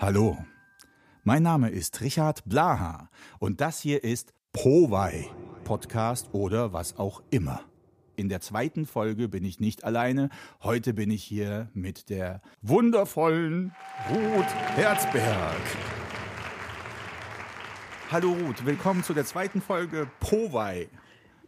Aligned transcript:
Hallo, 0.00 0.38
mein 1.24 1.42
Name 1.42 1.68
ist 1.68 2.00
Richard 2.00 2.42
Blaha 2.46 3.10
und 3.38 3.60
das 3.60 3.82
hier 3.82 4.02
ist 4.02 4.32
Powei 4.50 5.28
Podcast 5.64 6.30
oder 6.32 6.72
was 6.72 6.96
auch 6.96 7.22
immer. 7.28 7.60
In 8.16 8.30
der 8.30 8.40
zweiten 8.40 8.86
Folge 8.86 9.28
bin 9.28 9.44
ich 9.44 9.60
nicht 9.60 9.84
alleine. 9.84 10.30
Heute 10.62 10.94
bin 10.94 11.10
ich 11.10 11.22
hier 11.22 11.68
mit 11.74 12.08
der 12.08 12.40
wundervollen 12.62 13.74
Ruth 14.08 14.54
Herzberg. 14.74 15.60
Hallo 18.10 18.32
Ruth, 18.32 18.64
willkommen 18.64 19.04
zu 19.04 19.12
der 19.12 19.26
zweiten 19.26 19.60
Folge 19.60 20.10
Powei. 20.18 20.88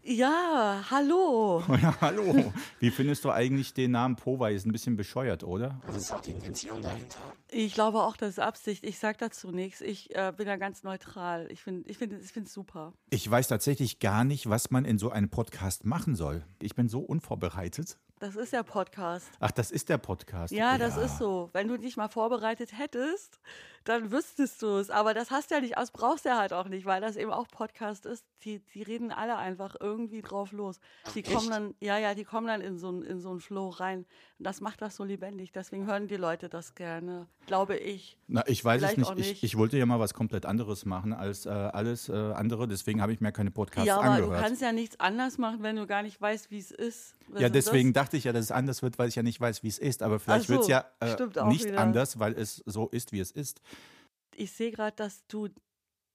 Ja, 0.05 0.84
hallo. 0.91 1.62
Ja, 1.80 1.95
hallo. 2.00 2.53
Wie 2.80 2.91
findest 2.91 3.25
du 3.25 3.30
eigentlich 3.30 3.73
den 3.73 3.93
Namen 3.93 4.17
Powei? 4.17 4.53
Ist 4.53 4.67
ein 4.67 4.73
bisschen 4.73 4.96
bescheuert, 4.96 5.45
oder? 5.45 5.80
Was 5.86 5.96
ist 5.96 6.12
auch 6.12 6.21
die 6.21 6.32
Intention 6.32 6.82
dahinter? 6.82 7.21
Ich 7.48 7.75
glaube 7.75 8.03
auch, 8.03 8.17
das 8.17 8.30
ist 8.30 8.39
Absicht. 8.41 8.85
Ich 8.85 8.99
sage 8.99 9.18
dazu 9.21 9.53
nichts. 9.53 9.81
Ich 9.81 10.14
äh, 10.14 10.32
bin 10.36 10.46
da 10.46 10.57
ganz 10.57 10.82
neutral. 10.82 11.46
Ich 11.53 11.62
finde 11.62 11.89
ich 11.89 11.99
find, 11.99 12.14
ich 12.14 12.36
es 12.36 12.53
super. 12.53 12.93
Ich 13.11 13.31
weiß 13.31 13.46
tatsächlich 13.46 14.00
gar 14.00 14.25
nicht, 14.25 14.49
was 14.49 14.73
man 14.73 14.85
in 14.85 14.99
so 14.99 15.11
einem 15.11 15.29
Podcast 15.29 15.85
machen 15.85 16.17
soll. 16.17 16.45
Ich 16.61 16.75
bin 16.75 16.89
so 16.89 17.00
unvorbereitet. 17.00 17.96
Das 18.22 18.36
ist 18.36 18.53
der 18.53 18.62
Podcast. 18.62 19.29
Ach, 19.40 19.50
das 19.50 19.72
ist 19.72 19.89
der 19.89 19.99
Podcast. 19.99 20.53
Ja, 20.53 20.79
das 20.79 20.96
ist 20.96 21.18
so. 21.18 21.50
Wenn 21.53 21.67
du 21.67 21.76
dich 21.76 21.96
mal 21.96 22.07
vorbereitet 22.07 22.79
hättest, 22.79 23.40
dann 23.82 24.12
wüsstest 24.12 24.62
du 24.62 24.76
es. 24.76 24.90
Aber 24.90 25.12
das 25.12 25.32
hast 25.32 25.50
du 25.50 25.57
ja 25.57 25.61
nicht, 25.61 25.76
das 25.76 25.90
brauchst 25.90 26.25
du 26.25 26.29
ja 26.29 26.39
halt 26.39 26.53
auch 26.53 26.68
nicht, 26.68 26.86
weil 26.86 27.00
das 27.00 27.17
eben 27.17 27.32
auch 27.32 27.48
Podcast 27.48 28.07
ist. 28.07 28.25
Die, 28.45 28.61
die 28.75 28.82
reden 28.82 29.11
alle 29.11 29.36
einfach 29.36 29.75
irgendwie 29.81 30.22
drauf 30.22 30.53
los. 30.53 30.79
Die 31.17 31.25
kommen 31.25 31.50
dann, 31.50 31.75
ja, 31.81 31.98
ja, 31.98 32.14
die 32.14 32.22
kommen 32.22 32.47
dann 32.47 32.61
in 32.61 32.78
so, 32.78 33.03
in 33.03 33.20
so 33.20 33.31
einen 33.31 33.41
Flow 33.41 33.70
rein. 33.70 34.06
Und 34.39 34.47
das 34.47 34.61
macht 34.61 34.83
das 34.83 34.95
so 34.95 35.03
lebendig. 35.03 35.50
Deswegen 35.50 35.86
hören 35.86 36.06
die 36.06 36.17
Leute 36.17 36.48
das 36.48 36.77
gerne, 36.77 37.27
glaube 37.47 37.77
ich. 37.77 38.19
Na, 38.28 38.45
ich 38.47 38.64
weiß 38.64 38.83
Vielleicht 38.83 38.98
es 38.98 39.09
nicht. 39.09 39.17
nicht. 39.17 39.31
Ich, 39.33 39.42
ich 39.42 39.59
wollte 39.59 39.78
ja 39.78 39.86
mal 39.86 39.98
was 39.98 40.14
komplett 40.14 40.47
anderes 40.47 40.84
machen 40.84 41.12
als 41.12 41.47
äh, 41.47 41.48
alles 41.48 42.09
äh, 42.09 42.12
andere. 42.12 42.69
Deswegen 42.69 43.03
habe 43.03 43.12
ich 43.12 43.20
mir 43.20 43.33
keine 43.33 43.50
Podcasts 43.50 43.89
ja, 43.89 43.97
aber 43.98 44.11
angehört. 44.11 44.39
du 44.39 44.43
kannst 44.45 44.62
ja 44.62 44.70
nichts 44.70 45.00
anders 45.00 45.39
machen, 45.39 45.65
wenn 45.65 45.75
du 45.75 45.89
gar 45.89 46.05
nicht 46.05 46.20
weißt, 46.20 46.53
wie 46.53 46.59
es 46.59 46.70
ist. 46.70 47.17
Ja, 47.37 47.48
deswegen 47.48 47.92
das, 47.92 48.05
dachte 48.05 48.17
ich 48.17 48.25
ja, 48.25 48.33
dass 48.33 48.45
es 48.45 48.51
anders 48.51 48.83
wird, 48.83 48.98
weil 48.98 49.09
ich 49.09 49.15
ja 49.15 49.23
nicht 49.23 49.41
weiß, 49.41 49.62
wie 49.62 49.69
es 49.69 49.78
ist. 49.78 50.03
Aber 50.03 50.19
vielleicht 50.19 50.47
so, 50.47 50.55
wird 50.55 50.62
es 50.62 50.69
ja 50.69 50.84
äh, 51.01 51.48
nicht 51.48 51.67
wieder. 51.67 51.78
anders, 51.78 52.19
weil 52.19 52.34
es 52.39 52.62
so 52.67 52.89
ist, 52.89 53.12
wie 53.12 53.20
es 53.20 53.31
ist. 53.31 53.61
ich 54.34 54.53
sehe 54.53 54.70
gerade, 54.70 54.97
dass 54.97 55.27
du, 55.27 55.48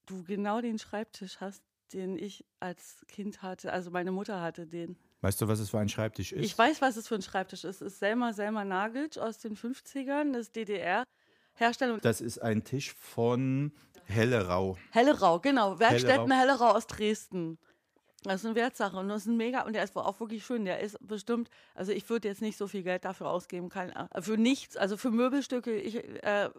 du 0.05 0.23
genau 0.23 0.61
den 0.61 0.79
Schreibtisch 0.79 1.37
hast, 1.39 1.63
den 1.93 2.17
ich 2.17 2.45
als 2.59 3.03
Kind 3.07 3.41
hatte. 3.41 3.71
Also 3.71 3.91
meine 3.91 4.11
Mutter 4.11 4.41
hatte 4.41 4.67
den. 4.67 4.97
Weißt 5.21 5.41
du, 5.41 5.47
was 5.47 5.59
es 5.59 5.69
für 5.69 5.79
ein 5.79 5.89
Schreibtisch 5.89 6.31
ist? 6.31 6.45
Ich 6.45 6.57
weiß, 6.57 6.81
was 6.81 6.97
es 6.97 7.07
für 7.07 7.15
ein 7.15 7.21
Schreibtisch 7.21 7.63
ist. 7.63 7.81
Es 7.81 7.93
ist 7.93 7.99
Selma 7.99 8.33
Selma 8.33 8.63
Nagic 8.63 9.17
aus 9.17 9.39
den 9.39 9.55
50ern, 9.55 10.33
das 10.33 10.51
DDR-Herstellung. 10.51 11.99
Das 12.01 12.21
ist 12.21 12.39
ein 12.39 12.63
Tisch 12.63 12.93
von 12.93 13.71
Hellerau. 14.05 14.77
Hellerau, 14.91 15.39
genau. 15.39 15.79
Werkstätten 15.79 16.31
Hellerau 16.31 16.71
aus 16.71 16.87
Dresden. 16.87 17.57
Das 18.27 18.41
ist 18.41 18.45
eine 18.45 18.55
Wertsache 18.55 18.97
und 18.97 19.07
das 19.07 19.21
ist 19.23 19.27
ein 19.27 19.37
mega 19.37 19.61
und 19.61 19.73
der 19.73 19.83
ist 19.83 19.95
auch 19.95 20.19
wirklich 20.19 20.45
schön. 20.45 20.65
Der 20.65 20.79
ist 20.79 20.97
bestimmt, 21.05 21.49
also 21.75 21.91
ich 21.91 22.09
würde 22.09 22.27
jetzt 22.27 22.41
nicht 22.41 22.57
so 22.57 22.67
viel 22.67 22.83
Geld 22.83 23.05
dafür 23.05 23.29
ausgeben, 23.29 23.69
kein, 23.69 23.91
äh, 23.91 24.21
für 24.21 24.37
nichts, 24.37 24.75
also 24.77 24.97
für 24.97 25.11
Möbelstücke, 25.11 25.75
ich, 25.75 25.95
äh, 26.23 26.49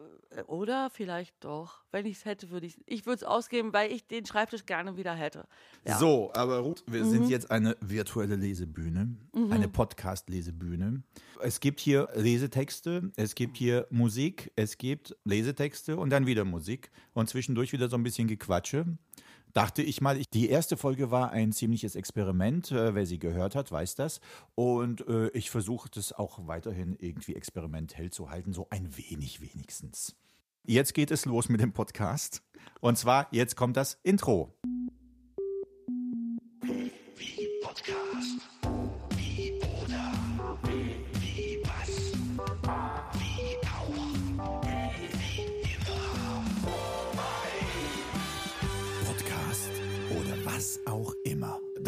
oder 0.47 0.91
vielleicht 0.91 1.34
doch. 1.41 1.83
Wenn 1.91 2.06
ich 2.06 2.19
es 2.19 2.25
hätte, 2.25 2.50
würde 2.50 2.66
ich 2.66 2.77
Ich 2.86 3.06
würde 3.06 3.16
es 3.16 3.25
ausgeben, 3.25 3.72
weil 3.72 3.92
ich 3.92 4.06
den 4.06 4.27
Schreibtisch 4.27 4.66
gerne 4.66 4.97
wieder 4.97 5.14
hätte. 5.14 5.47
Ja. 5.86 5.94
Mhm. 5.94 6.00
So, 6.00 6.30
aber 6.34 6.58
Ruth, 6.58 6.84
wir 6.86 7.05
sind 7.05 7.28
jetzt 7.28 7.50
eine 7.50 7.77
virtuelle 7.80 8.36
Lesebühne, 8.36 9.16
eine 9.50 9.69
Podcast-Lesebühne. 9.69 11.03
Es 11.41 11.60
gibt 11.60 11.80
hier 11.80 12.08
Lesetexte, 12.14 13.10
es 13.16 13.34
gibt 13.34 13.56
hier 13.56 13.86
Musik, 13.91 14.53
es 14.56 14.77
gibt 14.77 15.16
Lesetexte 15.25 15.97
und 15.97 16.10
dann 16.10 16.27
wieder 16.27 16.44
Musik 16.44 16.91
und 17.14 17.28
zwischendurch 17.28 17.72
wieder 17.72 17.88
so 17.88 17.97
ein 17.97 18.03
bisschen 18.03 18.28
Gequatsche. 18.28 18.86
Dachte 19.58 19.82
ich 19.82 20.00
mal, 20.00 20.16
ich, 20.16 20.30
die 20.30 20.48
erste 20.48 20.76
Folge 20.76 21.10
war 21.10 21.32
ein 21.32 21.50
ziemliches 21.50 21.96
Experiment. 21.96 22.70
Äh, 22.70 22.94
wer 22.94 23.06
sie 23.06 23.19
gehört 23.19 23.56
hat, 23.56 23.72
weiß 23.72 23.96
das. 23.96 24.20
Und 24.54 25.04
äh, 25.08 25.30
ich 25.30 25.50
versuche 25.50 25.91
das 25.92 26.12
auch 26.12 26.46
weiterhin 26.46 26.94
irgendwie 27.00 27.34
experimentell 27.34 28.10
zu 28.10 28.30
halten, 28.30 28.52
so 28.52 28.68
ein 28.70 28.97
wenig 28.97 29.41
wenigstens. 29.41 30.14
Jetzt 30.62 30.94
geht 30.94 31.10
es 31.10 31.24
los 31.24 31.48
mit 31.48 31.60
dem 31.60 31.72
Podcast. 31.72 32.44
Und 32.78 32.98
zwar, 32.98 33.26
jetzt 33.32 33.56
kommt 33.56 33.76
das 33.76 33.98
Intro. 34.04 34.54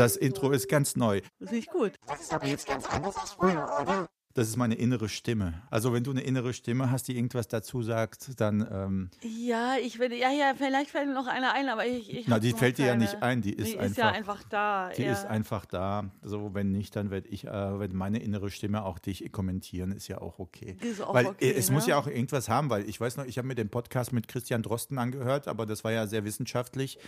Das 0.00 0.16
Intro 0.16 0.50
ist 0.50 0.66
ganz 0.66 0.97
neu. 0.97 1.21
Das 1.41 1.53
ist 1.53 1.69
gut. 1.69 1.93
Das 2.06 2.22
ist 2.22 2.33
aber 2.33 2.47
jetzt 2.47 2.66
ganz 2.66 2.87
anders 2.87 3.19
als 3.19 3.33
früher, 3.33 3.69
oder? 3.83 4.09
Das 4.33 4.49
ist 4.49 4.56
meine 4.56 4.75
innere 4.77 5.11
Stimme. 5.11 5.61
Also 5.69 5.93
wenn 5.93 6.05
du 6.05 6.12
eine 6.12 6.22
innere 6.22 6.55
Stimme 6.55 6.91
hast, 6.91 7.09
die 7.09 7.16
irgendwas 7.16 7.49
dazu 7.49 7.83
sagt, 7.83 8.41
dann 8.41 8.66
ähm, 8.72 9.10
Ja, 9.21 9.75
ich 9.77 9.99
will, 9.99 10.15
ja, 10.15 10.31
ja, 10.31 10.55
vielleicht 10.56 10.89
fällt 10.89 11.09
mir 11.09 11.12
noch 11.12 11.27
einer 11.27 11.53
ein, 11.53 11.69
aber 11.69 11.84
ich. 11.84 12.15
ich 12.15 12.28
na, 12.28 12.39
die 12.39 12.53
fällt 12.53 12.78
dir 12.78 12.87
ja 12.87 12.93
keine. 12.93 13.05
nicht 13.05 13.22
ein. 13.22 13.43
Die 13.43 13.53
ist 13.53 13.75
die 13.75 13.78
einfach. 13.78 13.91
ist 13.91 13.99
ja 13.99 14.09
einfach 14.09 14.43
da. 14.49 14.89
die 14.97 15.03
ja. 15.03 15.12
ist 15.12 15.27
einfach 15.27 15.66
da. 15.66 16.10
So, 16.22 16.55
wenn 16.55 16.72
nicht, 16.72 16.97
dann 16.97 17.10
werde 17.10 17.28
ich, 17.28 17.47
äh, 17.47 17.78
wenn 17.78 17.94
meine 17.94 18.21
innere 18.21 18.50
Stimme 18.50 18.87
auch 18.87 19.00
dich 19.00 19.31
kommentieren, 19.33 19.93
ist 19.93 20.09
ja 20.09 20.22
auch 20.22 20.39
okay. 20.39 20.78
Ist 20.81 21.03
auch 21.03 21.12
weil 21.12 21.27
okay, 21.27 21.50
äh, 21.50 21.59
es 21.59 21.69
ne? 21.69 21.75
muss 21.75 21.87
ja 21.87 21.99
auch 21.99 22.06
irgendwas 22.06 22.49
haben, 22.49 22.71
weil 22.71 22.89
ich 22.89 22.99
weiß 22.99 23.19
noch, 23.19 23.27
ich 23.27 23.37
habe 23.37 23.49
mir 23.49 23.55
den 23.55 23.69
Podcast 23.69 24.15
mit 24.15 24.28
Christian 24.28 24.62
Drosten 24.62 24.97
angehört, 24.97 25.47
aber 25.47 25.66
das 25.66 25.84
war 25.84 25.93
ja 25.93 26.06
sehr 26.06 26.25
wissenschaftlich. 26.25 26.99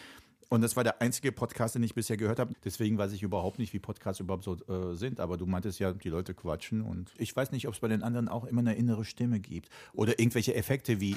Und 0.52 0.60
das 0.60 0.76
war 0.76 0.84
der 0.84 1.00
einzige 1.00 1.32
Podcast, 1.32 1.76
den 1.76 1.82
ich 1.82 1.94
bisher 1.94 2.18
gehört 2.18 2.38
habe. 2.38 2.52
Deswegen 2.62 2.98
weiß 2.98 3.14
ich 3.14 3.22
überhaupt 3.22 3.58
nicht, 3.58 3.72
wie 3.72 3.78
Podcasts 3.78 4.20
überhaupt 4.20 4.44
so 4.44 4.56
äh, 4.68 4.94
sind. 4.94 5.18
Aber 5.18 5.38
du 5.38 5.46
meintest 5.46 5.78
ja, 5.78 5.94
die 5.94 6.10
Leute 6.10 6.34
quatschen. 6.34 6.82
Und 6.82 7.10
ich 7.16 7.34
weiß 7.34 7.52
nicht, 7.52 7.68
ob 7.68 7.72
es 7.72 7.80
bei 7.80 7.88
den 7.88 8.02
anderen 8.02 8.28
auch 8.28 8.44
immer 8.44 8.60
eine 8.60 8.74
innere 8.74 9.06
Stimme 9.06 9.40
gibt. 9.40 9.70
Oder 9.94 10.18
irgendwelche 10.18 10.54
Effekte 10.54 11.00
wie. 11.00 11.16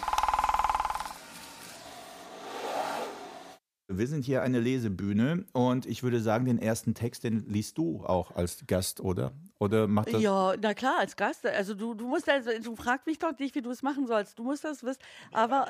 Wir 3.87 4.07
sind 4.07 4.25
hier 4.25 4.41
eine 4.41 4.59
Lesebühne 4.59 5.45
und 5.53 5.85
ich 5.85 6.01
würde 6.01 6.19
sagen, 6.19 6.45
den 6.45 6.57
ersten 6.57 6.95
Text, 6.95 7.23
den 7.23 7.45
liest 7.47 7.77
du 7.77 8.03
auch 8.03 8.31
als 8.35 8.63
Gast, 8.65 8.99
oder? 8.99 9.31
Oder 9.59 9.85
macht 9.87 10.11
das. 10.11 10.23
Ja, 10.23 10.55
na 10.59 10.73
klar, 10.73 10.95
als 10.99 11.15
Gast. 11.15 11.45
Also 11.45 11.75
du, 11.75 11.93
du 11.93 12.07
musst 12.07 12.27
also, 12.27 12.49
du 12.63 12.75
fragst 12.75 13.05
mich 13.05 13.19
doch 13.19 13.37
nicht, 13.37 13.53
wie 13.53 13.61
du 13.61 13.69
es 13.69 13.83
machen 13.83 14.07
sollst. 14.07 14.39
Du 14.39 14.43
musst 14.43 14.63
das 14.63 14.83
wissen. 14.83 14.99
Aber 15.31 15.67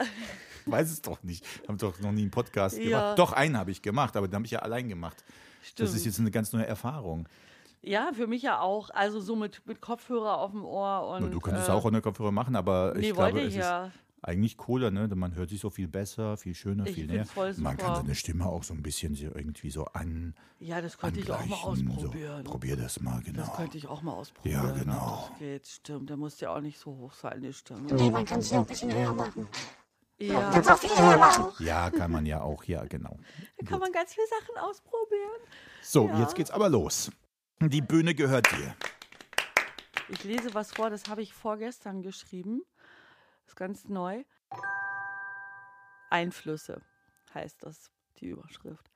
Ich 0.66 0.72
weiß 0.72 0.90
es 0.92 1.02
doch 1.02 1.22
nicht. 1.24 1.46
Haben 1.68 1.78
doch 1.78 2.00
noch 2.00 2.14
nie 2.14 2.22
einen 2.22 2.32
Podcast 2.32 2.78
Ja. 2.78 2.84
gemacht. 2.84 3.20
Doch, 3.20 3.34
einen 3.34 3.58
habe 3.58 3.72
ich 3.72 3.82
gemacht, 3.82 4.16
aber 4.16 4.30
den 4.30 4.36
habe 4.36 4.46
ich 4.46 4.52
ja 4.52 4.60
allein 4.60 4.88
gemacht. 4.88 5.24
Das 5.76 5.90
ist 5.90 5.96
Stimmt. 6.00 6.06
jetzt 6.06 6.20
eine 6.20 6.32
ganz 6.32 6.54
neue 6.54 6.66
Erfahrung. 6.66 7.28
ja, 7.82 8.12
für 8.14 8.28
mich 8.28 8.44
ja 8.44 8.62
auch. 8.62 8.92
Also 8.92 9.20
so 9.20 9.36
mit, 9.36 9.62
mit 9.68 9.82
Kopfhörer 9.82 10.38
auf 10.40 10.52
dem 10.52 10.64
Ohr 10.64 11.06
und. 11.20 11.32
Du 11.32 11.42
könntest 11.42 11.68
äh, 11.68 11.72
auch 11.74 11.84
ohne 11.84 12.00
Kopfhörer 12.02 12.32
machen, 12.32 12.56
aber 12.56 12.96
ich 12.96 13.02
Nee, 13.02 13.12
glaube, 13.12 13.34
wollte 13.34 13.48
es 13.48 13.54
ich 13.56 13.60
ja. 13.60 13.88
ist 13.88 13.94
eigentlich 14.28 14.58
cooler, 14.58 14.92
ne? 14.92 15.08
Man 15.16 15.36
hört 15.36 15.50
sich 15.50 15.60
so 15.60 15.70
viel 15.70 15.88
besser, 15.88 16.36
viel 16.38 16.56
schöner, 16.56 16.86
Ich 16.88 16.96
viel 16.96 17.08
näher. 17.08 17.26
voll 17.26 17.54
Man 17.58 17.78
kann 17.78 17.96
seine 17.96 18.16
Stimme 18.16 18.46
auch 18.48 18.64
so 18.64 18.74
ein 18.74 18.82
bisschen 18.82 19.16
so 19.16 19.26
irgendwie 19.26 19.70
so 19.70 19.86
an. 19.86 20.34
Ja, 20.60 20.82
das 20.82 20.98
könnte 20.98 21.20
ich 21.20 21.32
auch 21.32 21.46
mal 21.46 21.56
ausprobieren. 21.58 22.44
So. 22.46 22.52
Probier 22.52 22.76
das 22.76 23.00
mal, 23.00 23.22
genau. 23.22 23.40
Das 23.46 23.56
könnte 23.56 23.78
ich 23.78 23.88
auch 23.88 24.02
mal 24.02 24.14
ausprobieren. 24.14 24.64
Ja, 24.66 24.72
genau. 24.72 25.28
Das 25.30 25.40
geht, 25.40 25.68
stimmt. 25.68 26.10
Da 26.10 26.18
muss 26.18 26.40
ja 26.40 26.56
auch 26.56 26.62
nicht 26.62 26.80
so 26.80 26.92
hoch 26.98 27.14
sein, 27.14 27.42
die 27.42 27.54
Stimme. 27.54 27.82
Nee, 27.94 28.10
man 28.10 28.26
kann 28.26 28.40
es 28.40 28.50
ja 28.52 28.60
ein 28.60 28.66
bisschen 28.66 28.94
höher 28.94 29.14
machen. 29.14 29.48
Ja, 30.18 30.50
Kannst 30.52 30.72
auch 30.72 30.78
viel 30.78 30.90
höher 30.98 31.18
machen. 31.18 31.46
Ja, 31.66 31.90
kann 31.92 32.10
man 32.10 32.26
ja 32.26 32.42
auch, 32.42 32.64
ja, 32.64 32.86
genau. 32.86 33.20
da 33.58 33.66
kann 33.66 33.80
man 33.80 33.92
ganz 33.92 34.14
viele 34.14 34.26
Sachen 34.28 34.58
ausprobieren. 34.58 35.42
So, 35.82 36.08
Ja. 36.08 36.22
jetzt 36.22 36.36
geht's 36.36 36.52
aber 36.52 36.70
los. 36.70 37.12
Die 37.62 37.82
Bühne 37.82 38.16
gehört 38.16 38.50
dir. 38.52 38.76
Ich 40.10 40.24
lese 40.24 40.54
was 40.54 40.72
vor, 40.72 40.90
das 40.90 41.10
habe 41.10 41.22
ich 41.22 41.34
vorgestern 41.34 42.02
geschrieben. 42.02 42.62
Ist 43.46 43.56
ganz 43.56 43.88
neu. 43.88 44.24
Einflüsse 46.10 46.82
heißt 47.34 47.64
das, 47.64 47.92
die 48.18 48.28
Überschrift. 48.28 48.90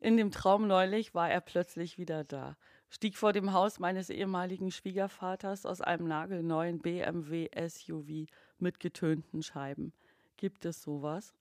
In 0.00 0.16
dem 0.16 0.32
Traum 0.32 0.66
neulich 0.66 1.14
war 1.14 1.30
er 1.30 1.40
plötzlich 1.40 1.96
wieder 1.96 2.24
da, 2.24 2.56
stieg 2.88 3.16
vor 3.16 3.32
dem 3.32 3.52
Haus 3.52 3.78
meines 3.78 4.10
ehemaligen 4.10 4.72
Schwiegervaters 4.72 5.64
aus 5.64 5.80
einem 5.80 6.08
nagelneuen 6.08 6.80
BMW 6.80 7.48
SUV 7.68 8.28
mit 8.58 8.80
getönten 8.80 9.42
Scheiben. 9.42 9.92
Gibt 10.36 10.64
es 10.64 10.82
sowas? 10.82 11.34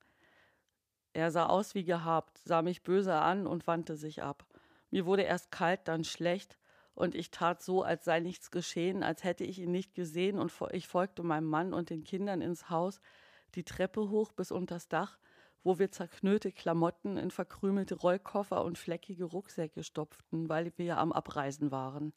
Er 1.14 1.32
sah 1.32 1.48
aus 1.48 1.74
wie 1.74 1.84
gehabt, 1.84 2.38
sah 2.46 2.62
mich 2.62 2.84
böse 2.84 3.16
an 3.16 3.48
und 3.48 3.66
wandte 3.66 3.96
sich 3.96 4.22
ab. 4.22 4.46
Mir 4.92 5.08
wurde 5.08 5.24
erst 5.24 5.52
kalt, 5.52 5.88
dann 5.88 6.04
schlecht, 6.04 6.58
und 6.94 7.16
ich 7.16 7.32
tat 7.32 7.62
so, 7.62 7.84
als 7.84 8.06
sei 8.06 8.20
nichts 8.20 8.52
geschehen, 8.52 9.04
als 9.04 9.24
hätte 9.24 9.44
ich 9.44 9.60
ihn 9.60 9.72
nicht 9.72 9.96
gesehen, 9.96 10.38
und 10.38 10.52
ich 10.72 10.88
folgte 10.88 11.24
meinem 11.24 11.48
Mann 11.48 11.74
und 11.74 11.90
den 11.90 12.04
Kindern 12.04 12.42
ins 12.42 12.70
Haus, 12.70 13.02
die 13.56 13.64
Treppe 13.64 14.10
hoch 14.10 14.32
bis 14.32 14.52
unters 14.52 14.88
Dach, 14.88 15.18
wo 15.64 15.80
wir 15.80 15.92
zerknüllte 15.92 16.52
Klamotten 16.52 17.18
in 17.18 17.32
verkrümelte 17.32 17.96
Rollkoffer 17.96 18.64
und 18.64 18.78
fleckige 18.78 19.26
Rucksäcke 19.26 19.84
stopften, 19.84 20.50
weil 20.50 20.74
wir 20.78 20.98
am 20.98 21.12
Abreisen 21.12 21.72
waren. 21.72 22.14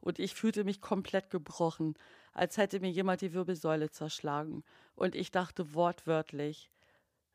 Und 0.00 0.18
ich 0.18 0.34
fühlte 0.34 0.64
mich 0.64 0.80
komplett 0.80 1.30
gebrochen, 1.30 1.94
als 2.32 2.56
hätte 2.56 2.80
mir 2.80 2.90
jemand 2.90 3.20
die 3.20 3.32
Wirbelsäule 3.32 3.90
zerschlagen. 3.90 4.64
Und 4.94 5.14
ich 5.14 5.30
dachte 5.30 5.74
wortwörtlich, 5.74 6.70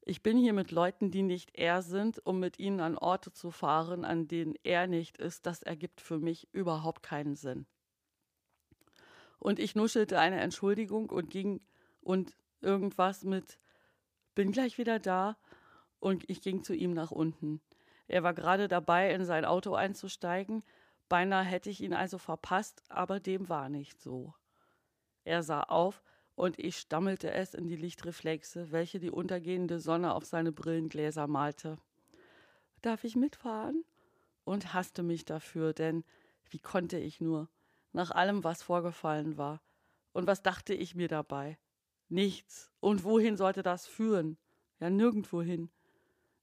ich 0.07 0.23
bin 0.23 0.37
hier 0.37 0.53
mit 0.53 0.71
Leuten, 0.71 1.11
die 1.11 1.21
nicht 1.21 1.57
er 1.57 1.81
sind, 1.81 2.25
um 2.25 2.39
mit 2.39 2.59
ihnen 2.59 2.79
an 2.79 2.97
Orte 2.97 3.31
zu 3.31 3.51
fahren, 3.51 4.05
an 4.05 4.27
denen 4.27 4.55
er 4.63 4.87
nicht 4.87 5.17
ist. 5.17 5.45
Das 5.45 5.61
ergibt 5.63 5.99
für 5.99 6.17
mich 6.17 6.47
überhaupt 6.53 7.03
keinen 7.03 7.35
Sinn. 7.35 7.65
Und 9.37 9.59
ich 9.59 9.75
nuschelte 9.75 10.17
eine 10.17 10.39
Entschuldigung 10.39 11.09
und 11.09 11.29
ging 11.29 11.61
und 12.01 12.35
irgendwas 12.61 13.23
mit 13.23 13.59
bin 14.33 14.51
gleich 14.51 14.77
wieder 14.77 14.99
da 14.99 15.37
und 15.99 16.29
ich 16.29 16.41
ging 16.41 16.63
zu 16.63 16.73
ihm 16.73 16.93
nach 16.93 17.11
unten. 17.11 17.61
Er 18.07 18.23
war 18.23 18.33
gerade 18.33 18.67
dabei, 18.67 19.13
in 19.13 19.25
sein 19.25 19.45
Auto 19.45 19.73
einzusteigen. 19.73 20.63
Beinahe 21.09 21.43
hätte 21.43 21.69
ich 21.69 21.81
ihn 21.81 21.93
also 21.93 22.17
verpasst, 22.17 22.81
aber 22.87 23.19
dem 23.19 23.49
war 23.49 23.67
nicht 23.67 23.99
so. 24.01 24.33
Er 25.25 25.43
sah 25.43 25.63
auf 25.63 26.01
und 26.37 26.59
ich 26.59 26.77
stammelte 26.77 27.31
es 27.31 27.55
in 27.55 27.67
die 27.67 27.75
Lichtreflexe, 27.75 28.71
welche 28.71 28.99
die 28.99 29.09
untergehende 29.09 29.79
Sonne 29.79 30.13
auf 30.13 30.23
seine 30.23 30.51
Brillengläser 30.51 31.25
malte. 31.25 31.79
Darf 32.83 33.03
ich 33.03 33.15
mitfahren? 33.15 33.83
Und 34.43 34.75
hasste 34.75 35.01
mich 35.01 35.25
dafür, 35.25 35.73
denn 35.73 36.05
wie 36.51 36.59
konnte 36.59 36.99
ich 36.99 37.19
nur, 37.19 37.49
nach 37.91 38.11
allem, 38.11 38.43
was 38.43 38.61
vorgefallen 38.61 39.35
war. 39.37 39.63
Und 40.13 40.27
was 40.27 40.43
dachte 40.43 40.75
ich 40.75 40.93
mir 40.93 41.07
dabei? 41.07 41.57
Nichts. 42.07 42.71
Und 42.79 43.03
wohin 43.03 43.35
sollte 43.35 43.63
das 43.63 43.87
führen? 43.87 44.37
Ja, 44.79 44.91
nirgendwohin. 44.91 45.71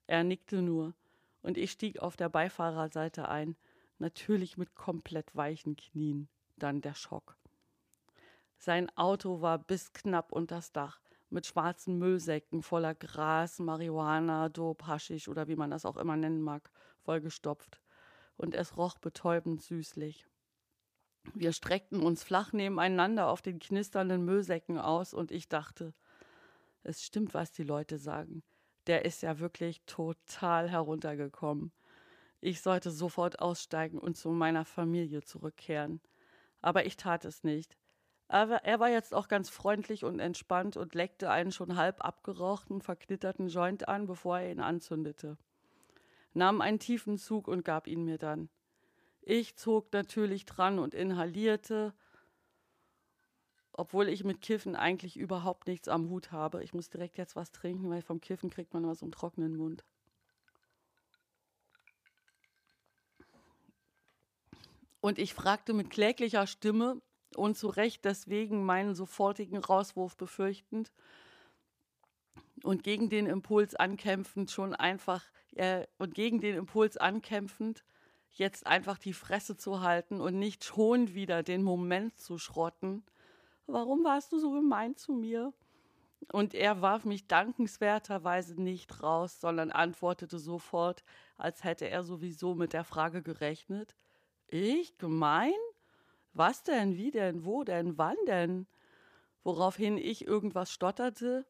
Er 0.09 0.25
nickte 0.25 0.61
nur, 0.61 0.95
und 1.41 1.57
ich 1.57 1.71
stieg 1.71 2.01
auf 2.01 2.17
der 2.17 2.29
Beifahrerseite 2.29 3.29
ein, 3.29 3.55
natürlich 4.01 4.59
mit 4.59 4.75
komplett 4.75 5.37
weichen 5.37 5.77
Knien. 5.77 6.29
Dann 6.57 6.81
der 6.81 6.95
Schock. 6.95 7.37
Sein 8.59 8.91
Auto 8.97 9.41
war 9.41 9.59
bis 9.59 9.93
knapp 9.93 10.33
unters 10.33 10.73
Dach, 10.73 11.01
mit 11.31 11.47
schwarzen 11.47 11.99
Müllsäcken 11.99 12.63
voller 12.63 12.95
Gras, 12.95 13.59
Marihuana, 13.59 14.49
Dope, 14.49 14.87
Haschisch 14.87 15.29
oder 15.29 15.49
wie 15.49 15.57
man 15.57 15.71
das 15.71 15.85
auch 15.85 15.97
immer 15.97 16.17
nennen 16.17 16.43
mag, 16.43 16.71
vollgestopft. 17.01 17.81
Und 18.37 18.55
es 18.55 18.77
roch 18.77 18.99
betäubend 18.99 19.63
süßlich. 19.63 20.27
Wir 21.33 21.53
streckten 21.53 22.01
uns 22.01 22.23
flach 22.23 22.53
nebeneinander 22.53 23.29
auf 23.29 23.41
den 23.41 23.59
knisternden 23.59 24.25
Müllsäcken 24.25 24.79
aus 24.79 25.15
und 25.15 25.31
ich 25.31 25.49
dachte, 25.49 25.95
es 26.83 27.03
stimmt, 27.03 27.33
was 27.33 27.53
die 27.53 27.63
Leute 27.63 27.99
sagen. 27.99 28.43
Der 28.87 29.07
ist 29.07 29.23
ja 29.23 29.39
wirklich 29.39 29.83
total 29.87 30.69
heruntergekommen. 30.69 31.73
Ich 32.41 32.61
sollte 32.61 32.91
sofort 32.91 33.39
aussteigen 33.39 33.99
und 33.99 34.19
zu 34.19 34.29
meiner 34.31 34.67
Familie 34.67 35.23
zurückkehren. 35.23 36.03
Aber 36.61 36.85
ich 36.85 36.97
tat 36.97 37.25
es 37.25 37.43
nicht. 37.43 37.79
Aber 38.29 38.65
er 38.65 38.81
war 38.81 38.89
jetzt 38.89 39.15
auch 39.15 39.29
ganz 39.29 39.51
freundlich 39.51 40.05
und 40.05 40.19
entspannt 40.19 40.77
und 40.77 40.95
leckte 40.95 41.31
einen 41.31 41.53
schon 41.53 41.77
halb 41.77 42.05
abgerauchten, 42.05 42.81
verknitterten 42.81 43.49
Joint 43.49 43.89
an, 43.89 44.07
bevor 44.07 44.39
er 44.39 44.51
ihn 44.51 44.61
anzündete. 44.61 45.37
Nahm 46.33 46.61
einen 46.61 46.79
tiefen 46.79 47.19
Zug 47.19 47.49
und 47.49 47.65
gab 47.65 47.87
ihn 47.87 48.05
mir 48.05 48.19
dann. 48.19 48.49
Ich 49.21 49.57
zog 49.57 49.93
natürlich 49.93 50.47
dran 50.47 50.79
und 50.79 50.95
inhalierte, 50.95 51.95
obwohl 53.73 54.09
ich 54.09 54.25
mit 54.25 54.41
Kiffen 54.41 54.77
eigentlich 54.77 55.17
überhaupt 55.17 55.67
nichts 55.67 55.89
am 55.89 56.09
Hut 56.09 56.33
habe. 56.33 56.63
Ich 56.63 56.75
muss 56.75 56.91
direkt 56.91 57.19
jetzt 57.19 57.37
was 57.37 57.53
trinken, 57.53 57.91
weil 57.91 58.03
vom 58.03 58.21
Kiffen 58.21 58.51
kriegt 58.51 58.73
man 58.73 58.87
was 58.87 59.03
im 59.03 59.13
trockenen 59.13 59.57
Mund. 59.57 59.85
Und 65.01 65.19
ich 65.19 65.35
fragte 65.35 65.75
mit 65.75 65.91
kläglicher 65.91 66.47
Stimme 66.47 67.03
und 67.37 67.57
zu 67.57 67.69
Recht 67.69 68.05
deswegen 68.05 68.65
meinen 68.65 68.95
sofortigen 68.95 69.59
Rauswurf 69.59 70.17
befürchtend 70.17 70.93
und 72.63 72.83
gegen 72.83 73.09
den 73.09 73.27
Impuls 73.27 73.75
ankämpfend 73.75 74.51
schon 74.51 74.75
einfach 74.75 75.25
äh, 75.55 75.87
und 75.99 76.15
gegen 76.15 76.41
den 76.41 76.57
Impuls 76.57 76.97
ankämpfend 76.97 77.85
jetzt 78.31 78.67
einfach 78.67 78.99
die 78.99 79.13
Fresse 79.13 79.57
zu 79.57 79.81
halten 79.81 80.21
und 80.21 80.39
nicht 80.39 80.65
schon 80.65 81.15
wieder 81.15 81.43
den 81.43 81.63
Moment 81.63 82.19
zu 82.19 82.39
schrotten. 82.39 83.05
Warum 83.67 84.05
warst 84.05 84.33
du 84.33 84.39
so 84.39 84.51
gemein 84.51 84.97
zu 84.97 85.13
mir? 85.13 85.53
Und 86.33 86.55
er 86.55 86.81
warf 86.81 87.05
mich 87.05 87.27
dankenswerterweise 87.27 88.61
nicht 88.61 89.03
raus, 89.03 89.41
sondern 89.41 89.71
antwortete 89.71 90.39
sofort, 90.39 91.05
als 91.37 91.65
hätte 91.65 91.89
er 91.89 92.03
sowieso 92.03 92.55
mit 92.55 92.73
der 92.73 92.85
Frage 92.85 93.23
gerechnet. 93.23 93.95
Ich 94.49 94.97
gemein? 94.99 95.53
Was 96.35 96.63
denn? 96.63 96.97
Wie 96.97 97.11
denn? 97.11 97.45
Wo 97.45 97.65
denn? 97.65 97.97
Wann 97.97 98.17
denn? 98.27 98.67
Woraufhin 99.43 99.99
ich 99.99 100.27
irgendwas 100.27 100.71
stotterte, 100.71 101.47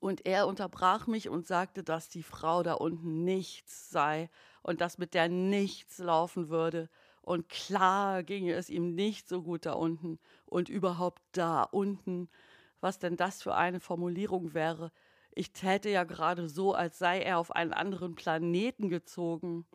und 0.00 0.26
er 0.26 0.46
unterbrach 0.46 1.06
mich 1.06 1.28
und 1.28 1.46
sagte, 1.46 1.84
dass 1.84 2.08
die 2.08 2.22
Frau 2.22 2.62
da 2.62 2.74
unten 2.74 3.24
nichts 3.24 3.90
sei 3.90 4.28
und 4.62 4.80
dass 4.80 4.98
mit 4.98 5.14
der 5.14 5.28
nichts 5.28 5.98
laufen 5.98 6.48
würde. 6.48 6.88
Und 7.22 7.48
klar 7.48 8.22
ginge 8.22 8.54
es 8.54 8.68
ihm 8.68 8.94
nicht 8.94 9.28
so 9.28 9.42
gut 9.42 9.66
da 9.66 9.72
unten 9.72 10.18
und 10.44 10.68
überhaupt 10.68 11.22
da 11.32 11.62
unten. 11.62 12.28
Was 12.80 12.98
denn 12.98 13.16
das 13.16 13.42
für 13.42 13.54
eine 13.54 13.80
Formulierung 13.80 14.54
wäre? 14.54 14.92
Ich 15.32 15.52
täte 15.52 15.88
ja 15.90 16.04
gerade 16.04 16.48
so, 16.48 16.74
als 16.74 16.98
sei 16.98 17.20
er 17.20 17.38
auf 17.38 17.54
einen 17.54 17.72
anderen 17.72 18.14
Planeten 18.14 18.88
gezogen. 18.88 19.66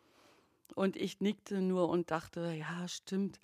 Und 0.75 0.95
ich 0.95 1.19
nickte 1.19 1.61
nur 1.61 1.89
und 1.89 2.11
dachte, 2.11 2.53
ja, 2.53 2.87
stimmt, 2.87 3.39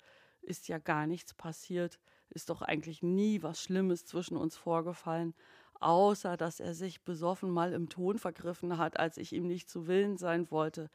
ist 0.48 0.68
ja 0.68 0.78
gar 0.78 1.06
nichts 1.06 1.34
passiert, 1.34 2.00
ist 2.30 2.50
doch 2.50 2.62
eigentlich 2.62 3.02
nie 3.02 3.42
was 3.42 3.62
Schlimmes 3.62 4.04
zwischen 4.04 4.36
uns 4.36 4.56
vorgefallen 4.56 5.34
außer 5.80 6.36
dass 6.36 6.60
er 6.60 6.74
sich 6.74 7.02
besoffen 7.04 7.50
mal 7.50 7.72
im 7.72 7.88
Ton 7.88 8.18
vergriffen 8.18 8.78
hat, 8.78 8.98
als 8.98 9.16
ich 9.16 9.32
ihm 9.32 9.46
nicht 9.46 9.68
zu 9.68 9.86
Willen 9.86 10.16
sein 10.16 10.50
wollte, 10.50 10.90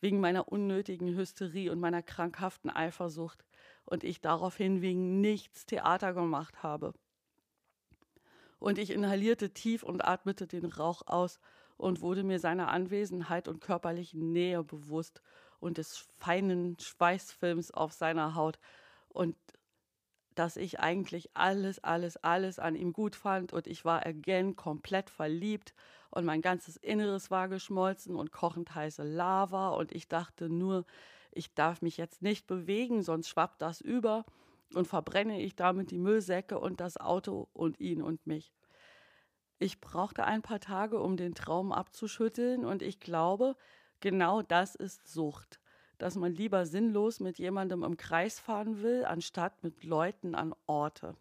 wegen 0.00 0.20
meiner 0.20 0.50
unnötigen 0.50 1.16
Hysterie 1.16 1.70
und 1.70 1.80
meiner 1.80 2.02
krankhaften 2.02 2.70
Eifersucht, 2.70 3.44
und 3.84 4.04
ich 4.04 4.20
daraufhin 4.20 4.80
wegen 4.80 5.20
nichts 5.20 5.66
Theater 5.66 6.14
gemacht 6.14 6.62
habe. 6.62 6.94
Und 8.60 8.78
ich 8.78 8.90
inhalierte 8.90 9.50
tief 9.50 9.82
und 9.82 10.04
atmete 10.04 10.46
den 10.46 10.66
Rauch 10.66 11.02
aus 11.06 11.40
und 11.76 12.00
wurde 12.00 12.22
mir 12.22 12.38
seiner 12.38 12.68
Anwesenheit 12.68 13.48
und 13.48 13.60
körperlichen 13.60 14.32
Nähe 14.32 14.62
bewusst 14.62 15.20
und 15.58 15.78
des 15.78 15.96
feinen 16.20 16.78
Schweißfilms 16.78 17.72
auf 17.72 17.92
seiner 17.92 18.36
Haut 18.36 18.60
und 19.12 19.36
dass 20.34 20.56
ich 20.56 20.80
eigentlich 20.80 21.30
alles, 21.34 21.78
alles, 21.84 22.16
alles 22.16 22.58
an 22.58 22.74
ihm 22.74 22.92
gut 22.92 23.16
fand 23.16 23.52
und 23.52 23.66
ich 23.66 23.84
war 23.84 24.06
again 24.06 24.56
komplett 24.56 25.10
verliebt 25.10 25.74
und 26.10 26.24
mein 26.24 26.40
ganzes 26.40 26.76
Inneres 26.76 27.30
war 27.30 27.48
geschmolzen 27.48 28.16
und 28.16 28.32
kochend 28.32 28.74
heiße 28.74 29.02
Lava 29.02 29.70
und 29.70 29.92
ich 29.92 30.08
dachte 30.08 30.48
nur, 30.48 30.84
ich 31.32 31.54
darf 31.54 31.82
mich 31.82 31.96
jetzt 31.96 32.22
nicht 32.22 32.46
bewegen, 32.46 33.02
sonst 33.02 33.28
schwappt 33.28 33.60
das 33.60 33.80
über 33.80 34.24
und 34.74 34.86
verbrenne 34.86 35.40
ich 35.40 35.54
damit 35.54 35.90
die 35.90 35.98
Müllsäcke 35.98 36.58
und 36.58 36.80
das 36.80 36.96
Auto 36.96 37.48
und 37.52 37.78
ihn 37.80 38.02
und 38.02 38.26
mich. 38.26 38.54
Ich 39.58 39.80
brauchte 39.80 40.24
ein 40.24 40.42
paar 40.42 40.60
Tage, 40.60 40.98
um 40.98 41.16
den 41.16 41.34
Traum 41.34 41.72
abzuschütteln 41.72 42.64
und 42.64 42.82
ich 42.82 43.00
glaube, 43.00 43.56
genau 44.00 44.42
das 44.42 44.74
ist 44.74 45.06
Sucht 45.06 45.61
dass 46.02 46.16
man 46.16 46.34
lieber 46.34 46.66
sinnlos 46.66 47.20
mit 47.20 47.38
jemandem 47.38 47.84
im 47.84 47.96
Kreis 47.96 48.40
fahren 48.40 48.82
will, 48.82 49.04
anstatt 49.04 49.62
mit 49.62 49.84
Leuten 49.84 50.34
an 50.34 50.52
Orte. 50.66 51.14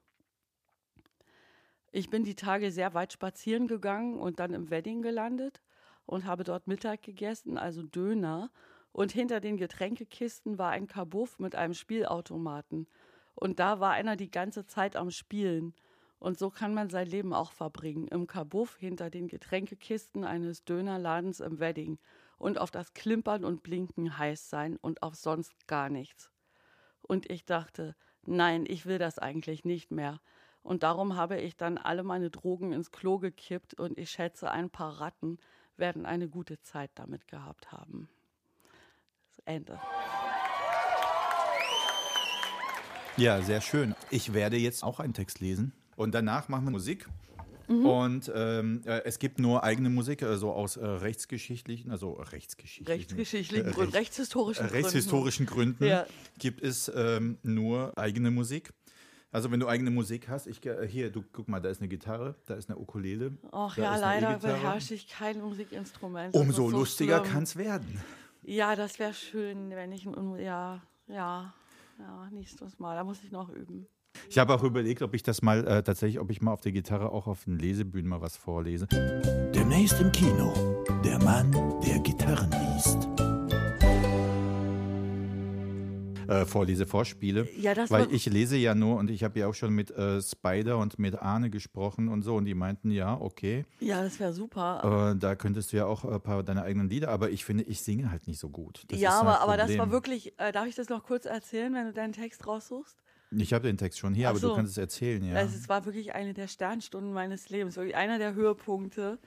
Ich 1.91 2.09
bin 2.09 2.23
die 2.23 2.33
Tage 2.33 2.71
sehr 2.71 2.95
weit 2.95 3.13
spazieren 3.13 3.67
gegangen 3.67 4.17
und 4.17 4.39
dann 4.39 4.55
im 4.55 4.71
Wedding 4.71 5.03
gelandet 5.03 5.61
und 6.07 6.25
habe 6.25 6.43
dort 6.43 6.65
Mittag 6.65 7.03
gegessen, 7.03 7.59
also 7.59 7.83
Döner. 7.83 8.49
Und 8.91 9.11
hinter 9.11 9.39
den 9.39 9.57
Getränkekisten 9.57 10.57
war 10.57 10.71
ein 10.71 10.87
Kabuff 10.87 11.37
mit 11.37 11.53
einem 11.53 11.75
Spielautomaten. 11.75 12.87
Und 13.35 13.59
da 13.59 13.79
war 13.79 13.91
einer 13.91 14.15
die 14.15 14.31
ganze 14.31 14.65
Zeit 14.65 14.95
am 14.95 15.11
Spielen. 15.11 15.75
Und 16.17 16.39
so 16.39 16.49
kann 16.49 16.73
man 16.73 16.89
sein 16.89 17.05
Leben 17.05 17.33
auch 17.33 17.51
verbringen. 17.51 18.07
Im 18.07 18.25
Kabuff 18.25 18.77
hinter 18.77 19.11
den 19.11 19.27
Getränkekisten 19.27 20.23
eines 20.23 20.65
Dönerladens 20.65 21.39
im 21.39 21.59
Wedding 21.59 21.99
und 22.41 22.57
auf 22.57 22.71
das 22.71 22.93
Klimpern 22.93 23.45
und 23.45 23.61
Blinken 23.61 24.17
heiß 24.17 24.49
sein 24.49 24.77
und 24.77 25.03
auf 25.03 25.15
sonst 25.15 25.67
gar 25.67 25.89
nichts. 25.89 26.31
Und 27.03 27.29
ich 27.29 27.45
dachte, 27.45 27.95
nein, 28.25 28.65
ich 28.67 28.85
will 28.85 28.97
das 28.97 29.19
eigentlich 29.19 29.63
nicht 29.63 29.91
mehr. 29.91 30.19
Und 30.63 30.83
darum 30.83 31.15
habe 31.15 31.39
ich 31.39 31.55
dann 31.55 31.77
alle 31.77 32.03
meine 32.03 32.31
Drogen 32.31 32.73
ins 32.73 32.91
Klo 32.91 33.19
gekippt 33.19 33.75
und 33.75 33.97
ich 33.97 34.09
schätze, 34.09 34.49
ein 34.49 34.69
paar 34.69 34.99
Ratten 34.99 35.37
werden 35.77 36.05
eine 36.05 36.29
gute 36.29 36.59
Zeit 36.61 36.91
damit 36.95 37.27
gehabt 37.27 37.71
haben. 37.71 38.09
Ende. 39.45 39.79
Ja, 43.17 43.41
sehr 43.41 43.61
schön. 43.61 43.95
Ich 44.09 44.33
werde 44.33 44.57
jetzt 44.57 44.83
auch 44.83 44.99
einen 44.99 45.13
Text 45.13 45.39
lesen 45.39 45.73
und 45.95 46.13
danach 46.13 46.49
machen 46.49 46.65
wir 46.65 46.71
Musik. 46.71 47.07
Mhm. 47.71 47.85
Und 47.85 48.31
ähm, 48.35 48.81
äh, 48.85 49.01
es 49.05 49.17
gibt 49.17 49.39
nur 49.39 49.63
eigene 49.63 49.89
Musik, 49.89 50.23
also 50.23 50.51
aus 50.51 50.75
äh, 50.77 50.85
rechtsgeschichtlichen, 50.85 51.89
also 51.91 52.13
rechtsgeschichtlichen, 52.13 52.99
rechtsgeschichtlichen 52.99 53.67
äh, 53.69 53.71
Gründen, 53.71 53.93
rechtshistorischen, 53.93 54.65
rechtshistorischen 54.65 55.45
Gründen, 55.45 55.77
Gründen 55.79 55.85
ja. 55.85 56.05
gibt 56.37 56.61
es 56.61 56.91
ähm, 56.93 57.37
nur 57.43 57.97
eigene 57.97 58.31
Musik. 58.31 58.73
Also 59.31 59.49
wenn 59.49 59.61
du 59.61 59.67
eigene 59.69 59.91
Musik 59.91 60.27
hast, 60.27 60.47
ich 60.47 60.59
hier, 60.87 61.09
du 61.09 61.23
guck 61.31 61.47
mal, 61.47 61.61
da 61.61 61.69
ist 61.69 61.79
eine 61.79 61.87
Gitarre, 61.87 62.35
da 62.47 62.55
ist 62.55 62.69
eine 62.69 62.77
Ukulele. 62.77 63.37
Ach 63.53 63.77
ja, 63.77 63.95
leider 63.95 64.31
E-Gitarre. 64.31 64.55
beherrsche 64.59 64.93
ich 64.93 65.07
kein 65.07 65.39
Musikinstrument. 65.39 66.35
Umso 66.35 66.69
so 66.69 66.77
lustiger 66.79 67.21
kann 67.21 67.43
es 67.43 67.55
werden. 67.55 68.01
Ja, 68.43 68.75
das 68.75 68.99
wäre 68.99 69.13
schön, 69.13 69.69
wenn 69.69 69.93
ich, 69.93 70.05
ein- 70.05 70.39
ja, 70.39 70.81
ja, 71.07 71.53
ja, 71.97 72.29
nächstes 72.31 72.77
Mal. 72.79 72.95
Da 72.95 73.05
muss 73.05 73.23
ich 73.23 73.31
noch 73.31 73.49
üben. 73.49 73.87
Ich 74.29 74.37
habe 74.37 74.53
auch 74.53 74.63
überlegt, 74.63 75.01
ob 75.01 75.13
ich 75.13 75.23
das 75.23 75.41
mal 75.41 75.67
äh, 75.67 75.83
tatsächlich, 75.83 76.19
ob 76.19 76.31
ich 76.31 76.41
mal 76.41 76.53
auf 76.53 76.61
der 76.61 76.71
Gitarre 76.71 77.11
auch 77.11 77.27
auf 77.27 77.43
den 77.43 77.57
Lesebühnen 77.59 78.09
mal 78.09 78.21
was 78.21 78.37
vorlese. 78.37 78.87
Demnächst 79.53 79.99
im 79.99 80.11
Kino. 80.11 80.85
Der 81.03 81.19
Mann, 81.19 81.51
der 81.85 81.99
Gitarren 81.99 82.49
liest. 82.51 83.09
Äh, 86.31 86.45
Vorlese, 86.45 86.85
Vorspiele. 86.85 87.49
Ja, 87.57 87.73
das 87.73 87.91
Weil 87.91 88.07
ich 88.13 88.25
lese 88.25 88.55
ja 88.55 88.73
nur 88.73 88.97
und 88.97 89.11
ich 89.11 89.25
habe 89.25 89.37
ja 89.37 89.47
auch 89.47 89.53
schon 89.53 89.73
mit 89.73 89.91
äh, 89.91 90.21
Spider 90.21 90.77
und 90.77 90.97
mit 90.97 91.21
Arne 91.21 91.49
gesprochen 91.49 92.07
und 92.07 92.21
so 92.21 92.35
und 92.35 92.45
die 92.45 92.53
meinten, 92.53 92.89
ja, 92.89 93.19
okay, 93.19 93.65
Ja, 93.81 94.01
das 94.01 94.17
wäre 94.17 94.31
super. 94.31 95.11
äh, 95.13 95.19
da 95.19 95.35
könntest 95.35 95.73
du 95.73 95.77
ja 95.77 95.87
auch 95.87 96.05
ein 96.05 96.21
paar 96.21 96.41
deiner 96.43 96.63
eigenen 96.63 96.89
Lieder, 96.89 97.09
aber 97.09 97.31
ich 97.31 97.43
finde, 97.43 97.65
ich 97.65 97.81
singe 97.81 98.11
halt 98.11 98.27
nicht 98.27 98.39
so 98.39 98.47
gut. 98.47 98.83
Das 98.87 98.97
ja, 98.97 99.19
aber, 99.19 99.41
aber 99.41 99.57
das 99.57 99.77
war 99.77 99.91
wirklich, 99.91 100.39
äh, 100.39 100.53
darf 100.53 100.67
ich 100.67 100.75
das 100.75 100.87
noch 100.87 101.03
kurz 101.03 101.25
erzählen, 101.25 101.73
wenn 101.73 101.87
du 101.87 101.91
deinen 101.91 102.13
Text 102.13 102.47
raussuchst? 102.47 102.95
Ich 103.31 103.53
habe 103.53 103.67
den 103.67 103.77
Text 103.77 103.99
schon 103.99 104.13
hier, 104.13 104.27
Ach 104.27 104.31
aber 104.31 104.39
du 104.39 104.47
so. 104.47 104.55
kannst 104.55 104.73
es 104.73 104.77
erzählen, 104.77 105.23
ja. 105.23 105.35
Also 105.35 105.55
es 105.55 105.69
war 105.69 105.85
wirklich 105.85 106.13
eine 106.13 106.33
der 106.33 106.47
Sternstunden 106.47 107.13
meines 107.13 107.49
Lebens, 107.49 107.77
wirklich 107.77 107.95
einer 107.95 108.17
der 108.17 108.33
Höhepunkte 108.33 109.19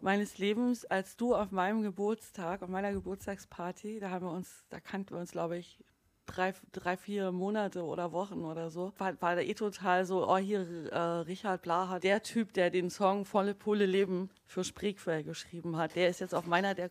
meines 0.00 0.38
Lebens, 0.38 0.84
als 0.84 1.16
du 1.16 1.34
auf 1.34 1.50
meinem 1.52 1.82
Geburtstag, 1.82 2.62
auf 2.62 2.68
meiner 2.68 2.92
Geburtstagsparty, 2.92 4.00
da 4.00 4.10
haben 4.10 4.26
wir 4.26 4.32
uns, 4.32 4.64
da 4.68 4.80
kannten 4.80 5.14
wir 5.14 5.20
uns, 5.20 5.30
glaube 5.30 5.58
ich, 5.58 5.78
drei, 6.26 6.54
drei, 6.72 6.96
vier 6.96 7.30
Monate 7.30 7.84
oder 7.84 8.12
Wochen 8.12 8.44
oder 8.44 8.70
so, 8.70 8.92
war, 8.98 9.20
war 9.20 9.36
da 9.36 9.42
eh 9.42 9.54
total 9.54 10.04
so, 10.04 10.28
oh 10.28 10.36
hier, 10.38 10.90
äh, 10.90 10.98
Richard 10.98 11.62
Blaha, 11.62 11.98
der 11.98 12.22
Typ, 12.22 12.52
der 12.52 12.70
den 12.70 12.90
Song 12.90 13.24
Volle 13.24 13.54
Pulle 13.54 13.86
Leben 13.86 14.30
für 14.46 14.64
Spreequell 14.64 15.24
geschrieben 15.24 15.76
hat, 15.76 15.94
der 15.94 16.08
ist 16.08 16.20
jetzt 16.20 16.34
auf 16.34 16.46
meiner, 16.46 16.74
der, 16.74 16.90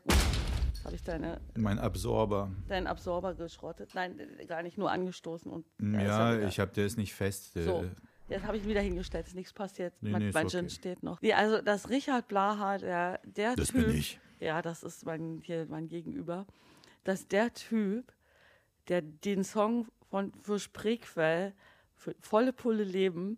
Jetzt 0.82 0.86
habe 0.88 0.96
ich 0.96 1.04
deine, 1.04 1.40
mein 1.56 1.78
Absorber. 1.78 2.50
deinen 2.68 2.88
Absorber 2.88 3.36
geschrottet, 3.36 3.92
nein, 3.94 4.20
gar 4.48 4.64
nicht, 4.64 4.80
nur 4.80 4.90
angestoßen 4.92 5.52
und 5.52 5.66
Ja, 5.80 6.40
ich 6.40 6.60
habe, 6.60 6.72
der 6.72 6.88
ist 6.88 6.98
nicht 6.98 7.14
fest. 7.14 7.54
so, 7.54 7.86
jetzt 8.30 8.44
habe 8.46 8.58
ich 8.58 8.64
ihn 8.64 8.70
wieder 8.70 8.82
hingestellt, 8.82 9.28
ist 9.28 9.36
nichts 9.36 9.54
passiert. 9.54 9.94
Nee, 10.02 10.10
mein 10.10 10.22
nee, 10.24 10.32
mein 10.34 10.48
okay. 10.48 10.58
Gin 10.58 10.70
steht 10.72 11.04
noch. 11.04 11.22
Nee, 11.22 11.34
also 11.34 11.62
das 11.62 11.90
Richard 11.92 12.28
Blaha, 12.28 12.80
der, 12.80 13.20
der 13.26 13.56
Das 13.56 13.68
Typ, 13.68 13.86
bin 13.86 13.96
ich. 13.96 14.20
ja, 14.40 14.64
das 14.64 14.82
ist 14.82 15.06
mein, 15.06 15.42
hier 15.44 15.68
mein 15.70 15.88
Gegenüber, 15.88 16.48
dass 17.04 17.28
der 17.28 17.54
Typ, 17.54 18.12
der 18.88 19.04
den 19.04 19.44
Song 19.44 19.86
von, 20.10 20.34
für 20.42 20.58
Spreequell, 20.58 21.54
für 21.96 22.16
volle 22.22 22.54
Pulle 22.54 22.84
Leben, 22.84 23.38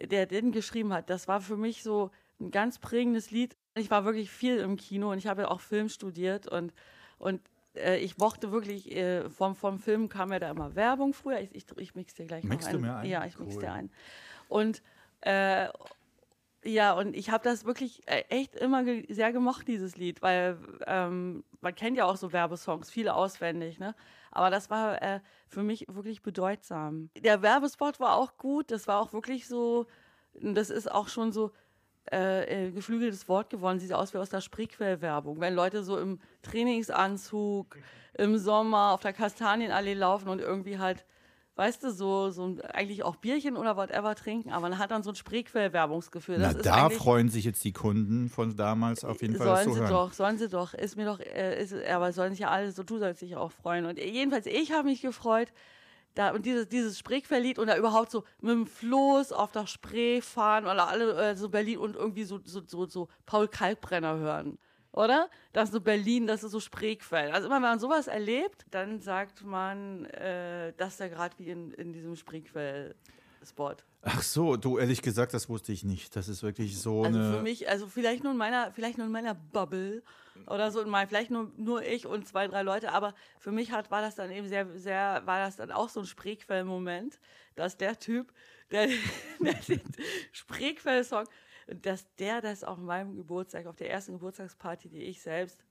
der 0.00 0.24
den 0.24 0.52
geschrieben 0.52 0.94
hat, 0.94 1.10
das 1.10 1.28
war 1.28 1.42
für 1.42 1.58
mich 1.58 1.82
so 1.82 2.10
ein 2.40 2.50
ganz 2.50 2.78
prägendes 2.78 3.30
Lied. 3.30 3.56
Ich 3.78 3.90
war 3.90 4.04
wirklich 4.04 4.30
viel 4.30 4.58
im 4.58 4.76
Kino 4.76 5.10
und 5.12 5.18
ich 5.18 5.26
habe 5.26 5.42
ja 5.42 5.48
auch 5.48 5.60
Film 5.60 5.88
studiert 5.88 6.46
und, 6.46 6.72
und 7.18 7.40
äh, 7.74 7.98
ich 7.98 8.18
mochte 8.18 8.52
wirklich, 8.52 8.94
äh, 8.94 9.28
vom, 9.30 9.54
vom 9.54 9.78
Film 9.78 10.08
kam 10.08 10.32
ja 10.32 10.38
da 10.38 10.50
immer 10.50 10.74
Werbung 10.74 11.12
früher. 11.12 11.40
Ich, 11.40 11.54
ich, 11.54 11.66
ich 11.76 11.94
mix 11.94 12.14
dir 12.14 12.26
gleich 12.26 12.44
Mixst 12.44 12.72
du 12.72 12.76
ein. 12.76 12.82
mir 12.82 12.96
ein? 12.96 13.08
Ja, 13.08 13.24
ich 13.24 13.38
mix 13.38 13.54
Cool. 13.54 13.62
dir 13.62 13.72
ein. 13.72 13.90
Und 14.48 14.82
äh, 15.20 15.68
ja, 16.64 16.92
und 16.92 17.14
ich 17.14 17.30
habe 17.30 17.44
das 17.44 17.64
wirklich 17.64 18.06
äh, 18.06 18.24
echt 18.28 18.56
immer 18.56 18.82
ge 18.82 19.06
sehr 19.12 19.32
gemocht, 19.32 19.68
dieses 19.68 19.96
Lied, 19.96 20.22
weil 20.22 20.58
ähm, 20.86 21.44
man 21.60 21.74
kennt 21.74 21.96
ja 21.96 22.04
auch 22.04 22.16
so 22.16 22.32
Werbesongs, 22.32 22.90
viele 22.90 23.14
auswendig, 23.14 23.78
ne? 23.78 23.94
Aber 24.30 24.50
das 24.50 24.68
war 24.68 25.00
äh, 25.00 25.20
für 25.46 25.62
mich 25.62 25.86
wirklich 25.88 26.20
bedeutsam. 26.22 27.10
Der 27.16 27.42
Werbespot 27.42 28.00
war 28.00 28.16
auch 28.16 28.36
gut, 28.36 28.70
das 28.70 28.86
war 28.86 29.00
auch 29.00 29.12
wirklich 29.12 29.46
so, 29.46 29.86
das 30.34 30.70
ist 30.70 30.90
auch 30.90 31.08
schon 31.08 31.32
so 31.32 31.52
äh, 32.12 32.66
äh, 32.66 32.70
geflügeltes 32.70 33.28
Wort 33.28 33.50
geworden, 33.50 33.78
sieht 33.78 33.92
aus 33.92 34.14
wie 34.14 34.18
aus 34.18 34.30
der 34.30 34.40
Spreequell-Werbung. 34.40 35.40
Wenn 35.40 35.54
Leute 35.54 35.82
so 35.82 35.98
im 35.98 36.18
Trainingsanzug 36.42 37.76
im 38.14 38.38
Sommer 38.38 38.92
auf 38.92 39.00
der 39.00 39.12
Kastanienallee 39.12 39.94
laufen 39.94 40.28
und 40.28 40.40
irgendwie 40.40 40.78
halt, 40.78 41.04
weißt 41.56 41.84
du, 41.84 41.90
so, 41.92 42.30
so 42.30 42.56
eigentlich 42.72 43.02
auch 43.04 43.16
Bierchen 43.16 43.56
oder 43.56 43.76
whatever 43.76 44.14
trinken, 44.14 44.50
aber 44.50 44.68
man 44.68 44.78
hat 44.78 44.90
dann 44.90 45.02
so 45.02 45.10
ein 45.10 45.16
Spreequell-Werbungsgefühl. 45.16 46.38
Na, 46.38 46.52
da 46.52 46.90
freuen 46.90 47.28
sich 47.28 47.44
jetzt 47.44 47.62
die 47.64 47.72
Kunden 47.72 48.28
von 48.28 48.56
damals 48.56 49.04
auf 49.04 49.22
jeden 49.22 49.36
Fall, 49.36 49.46
Sollen 49.64 49.74
sie 49.74 49.80
hören. 49.80 49.90
doch, 49.90 50.12
sollen 50.12 50.38
sie 50.38 50.48
doch. 50.48 50.74
Ist 50.74 50.96
mir 50.96 51.04
doch, 51.04 51.20
äh, 51.20 51.62
ist, 51.62 51.74
aber 51.74 52.12
sollen 52.12 52.30
sich 52.32 52.40
ja 52.40 52.50
alle, 52.50 52.72
so 52.72 52.82
du 52.82 52.98
sollst 52.98 53.22
dich 53.22 53.36
auch 53.36 53.52
freuen. 53.52 53.86
Und 53.86 53.98
jedenfalls, 53.98 54.46
ich 54.46 54.72
habe 54.72 54.88
mich 54.88 55.00
gefreut, 55.02 55.48
da, 56.18 56.30
und 56.32 56.44
dieses, 56.44 56.68
dieses 56.68 56.98
Spreequell-Lied 56.98 57.60
und 57.60 57.68
da 57.68 57.76
überhaupt 57.76 58.10
so 58.10 58.24
mit 58.40 58.50
dem 58.50 58.66
Floß 58.66 59.30
auf 59.32 59.52
der 59.52 59.68
Spree 59.68 60.20
fahren 60.20 60.64
oder 60.64 60.88
alle 60.88 61.30
äh, 61.30 61.36
so 61.36 61.48
Berlin 61.48 61.78
und 61.78 61.94
irgendwie 61.94 62.24
so, 62.24 62.40
so, 62.44 62.60
so, 62.66 62.86
so 62.86 63.08
Paul 63.24 63.46
Kalkbrenner 63.46 64.18
hören. 64.18 64.58
Oder? 64.90 65.30
Das 65.52 65.68
ist 65.68 65.74
so 65.74 65.80
Berlin, 65.80 66.26
das 66.26 66.42
ist 66.42 66.50
so 66.50 66.58
Spreequell. 66.58 67.30
Also 67.30 67.46
immer, 67.46 67.56
wenn 67.56 67.62
man 67.62 67.78
sowas 67.78 68.08
erlebt, 68.08 68.66
dann 68.72 69.00
sagt 69.00 69.44
man, 69.44 70.06
äh, 70.06 70.72
das 70.76 70.94
ist 70.94 71.00
ja 71.00 71.06
gerade 71.06 71.38
wie 71.38 71.50
in, 71.50 71.70
in 71.74 71.92
diesem 71.92 72.16
Spreequell-Spot. 73.42 73.76
Ach 74.02 74.22
so, 74.22 74.56
du, 74.56 74.78
ehrlich 74.78 75.02
gesagt, 75.02 75.34
das 75.34 75.48
wusste 75.48 75.72
ich 75.72 75.84
nicht. 75.84 76.14
Das 76.16 76.28
ist 76.28 76.42
wirklich 76.42 76.78
so 76.78 77.02
Also 77.04 77.18
eine... 77.18 77.32
für 77.32 77.42
mich, 77.42 77.68
also 77.68 77.86
vielleicht 77.86 78.22
nur 78.22 78.32
in 78.32 78.38
meiner, 78.38 78.72
vielleicht 78.72 78.98
nur 78.98 79.06
in 79.06 79.12
meiner 79.12 79.34
Bubble 79.34 80.02
oder 80.46 80.70
so, 80.70 80.80
in 80.80 80.88
mein, 80.88 81.08
vielleicht 81.08 81.30
nur, 81.30 81.50
nur 81.56 81.84
ich 81.84 82.06
und 82.06 82.26
zwei, 82.26 82.46
drei 82.46 82.62
Leute, 82.62 82.92
aber 82.92 83.14
für 83.38 83.52
mich 83.52 83.72
hat, 83.72 83.90
war 83.90 84.00
das 84.00 84.14
dann 84.14 84.30
eben 84.30 84.48
sehr, 84.48 84.66
sehr, 84.78 85.22
war 85.24 85.40
das 85.40 85.56
dann 85.56 85.72
auch 85.72 85.88
so 85.88 86.00
ein 86.00 86.06
Spreequell-Moment, 86.06 87.18
dass 87.56 87.76
der 87.76 87.98
Typ, 87.98 88.32
der, 88.70 88.86
der 89.40 89.54
den 89.54 89.82
Spreequell-Song, 90.32 91.24
dass 91.82 92.06
der 92.16 92.40
das 92.40 92.64
auf 92.64 92.78
meinem 92.78 93.16
Geburtstag, 93.16 93.66
auf 93.66 93.76
der 93.76 93.90
ersten 93.90 94.12
Geburtstagsparty, 94.12 94.88
die 94.88 95.02
ich 95.02 95.20
selbst 95.20 95.64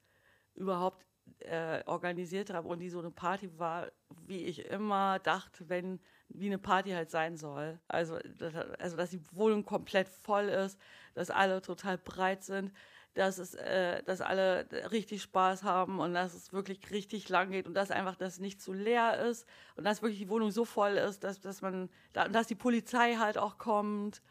überhaupt 0.53 1.05
äh, 1.39 1.83
organisiert 1.85 2.51
habe 2.51 2.67
und 2.67 2.79
die 2.79 2.89
so 2.89 2.99
eine 2.99 3.11
Party 3.11 3.49
war, 3.57 3.91
wie 4.25 4.43
ich 4.43 4.65
immer 4.65 5.19
dachte, 5.19 5.69
wenn 5.69 5.99
wie 6.29 6.47
eine 6.47 6.57
Party 6.57 6.91
halt 6.91 7.09
sein 7.09 7.37
soll. 7.37 7.79
Also, 7.87 8.19
dass, 8.37 8.53
also 8.79 8.97
dass 8.97 9.09
die 9.11 9.21
Wohnung 9.31 9.65
komplett 9.65 10.09
voll 10.09 10.45
ist, 10.49 10.79
dass 11.15 11.29
alle 11.29 11.61
total 11.61 11.97
breit 11.97 12.43
sind, 12.43 12.71
dass 13.13 13.39
es, 13.39 13.55
äh, 13.55 14.03
dass 14.03 14.21
alle 14.21 14.67
richtig 14.91 15.21
Spaß 15.23 15.63
haben 15.63 15.99
und 15.99 16.13
dass 16.13 16.33
es 16.33 16.53
wirklich 16.53 16.91
richtig 16.91 17.29
lang 17.29 17.51
geht 17.51 17.65
und 17.67 17.73
dass 17.73 17.89
einfach 17.91 18.15
das 18.15 18.39
nicht 18.39 18.61
zu 18.61 18.73
leer 18.73 19.19
ist 19.19 19.47
und 19.75 19.83
dass 19.85 20.01
wirklich 20.01 20.19
die 20.19 20.29
Wohnung 20.29 20.51
so 20.51 20.65
voll 20.65 20.93
ist, 20.93 21.23
dass, 21.23 21.41
dass 21.41 21.61
man, 21.61 21.89
da- 22.13 22.27
dass 22.27 22.47
die 22.47 22.55
Polizei 22.55 23.15
halt 23.15 23.37
auch 23.37 23.57
kommt 23.57 24.21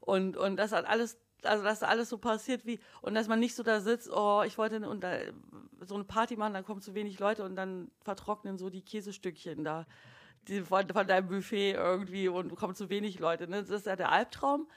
und, 0.00 0.36
und 0.36 0.56
das 0.56 0.72
hat 0.72 0.86
alles, 0.86 1.18
also 1.42 1.64
dass 1.64 1.82
alles 1.82 2.08
so 2.08 2.18
passiert 2.18 2.64
wie, 2.66 2.78
und 3.02 3.14
dass 3.14 3.26
man 3.26 3.40
nicht 3.40 3.56
so 3.56 3.62
da 3.64 3.80
sitzt, 3.80 4.08
oh, 4.10 4.42
ich 4.46 4.58
wollte 4.58 4.88
und 4.88 5.02
da, 5.02 5.18
so 5.80 5.94
eine 5.96 6.04
Party 6.04 6.36
machen, 6.36 6.54
dann 6.54 6.64
kommen 6.64 6.80
zu 6.80 6.94
wenig 6.94 7.18
Leute 7.18 7.44
und 7.44 7.56
dann 7.56 7.90
vertrocknen 8.02 8.58
so 8.58 8.70
die 8.70 8.82
Käsestückchen 8.82 9.64
da 9.64 9.86
die, 10.48 10.62
von, 10.62 10.88
von 10.88 11.06
deinem 11.06 11.28
Buffet 11.28 11.72
irgendwie 11.72 12.28
und 12.28 12.54
kommen 12.56 12.74
zu 12.74 12.88
wenig 12.90 13.18
Leute. 13.18 13.48
Ne? 13.48 13.62
Das 13.62 13.70
ist 13.70 13.86
ja 13.86 13.96
der 13.96 14.10
Albtraum. 14.12 14.68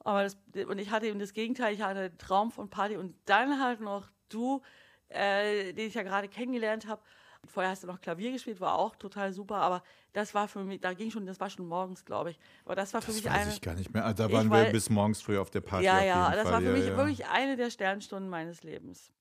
Aber 0.00 0.22
das, 0.22 0.36
und 0.66 0.78
ich 0.78 0.90
hatte 0.90 1.06
eben 1.06 1.18
das 1.18 1.32
Gegenteil, 1.32 1.74
ich 1.74 1.82
hatte 1.82 2.00
einen 2.00 2.18
Traum 2.18 2.50
von 2.50 2.70
Party 2.70 2.96
und 2.96 3.14
dann 3.26 3.60
halt 3.62 3.80
noch 3.80 4.08
du, 4.28 4.62
äh, 5.08 5.72
den 5.72 5.88
ich 5.88 5.94
ja 5.94 6.02
gerade 6.02 6.28
kennengelernt 6.28 6.86
habe. 6.86 7.02
Vorher 7.46 7.70
hast 7.70 7.82
du 7.82 7.86
noch 7.86 8.00
Klavier 8.00 8.32
gespielt, 8.32 8.60
war 8.60 8.74
auch 8.74 8.96
total 8.96 9.32
super, 9.32 9.56
aber 9.56 9.82
das 10.12 10.34
war 10.34 10.48
für 10.48 10.64
mich, 10.64 10.80
da 10.80 10.92
ging 10.92 11.10
schon, 11.10 11.24
das 11.24 11.38
war 11.40 11.48
schon 11.48 11.66
morgens, 11.66 12.04
glaube 12.04 12.30
ich. 12.30 12.38
Aber 12.64 12.74
das 12.74 12.92
war 12.94 13.00
für 13.00 13.08
das 13.08 13.16
mich 13.16 13.24
weiß 13.26 13.42
eine. 13.42 13.52
ich 13.52 13.60
gar 13.60 13.74
nicht 13.74 13.92
mehr. 13.94 14.04
Ah, 14.04 14.12
Da 14.12 14.30
waren 14.30 14.50
wir 14.50 14.66
weiß- 14.68 14.72
bis 14.72 14.90
morgens 14.90 15.22
früh 15.22 15.38
auf 15.38 15.50
der 15.50 15.60
Party. 15.60 15.84
Ja, 15.86 16.02
ja, 16.02 16.30
das 16.32 16.42
Fall. 16.42 16.52
war 16.52 16.60
für 16.60 16.66
ja, 16.66 16.72
mich 16.72 16.86
ja. 16.86 16.96
wirklich 16.96 17.26
eine 17.26 17.56
der 17.56 17.70
Sternstunden 17.70 18.28
meines 18.28 18.62
Lebens. 18.64 19.12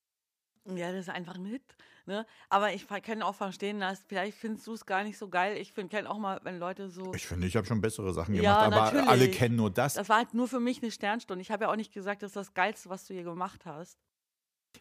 Ja, 0.65 0.91
das 0.91 1.01
ist 1.01 1.09
einfach 1.09 1.35
ein 1.35 1.45
Hit. 1.45 1.75
Ne? 2.07 2.25
Aber 2.49 2.73
ich 2.73 2.87
kann 2.87 3.21
auch 3.21 3.35
verstehen, 3.35 3.81
dass 3.81 4.01
vielleicht 4.07 4.37
findest 4.37 4.65
du 4.65 4.73
es 4.73 4.85
gar 4.85 5.03
nicht 5.03 5.17
so 5.17 5.27
geil. 5.27 5.57
Ich 5.57 5.73
kenne 5.75 6.09
auch 6.09 6.17
mal, 6.17 6.39
wenn 6.43 6.57
Leute 6.57 6.89
so. 6.89 7.13
Ich 7.13 7.27
finde, 7.27 7.47
ich 7.47 7.55
habe 7.57 7.67
schon 7.67 7.81
bessere 7.81 8.13
Sachen 8.13 8.33
Ja, 8.35 8.41
gemacht, 8.41 8.65
aber 8.65 8.75
natürlich. 8.77 9.07
alle 9.09 9.29
kennen 9.29 9.57
nur 9.57 9.69
das. 9.69 9.95
Das 9.95 10.07
war 10.07 10.17
halt 10.17 10.33
nur 10.33 10.47
für 10.47 10.61
mich 10.61 10.81
eine 10.81 10.89
Sternstunde. 10.91 11.41
Ich 11.41 11.51
habe 11.51 11.65
ja 11.65 11.71
auch 11.71 11.75
nicht 11.75 11.93
gesagt, 11.93 12.23
das 12.23 12.29
ist 12.29 12.35
das 12.37 12.53
Geilste, 12.53 12.89
was 12.89 13.05
du 13.05 13.13
hier 13.13 13.23
gemacht 13.23 13.65
hast. 13.65 13.99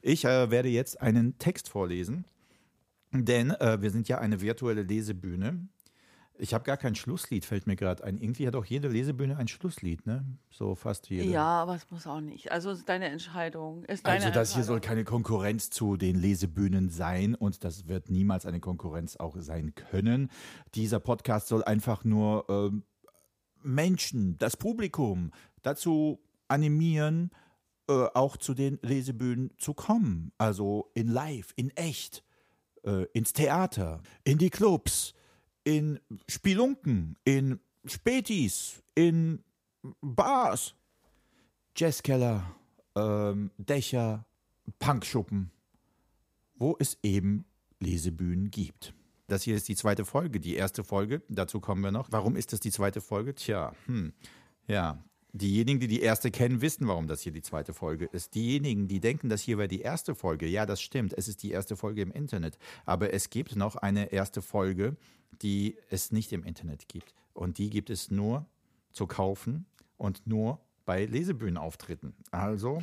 Ich 0.03 0.25
äh, 0.25 0.51
werde 0.51 0.69
jetzt 0.69 1.01
einen 1.01 1.37
Text 1.39 1.69
vorlesen, 1.69 2.25
denn 3.11 3.51
äh, 3.51 3.83
wir 3.83 3.91
sind 3.91 4.09
ja 4.09 4.19
eine 4.19 4.41
virtuelle 4.41 4.83
Lesebühne. 4.83 5.67
Ich 6.39 6.55
habe 6.55 6.65
gar 6.65 6.77
kein 6.77 6.95
Schlusslied, 6.95 7.45
fällt 7.45 7.67
mir 7.67 7.77
gerade 7.77 8.05
ein. 8.05 8.19
Irgendwie 8.19 8.47
hat 8.47 8.55
auch 8.55 8.65
jede 8.65 8.89
Lesebühne 8.89 9.37
ein 9.37 9.49
Schlusslied, 9.49 10.07
ne? 10.07 10.25
So 10.51 10.75
fast 10.75 11.09
jede. 11.09 11.29
Ja, 11.29 11.63
aber 11.63 11.77
es 11.77 11.91
muss 11.91 12.07
auch 12.07 12.21
nicht. 12.21 12.53
Also 12.53 12.71
es 12.71 12.81
ist 12.81 12.89
deine 12.89 13.07
Entscheidung. 13.07 13.85
Ist 13.85 14.07
deine 14.07 14.25
Also 14.27 14.35
das 14.35 14.55
hier 14.55 14.65
soll 14.65 14.81
keine 14.81 15.05
Konkurrenz 15.05 15.71
zu 15.71 15.97
den 15.97 16.17
Lesebühnen 16.17 16.91
sein 16.91 17.35
und 17.35 17.65
das 17.65 17.89
wird 17.89 18.11
niemals 18.11 18.47
eine 18.47 18.61
Konkurrenz 18.61 19.17
auch 19.17 19.37
sein 19.39 19.75
können. 19.75 20.31
Dieser 20.75 21.01
Podcast 21.01 21.49
soll 21.49 21.65
einfach 21.65 22.05
nur 22.05 22.45
ähm, 22.49 22.85
Menschen, 23.63 24.39
das 24.39 24.57
Publikum 24.57 25.33
dazu 25.63 26.21
animieren, 26.49 27.31
äh, 27.89 28.07
auch 28.15 28.37
zu 28.37 28.55
den 28.55 28.79
Lesebühnen 28.83 29.53
zu 29.59 29.75
kommen. 29.75 30.33
Also 30.39 30.91
in 30.95 31.09
Live, 31.09 31.53
in 31.57 31.71
echt, 31.77 32.25
äh, 32.85 33.05
ins 33.13 33.33
Theater, 33.33 34.03
in 34.25 34.39
die 34.39 34.51
Clubs, 34.51 35.15
in 35.67 35.99
Spielunken, 36.29 37.17
in 37.25 37.59
Spätis, 37.85 38.85
in 38.95 39.43
Bars, 40.01 40.77
Jazzkeller, 41.77 42.55
ähm, 42.95 43.51
Dächer, 43.59 44.25
Punkschuppen, 44.79 45.51
wo 46.55 46.77
es 46.79 46.97
eben 47.03 47.45
Lesebühnen 47.81 48.51
gibt. 48.53 48.95
Das 49.27 49.43
hier 49.43 49.57
ist 49.57 49.69
die 49.69 49.75
zweite 49.75 50.05
Folge, 50.05 50.39
die 50.39 50.55
erste 50.55 50.85
Folge, 50.85 51.23
dazu 51.29 51.59
kommen 51.61 51.83
wir 51.83 51.91
noch. 51.91 52.13
Warum 52.13 52.37
ist 52.37 52.53
das 52.53 52.61
die 52.61 52.71
zweite 52.71 53.01
Folge? 53.01 53.35
Tja, 53.35 53.73
hm, 53.87 54.13
ja, 54.69 55.03
diejenigen, 55.39 55.81
die 55.81 55.89
die 55.89 56.01
erste 56.01 56.31
kennen, 56.31 56.61
wissen, 56.61 56.89
warum 56.89 57.07
das 57.07 57.21
hier 57.21 57.33
die 57.33 57.43
zweite 57.43 57.75
Folge 57.75 58.07
ist. 58.07 58.35
Diejenigen, 58.35 58.89
die 58.89 59.01
denken, 59.01 59.29
das 59.29 59.43
hier 59.43 59.59
wäre 59.59 59.69
die 59.69 59.81
erste 59.81 60.15
Folge, 60.15 60.47
ja, 60.47 60.67
das 60.67 60.81
stimmt, 60.81 61.13
es 61.13 61.29
ist 61.29 61.43
die 61.43 61.51
erste 61.51 61.77
Folge 61.77 62.03
im 62.03 62.13
Internet. 62.13 62.59
Aber 62.85 63.13
es 63.13 63.31
gibt 63.31 63.57
noch 63.57 63.77
eine 63.77 64.13
erste 64.13 64.43
Folge, 64.43 64.97
die 65.43 65.77
es 65.91 66.13
nicht 66.13 66.33
im 66.33 66.45
Internet 66.45 66.89
gibt. 66.89 67.15
Und 67.33 67.59
die 67.59 67.71
gibt 67.71 67.91
es 67.91 68.11
nur 68.11 68.47
zu 68.93 69.07
kaufen 69.07 69.67
und 69.97 70.27
nur 70.27 70.61
bei 70.85 71.05
Lesebühnenauftritten. 71.05 72.15
Also, 72.31 72.83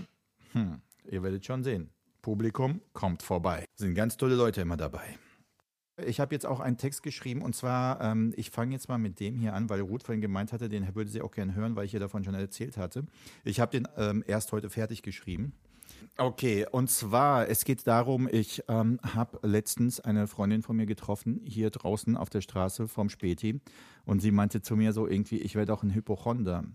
hm, 0.51 0.81
ihr 1.09 1.23
werdet 1.23 1.45
schon 1.45 1.63
sehen. 1.63 1.89
Publikum 2.21 2.81
kommt 2.93 3.23
vorbei. 3.23 3.65
Sind 3.75 3.95
ganz 3.95 4.15
tolle 4.17 4.35
Leute 4.35 4.61
immer 4.61 4.77
dabei. 4.77 5.17
Ich 5.97 6.19
habe 6.19 6.33
jetzt 6.33 6.45
auch 6.45 6.59
einen 6.59 6.77
Text 6.77 7.03
geschrieben 7.03 7.43
und 7.43 7.55
zwar, 7.55 8.01
ähm, 8.01 8.33
ich 8.35 8.49
fange 8.49 8.73
jetzt 8.73 8.89
mal 8.89 8.97
mit 8.97 9.19
dem 9.19 9.35
hier 9.35 9.53
an, 9.53 9.69
weil 9.69 9.81
Ruth 9.81 10.01
vorhin 10.01 10.21
gemeint 10.21 10.51
hatte, 10.51 10.67
den 10.67 10.95
würde 10.95 11.11
sie 11.11 11.21
auch 11.21 11.31
gerne 11.31 11.53
hören, 11.53 11.75
weil 11.75 11.85
ich 11.85 11.93
ihr 11.93 11.99
davon 11.99 12.23
schon 12.23 12.33
erzählt 12.33 12.77
hatte. 12.77 13.05
Ich 13.43 13.59
habe 13.59 13.71
den 13.71 13.87
ähm, 13.97 14.23
erst 14.25 14.51
heute 14.51 14.71
fertig 14.71 15.03
geschrieben. 15.03 15.53
Okay, 16.17 16.65
und 16.69 16.89
zwar, 16.89 17.47
es 17.47 17.63
geht 17.63 17.87
darum, 17.87 18.27
ich 18.31 18.63
ähm, 18.67 18.99
habe 19.03 19.39
letztens 19.47 19.99
eine 19.99 20.27
Freundin 20.27 20.61
von 20.61 20.75
mir 20.75 20.85
getroffen, 20.85 21.41
hier 21.43 21.69
draußen 21.69 22.17
auf 22.17 22.29
der 22.29 22.41
Straße 22.41 22.87
vom 22.87 23.09
Späti. 23.09 23.61
Und 24.05 24.21
sie 24.21 24.31
meinte 24.31 24.61
zu 24.61 24.75
mir 24.75 24.91
so 24.91 25.07
irgendwie, 25.07 25.37
ich 25.37 25.55
werde 25.55 25.73
auch 25.73 25.81
ein 25.83 25.93
Hypochonder. 25.93 26.65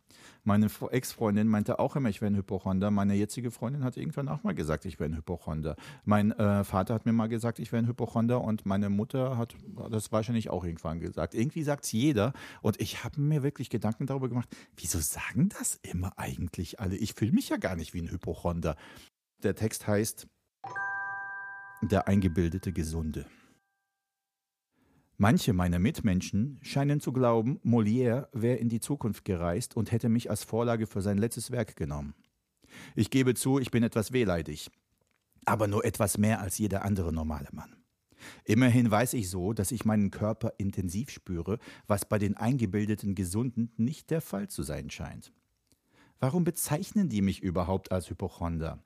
Meine 0.45 0.69
Fre- 0.69 0.91
Ex-Freundin 0.91 1.47
meinte 1.47 1.79
auch 1.79 1.95
immer, 1.95 2.09
ich 2.09 2.23
wäre 2.23 2.31
ein 2.31 2.37
Hypochonder. 2.37 2.91
Meine 2.91 3.15
jetzige 3.15 3.51
Freundin 3.51 3.85
hat 3.85 3.99
irgendwann 3.99 4.29
auch 4.29 4.43
mal 4.45 4.55
gesagt, 4.55 4.87
ich 4.87 4.99
wäre 4.99 5.11
ein 5.11 5.17
Hypochonder. 5.17 5.77
Mein 6.05 6.33
äh, 6.33 6.65
Vater 6.65 6.95
hat 6.95 7.05
mir 7.05 7.13
mal 7.13 7.29
gesagt, 7.29 7.59
ich 7.59 7.71
wäre 7.71 7.83
ein 7.83 7.87
Hypochonder. 7.89 8.41
Und 8.41 8.65
meine 8.65 8.89
Mutter 8.89 9.37
hat 9.37 9.55
das 9.91 10.11
wahrscheinlich 10.11 10.49
auch 10.49 10.65
irgendwann 10.65 11.01
gesagt. 11.01 11.35
Irgendwie 11.35 11.63
sagt 11.63 11.85
es 11.85 11.93
jeder. 11.93 12.33
Und 12.63 12.81
ich 12.81 13.05
habe 13.05 13.21
mir 13.21 13.43
wirklich 13.43 13.69
Gedanken 13.69 14.07
darüber 14.07 14.29
gemacht, 14.29 14.49
wieso 14.77 14.99
sagen 14.99 15.51
das 15.59 15.79
immer 15.83 16.13
eigentlich 16.19 16.81
alle? 16.81 16.97
Ich 16.97 17.13
fühle 17.13 17.33
mich 17.33 17.51
ja 17.51 17.59
gar 17.59 17.77
nicht 17.77 17.93
wie 17.93 18.01
ein 18.01 18.11
Hypochonder. 18.11 18.77
Der 19.43 19.55
Text 19.55 19.87
heißt 19.87 20.27
Der 21.83 22.09
eingebildete 22.09 22.73
Gesunde. 22.73 23.27
Manche 25.21 25.53
meiner 25.53 25.81
Mitmenschen 25.81 26.61
scheinen 26.63 27.01
zu 27.01 27.13
glauben, 27.13 27.59
Molière 27.65 28.29
wäre 28.33 28.59
in 28.59 28.69
die 28.69 28.79
Zukunft 28.79 29.25
gereist 29.25 29.77
und 29.77 29.91
hätte 29.91 30.09
mich 30.09 30.31
als 30.31 30.45
Vorlage 30.45 30.87
für 30.87 31.03
sein 31.03 31.19
letztes 31.19 31.51
Werk 31.51 31.75
genommen. 31.75 32.15
Ich 32.95 33.11
gebe 33.11 33.35
zu, 33.35 33.59
ich 33.59 33.73
bin 33.73 33.83
etwas 33.83 34.13
wehleidig, 34.13 34.71
aber 35.45 35.67
nur 35.67 35.85
etwas 35.85 36.19
mehr 36.19 36.41
als 36.41 36.59
jeder 36.59 36.85
andere 36.85 37.13
normale 37.13 37.49
Mann. 37.51 37.75
Immerhin 38.45 38.93
weiß 38.93 39.15
ich 39.15 39.29
so, 39.29 39.53
dass 39.53 39.73
ich 39.73 39.85
meinen 39.85 40.13
Körper 40.13 40.53
intensiv 40.57 41.11
spüre, 41.11 41.59
was 41.89 42.09
bei 42.09 42.21
den 42.21 42.37
eingebildeten 42.37 43.17
Gesunden 43.17 43.73
nicht 43.77 44.13
der 44.13 44.21
Fall 44.21 44.47
zu 44.47 44.63
sein 44.63 44.89
scheint. 44.89 45.33
Warum 46.21 46.45
bezeichnen 46.45 47.09
die 47.09 47.23
mich 47.23 47.43
überhaupt 47.43 47.91
als 47.91 48.09
Hypochonder? 48.09 48.85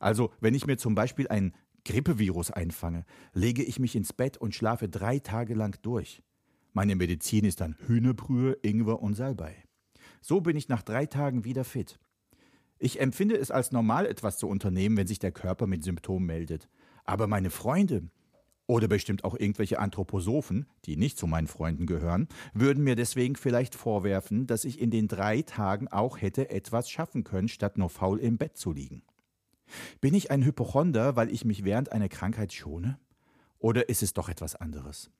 Also, 0.00 0.32
wenn 0.40 0.54
ich 0.54 0.66
mir 0.66 0.78
zum 0.78 0.94
Beispiel 0.94 1.28
ein 1.28 1.52
Grippevirus 1.84 2.50
einfange, 2.50 3.04
lege 3.32 3.62
ich 3.62 3.78
mich 3.78 3.96
ins 3.96 4.12
Bett 4.12 4.36
und 4.36 4.54
schlafe 4.54 4.88
drei 4.88 5.18
Tage 5.18 5.54
lang 5.54 5.76
durch. 5.82 6.22
Meine 6.72 6.96
Medizin 6.96 7.44
ist 7.44 7.60
dann 7.60 7.76
Hühnerbrühe, 7.86 8.58
Ingwer 8.62 9.00
und 9.00 9.14
Salbei. 9.14 9.54
So 10.20 10.40
bin 10.40 10.56
ich 10.56 10.68
nach 10.68 10.82
drei 10.82 11.06
Tagen 11.06 11.44
wieder 11.44 11.64
fit. 11.64 11.98
Ich 12.78 13.00
empfinde 13.00 13.36
es 13.36 13.50
als 13.50 13.72
normal, 13.72 14.06
etwas 14.06 14.38
zu 14.38 14.48
unternehmen, 14.48 14.96
wenn 14.96 15.06
sich 15.06 15.18
der 15.18 15.32
Körper 15.32 15.66
mit 15.66 15.84
Symptomen 15.84 16.26
meldet. 16.26 16.68
Aber 17.04 17.26
meine 17.26 17.50
Freunde 17.50 18.10
oder 18.66 18.88
bestimmt 18.88 19.24
auch 19.24 19.38
irgendwelche 19.38 19.78
Anthroposophen, 19.78 20.66
die 20.86 20.96
nicht 20.96 21.18
zu 21.18 21.26
meinen 21.26 21.46
Freunden 21.46 21.86
gehören, 21.86 22.28
würden 22.54 22.82
mir 22.82 22.96
deswegen 22.96 23.36
vielleicht 23.36 23.74
vorwerfen, 23.74 24.46
dass 24.46 24.64
ich 24.64 24.80
in 24.80 24.90
den 24.90 25.06
drei 25.06 25.42
Tagen 25.42 25.88
auch 25.88 26.20
hätte 26.20 26.50
etwas 26.50 26.90
schaffen 26.90 27.24
können, 27.24 27.48
statt 27.48 27.78
nur 27.78 27.90
faul 27.90 28.18
im 28.18 28.38
Bett 28.38 28.56
zu 28.56 28.72
liegen. 28.72 29.02
Bin 30.00 30.14
ich 30.14 30.30
ein 30.30 30.44
Hypochonder, 30.44 31.16
weil 31.16 31.30
ich 31.30 31.44
mich 31.44 31.64
während 31.64 31.92
einer 31.92 32.08
Krankheit 32.08 32.52
schone? 32.52 32.98
Oder 33.58 33.88
ist 33.88 34.02
es 34.02 34.12
doch 34.12 34.28
etwas 34.28 34.54
anderes? 34.56 35.10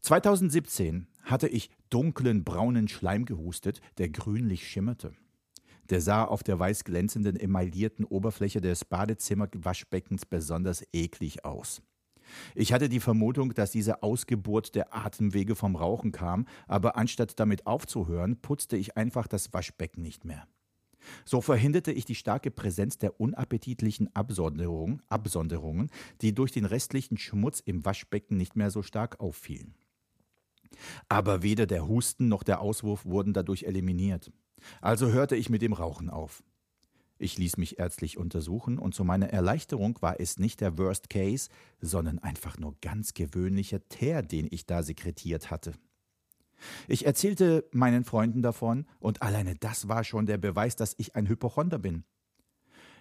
2017 0.00 1.06
hatte 1.22 1.46
ich 1.46 1.70
dunklen 1.90 2.42
braunen 2.42 2.88
Schleim 2.88 3.24
gehustet, 3.24 3.80
der 3.98 4.08
grünlich 4.08 4.66
schimmerte. 4.66 5.12
Der 5.90 6.00
sah 6.00 6.24
auf 6.24 6.42
der 6.42 6.58
weiß 6.58 6.84
glänzenden 6.84 7.36
emaillierten 7.36 8.04
Oberfläche 8.04 8.60
des 8.60 8.84
Badezimmerwaschbeckens 8.84 10.26
besonders 10.26 10.84
eklig 10.92 11.44
aus. 11.44 11.82
Ich 12.54 12.72
hatte 12.72 12.88
die 12.88 13.00
Vermutung, 13.00 13.54
dass 13.54 13.72
diese 13.72 14.02
Ausgeburt 14.02 14.74
der 14.74 14.94
Atemwege 14.94 15.54
vom 15.54 15.76
Rauchen 15.76 16.12
kam, 16.12 16.46
aber 16.66 16.96
anstatt 16.96 17.38
damit 17.38 17.66
aufzuhören, 17.66 18.40
putzte 18.40 18.76
ich 18.76 18.96
einfach 18.96 19.26
das 19.26 19.52
Waschbecken 19.52 20.02
nicht 20.02 20.24
mehr. 20.24 20.46
So 21.24 21.40
verhinderte 21.40 21.92
ich 21.92 22.04
die 22.04 22.14
starke 22.14 22.50
Präsenz 22.50 22.98
der 22.98 23.20
unappetitlichen 23.20 24.14
Absonderung, 24.14 25.02
Absonderungen, 25.08 25.90
die 26.20 26.34
durch 26.34 26.52
den 26.52 26.64
restlichen 26.64 27.18
Schmutz 27.18 27.60
im 27.60 27.84
Waschbecken 27.84 28.36
nicht 28.36 28.56
mehr 28.56 28.70
so 28.70 28.82
stark 28.82 29.20
auffielen. 29.20 29.74
Aber 31.08 31.42
weder 31.42 31.66
der 31.66 31.86
Husten 31.86 32.28
noch 32.28 32.42
der 32.42 32.60
Auswurf 32.60 33.04
wurden 33.04 33.32
dadurch 33.32 33.64
eliminiert. 33.64 34.32
Also 34.80 35.10
hörte 35.10 35.36
ich 35.36 35.50
mit 35.50 35.62
dem 35.62 35.72
Rauchen 35.72 36.08
auf. 36.08 36.42
Ich 37.18 37.38
ließ 37.38 37.56
mich 37.56 37.78
ärztlich 37.78 38.18
untersuchen 38.18 38.78
und 38.78 38.94
zu 38.94 39.04
meiner 39.04 39.28
Erleichterung 39.28 39.96
war 40.00 40.18
es 40.18 40.38
nicht 40.38 40.60
der 40.60 40.76
Worst 40.76 41.08
Case, 41.08 41.50
sondern 41.80 42.18
einfach 42.18 42.58
nur 42.58 42.74
ganz 42.80 43.14
gewöhnlicher 43.14 43.86
Teer, 43.88 44.22
den 44.22 44.48
ich 44.50 44.66
da 44.66 44.82
sekretiert 44.82 45.50
hatte. 45.50 45.72
Ich 46.88 47.06
erzählte 47.06 47.64
meinen 47.72 48.04
Freunden 48.04 48.42
davon 48.42 48.86
und 49.00 49.22
alleine 49.22 49.54
das 49.56 49.88
war 49.88 50.04
schon 50.04 50.26
der 50.26 50.38
Beweis, 50.38 50.76
dass 50.76 50.94
ich 50.98 51.16
ein 51.16 51.28
Hypochonder 51.28 51.78
bin. 51.78 52.04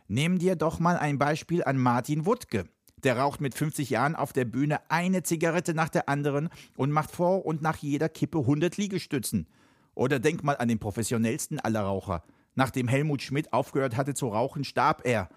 Nimm 0.08 0.40
dir 0.40 0.56
doch 0.56 0.80
mal 0.80 0.98
ein 0.98 1.18
Beispiel 1.18 1.64
an 1.64 1.78
Martin 1.78 2.26
Wuttke. 2.26 2.66
Der 3.04 3.18
raucht 3.18 3.42
mit 3.42 3.56
50 3.56 3.90
Jahren 3.90 4.16
auf 4.16 4.34
der 4.34 4.46
Bühne 4.46 4.80
eine 4.90 5.24
Zigarette 5.24 5.74
nach 5.74 5.90
der 5.90 6.10
anderen 6.10 6.50
und 6.76 6.92
macht 6.92 7.12
vor 7.12 7.46
und 7.46 7.62
nach 7.62 7.78
jeder 7.78 8.10
Kippe 8.10 8.40
100 8.40 8.78
Liegestützen. 8.78 9.48
Oder 9.96 10.20
denk 10.20 10.44
mal 10.44 10.58
an 10.58 10.68
den 10.68 10.80
professionellsten 10.80 11.60
aller 11.60 11.82
Raucher. 11.82 12.24
Nachdem 12.56 12.88
Helmut 12.88 13.22
Schmidt 13.22 13.54
aufgehört 13.54 13.98
hatte 13.98 14.14
zu 14.14 14.28
rauchen, 14.28 14.64
starb 14.64 15.06
er. 15.06 15.30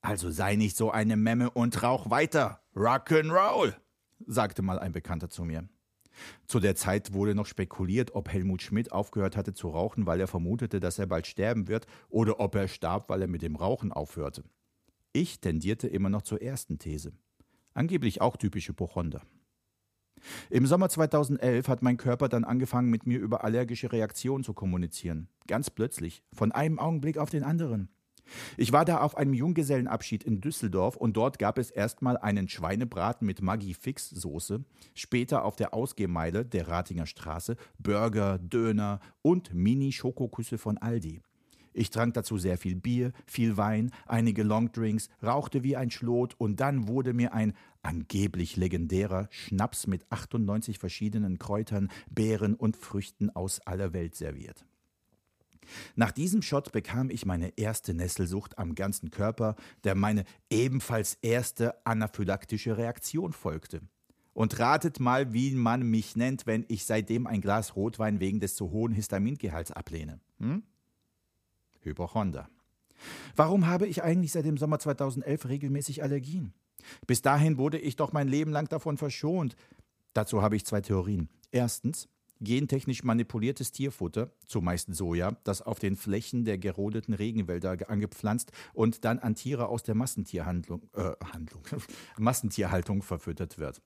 Also 0.00 0.30
sei 0.30 0.56
nicht 0.56 0.76
so 0.76 0.90
eine 0.90 1.16
Memme 1.16 1.50
und 1.50 1.82
rauch 1.82 2.10
weiter. 2.10 2.60
Rock'n'Roll, 2.74 3.74
sagte 4.26 4.62
mal 4.62 4.78
ein 4.78 4.92
Bekannter 4.92 5.28
zu 5.28 5.44
mir. 5.44 5.68
Zu 6.46 6.60
der 6.60 6.74
Zeit 6.74 7.12
wurde 7.12 7.34
noch 7.34 7.46
spekuliert, 7.46 8.14
ob 8.14 8.28
Helmut 8.28 8.62
Schmidt 8.62 8.92
aufgehört 8.92 9.36
hatte 9.36 9.54
zu 9.54 9.68
rauchen, 9.68 10.06
weil 10.06 10.20
er 10.20 10.28
vermutete, 10.28 10.80
dass 10.80 10.98
er 10.98 11.06
bald 11.06 11.26
sterben 11.26 11.68
wird, 11.68 11.86
oder 12.08 12.40
ob 12.40 12.54
er 12.54 12.68
starb, 12.68 13.08
weil 13.08 13.22
er 13.22 13.28
mit 13.28 13.42
dem 13.42 13.56
Rauchen 13.56 13.92
aufhörte. 13.92 14.44
Ich 15.12 15.40
tendierte 15.40 15.88
immer 15.88 16.08
noch 16.08 16.22
zur 16.22 16.40
ersten 16.40 16.78
These. 16.78 17.12
Angeblich 17.74 18.20
auch 18.20 18.36
typisch 18.36 18.68
Hypochonder. 18.68 19.22
Im 20.50 20.66
Sommer 20.66 20.88
2011 20.88 21.68
hat 21.68 21.82
mein 21.82 21.96
Körper 21.96 22.28
dann 22.28 22.44
angefangen, 22.44 22.90
mit 22.90 23.06
mir 23.06 23.18
über 23.18 23.44
allergische 23.44 23.92
Reaktionen 23.92 24.44
zu 24.44 24.54
kommunizieren. 24.54 25.28
Ganz 25.46 25.70
plötzlich, 25.70 26.22
von 26.32 26.52
einem 26.52 26.78
Augenblick 26.78 27.18
auf 27.18 27.30
den 27.30 27.42
anderen. 27.42 27.88
Ich 28.56 28.72
war 28.72 28.84
da 28.84 29.00
auf 29.00 29.16
einem 29.16 29.34
Junggesellenabschied 29.34 30.24
in 30.24 30.40
Düsseldorf 30.40 30.96
und 30.96 31.16
dort 31.16 31.38
gab 31.38 31.58
es 31.58 31.70
erstmal 31.70 32.16
einen 32.16 32.48
Schweinebraten 32.48 33.26
mit 33.26 33.42
Maggi 33.42 33.74
Fix 33.74 34.10
Soße, 34.10 34.64
später 34.94 35.44
auf 35.44 35.56
der 35.56 35.74
Ausgehmeile 35.74 36.44
der 36.44 36.68
Ratinger 36.68 37.06
Straße 37.06 37.56
Burger, 37.78 38.38
Döner 38.38 39.00
und 39.22 39.54
Mini-Schokoküsse 39.54 40.58
von 40.58 40.78
Aldi. 40.78 41.20
Ich 41.74 41.90
trank 41.90 42.14
dazu 42.14 42.36
sehr 42.36 42.58
viel 42.58 42.76
Bier, 42.76 43.12
viel 43.26 43.56
Wein, 43.56 43.92
einige 44.06 44.42
Longdrinks, 44.42 45.08
rauchte 45.22 45.62
wie 45.62 45.76
ein 45.76 45.90
Schlot 45.90 46.34
und 46.38 46.60
dann 46.60 46.86
wurde 46.86 47.14
mir 47.14 47.32
ein 47.32 47.54
angeblich 47.82 48.56
legendärer 48.56 49.28
Schnaps 49.30 49.86
mit 49.86 50.04
98 50.10 50.78
verschiedenen 50.78 51.38
Kräutern, 51.38 51.90
Beeren 52.10 52.54
und 52.54 52.76
Früchten 52.76 53.30
aus 53.30 53.60
aller 53.60 53.92
Welt 53.94 54.14
serviert. 54.14 54.66
Nach 55.94 56.12
diesem 56.12 56.42
Shot 56.42 56.72
bekam 56.72 57.10
ich 57.10 57.26
meine 57.26 57.56
erste 57.56 57.94
Nesselsucht 57.94 58.58
am 58.58 58.74
ganzen 58.74 59.10
Körper, 59.10 59.56
der 59.84 59.94
meine 59.94 60.24
ebenfalls 60.50 61.18
erste 61.22 61.86
anaphylaktische 61.86 62.76
Reaktion 62.76 63.32
folgte. 63.32 63.80
Und 64.34 64.58
ratet 64.58 64.98
mal, 64.98 65.32
wie 65.34 65.54
man 65.54 65.82
mich 65.82 66.16
nennt, 66.16 66.46
wenn 66.46 66.64
ich 66.68 66.86
seitdem 66.86 67.26
ein 67.26 67.42
Glas 67.42 67.76
Rotwein 67.76 68.18
wegen 68.18 68.40
des 68.40 68.54
zu 68.54 68.70
hohen 68.70 68.92
Histamingehalts 68.92 69.72
ablehne. 69.72 70.20
Hm? 70.38 70.62
Hypochonder. 71.80 72.48
Warum 73.36 73.66
habe 73.66 73.86
ich 73.86 74.02
eigentlich 74.02 74.32
seit 74.32 74.44
dem 74.44 74.56
Sommer 74.56 74.78
2011 74.78 75.48
regelmäßig 75.48 76.02
Allergien? 76.02 76.54
Bis 77.06 77.22
dahin 77.22 77.58
wurde 77.58 77.78
ich 77.78 77.96
doch 77.96 78.12
mein 78.12 78.28
Leben 78.28 78.52
lang 78.52 78.68
davon 78.68 78.96
verschont. 78.96 79.56
Dazu 80.14 80.42
habe 80.42 80.56
ich 80.56 80.64
zwei 80.64 80.80
Theorien. 80.80 81.28
Erstens, 81.50 82.08
gentechnisch 82.42 83.04
manipuliertes 83.04 83.72
Tierfutter, 83.72 84.30
zumeist 84.46 84.94
Soja, 84.94 85.36
das 85.44 85.62
auf 85.62 85.78
den 85.78 85.96
Flächen 85.96 86.44
der 86.44 86.58
gerodeten 86.58 87.14
Regenwälder 87.14 87.76
ge- 87.76 87.86
angepflanzt 87.86 88.52
und 88.74 89.04
dann 89.04 89.18
an 89.18 89.34
Tiere 89.34 89.68
aus 89.68 89.82
der 89.82 89.94
Massentierhandlung, 89.94 90.88
äh, 90.94 91.12
Handlung, 91.32 91.62
Massentierhaltung 92.18 93.02
verfüttert 93.02 93.58
wird. 93.58 93.80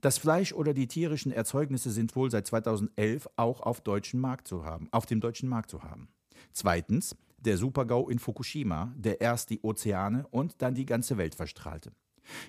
Das 0.00 0.18
Fleisch 0.18 0.52
oder 0.52 0.74
die 0.74 0.88
tierischen 0.88 1.30
Erzeugnisse 1.30 1.90
sind 1.90 2.16
wohl 2.16 2.30
seit 2.30 2.46
2011 2.46 3.28
auch 3.36 3.60
auf, 3.60 3.80
deutschen 3.80 4.20
Markt 4.20 4.48
zu 4.48 4.64
haben, 4.64 4.88
auf 4.90 5.06
dem 5.06 5.20
deutschen 5.20 5.48
Markt 5.48 5.70
zu 5.70 5.82
haben. 5.82 6.08
Zweitens, 6.52 7.14
der 7.38 7.56
Supergau 7.56 8.08
in 8.08 8.18
Fukushima, 8.18 8.92
der 8.96 9.20
erst 9.20 9.50
die 9.50 9.60
Ozeane 9.62 10.26
und 10.30 10.60
dann 10.62 10.74
die 10.74 10.86
ganze 10.86 11.18
Welt 11.18 11.34
verstrahlte. 11.34 11.92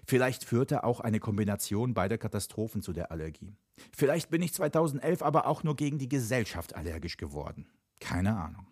Vielleicht 0.05 0.43
führte 0.43 0.83
auch 0.83 0.99
eine 0.99 1.19
Kombination 1.19 1.93
beider 1.93 2.17
Katastrophen 2.17 2.81
zu 2.81 2.93
der 2.93 3.11
Allergie. 3.11 3.55
Vielleicht 3.95 4.29
bin 4.29 4.41
ich 4.41 4.53
2011 4.53 5.21
aber 5.21 5.47
auch 5.47 5.63
nur 5.63 5.75
gegen 5.75 5.97
die 5.97 6.09
Gesellschaft 6.09 6.75
allergisch 6.75 7.17
geworden. 7.17 7.67
Keine 7.99 8.37
Ahnung. 8.37 8.67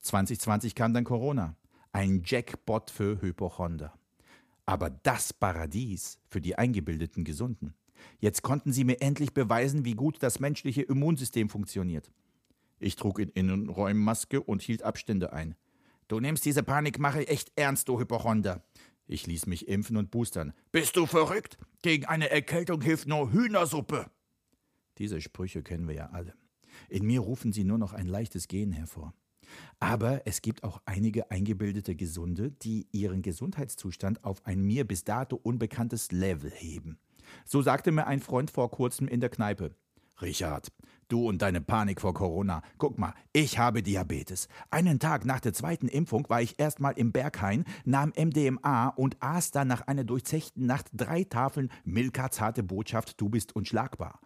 2020 0.00 0.74
kam 0.74 0.94
dann 0.94 1.04
Corona. 1.04 1.56
Ein 1.92 2.22
Jackpot 2.24 2.90
für 2.90 3.20
Hypochonder. 3.20 3.92
Aber 4.64 4.90
das 4.90 5.32
Paradies 5.32 6.18
für 6.28 6.40
die 6.40 6.56
eingebildeten 6.56 7.24
Gesunden. 7.24 7.74
Jetzt 8.18 8.42
konnten 8.42 8.72
sie 8.72 8.84
mir 8.84 9.00
endlich 9.00 9.34
beweisen, 9.34 9.84
wie 9.84 9.94
gut 9.94 10.22
das 10.22 10.40
menschliche 10.40 10.82
Immunsystem 10.82 11.48
funktioniert. 11.48 12.10
Ich 12.80 12.96
trug 12.96 13.18
in 13.18 13.28
Innenräumen 13.30 14.02
Maske 14.02 14.40
und 14.40 14.62
hielt 14.62 14.82
Abstände 14.82 15.32
ein. 15.32 15.54
Du 16.08 16.18
nimmst 16.20 16.44
diese 16.44 16.62
Panikmache 16.62 17.28
echt 17.28 17.52
ernst, 17.56 17.88
du 17.88 18.00
Hypochonder. 18.00 18.62
Ich 19.06 19.26
ließ 19.26 19.46
mich 19.46 19.68
impfen 19.68 19.96
und 19.96 20.10
boostern. 20.10 20.52
Bist 20.70 20.96
du 20.96 21.06
verrückt? 21.06 21.58
Gegen 21.82 22.06
eine 22.06 22.30
Erkältung 22.30 22.80
hilft 22.80 23.08
nur 23.08 23.32
Hühnersuppe. 23.32 24.10
Diese 24.98 25.20
Sprüche 25.20 25.62
kennen 25.62 25.88
wir 25.88 25.94
ja 25.94 26.10
alle. 26.10 26.34
In 26.88 27.06
mir 27.06 27.20
rufen 27.20 27.52
sie 27.52 27.64
nur 27.64 27.78
noch 27.78 27.92
ein 27.92 28.06
leichtes 28.06 28.48
Gehen 28.48 28.72
hervor. 28.72 29.14
Aber 29.80 30.26
es 30.26 30.42
gibt 30.42 30.64
auch 30.64 30.80
einige 30.84 31.30
eingebildete 31.30 31.94
Gesunde, 31.94 32.52
die 32.52 32.86
ihren 32.92 33.22
Gesundheitszustand 33.22 34.24
auf 34.24 34.46
ein 34.46 34.62
mir 34.62 34.86
bis 34.86 35.04
dato 35.04 35.36
unbekanntes 35.36 36.12
Level 36.12 36.50
heben. 36.50 36.98
So 37.44 37.62
sagte 37.62 37.92
mir 37.92 38.06
ein 38.06 38.20
Freund 38.20 38.50
vor 38.50 38.70
kurzem 38.70 39.08
in 39.08 39.20
der 39.20 39.30
Kneipe. 39.30 39.74
Richard, 40.20 40.68
du 41.12 41.28
und 41.28 41.42
deine 41.42 41.60
Panik 41.60 42.00
vor 42.00 42.14
Corona. 42.14 42.62
Guck 42.78 42.98
mal, 42.98 43.14
ich 43.32 43.58
habe 43.58 43.82
Diabetes. 43.82 44.48
Einen 44.70 44.98
Tag 44.98 45.24
nach 45.24 45.40
der 45.40 45.52
zweiten 45.52 45.88
Impfung 45.88 46.28
war 46.28 46.40
ich 46.40 46.58
erstmal 46.58 46.94
im 46.94 47.12
Berghain, 47.12 47.64
nahm 47.84 48.12
MDMA 48.16 48.88
und 48.88 49.16
aß 49.20 49.50
dann 49.50 49.68
nach 49.68 49.86
einer 49.86 50.04
durchzechten 50.04 50.66
Nacht 50.66 50.86
drei 50.92 51.24
Tafeln 51.24 51.70
Milka 51.84 52.30
zarte 52.30 52.62
Botschaft, 52.62 53.20
du 53.20 53.28
bist 53.28 53.54
unschlagbar 53.54 54.20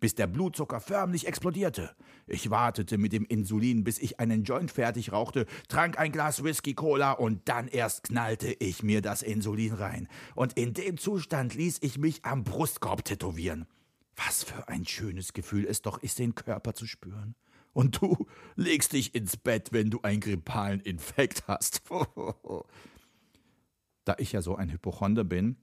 bis 0.00 0.14
der 0.14 0.26
Blutzucker 0.26 0.80
förmlich 0.80 1.28
explodierte. 1.28 1.94
Ich 2.26 2.50
wartete 2.50 2.98
mit 2.98 3.12
dem 3.12 3.24
Insulin, 3.26 3.84
bis 3.84 3.98
ich 3.98 4.18
einen 4.18 4.44
Joint 4.44 4.70
fertig 4.70 5.12
rauchte, 5.12 5.46
trank 5.68 5.98
ein 5.98 6.10
Glas 6.10 6.42
Whisky 6.42 6.74
Cola 6.74 7.12
und 7.12 7.48
dann 7.48 7.68
erst 7.68 8.04
knallte 8.04 8.56
ich 8.58 8.82
mir 8.82 9.02
das 9.02 9.22
Insulin 9.22 9.74
rein. 9.74 10.08
Und 10.34 10.54
in 10.54 10.74
dem 10.74 10.96
Zustand 10.96 11.54
ließ 11.54 11.78
ich 11.82 11.98
mich 11.98 12.24
am 12.24 12.44
Brustkorb 12.44 13.04
tätowieren. 13.04 13.66
Was 14.26 14.44
für 14.44 14.68
ein 14.68 14.86
schönes 14.86 15.32
Gefühl 15.32 15.66
es 15.66 15.82
doch 15.82 15.98
ist, 15.98 16.18
den 16.18 16.34
Körper 16.34 16.74
zu 16.74 16.86
spüren. 16.86 17.34
Und 17.72 18.02
du 18.02 18.26
legst 18.56 18.92
dich 18.92 19.14
ins 19.14 19.36
Bett, 19.36 19.72
wenn 19.72 19.90
du 19.90 20.02
einen 20.02 20.20
grippalen 20.20 20.80
Infekt 20.80 21.46
hast. 21.46 21.82
da 24.04 24.16
ich 24.18 24.32
ja 24.32 24.42
so 24.42 24.56
ein 24.56 24.70
Hypochonder 24.70 25.24
bin, 25.24 25.56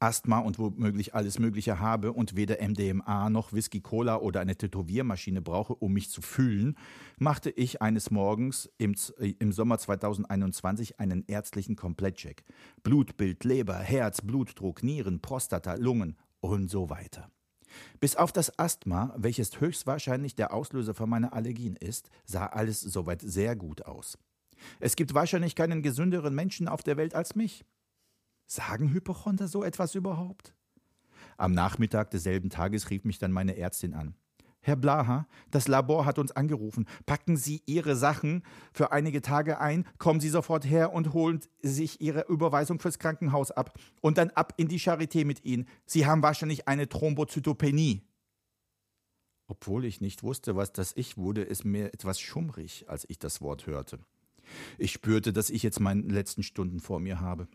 Asthma 0.00 0.38
und 0.38 0.58
womöglich 0.58 1.14
alles 1.14 1.38
Mögliche 1.38 1.80
habe 1.80 2.12
und 2.12 2.36
weder 2.36 2.58
MDMA 2.66 3.30
noch 3.30 3.52
Whisky 3.52 3.80
Cola 3.80 4.18
oder 4.18 4.40
eine 4.40 4.54
Tätowiermaschine 4.54 5.42
brauche, 5.42 5.74
um 5.74 5.92
mich 5.92 6.10
zu 6.10 6.22
fühlen, 6.22 6.76
machte 7.18 7.50
ich 7.50 7.82
eines 7.82 8.10
Morgens 8.10 8.70
im, 8.78 8.94
äh, 9.18 9.34
im 9.38 9.50
Sommer 9.50 9.78
2021 9.78 11.00
einen 11.00 11.24
ärztlichen 11.26 11.74
Komplettcheck. 11.74 12.44
Blutbild, 12.82 13.42
Leber, 13.44 13.78
Herz, 13.78 14.22
Blutdruck, 14.22 14.84
Nieren, 14.84 15.20
Prostata, 15.20 15.74
Lungen 15.74 16.16
und 16.40 16.70
so 16.70 16.90
weiter. 16.90 17.28
Bis 18.00 18.16
auf 18.16 18.32
das 18.32 18.58
Asthma, 18.58 19.14
welches 19.16 19.60
höchstwahrscheinlich 19.60 20.34
der 20.34 20.52
Auslöser 20.52 20.94
für 20.94 21.06
meine 21.06 21.32
Allergien 21.32 21.76
ist, 21.76 22.10
sah 22.24 22.46
alles 22.46 22.80
soweit 22.80 23.20
sehr 23.22 23.56
gut 23.56 23.86
aus. 23.86 24.18
Es 24.80 24.96
gibt 24.96 25.14
wahrscheinlich 25.14 25.54
keinen 25.54 25.82
gesünderen 25.82 26.34
Menschen 26.34 26.68
auf 26.68 26.82
der 26.82 26.96
Welt 26.96 27.14
als 27.14 27.34
mich. 27.34 27.64
Sagen 28.46 28.92
Hypochonder 28.92 29.46
so 29.48 29.62
etwas 29.62 29.94
überhaupt? 29.94 30.54
Am 31.36 31.52
Nachmittag 31.52 32.10
desselben 32.10 32.50
Tages 32.50 32.90
rief 32.90 33.04
mich 33.04 33.18
dann 33.18 33.30
meine 33.30 33.56
Ärztin 33.56 33.94
an. 33.94 34.14
Herr 34.60 34.76
Blaha, 34.76 35.26
das 35.50 35.68
Labor 35.68 36.04
hat 36.04 36.18
uns 36.18 36.32
angerufen. 36.32 36.86
Packen 37.06 37.36
Sie 37.36 37.62
Ihre 37.66 37.96
Sachen 37.96 38.42
für 38.72 38.92
einige 38.92 39.22
Tage 39.22 39.60
ein, 39.60 39.86
kommen 39.98 40.20
Sie 40.20 40.28
sofort 40.28 40.64
her 40.64 40.92
und 40.92 41.12
holen 41.12 41.40
sich 41.62 42.00
Ihre 42.00 42.26
Überweisung 42.28 42.78
fürs 42.80 42.98
Krankenhaus 42.98 43.50
ab. 43.50 43.78
Und 44.00 44.18
dann 44.18 44.30
ab 44.30 44.54
in 44.56 44.68
die 44.68 44.80
Charité 44.80 45.24
mit 45.24 45.44
Ihnen. 45.44 45.66
Sie 45.86 46.06
haben 46.06 46.22
wahrscheinlich 46.22 46.68
eine 46.68 46.88
Thrombozytopenie. 46.88 48.02
Obwohl 49.46 49.86
ich 49.86 50.00
nicht 50.00 50.22
wusste, 50.22 50.56
was 50.56 50.72
das 50.72 50.92
ich 50.94 51.16
wurde, 51.16 51.48
es 51.48 51.64
mir 51.64 51.94
etwas 51.94 52.20
schummrig, 52.20 52.84
als 52.88 53.06
ich 53.08 53.18
das 53.18 53.40
Wort 53.40 53.66
hörte. 53.66 53.98
Ich 54.76 54.92
spürte, 54.92 55.32
dass 55.32 55.50
ich 55.50 55.62
jetzt 55.62 55.80
meine 55.80 56.02
letzten 56.02 56.42
Stunden 56.42 56.80
vor 56.80 57.00
mir 57.00 57.20
habe. 57.20 57.48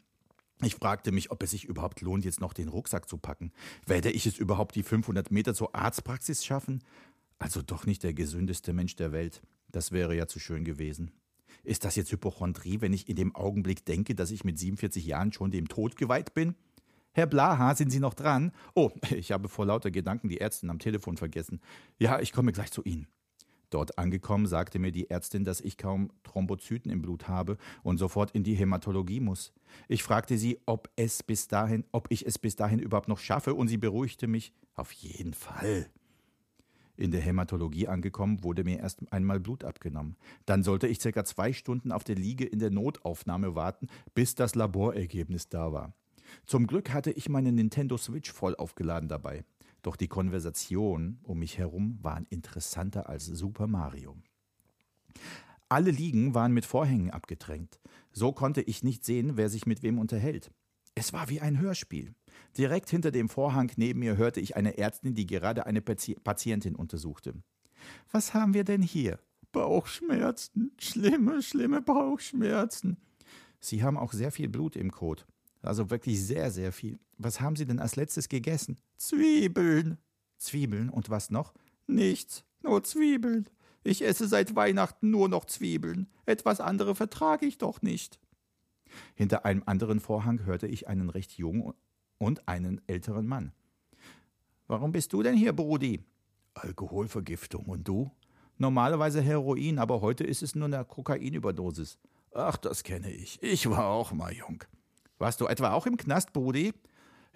Ich 0.63 0.75
fragte 0.75 1.11
mich, 1.11 1.31
ob 1.31 1.43
es 1.43 1.51
sich 1.51 1.65
überhaupt 1.65 2.01
lohnt, 2.01 2.25
jetzt 2.25 2.39
noch 2.39 2.53
den 2.53 2.69
Rucksack 2.69 3.09
zu 3.09 3.17
packen. 3.17 3.51
Werde 3.85 4.11
ich 4.11 4.25
es 4.25 4.37
überhaupt 4.37 4.75
die 4.75 4.83
500 4.83 5.31
Meter 5.31 5.53
zur 5.53 5.75
Arztpraxis 5.75 6.45
schaffen? 6.45 6.83
Also 7.39 7.61
doch 7.61 7.85
nicht 7.85 8.03
der 8.03 8.13
gesündeste 8.13 8.73
Mensch 8.73 8.95
der 8.95 9.11
Welt. 9.11 9.41
Das 9.71 9.91
wäre 9.91 10.15
ja 10.15 10.27
zu 10.27 10.39
schön 10.39 10.63
gewesen. 10.63 11.11
Ist 11.63 11.85
das 11.85 11.95
jetzt 11.95 12.11
Hypochondrie, 12.11 12.81
wenn 12.81 12.93
ich 12.93 13.07
in 13.09 13.15
dem 13.15 13.35
Augenblick 13.35 13.85
denke, 13.85 14.15
dass 14.15 14.31
ich 14.31 14.43
mit 14.43 14.59
47 14.59 15.05
Jahren 15.05 15.33
schon 15.33 15.51
dem 15.51 15.67
Tod 15.67 15.95
geweiht 15.95 16.33
bin? 16.33 16.55
Herr 17.13 17.27
Blaha, 17.27 17.75
sind 17.75 17.91
Sie 17.91 17.99
noch 17.99 18.15
dran? 18.15 18.51
Oh, 18.73 18.91
ich 19.11 19.31
habe 19.31 19.47
vor 19.47 19.65
lauter 19.65 19.91
Gedanken 19.91 20.29
die 20.29 20.41
Ärztin 20.41 20.69
am 20.69 20.79
Telefon 20.79 21.17
vergessen. 21.17 21.61
Ja, 21.99 22.19
ich 22.19 22.31
komme 22.31 22.51
gleich 22.51 22.71
zu 22.71 22.83
Ihnen. 22.83 23.07
Dort 23.73 23.97
angekommen 23.97 24.45
sagte 24.45 24.77
mir 24.77 24.91
die 24.91 25.09
Ärztin, 25.09 25.45
dass 25.45 25.59
ich 25.59 25.77
kaum 25.77 26.11
Thrombozyten 26.23 26.91
im 26.91 27.01
Blut 27.01 27.27
habe 27.27 27.57
und 27.81 27.97
sofort 27.97 28.29
in 28.31 28.43
die 28.43 28.53
Hämatologie 28.53 29.19
muss. 29.19 29.51
Ich 29.87 30.03
fragte 30.03 30.37
sie, 30.37 30.59
ob 30.67 30.91
es 30.95 31.23
bis 31.23 31.47
dahin, 31.47 31.83
ob 31.91 32.05
ich 32.11 32.27
es 32.27 32.37
bis 32.37 32.55
dahin 32.55 32.77
überhaupt 32.77 33.07
noch 33.07 33.17
schaffe, 33.17 33.55
und 33.55 33.69
sie 33.69 33.77
beruhigte 33.77 34.27
mich. 34.27 34.53
Auf 34.75 34.91
jeden 34.91 35.33
Fall. 35.33 35.89
In 36.97 37.09
der 37.09 37.21
Hämatologie 37.21 37.87
angekommen, 37.87 38.43
wurde 38.43 38.63
mir 38.63 38.77
erst 38.77 39.11
einmal 39.11 39.39
Blut 39.39 39.63
abgenommen. 39.63 40.17
Dann 40.45 40.61
sollte 40.61 40.87
ich 40.87 41.01
circa 41.01 41.23
zwei 41.23 41.51
Stunden 41.51 41.91
auf 41.91 42.03
der 42.03 42.15
Liege 42.15 42.45
in 42.45 42.59
der 42.59 42.69
Notaufnahme 42.69 43.55
warten, 43.55 43.87
bis 44.13 44.35
das 44.35 44.53
Laborergebnis 44.53 45.49
da 45.49 45.73
war. 45.73 45.93
Zum 46.45 46.67
Glück 46.67 46.91
hatte 46.91 47.11
ich 47.11 47.27
meine 47.27 47.51
Nintendo 47.51 47.97
Switch 47.97 48.31
voll 48.31 48.55
aufgeladen 48.55 49.09
dabei. 49.09 49.43
Doch 49.83 49.95
die 49.95 50.07
Konversationen 50.07 51.19
um 51.23 51.39
mich 51.39 51.59
herum 51.59 51.99
waren 52.01 52.25
interessanter 52.29 53.07
als 53.09 53.25
Super 53.25 53.67
Mario. 53.67 54.17
Alle 55.69 55.91
Liegen 55.91 56.33
waren 56.33 56.53
mit 56.53 56.65
Vorhängen 56.65 57.11
abgedrängt. 57.11 57.79
So 58.11 58.31
konnte 58.31 58.61
ich 58.61 58.83
nicht 58.83 59.03
sehen, 59.05 59.37
wer 59.37 59.49
sich 59.49 59.65
mit 59.65 59.83
wem 59.83 59.99
unterhält. 59.99 60.51
Es 60.95 61.11
war 61.13 61.29
wie 61.29 61.41
ein 61.41 61.59
Hörspiel. 61.59 62.13
Direkt 62.57 62.89
hinter 62.89 63.11
dem 63.11 63.27
Vorhang 63.27 63.71
neben 63.75 63.99
mir 63.99 64.15
hörte 64.15 64.39
ich 64.39 64.55
eine 64.55 64.77
Ärztin, 64.77 65.15
die 65.15 65.25
gerade 65.25 65.65
eine 65.65 65.81
Pati 65.81 66.15
Patientin 66.15 66.75
untersuchte. 66.75 67.33
Was 68.11 68.33
haben 68.33 68.53
wir 68.53 68.63
denn 68.63 68.81
hier? 68.81 69.19
Bauchschmerzen. 69.51 70.71
Schlimme, 70.79 71.41
schlimme 71.41 71.81
Bauchschmerzen. 71.81 72.97
Sie 73.59 73.83
haben 73.83 73.97
auch 73.97 74.13
sehr 74.13 74.31
viel 74.31 74.49
Blut 74.49 74.75
im 74.75 74.91
Kot. 74.91 75.25
Also 75.63 75.89
wirklich 75.89 76.21
sehr, 76.21 76.51
sehr 76.51 76.71
viel. 76.71 76.99
Was 77.17 77.41
haben 77.41 77.55
Sie 77.55 77.65
denn 77.65 77.79
als 77.79 77.95
letztes 77.95 78.29
gegessen? 78.29 78.77
Zwiebeln. 78.97 79.97
Zwiebeln 80.37 80.89
und 80.89 81.09
was 81.09 81.29
noch? 81.31 81.53
Nichts, 81.87 82.43
nur 82.61 82.83
Zwiebeln. 82.83 83.49
Ich 83.83 84.03
esse 84.03 84.27
seit 84.27 84.55
Weihnachten 84.55 85.09
nur 85.09 85.29
noch 85.29 85.45
Zwiebeln. 85.45 86.07
Etwas 86.25 86.59
andere 86.59 86.95
vertrage 86.95 87.45
ich 87.45 87.57
doch 87.57 87.81
nicht. 87.81 88.19
Hinter 89.15 89.45
einem 89.45 89.63
anderen 89.65 89.99
Vorhang 89.99 90.45
hörte 90.45 90.67
ich 90.67 90.87
einen 90.87 91.09
recht 91.09 91.33
jungen 91.33 91.73
und 92.17 92.47
einen 92.47 92.81
älteren 92.87 93.25
Mann. 93.25 93.53
Warum 94.67 94.91
bist 94.91 95.13
du 95.13 95.23
denn 95.23 95.35
hier, 95.35 95.53
Brudi? 95.53 96.03
Alkoholvergiftung. 96.53 97.65
Und 97.65 97.87
du? 97.87 98.11
Normalerweise 98.57 99.21
Heroin, 99.21 99.79
aber 99.79 100.01
heute 100.01 100.23
ist 100.23 100.43
es 100.43 100.55
nur 100.55 100.65
eine 100.65 100.85
Kokainüberdosis. 100.85 101.97
Ach, 102.33 102.57
das 102.57 102.83
kenne 102.83 103.11
ich. 103.11 103.41
Ich 103.41 103.69
war 103.69 103.87
auch 103.87 104.11
mal 104.13 104.33
jung. 104.33 104.63
Warst 105.23 105.39
du 105.39 105.47
etwa 105.47 105.71
auch 105.71 105.85
im 105.85 105.95
Knast, 105.95 106.33
Brudi? 106.33 106.73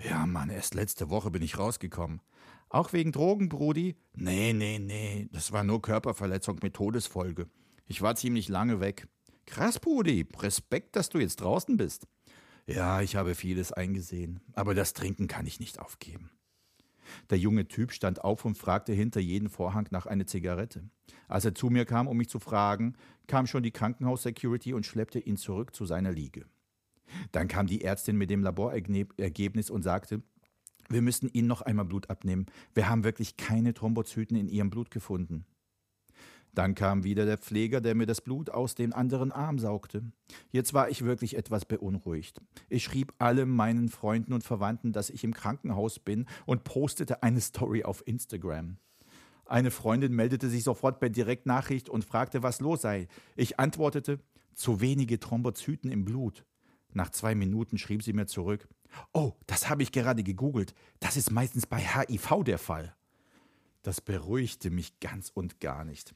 Ja, 0.03 0.25
Mann, 0.25 0.49
erst 0.49 0.73
letzte 0.73 1.09
Woche 1.09 1.31
bin 1.31 1.41
ich 1.41 1.57
rausgekommen. 1.57 2.19
Auch 2.67 2.91
wegen 2.91 3.13
Drogen, 3.13 3.47
Brudi? 3.47 3.95
Nee, 4.13 4.51
nee, 4.51 4.77
nee. 4.77 5.29
Das 5.31 5.53
war 5.53 5.63
nur 5.63 5.81
Körperverletzung 5.81 6.59
mit 6.61 6.73
Todesfolge. 6.73 7.47
Ich 7.85 8.01
war 8.01 8.17
ziemlich 8.17 8.49
lange 8.49 8.81
weg. 8.81 9.07
Krass, 9.45 9.79
Brudi. 9.79 10.27
Respekt, 10.37 10.97
dass 10.97 11.07
du 11.07 11.19
jetzt 11.19 11.37
draußen 11.37 11.77
bist. 11.77 12.07
Ja, 12.65 12.99
ich 12.99 13.15
habe 13.15 13.35
vieles 13.35 13.71
eingesehen, 13.71 14.41
aber 14.51 14.75
das 14.75 14.91
Trinken 14.91 15.29
kann 15.29 15.45
ich 15.45 15.61
nicht 15.61 15.79
aufgeben. 15.79 16.29
Der 17.29 17.37
junge 17.37 17.69
Typ 17.69 17.93
stand 17.93 18.21
auf 18.21 18.43
und 18.43 18.57
fragte 18.57 18.91
hinter 18.91 19.21
jedem 19.21 19.49
Vorhang 19.49 19.87
nach 19.91 20.07
einer 20.07 20.27
Zigarette. 20.27 20.89
Als 21.29 21.45
er 21.45 21.55
zu 21.55 21.69
mir 21.69 21.85
kam, 21.85 22.09
um 22.09 22.17
mich 22.17 22.27
zu 22.27 22.39
fragen, 22.39 22.97
kam 23.27 23.47
schon 23.47 23.63
die 23.63 23.71
Krankenhaus-Security 23.71 24.73
und 24.73 24.85
schleppte 24.85 25.19
ihn 25.19 25.37
zurück 25.37 25.73
zu 25.73 25.85
seiner 25.85 26.11
Liege. 26.11 26.47
Dann 27.31 27.47
kam 27.47 27.67
die 27.67 27.83
Ärztin 27.83 28.17
mit 28.17 28.29
dem 28.29 28.43
Laborergebnis 28.43 29.69
und 29.69 29.83
sagte, 29.83 30.21
wir 30.89 31.01
müssen 31.01 31.29
Ihnen 31.29 31.47
noch 31.47 31.61
einmal 31.61 31.85
Blut 31.85 32.09
abnehmen. 32.09 32.45
Wir 32.73 32.89
haben 32.89 33.03
wirklich 33.03 33.37
keine 33.37 33.73
Thrombozyten 33.73 34.37
in 34.37 34.47
Ihrem 34.47 34.69
Blut 34.69 34.91
gefunden. 34.91 35.45
Dann 36.53 36.73
kam 36.73 37.03
wieder 37.03 37.25
der 37.25 37.37
Pfleger, 37.37 37.81
der 37.81 37.93
mir 37.93 38.07
das 38.07 38.21
Blut 38.21 38.49
aus 38.49 38.73
dem 38.73 38.91
anderen 38.91 39.31
Arm 39.31 39.59
saugte. 39.59 40.01
Jetzt 40.49 40.73
war 40.73 40.89
ich 40.89 41.03
wirklich 41.03 41.37
etwas 41.37 41.65
beunruhigt. 41.65 42.41
Ich 42.67 42.83
schrieb 42.83 43.13
allem 43.19 43.55
meinen 43.55 43.89
Freunden 43.89 44.33
und 44.33 44.43
Verwandten, 44.43 44.91
dass 44.91 45.11
ich 45.11 45.23
im 45.23 45.35
Krankenhaus 45.35 45.99
bin 45.99 46.25
und 46.47 46.63
postete 46.63 47.21
eine 47.21 47.41
Story 47.41 47.83
auf 47.83 48.01
Instagram. 48.07 48.77
Eine 49.45 49.69
Freundin 49.71 50.13
meldete 50.13 50.49
sich 50.49 50.63
sofort 50.63 50.99
per 50.99 51.09
Direktnachricht 51.09 51.89
und 51.89 52.03
fragte, 52.03 52.41
was 52.41 52.59
los 52.59 52.81
sei. 52.81 53.07
Ich 53.35 53.59
antwortete, 53.59 54.19
zu 54.55 54.81
wenige 54.81 55.19
Thrombozyten 55.19 55.91
im 55.91 56.05
Blut. 56.05 56.43
Nach 56.93 57.09
zwei 57.09 57.35
Minuten 57.35 57.77
schrieb 57.77 58.03
sie 58.03 58.13
mir 58.13 58.27
zurück, 58.27 58.67
oh, 59.13 59.33
das 59.45 59.69
habe 59.69 59.83
ich 59.83 59.91
gerade 59.91 60.23
gegoogelt. 60.23 60.73
Das 60.99 61.17
ist 61.17 61.31
meistens 61.31 61.65
bei 61.65 61.79
HIV 61.79 62.43
der 62.43 62.57
Fall. 62.57 62.95
Das 63.83 64.01
beruhigte 64.01 64.69
mich 64.69 64.99
ganz 64.99 65.29
und 65.33 65.59
gar 65.59 65.85
nicht. 65.85 66.15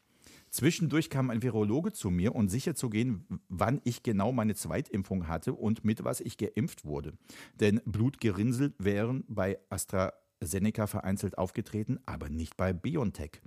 Zwischendurch 0.50 1.10
kam 1.10 1.30
ein 1.30 1.42
Virologe 1.42 1.94
zu 1.94 2.10
mir, 2.10 2.36
um 2.36 2.50
sicherzugehen, 2.50 3.26
wann 3.48 3.80
ich 3.86 4.04
genau 4.04 4.34
meine 4.34 4.54
Zweitimpfung 4.54 5.28
hatte 5.28 5.54
und 5.54 5.86
mit 5.86 6.04
was 6.04 6.20
ich 6.20 6.38
geimpft 6.38 6.84
wurde. 6.84 7.14
Denn 7.60 7.82
Blutgerinnsel 7.86 8.74
wären 8.78 9.24
bei 9.30 9.60
AstraZeneca 9.70 10.88
vereinzelt 10.88 11.38
aufgetreten, 11.38 12.00
aber 12.06 12.28
nicht 12.28 12.58
bei 12.58 12.74
BioNTech. 12.74 13.42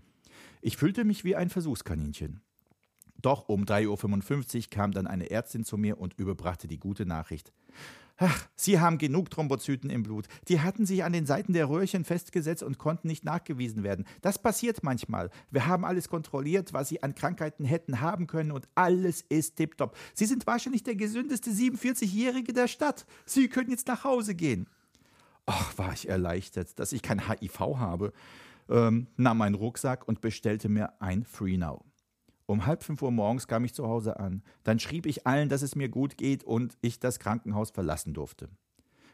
Ich 0.62 0.78
fühlte 0.78 1.04
mich 1.04 1.24
wie 1.24 1.36
ein 1.36 1.50
Versuchskaninchen. 1.50 2.40
Doch 3.24 3.48
um 3.48 3.64
3.55 3.64 4.56
Uhr 4.56 4.62
kam 4.70 4.92
dann 4.92 5.06
eine 5.06 5.30
Ärztin 5.30 5.64
zu 5.64 5.78
mir 5.78 5.98
und 5.98 6.12
überbrachte 6.18 6.68
die 6.68 6.78
gute 6.78 7.06
Nachricht. 7.06 7.52
Ach, 8.18 8.46
Sie 8.54 8.78
haben 8.78 8.98
genug 8.98 9.30
Thrombozyten 9.30 9.88
im 9.88 10.02
Blut. 10.02 10.26
Die 10.48 10.60
hatten 10.60 10.84
sich 10.84 11.02
an 11.04 11.14
den 11.14 11.24
Seiten 11.24 11.54
der 11.54 11.70
Röhrchen 11.70 12.04
festgesetzt 12.04 12.62
und 12.62 12.76
konnten 12.76 13.08
nicht 13.08 13.24
nachgewiesen 13.24 13.82
werden. 13.82 14.04
Das 14.20 14.38
passiert 14.38 14.84
manchmal. 14.84 15.30
Wir 15.50 15.66
haben 15.66 15.86
alles 15.86 16.10
kontrolliert, 16.10 16.74
was 16.74 16.90
Sie 16.90 17.02
an 17.02 17.14
Krankheiten 17.14 17.64
hätten 17.64 18.02
haben 18.02 18.26
können 18.26 18.52
und 18.52 18.68
alles 18.74 19.22
ist 19.22 19.56
tiptop. 19.56 19.96
Sie 20.12 20.26
sind 20.26 20.46
wahrscheinlich 20.46 20.82
der 20.82 20.94
gesündeste 20.94 21.50
47-Jährige 21.50 22.52
der 22.52 22.68
Stadt. 22.68 23.06
Sie 23.24 23.48
können 23.48 23.70
jetzt 23.70 23.88
nach 23.88 24.04
Hause 24.04 24.34
gehen. 24.34 24.68
Ach, 25.46 25.76
war 25.78 25.94
ich 25.94 26.10
erleichtert, 26.10 26.78
dass 26.78 26.92
ich 26.92 27.00
kein 27.00 27.26
HIV 27.26 27.58
habe. 27.58 28.12
Ähm, 28.68 29.06
nahm 29.16 29.38
meinen 29.38 29.54
Rucksack 29.54 30.06
und 30.06 30.20
bestellte 30.20 30.68
mir 30.68 31.00
ein 31.00 31.24
Free 31.24 31.56
Now. 31.56 31.84
Um 32.46 32.66
halb 32.66 32.82
fünf 32.82 33.00
Uhr 33.00 33.10
morgens 33.10 33.46
kam 33.46 33.64
ich 33.64 33.72
zu 33.72 33.86
Hause 33.86 34.20
an. 34.20 34.42
Dann 34.64 34.78
schrieb 34.78 35.06
ich 35.06 35.26
allen, 35.26 35.48
dass 35.48 35.62
es 35.62 35.76
mir 35.76 35.88
gut 35.88 36.18
geht 36.18 36.44
und 36.44 36.76
ich 36.82 37.00
das 37.00 37.18
Krankenhaus 37.18 37.70
verlassen 37.70 38.12
durfte. 38.12 38.50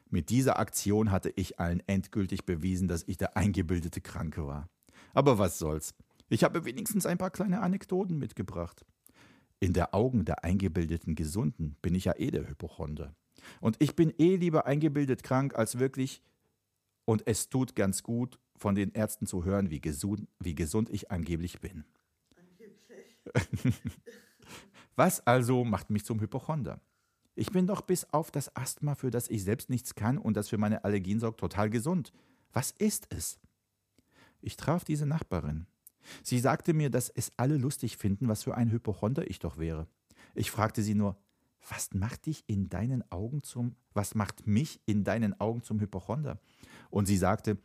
Mit 0.08 0.30
dieser 0.30 0.58
Aktion 0.58 1.12
hatte 1.12 1.32
ich 1.36 1.60
allen 1.60 1.82
endgültig 1.86 2.44
bewiesen, 2.44 2.88
dass 2.88 3.04
ich 3.06 3.16
der 3.16 3.36
eingebildete 3.36 4.00
Kranke 4.00 4.46
war. 4.46 4.68
Aber 5.14 5.38
was 5.38 5.58
soll's. 5.58 5.94
Ich 6.28 6.42
habe 6.42 6.64
wenigstens 6.64 7.06
ein 7.06 7.18
paar 7.18 7.30
kleine 7.30 7.60
Anekdoten 7.60 8.18
mitgebracht. 8.18 8.84
In 9.60 9.72
der 9.72 9.94
Augen 9.94 10.24
der 10.24 10.42
eingebildeten 10.42 11.14
Gesunden 11.14 11.76
bin 11.82 11.94
ich 11.94 12.06
ja 12.06 12.14
eh 12.16 12.30
der 12.30 12.48
Hypochonder. 12.48 13.14
Und 13.60 13.76
ich 13.78 13.94
bin 13.94 14.12
eh 14.18 14.36
lieber 14.36 14.66
eingebildet 14.66 15.22
krank 15.22 15.54
als 15.54 15.78
wirklich. 15.78 16.22
Und 17.04 17.26
es 17.26 17.48
tut 17.48 17.76
ganz 17.76 18.02
gut, 18.02 18.38
von 18.56 18.74
den 18.74 18.92
Ärzten 18.92 19.26
zu 19.26 19.44
hören, 19.44 19.70
wie 19.70 19.80
gesund, 19.80 20.26
wie 20.38 20.54
gesund 20.54 20.90
ich 20.90 21.10
angeblich 21.10 21.60
bin. 21.60 21.84
Was 24.96 25.26
also 25.26 25.64
macht 25.64 25.90
mich 25.90 26.04
zum 26.04 26.20
Hypochonder? 26.20 26.80
Ich 27.34 27.50
bin 27.50 27.66
doch 27.66 27.80
bis 27.80 28.04
auf 28.12 28.30
das 28.30 28.54
Asthma, 28.56 28.94
für 28.94 29.10
das 29.10 29.28
ich 29.28 29.44
selbst 29.44 29.70
nichts 29.70 29.94
kann 29.94 30.18
und 30.18 30.36
das 30.36 30.48
für 30.48 30.58
meine 30.58 30.84
Allergien 30.84 31.20
sorgt, 31.20 31.40
total 31.40 31.70
gesund. 31.70 32.12
Was 32.52 32.72
ist 32.72 33.06
es? 33.10 33.40
Ich 34.42 34.56
traf 34.56 34.84
diese 34.84 35.06
Nachbarin. 35.06 35.66
Sie 36.22 36.38
sagte 36.38 36.74
mir, 36.74 36.90
dass 36.90 37.08
es 37.08 37.32
alle 37.36 37.56
lustig 37.56 37.96
finden, 37.96 38.28
was 38.28 38.42
für 38.42 38.56
ein 38.56 38.70
Hypochonder 38.70 39.28
ich 39.30 39.38
doch 39.38 39.58
wäre. 39.58 39.86
Ich 40.34 40.50
fragte 40.50 40.82
sie 40.82 40.94
nur, 40.94 41.16
was 41.68 41.92
macht 41.92 42.26
dich 42.26 42.44
in 42.46 42.68
deinen 42.68 43.10
Augen 43.10 43.42
zum, 43.42 43.76
was 43.92 44.14
macht 44.14 44.46
mich 44.46 44.80
in 44.86 45.04
deinen 45.04 45.38
Augen 45.40 45.62
zum 45.62 45.80
Hypochonder? 45.80 46.40
Und 46.88 47.06
sie 47.06 47.18
sagte, 47.18 47.58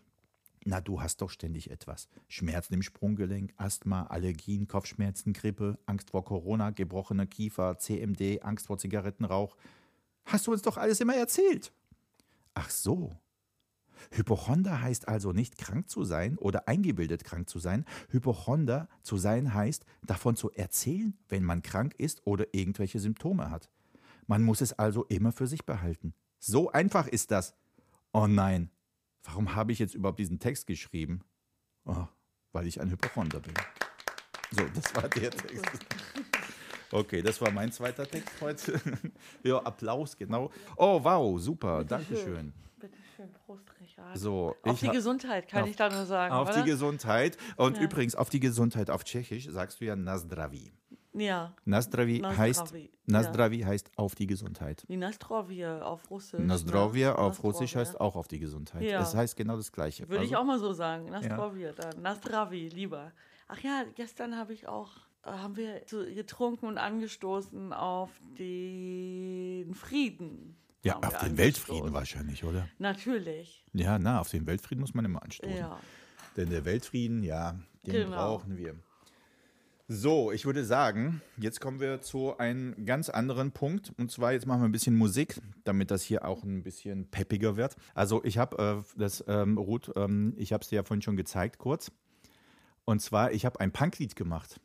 na, 0.68 0.82
du 0.82 1.00
hast 1.00 1.22
doch 1.22 1.30
ständig 1.30 1.70
etwas. 1.70 2.10
Schmerzen 2.28 2.74
im 2.74 2.82
Sprunggelenk, 2.82 3.54
Asthma, 3.56 4.08
Allergien, 4.08 4.68
Kopfschmerzen, 4.68 5.32
Grippe, 5.32 5.78
Angst 5.86 6.10
vor 6.10 6.26
Corona, 6.26 6.72
gebrochener 6.72 7.28
Kiefer, 7.28 7.78
CMD, 7.78 8.42
Angst 8.42 8.66
vor 8.66 8.80
Zigarettenrauch. 8.80 9.56
Hast 10.26 10.48
du 10.48 10.52
uns 10.52 10.64
doch 10.64 10.78
alles 10.78 11.00
immer 11.00 11.16
erzählt. 11.16 11.72
Ach 12.56 12.72
so. 12.72 13.16
Hypochonder 14.10 14.82
heißt 14.82 15.08
also 15.08 15.34
nicht 15.34 15.60
krank 15.60 15.88
zu 15.88 16.04
sein 16.04 16.36
oder 16.40 16.68
eingebildet 16.68 17.24
krank 17.24 17.48
zu 17.48 17.60
sein. 17.60 17.86
Hypochonder 18.10 18.90
zu 19.04 19.18
sein 19.18 19.54
heißt, 19.54 19.86
davon 20.04 20.36
zu 20.36 20.52
erzählen, 20.52 21.16
wenn 21.30 21.44
man 21.44 21.62
krank 21.62 21.94
ist 22.00 22.26
oder 22.26 22.48
irgendwelche 22.54 23.00
Symptome 23.00 23.52
hat. 23.52 23.70
Man 24.26 24.42
muss 24.42 24.62
es 24.62 24.74
also 24.74 25.06
immer 25.06 25.32
für 25.32 25.46
sich 25.46 25.64
behalten. 25.66 26.16
So 26.40 26.72
einfach 26.72 27.06
ist 27.08 27.30
das. 27.30 27.54
Oh 28.14 28.26
nein, 28.26 28.72
warum 29.26 29.56
habe 29.56 29.72
ich 29.72 29.80
jetzt 29.80 29.94
überhaupt 29.96 30.20
diesen 30.20 30.40
Text 30.40 30.68
geschrieben? 30.68 31.22
Oh, 31.86 32.08
weil 32.54 32.68
ich 32.68 32.80
ein 32.82 32.90
Hypochonder 32.90 33.40
bin. 33.40 33.54
So, 34.52 34.64
das 34.74 34.96
war 34.96 35.10
der 35.10 35.32
Text. 35.32 35.86
Okay, 36.92 37.22
das 37.22 37.42
war 37.42 37.52
mein 37.52 37.72
zweiter 37.72 38.08
Text 38.08 38.40
heute. 38.42 38.80
ja, 39.44 39.58
Applaus, 39.58 40.16
genau. 40.16 40.52
Oh, 40.78 41.04
wow, 41.04 41.40
super, 41.40 41.84
Dankeschön. 41.84 42.54
Bitte 42.80 42.96
schön, 43.16 43.30
Prost, 43.46 43.64
Richard. 43.82 44.18
So, 44.18 44.56
Auf 44.62 44.80
die 44.80 44.90
Gesundheit 44.90 45.48
kann 45.48 45.64
auf- 45.64 45.70
ich 45.70 45.76
da 45.76 45.90
nur 45.90 46.06
sagen. 46.06 46.34
Auf 46.34 46.50
oder? 46.50 46.62
die 46.64 46.70
Gesundheit. 46.70 47.38
Und 47.58 47.78
Ja. 47.78 47.84
übrigens, 47.84 48.16
auf 48.16 48.30
die 48.30 48.40
Gesundheit 48.40 48.90
auf 48.90 49.04
Tschechisch 49.04 49.48
sagst 49.50 49.82
du 49.82 49.86
ja 49.86 49.96
Nazdravi. 49.96 50.72
Ja, 51.18 51.54
Nazdravi 51.66 52.20
heißt, 52.20 52.60
Nazdravi, 52.62 52.90
Nazdravi 53.06 53.60
heißt 53.62 53.92
auf 53.96 54.16
die 54.16 54.28
Gesundheit. 54.28 54.84
wie 54.88 54.98
Nastrovia 54.98 55.82
auf 55.82 56.10
Russisch. 56.12 56.40
ne? 56.40 56.46
Nazdrovia 56.48 57.14
auf 57.16 57.30
Nastrovia. 57.38 57.52
Russisch 57.52 57.76
heißt 57.78 58.00
auch 58.02 58.16
auf 58.18 58.28
die 58.28 58.40
Gesundheit. 58.40 58.82
Ja. 58.84 59.02
Es 59.02 59.16
heißt 59.16 59.36
genau 59.38 59.56
das 59.56 59.72
Gleiche. 59.72 60.10
Würde 60.10 60.26
ich 60.26 60.32
Also- 60.36 60.42
auch 60.42 60.46
mal 60.46 60.60
so 60.60 60.74
sagen. 60.74 61.10
Nastrovia, 61.10 61.72
dann. 61.72 62.02
Nastravi, 62.02 62.68
lieber. 62.70 63.12
Ach 63.48 63.60
ja, 63.60 63.84
gestern 63.96 64.36
habe 64.36 64.54
ich 64.54 64.68
auch, 64.68 64.92
äh, 65.24 65.30
haben 65.30 65.56
wir 65.56 65.82
getrunken 66.16 66.66
und 66.66 66.78
angestoßen 66.78 67.72
auf 67.74 68.10
den 68.38 69.74
Frieden. 69.74 70.56
Ja, 70.84 70.98
auf 71.00 71.18
den 71.20 71.38
Weltfrieden 71.38 71.94
wahrscheinlich, 71.94 72.44
oder? 72.44 72.68
Natürlich, 72.78 73.64
Ja, 73.74 73.98
na, 73.98 74.20
auf 74.20 74.30
den 74.30 74.46
Weltfrieden 74.46 74.82
muss 74.82 74.94
man 74.94 75.06
immer 75.06 75.24
anstoßen. 75.24 75.56
ja. 75.58 75.80
Denn 76.38 76.50
der 76.50 76.66
Weltfrieden, 76.66 77.24
ja, 77.24 77.58
den 77.88 77.94
Genau. 77.94 78.18
brauchen 78.18 78.58
wir. 78.58 78.76
So, 79.88 80.32
ich 80.32 80.48
würde 80.48 80.66
sagen, 80.66 81.22
jetzt 81.38 81.62
kommen 81.62 81.80
wir 81.80 82.02
zu 82.02 82.40
einem 82.40 82.88
ganz 82.88 83.08
anderen 83.10 83.52
Punkt. 83.52 83.94
Und 84.00 84.10
zwar, 84.10 84.34
jetzt 84.34 84.48
machen 84.48 84.62
wir 84.62 84.68
ein 84.68 84.72
bisschen 84.72 84.96
Musik, 84.96 85.40
damit 85.64 85.92
das 85.92 86.02
hier 86.02 86.26
auch 86.26 86.44
ein 86.44 86.64
bisschen 86.64 87.08
peppiger 87.12 87.56
wird. 87.56 87.76
Also, 87.94 88.24
ich 88.24 88.40
habe 88.40 88.84
äh, 88.84 89.00
das, 89.00 89.24
ähm, 89.28 89.60
Ruth, 89.60 89.92
ähm, 89.96 90.34
ich 90.38 90.54
habe 90.54 90.64
es 90.64 90.70
dir 90.70 90.78
ja 90.78 90.84
vorhin 90.84 91.04
schon 91.04 91.18
gezeigt, 91.18 91.60
kurz. 91.60 91.92
Und 92.84 93.00
zwar, 93.00 93.32
ich 93.32 93.46
habe 93.46 93.60
ein 93.60 93.72
Punklied 93.72 94.16
gemacht. 94.16 94.60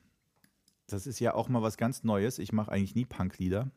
Das 0.87 1.07
ist 1.07 1.21
ja 1.21 1.35
auch 1.35 1.51
mal 1.51 1.61
was 1.61 1.77
ganz 1.77 2.03
Neues. 2.03 2.39
Ich 2.39 2.55
mache 2.55 2.73
eigentlich 2.73 2.95
nie 2.95 3.05
Punklieder. 3.05 3.71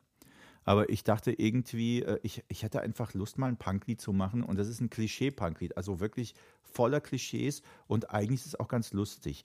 Aber 0.64 0.88
ich 0.88 1.04
dachte 1.04 1.30
irgendwie, 1.30 2.02
äh, 2.02 2.18
ich, 2.22 2.42
ich 2.48 2.64
hatte 2.64 2.80
einfach 2.80 3.12
Lust, 3.12 3.36
mal 3.36 3.48
ein 3.48 3.58
Punklied 3.58 4.00
zu 4.00 4.14
machen. 4.14 4.42
Und 4.42 4.58
das 4.58 4.68
ist 4.68 4.80
ein 4.80 4.88
Klischee-Punklied. 4.88 5.76
Also 5.76 6.00
wirklich 6.00 6.34
voller 6.62 7.02
Klischees. 7.02 7.60
Und 7.86 8.10
eigentlich 8.10 8.40
ist 8.40 8.46
es 8.46 8.60
auch 8.60 8.68
ganz 8.68 8.94
lustig. 8.94 9.44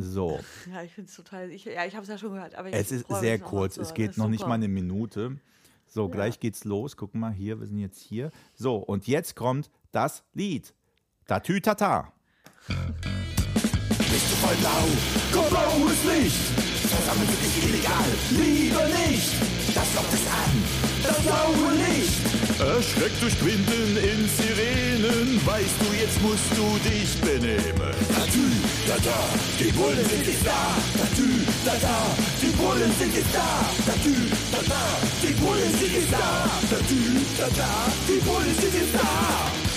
So, 0.00 0.38
Ja, 0.72 0.82
ich 0.84 0.92
finde 0.92 1.10
es 1.10 1.16
total. 1.16 1.50
Ich, 1.50 1.64
ja, 1.64 1.84
ich 1.84 1.94
habe 1.94 2.04
es 2.04 2.08
ja 2.08 2.16
schon 2.16 2.32
gehört. 2.32 2.54
Aber 2.54 2.72
es 2.72 2.92
ist 2.92 3.06
sehr 3.08 3.38
kurz. 3.40 3.76
Es 3.76 3.94
geht 3.94 4.16
noch 4.16 4.28
nicht 4.28 4.40
super. 4.40 4.50
mal 4.50 4.54
eine 4.54 4.68
Minute. 4.68 5.38
So, 5.88 6.08
gleich 6.08 6.38
geht's 6.38 6.64
los. 6.64 6.96
Guck 6.96 7.16
mal 7.16 7.32
hier, 7.32 7.58
wir 7.58 7.66
sind 7.66 7.78
jetzt 7.78 7.98
hier. 7.98 8.30
So, 8.54 8.76
und 8.76 9.08
jetzt 9.08 9.34
kommt 9.34 9.70
das 9.90 10.22
Lied. 10.34 10.72
Tatütata. 11.26 12.12
Bist 12.68 12.78
du 12.78 14.36
voll 14.36 14.54
blau? 14.56 14.84
Komm 15.32 15.48
blaues 15.50 16.04
Licht! 16.04 16.36
Versammeln 16.88 17.28
sind 17.28 17.42
nicht 17.42 17.64
illegal, 17.64 18.04
lieber 18.30 18.86
nicht! 18.86 19.34
Das 19.74 19.94
lockt 19.94 20.12
es 20.12 20.26
an, 20.26 20.87
das 21.08 21.18
blaue 21.24 21.72
Licht! 21.74 22.24
Erschreckt 22.60 23.22
durch 23.22 23.38
Quinten 23.40 23.96
in 23.96 24.20
Sirenen, 24.36 25.40
weißt 25.46 25.78
du, 25.80 25.88
jetzt 25.96 26.20
musst 26.22 26.50
du 26.56 26.66
dich 26.88 27.10
benehmen. 27.20 27.92
Tatü, 28.14 28.46
da 28.86 28.96
da, 29.02 29.18
die 29.58 29.72
Bullen 29.72 30.04
sind 30.10 30.26
jetzt 30.26 30.46
da! 30.46 30.76
Tatü, 30.98 31.28
da 31.64 31.74
da, 31.80 31.98
die 32.42 32.52
Bullen 32.60 32.92
sind 32.98 33.14
jetzt 33.14 33.34
da! 33.34 33.48
Tatü, 33.86 34.14
da 34.52 34.60
da, 34.68 34.84
die 35.22 35.34
Bullen 35.40 35.72
sind 35.78 35.92
jetzt 35.96 36.12
da! 36.12 36.50
Tatü, 36.70 37.00
da 37.38 37.48
da, 37.56 37.72
die 38.08 38.20
Bullen 38.26 38.54
sind 38.60 38.74
jetzt 38.74 38.94
da! 38.94 39.67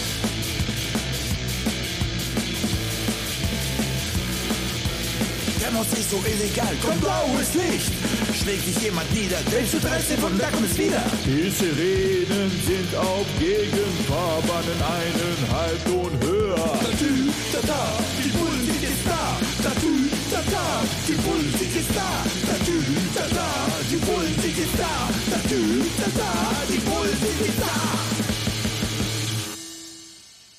Chaos 5.71 5.87
ist 5.93 6.09
so 6.09 6.17
illegal. 6.27 6.73
Kommt 6.83 7.01
blaues 7.01 7.53
Licht, 7.53 7.91
schlägt 8.35 8.67
dich 8.67 8.77
jemand 8.83 9.07
nieder. 9.13 9.37
Denkst 9.51 9.71
du 9.71 9.79
13 9.79 10.17
von 10.17 10.37
da 10.37 10.49
kommt 10.49 10.69
es 10.69 10.77
wieder. 10.77 11.01
Die 11.25 11.49
Sirenen 11.49 12.51
sind 12.65 12.95
auf 12.95 13.25
Gegenfahrbahnen 13.39 14.79
eineinhalb 14.83 15.79
Ton 15.85 16.11
höher. 16.21 16.55
Tatü, 16.55 17.31
tata, 17.53 17.83
die 18.19 18.31
sind 18.31 18.81
jetzt 18.81 19.05
da. 19.07 19.39
Tatü, 19.63 19.93
tata, 20.31 20.65
die 21.07 21.15
sind 21.15 21.75
jetzt 21.75 21.95
da. 21.95 22.09
Tatü, 22.51 22.77
tata, 23.15 23.47
die 23.89 24.41
sind 24.41 24.57
jetzt 24.57 24.77
da. 24.77 24.93
Tatü, 25.31 25.61
tata, 25.99 26.31
die 26.67 26.79
sind 26.79 27.39
jetzt 27.47 27.61
da. 27.61 28.20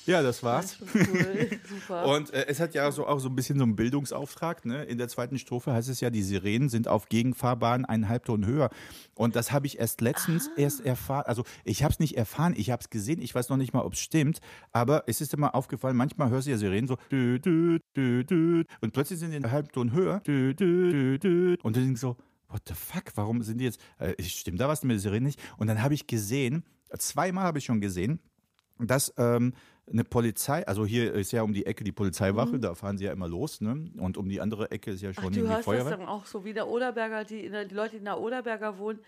Ja, 0.05 0.21
das 0.21 0.43
war's. 0.43 0.77
Das 0.79 0.89
cool. 0.95 1.49
Super. 1.69 2.05
Und 2.05 2.33
äh, 2.33 2.45
es 2.47 2.59
hat 2.59 2.73
ja 2.73 2.91
so 2.91 3.07
auch 3.07 3.19
so 3.19 3.29
ein 3.29 3.35
bisschen 3.35 3.57
so 3.57 3.63
einen 3.63 3.75
Bildungsauftrag. 3.75 4.65
Ne? 4.65 4.83
In 4.83 4.97
der 4.97 5.07
zweiten 5.07 5.39
Strophe 5.39 5.73
heißt 5.73 5.89
es 5.89 6.01
ja, 6.01 6.09
die 6.09 6.23
Sirenen 6.23 6.69
sind 6.69 6.87
auf 6.87 7.09
Gegenfahrbahn 7.09 7.85
einen 7.85 8.09
Halbton 8.09 8.45
höher. 8.45 8.69
Und 9.15 9.35
das 9.35 9.51
habe 9.51 9.67
ich 9.67 9.79
erst 9.79 10.01
letztens 10.01 10.49
erst 10.57 10.85
erfahren. 10.85 11.23
Also 11.27 11.43
ich 11.63 11.83
habe 11.83 11.93
es 11.93 11.99
nicht 11.99 12.17
erfahren, 12.17 12.53
ich 12.57 12.71
habe 12.71 12.81
es 12.81 12.89
gesehen. 12.89 13.21
Ich 13.21 13.33
weiß 13.33 13.49
noch 13.49 13.57
nicht 13.57 13.73
mal, 13.73 13.81
ob 13.81 13.93
es 13.93 13.99
stimmt. 13.99 14.39
Aber 14.71 15.03
es 15.07 15.21
ist 15.21 15.33
immer 15.33 15.55
aufgefallen, 15.55 15.95
manchmal 15.95 16.29
hörst 16.29 16.47
du 16.47 16.51
ja 16.51 16.57
Sirenen 16.57 16.87
so 16.87 16.97
dü, 17.11 17.39
dü, 17.39 17.79
dü, 17.95 18.23
dü, 18.25 18.63
und 18.81 18.93
plötzlich 18.93 19.19
sind 19.19 19.31
die 19.31 19.37
einen 19.37 19.51
Halbton 19.51 19.91
höher. 19.93 20.19
Dü, 20.21 20.53
dü, 20.53 20.91
dü, 20.91 21.19
dü, 21.19 21.57
und 21.63 21.75
dann 21.75 21.83
denkst 21.83 22.01
du 22.01 22.07
so, 22.07 22.17
what 22.49 22.61
the 22.67 22.73
fuck, 22.73 23.11
warum 23.15 23.41
sind 23.41 23.59
die 23.59 23.65
jetzt, 23.65 23.79
äh, 23.99 24.21
stimmt 24.21 24.59
da 24.59 24.67
was 24.67 24.83
mit 24.83 24.91
der 24.91 24.99
Sirene 24.99 25.27
nicht? 25.27 25.39
Und 25.57 25.67
dann 25.67 25.81
habe 25.81 25.93
ich 25.93 26.07
gesehen, 26.07 26.63
zweimal 26.97 27.43
habe 27.43 27.57
ich 27.57 27.65
schon 27.65 27.81
gesehen, 27.81 28.19
dass 28.79 29.13
ähm, 29.17 29.53
eine 29.91 30.03
Polizei, 30.03 30.65
also 30.65 30.85
hier 30.85 31.13
ist 31.13 31.31
ja 31.33 31.41
um 31.43 31.53
die 31.53 31.65
Ecke 31.65 31.83
die 31.83 31.91
Polizeiwache, 31.91 32.57
da 32.59 32.73
fahren 32.73 32.97
sie 32.97 33.05
ja 33.05 33.11
immer 33.11 33.27
los, 33.27 33.59
ne? 33.61 33.89
Und 33.97 34.17
um 34.17 34.29
die 34.29 34.39
andere 34.39 34.71
Ecke 34.71 34.91
ist 34.91 35.01
ja 35.01 35.09
Mhm. 35.09 35.15
Ach, 35.17 35.23
schon 35.23 35.33
du 35.33 35.39
die 35.41 35.45
hörst 35.47 35.57
das 35.59 35.65
Feuerwehr. 35.65 35.97
dann 35.97 36.07
auch 36.07 36.25
so 36.25 36.45
wie 36.45 36.53
der 36.53 36.67
Oderberger, 36.67 37.25
die, 37.25 37.49
die 37.49 37.75
Leute, 37.75 37.91
die 37.91 37.97
in 37.97 38.05
der 38.05 38.19
Oderberger 38.19 38.77
wohnen, 38.77 38.99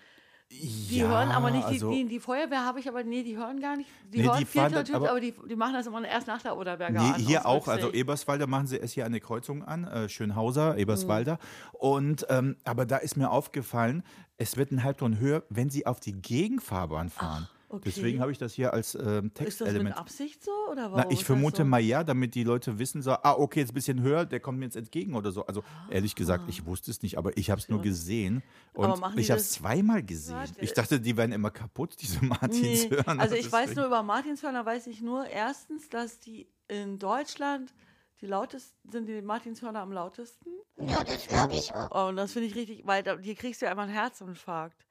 die 0.52 0.98
Ja, 1.00 1.08
hören 1.08 1.32
aber 1.32 1.50
nicht, 1.50 1.64
die, 1.70 1.74
also- 1.74 1.92
die, 1.92 2.06
die 2.06 2.20
Feuerwehr 2.20 2.64
habe 2.66 2.80
ich 2.80 2.88
aber, 2.88 3.04
nee, 3.04 3.24
die 3.24 3.36
hören 3.36 3.60
gar 3.60 3.76
nicht, 3.78 3.90
die 4.14 4.18
Nee, 4.18 4.24
die 4.24 4.30
hören 4.30 4.46
fahren 4.46 4.64
dann 4.74 4.86
Vierteltyp, 4.86 4.96
aber- 4.96 5.10
aber, 5.12 5.20
die, 5.20 5.34
die 5.50 5.56
machen 5.56 5.74
das 5.74 5.88
immer 5.88 6.06
erst 6.08 6.28
nach 6.28 6.42
der 6.42 6.56
Oderberger 6.58 7.02
Nee, 7.02 7.10
an. 7.14 7.20
hier 7.22 7.46
auch, 7.48 7.68
also. 7.68 7.92
Eberswalder 7.92 8.46
machen 8.46 8.68
sie 8.68 8.80
es 8.80 8.92
hier 8.94 9.06
eine 9.06 9.20
Kreuzung 9.22 9.64
an, 9.64 9.86
äh, 9.86 10.08
Schönhauser, 10.10 10.78
Eberswalder. 10.78 11.34
Mhm. 11.74 11.78
Und 11.80 12.26
ähm, 12.30 12.58
aber 12.64 12.86
da 12.86 12.98
ist 12.98 13.18
mir 13.18 13.32
aufgefallen, 13.32 14.04
es 14.38 14.56
wird 14.58 14.72
ein 14.72 14.84
Halbton 14.84 15.18
höher, 15.20 15.42
wenn 15.50 15.70
sie 15.72 15.88
auf 15.88 16.00
die 16.00 16.14
Gegenfahrbahn 16.14 17.10
fahren. 17.10 17.48
Okay. 17.76 17.84
Deswegen 17.86 18.20
habe 18.20 18.32
ich 18.32 18.38
das 18.38 18.54
hier 18.54 18.74
als 18.74 18.96
ähm, 18.96 19.02
Ist 19.02 19.06
das 19.06 19.24
mit 19.24 19.36
Textelement. 19.36 19.98
Absicht 19.98 20.44
so? 20.44 20.52
Oder 20.72 20.92
warum 20.92 20.98
Na, 20.98 21.12
ich 21.12 21.24
vermute 21.24 21.64
so? 21.64 21.66
mal 21.66 21.80
ja, 21.80 22.04
damit 22.04 22.36
die 22.36 22.44
Leute 22.44 22.80
wissen, 22.80 23.02
so, 23.02 23.12
ah, 23.12 23.36
okay, 23.38 23.62
jetzt 23.62 23.72
ein 23.72 23.76
bisschen 23.76 24.02
höher, 24.02 24.26
der 24.26 24.40
kommt 24.40 24.60
mir 24.60 24.66
jetzt 24.66 24.76
entgegen 24.76 25.16
oder 25.16 25.32
so. 25.32 25.46
Also 25.46 25.64
ehrlich 25.90 26.16
gesagt, 26.16 26.46
ich 26.48 26.66
wusste 26.66 26.92
es 26.92 27.02
nicht, 27.02 27.18
aber 27.18 27.38
ich 27.38 27.50
habe 27.50 27.60
es 27.60 27.70
nur 27.70 27.82
gesehen. 27.82 28.44
Und 28.74 29.00
machen 29.00 29.16
die 29.16 29.22
ich 29.22 29.32
habe 29.32 29.40
es 29.40 29.52
zweimal 29.52 30.04
gesehen. 30.04 30.38
Ich 30.58 30.74
dachte, 30.74 31.00
die 31.00 31.16
werden 31.18 31.32
immer 31.32 31.52
kaputt, 31.52 31.96
diese 32.02 32.20
Nee, 32.22 32.28
Martinshörner. 32.28 33.22
also 33.22 33.36
ich 33.36 33.52
weiß 33.52 33.76
nur 33.76 33.86
über 33.86 34.04
Martinshörner, 34.04 34.66
weiß 34.66 34.88
ich 34.88 35.02
nur 35.02 35.28
erstens, 35.28 35.90
dass 35.90 36.20
die 36.20 36.48
in 36.68 37.00
Deutschland 37.00 37.74
die 38.22 38.28
lautesten, 38.28 38.90
sind 38.90 39.08
die 39.08 39.22
Martinshörner 39.22 39.82
am 39.82 39.92
lautesten. 39.92 40.50
Ja, 40.80 41.04
das 41.04 41.28
glaube 41.28 41.54
ich 41.54 41.74
auch. 41.74 42.08
Und 42.08 42.16
das 42.16 42.32
finde 42.32 42.48
ich 42.48 42.56
richtig, 42.56 42.86
weil 42.86 43.04
da, 43.04 43.18
hier 43.20 43.36
kriegst 43.36 43.62
du 43.62 43.66
ja 43.66 43.72
immer 43.72 43.84
einen 43.84 43.92
Herzinfarkt. 43.92 44.86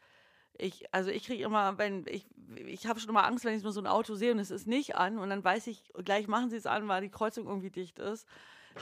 Ich, 0.56 0.92
also 0.92 1.10
ich 1.10 1.26
kriege 1.26 1.44
immer, 1.44 1.78
wenn 1.78 2.06
ich, 2.06 2.26
ich 2.66 2.86
habe 2.86 3.00
schon 3.00 3.10
immer 3.10 3.24
Angst, 3.24 3.44
wenn 3.44 3.56
ich 3.56 3.62
nur 3.62 3.72
so 3.72 3.80
ein 3.80 3.86
Auto 3.86 4.14
sehe 4.14 4.32
und 4.32 4.38
es 4.38 4.50
ist 4.50 4.66
nicht 4.66 4.96
an 4.96 5.18
und 5.18 5.30
dann 5.30 5.42
weiß 5.42 5.66
ich, 5.66 5.82
gleich 6.04 6.28
machen 6.28 6.50
sie 6.50 6.56
es 6.56 6.66
an, 6.66 6.86
weil 6.86 7.02
die 7.02 7.10
Kreuzung 7.10 7.46
irgendwie 7.46 7.70
dicht 7.70 7.98
ist, 7.98 8.26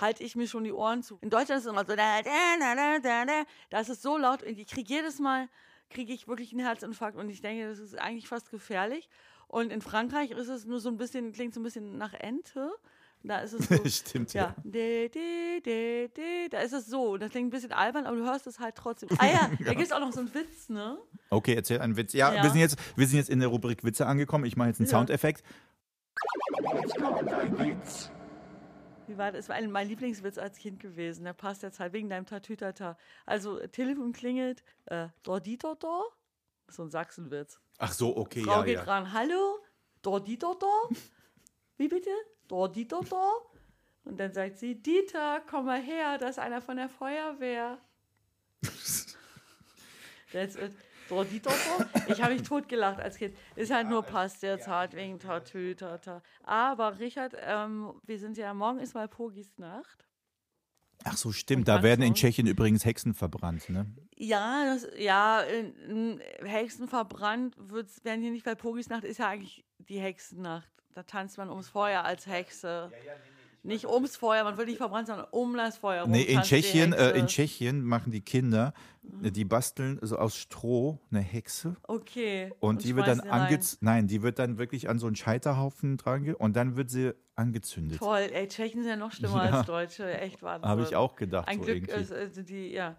halte 0.00 0.22
ich 0.24 0.37
mir 0.37 0.46
schon 0.46 0.64
die 0.64 0.72
Ohren 0.72 1.02
zu. 1.02 1.18
In 1.20 1.30
Deutschland 1.30 1.61
ist 1.61 1.66
es 1.66 1.72
immer 1.72 1.85
so, 1.85 1.96
da, 1.96 2.22
da, 2.22 2.30
da, 2.58 2.98
da, 2.98 3.24
da, 3.24 3.44
da. 3.70 3.80
ist 3.80 3.88
es 3.88 4.02
so 4.02 4.18
laut 4.18 4.42
und 4.42 4.58
ich 4.58 4.66
kriege 4.66 4.94
jedes 4.94 5.18
Mal, 5.18 5.48
kriege 5.90 6.12
ich 6.12 6.28
wirklich 6.28 6.52
einen 6.52 6.64
Herzinfarkt 6.64 7.16
und 7.16 7.28
ich 7.28 7.40
denke, 7.40 7.68
das 7.68 7.78
ist 7.78 7.98
eigentlich 7.98 8.28
fast 8.28 8.50
gefährlich. 8.50 9.08
Und 9.48 9.70
in 9.70 9.82
Frankreich 9.82 10.30
ist 10.30 10.48
es 10.48 10.64
nur 10.64 10.80
so 10.80 10.88
ein 10.88 10.96
bisschen, 10.96 11.32
klingt 11.32 11.52
so 11.52 11.61
ein 11.61 11.62
bisschen 11.62 11.98
nach 11.98 12.14
Ente. 12.14 12.72
Da 13.24 13.38
ist 13.38 13.52
es 13.52 13.68
so, 13.68 13.88
Stimmt, 13.88 14.32
ja. 14.35 14.42
ja. 14.42 14.56
De, 14.64 15.08
de, 15.08 16.08
de, 16.08 16.48
da 16.48 16.58
ist 16.61 16.72
es 16.72 16.87
so. 16.87 17.16
Das 17.16 17.30
klingt 17.30 17.48
ein 17.48 17.50
bisschen 17.50 17.72
albern, 17.72 18.06
aber 18.06 18.16
du 18.16 18.24
hörst 18.24 18.46
es 18.46 18.58
halt 18.58 18.74
trotzdem. 18.76 19.08
Ah 19.18 19.26
ja, 19.26 19.50
da 19.64 19.74
gibt 19.74 19.82
es 19.87 19.92
auch 19.92 20.00
noch 20.00 20.12
so 20.12 20.20
einen 20.20 20.35
Witz, 20.35 20.68
ne? 20.68 20.98
Okay, 21.30 21.54
erzähl 21.54 21.80
einen 21.80 21.96
Witz. 21.96 22.12
Ja, 22.12 22.32
Ja. 22.32 22.42
Wir, 22.42 22.50
sind 22.50 22.61
jetzt, 22.61 22.76
wir 22.96 23.06
sind 23.06 23.18
jetzt 23.18 23.30
in 23.30 23.38
der 23.38 23.48
Rubrik 23.48 23.85
Witze 23.85 24.06
angekommen. 24.06 24.44
Ich 24.44 24.56
mache 24.56 24.68
jetzt 24.68 24.80
einen 24.80 24.88
Ja. 24.88 24.98
Soundeffekt. 24.98 25.42
Wie 29.06 29.18
war 29.18 29.32
das? 29.32 29.40
Es 29.44 29.48
war 29.48 29.56
ein, 29.56 29.70
mein 29.70 29.88
Lieblingswitz 29.88 30.38
als 30.38 30.58
Kind 30.58 30.80
gewesen. 30.80 31.24
Der 31.24 31.32
passt 31.32 31.62
jetzt 31.62 31.78
halt 31.80 31.92
wegen 31.92 32.08
deinem 32.08 32.26
Tatütata. 32.26 32.96
Also, 33.26 33.58
Telefon 33.68 34.12
klingelt, 34.12 34.62
äh, 34.87 35.08
Dorditoto. 35.22 36.04
So 36.68 36.82
ein 36.82 36.90
Sachsenwitz. 36.90 37.61
Ach 37.78 37.92
so, 37.92 38.16
okay, 38.16 38.42
Frau 38.42 38.61
ja, 38.61 38.62
geht 38.62 38.74
ja. 38.76 38.82
ran, 38.85 39.12
hallo, 39.12 39.58
Dorditoto? 40.02 40.66
Wie 41.76 41.88
bitte? 41.88 42.11
Dorditoto? 42.52 43.50
Und 44.04 44.20
dann 44.20 44.34
sagt 44.34 44.58
sie, 44.58 44.74
Dieter, 44.74 45.40
komm 45.48 45.64
mal 45.64 45.80
her, 45.80 46.18
da 46.18 46.28
ist 46.28 46.38
einer 46.38 46.60
von 46.60 46.76
der 46.76 46.90
Feuerwehr. 46.90 47.78
That's 50.32 50.56
it. 50.56 50.72
Dorditoto? 51.08 51.84
Ich 52.08 52.20
habe 52.20 52.34
mich 52.34 52.42
totgelacht 52.42 53.00
als 53.00 53.16
Kind. 53.16 53.34
Ist 53.56 53.72
halt 53.72 53.88
nur 53.88 54.02
passt 54.02 54.42
jetzt 54.42 54.68
halt 54.68 54.94
wegen 54.94 55.18
Tatütata. 55.18 56.22
Aber 56.42 56.98
Richard, 56.98 57.34
ähm, 57.40 57.94
wir 58.04 58.18
sind 58.18 58.36
ja, 58.36 58.52
morgen 58.52 58.80
ist 58.80 58.94
mal 58.94 59.08
Pogis 59.08 59.56
Nacht. 59.56 60.06
Ach 61.04 61.16
so, 61.16 61.32
stimmt. 61.32 61.68
Da 61.68 61.82
werden 61.82 62.02
in. 62.02 62.14
Tschechien 62.14 62.46
übrigens 62.46 62.84
Hexen 62.84 63.14
verbrannt, 63.14 63.68
ne? 63.70 63.86
Ja, 64.14 64.64
das, 64.66 64.86
ja, 64.98 65.40
in, 65.40 66.20
in 66.20 66.46
Hexen 66.46 66.86
verbrannt 66.86 67.56
wird's, 67.58 68.04
werden 68.04 68.20
hier 68.20 68.30
nicht, 68.30 68.44
weil 68.44 68.56
Pogisnacht 68.56 69.04
ist 69.04 69.18
ja 69.18 69.28
eigentlich 69.28 69.64
die 69.78 69.98
Hexennacht. 69.98 70.71
Da 70.94 71.02
tanzt 71.02 71.38
man 71.38 71.48
ums 71.50 71.68
Feuer 71.68 72.05
als 72.05 72.26
Hexe. 72.26 72.90
nicht 73.62 73.87
ums 73.87 74.16
Feuer, 74.16 74.42
man 74.44 74.57
wird 74.57 74.68
nicht 74.68 74.78
verbrannt, 74.78 75.07
sondern 75.07 75.26
um 75.31 75.57
das 75.57 75.76
Feuer. 75.78 76.07
Nee, 76.07 76.22
in 76.22 76.42
Tschechien, 76.42 76.92
äh, 76.92 77.11
in. 77.12 77.28
Tschechien 77.28 77.83
machen 77.85 78.11
die 78.11 78.20
Kinder, 78.20 78.74
äh, 79.22 79.31
die 79.31 79.44
basteln 79.44 79.98
so 80.02 80.16
aus 80.18 80.37
Stroh 80.37 80.98
eine 81.11 81.20
Hexe 81.20 81.76
Okay. 81.85 82.52
und, 82.61 82.83
die 82.85 82.96
wird 82.96 83.07
dann 83.07 83.20
angezündet. 83.20 83.83
Nein, 83.83 84.07
die 84.09 84.22
wird 84.22 84.38
dann 84.40 84.59
wirklich 84.59 84.88
an 84.88 84.98
so 84.98 85.07
einen 85.07 85.16
Scheiterhaufen 85.16 85.96
dran 85.96 86.35
und 86.35 86.57
dann 86.57 86.76
wird 86.76 86.90
sie 86.90 87.14
angezündet. 87.37 87.98
Toll, 87.98 88.28
ey, 88.33 88.48
Tschechen 88.48 88.83
sind 88.83 88.90
ja 88.90 88.96
noch 88.96 89.12
schlimmer 89.12 89.44
Ja. 89.46 89.50
als 89.59 89.66
Deutsche, 89.66 90.11
echt 90.18 90.42
Wahnsinn. 90.42 90.68
Habe 90.68 90.83
ich 90.83 90.96
auch 90.96 91.14
gedacht. 91.16 91.48
Ein 91.48 91.59
so 91.61 91.64
Glück 91.64 91.88
irgendwie. 91.88 92.00
ist, 92.02 92.12
also 92.12 92.42
die, 92.42 92.72
ja. 92.72 92.96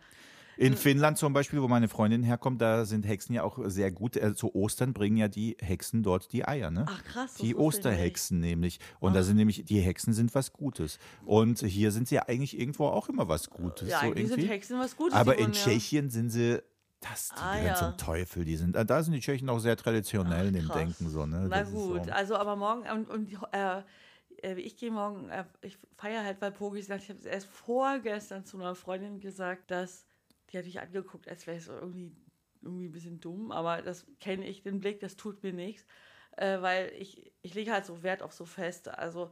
In 0.57 0.75
Finnland 0.77 1.17
zum 1.17 1.33
Beispiel, 1.33 1.61
wo 1.61 1.67
meine 1.67 1.87
Freundin 1.87 2.23
herkommt, 2.23 2.61
da 2.61 2.85
sind 2.85 3.07
Hexen 3.07 3.33
ja 3.35 3.43
auch 3.43 3.59
sehr 3.65 3.91
gut. 3.91 4.15
Äh, 4.17 4.35
zu 4.35 4.53
Ostern 4.55 4.93
bringen 4.93 5.17
ja 5.17 5.27
die 5.27 5.57
Hexen 5.59 6.03
dort 6.03 6.31
die 6.31 6.47
Eier, 6.47 6.69
ne? 6.71 6.85
Ach 6.87 7.03
krass. 7.03 7.33
Die 7.35 7.55
Osterhexen 7.55 8.39
nämlich. 8.39 8.79
Und 8.99 9.15
da 9.15 9.23
sind 9.23 9.37
nämlich, 9.37 9.65
die 9.65 9.79
Hexen 9.79 10.13
sind 10.13 10.33
was 10.35 10.53
Gutes. 10.53 10.99
Und 11.25 11.59
hier 11.59 11.91
sind 11.91 12.07
sie 12.07 12.15
ja 12.15 12.27
eigentlich 12.27 12.59
irgendwo 12.59 12.85
auch 12.87 13.09
immer 13.09 13.27
was 13.27 13.49
Gutes. 13.49 13.89
Ja, 13.89 13.99
so 14.01 14.05
eigentlich 14.07 14.27
sind 14.27 14.37
irgendwie. 14.39 14.53
Hexen 14.53 14.79
was 14.79 14.95
Gutes. 14.95 15.13
Aber 15.15 15.35
in 15.35 15.45
wurden 15.47 15.53
ja- 15.53 15.59
Tschechien 15.63 16.09
sind 16.09 16.29
sie, 16.29 16.61
das, 16.99 17.29
die 17.29 17.41
Ah, 17.41 17.61
ja. 17.61 17.75
zum 17.75 17.97
Teufel. 17.97 18.45
Die 18.45 18.55
sind, 18.55 18.75
da 18.75 19.03
sind 19.03 19.13
die 19.13 19.19
Tschechen 19.19 19.49
auch 19.49 19.59
sehr 19.59 19.75
traditionell 19.75 20.47
in 20.47 20.53
dem. 20.53 20.69
Denken. 20.69 21.09
So, 21.09 21.25
ne? 21.25 21.47
Na 21.49 21.59
Das 21.59 21.71
gut, 21.71 22.05
so. 22.05 22.11
also 22.11 22.35
aber 22.37 22.55
morgen 22.55 22.83
und, 22.89 23.09
und 23.09 23.29
äh, 23.51 23.81
äh, 24.41 24.53
ich 24.59 24.77
gehe 24.77 24.91
morgen, 24.91 25.27
äh, 25.29 25.43
ich 25.61 25.77
feiere 25.97 26.23
halt, 26.23 26.39
weil 26.41 26.51
Pogi 26.51 26.81
sagt, 26.81 27.03
ich 27.03 27.09
habe 27.09 27.19
es 27.19 27.25
erst 27.25 27.47
vorgestern 27.47 28.45
zu 28.45 28.57
einer 28.57 28.75
Freundin 28.75 29.19
gesagt, 29.19 29.69
dass 29.71 30.05
die 30.53 30.59
hat 30.59 30.65
mich 30.65 30.79
angeguckt, 30.79 31.27
als 31.27 31.47
wäre 31.47 31.57
es 31.57 31.67
irgendwie, 31.67 32.15
irgendwie 32.61 32.87
ein 32.87 32.91
bisschen 32.91 33.19
dumm, 33.19 33.51
aber 33.51 33.81
das 33.81 34.05
kenne 34.19 34.47
ich, 34.47 34.61
den 34.61 34.79
Blick, 34.79 34.99
das 34.99 35.15
tut 35.15 35.43
mir 35.43 35.53
nichts, 35.53 35.85
äh, 36.37 36.61
weil 36.61 36.93
ich, 36.97 37.33
ich 37.41 37.53
lege 37.53 37.71
halt 37.71 37.85
so 37.85 38.03
Wert 38.03 38.21
auf 38.21 38.33
so 38.33 38.45
Feste, 38.45 38.97
also 38.97 39.31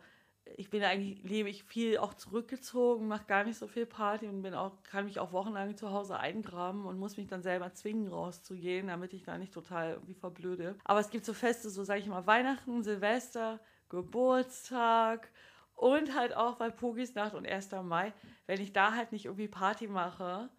ich 0.57 0.69
bin 0.69 0.83
eigentlich, 0.83 1.23
lebe 1.23 1.49
ich 1.49 1.63
viel 1.63 1.97
auch 1.99 2.13
zurückgezogen, 2.13 3.07
mache 3.07 3.25
gar 3.25 3.43
nicht 3.43 3.57
so 3.57 3.67
viel 3.67 3.85
Party 3.85 4.27
und 4.27 4.41
bin 4.41 4.53
auch, 4.53 4.81
kann 4.83 5.05
mich 5.05 5.19
auch 5.19 5.31
wochenlang 5.31 5.77
zu 5.77 5.91
Hause 5.91 6.17
eingraben 6.17 6.85
und 6.85 6.97
muss 6.97 7.17
mich 7.17 7.27
dann 7.27 7.43
selber 7.43 7.73
zwingen, 7.73 8.07
rauszugehen, 8.07 8.87
damit 8.87 9.13
ich 9.13 9.23
da 9.23 9.37
nicht 9.37 9.53
total 9.53 9.93
irgendwie 9.93 10.15
verblöde. 10.15 10.77
Aber 10.83 10.99
es 10.99 11.11
gibt 11.11 11.25
so 11.25 11.33
Feste, 11.33 11.69
so 11.69 11.83
sage 11.83 11.99
ich 11.99 12.07
mal, 12.07 12.25
Weihnachten, 12.25 12.81
Silvester, 12.81 13.59
Geburtstag 13.89 15.29
und 15.75 16.15
halt 16.15 16.35
auch 16.35 16.55
bei 16.55 16.69
Pogis 16.69 17.15
Nacht 17.15 17.35
und 17.35 17.45
1. 17.45 17.71
Mai, 17.83 18.13
wenn 18.47 18.61
ich 18.61 18.73
da 18.73 18.95
halt 18.95 19.11
nicht 19.11 19.25
irgendwie 19.25 19.47
Party 19.47 19.87
mache 19.87 20.49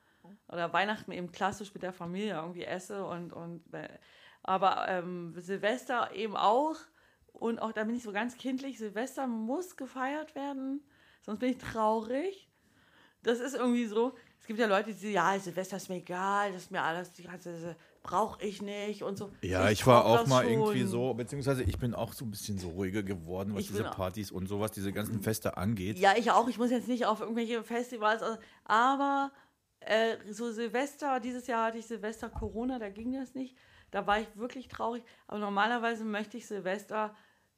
oder 0.48 0.72
Weihnachten 0.72 1.12
eben 1.12 1.32
klassisch 1.32 1.72
mit 1.74 1.82
der 1.82 1.92
Familie 1.92 2.34
irgendwie 2.34 2.64
esse 2.64 3.04
und, 3.04 3.32
und 3.32 3.62
äh, 3.72 3.88
aber 4.42 4.88
ähm, 4.88 5.34
Silvester 5.36 6.10
eben 6.14 6.36
auch 6.36 6.76
und 7.32 7.60
auch 7.60 7.72
da 7.72 7.84
bin 7.84 7.96
ich 7.96 8.02
so 8.02 8.12
ganz 8.12 8.36
kindlich, 8.36 8.78
Silvester 8.78 9.26
muss 9.26 9.76
gefeiert 9.76 10.34
werden, 10.34 10.82
sonst 11.22 11.38
bin 11.38 11.50
ich 11.50 11.58
traurig. 11.58 12.48
Das 13.22 13.38
ist 13.38 13.54
irgendwie 13.54 13.86
so, 13.86 14.14
es 14.40 14.46
gibt 14.46 14.58
ja 14.58 14.66
Leute, 14.66 14.92
die 14.92 14.98
sagen, 14.98 15.14
ja, 15.14 15.38
Silvester 15.38 15.76
ist 15.76 15.88
mir 15.88 15.96
egal, 15.96 16.52
das 16.52 16.62
ist 16.62 16.70
mir 16.72 16.82
alles, 16.82 17.12
die 17.12 17.22
ganze 17.22 17.76
brauche 18.02 18.44
ich 18.44 18.60
nicht 18.60 19.02
und 19.02 19.16
so. 19.16 19.30
Ja, 19.42 19.70
ich, 19.70 19.86
war 19.86 20.02
brauch 20.02 20.20
auch 20.20 20.26
mal 20.26 20.42
schon. 20.42 20.52
irgendwie 20.52 20.82
so, 20.82 21.14
beziehungsweise 21.14 21.62
ich 21.62 21.78
bin 21.78 21.94
auch 21.94 22.12
so 22.12 22.24
ein 22.24 22.30
bisschen 22.30 22.58
so 22.58 22.70
ruhiger 22.70 23.02
geworden, 23.02 23.54
was 23.54 23.62
Ich 23.62 23.68
diese 23.68 23.84
Partys 23.84 24.30
und 24.32 24.48
sowas, 24.48 24.72
diese 24.72 24.92
ganzen 24.92 25.22
Feste 25.22 25.56
angeht. 25.56 25.98
Ja, 25.98 26.14
ich 26.16 26.30
auch. 26.32 26.48
Ich 26.48 26.58
muss 26.58 26.70
jetzt 26.70 26.88
nicht 26.88 27.06
auf 27.06 27.20
irgendwelche 27.20 27.62
Festivals, 27.62 28.22
aber 28.64 29.30
äh, 29.86 30.16
so 30.32 30.50
Silvester, 30.50 31.20
dieses 31.20 31.46
Jahr 31.46 31.66
hatte 31.66 31.78
ich 31.78 31.86
Silvester 31.86 32.28
Corona, 32.28 32.78
da 32.78 32.88
ging 32.88 33.12
das 33.12 33.34
nicht. 33.34 33.56
Da 33.90 34.06
war 34.06 34.20
ich 34.20 34.36
wirklich 34.36 34.68
traurig. 34.68 35.04
Aber 35.26 35.38
normalerweise 35.38 36.04
möchte 36.04 36.36
ich 36.38 36.46
Silvester 36.46 37.14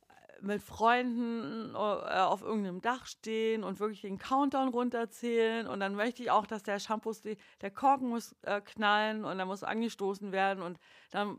äh, 0.09 0.45
mit 0.45 0.63
Freunden 0.63 1.75
äh, 1.75 1.77
auf 1.77 2.43
irgendeinem 2.43 2.81
Dach 2.81 3.07
stehen 3.07 3.63
und 3.63 3.81
wirklich 3.81 4.01
den 4.03 4.19
Countdown 4.19 4.69
runterzählen. 4.69 5.67
Und 5.67 5.81
dann 5.81 5.95
möchte 5.95 6.23
ich 6.23 6.31
auch, 6.31 6.47
dass 6.47 6.63
der 6.63 6.79
Shampoo, 6.81 7.13
der 7.61 7.71
Korken 7.71 8.09
muss 8.09 8.35
äh, 8.43 8.61
knallen 8.61 9.25
und 9.25 9.39
dann 9.39 9.49
muss 9.49 9.63
angestoßen 9.63 10.33
werden 10.33 10.63
und 10.63 10.79
dann 11.11 11.39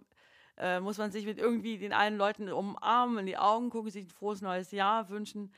äh, 0.57 0.79
muss 0.79 0.97
man 0.97 1.11
sich 1.11 1.25
mit 1.25 1.37
irgendwie 1.37 1.77
den 1.77 1.93
allen 1.93 2.17
Leuten 2.17 2.49
umarmen, 2.49 3.19
in 3.19 3.25
die 3.25 3.37
Augen 3.37 3.69
gucken, 3.69 3.91
sich 3.91 4.05
ein 4.05 4.09
frohes 4.09 4.41
neues 4.41 4.71
Jahr 4.71 5.09
wünschen. 5.09 5.53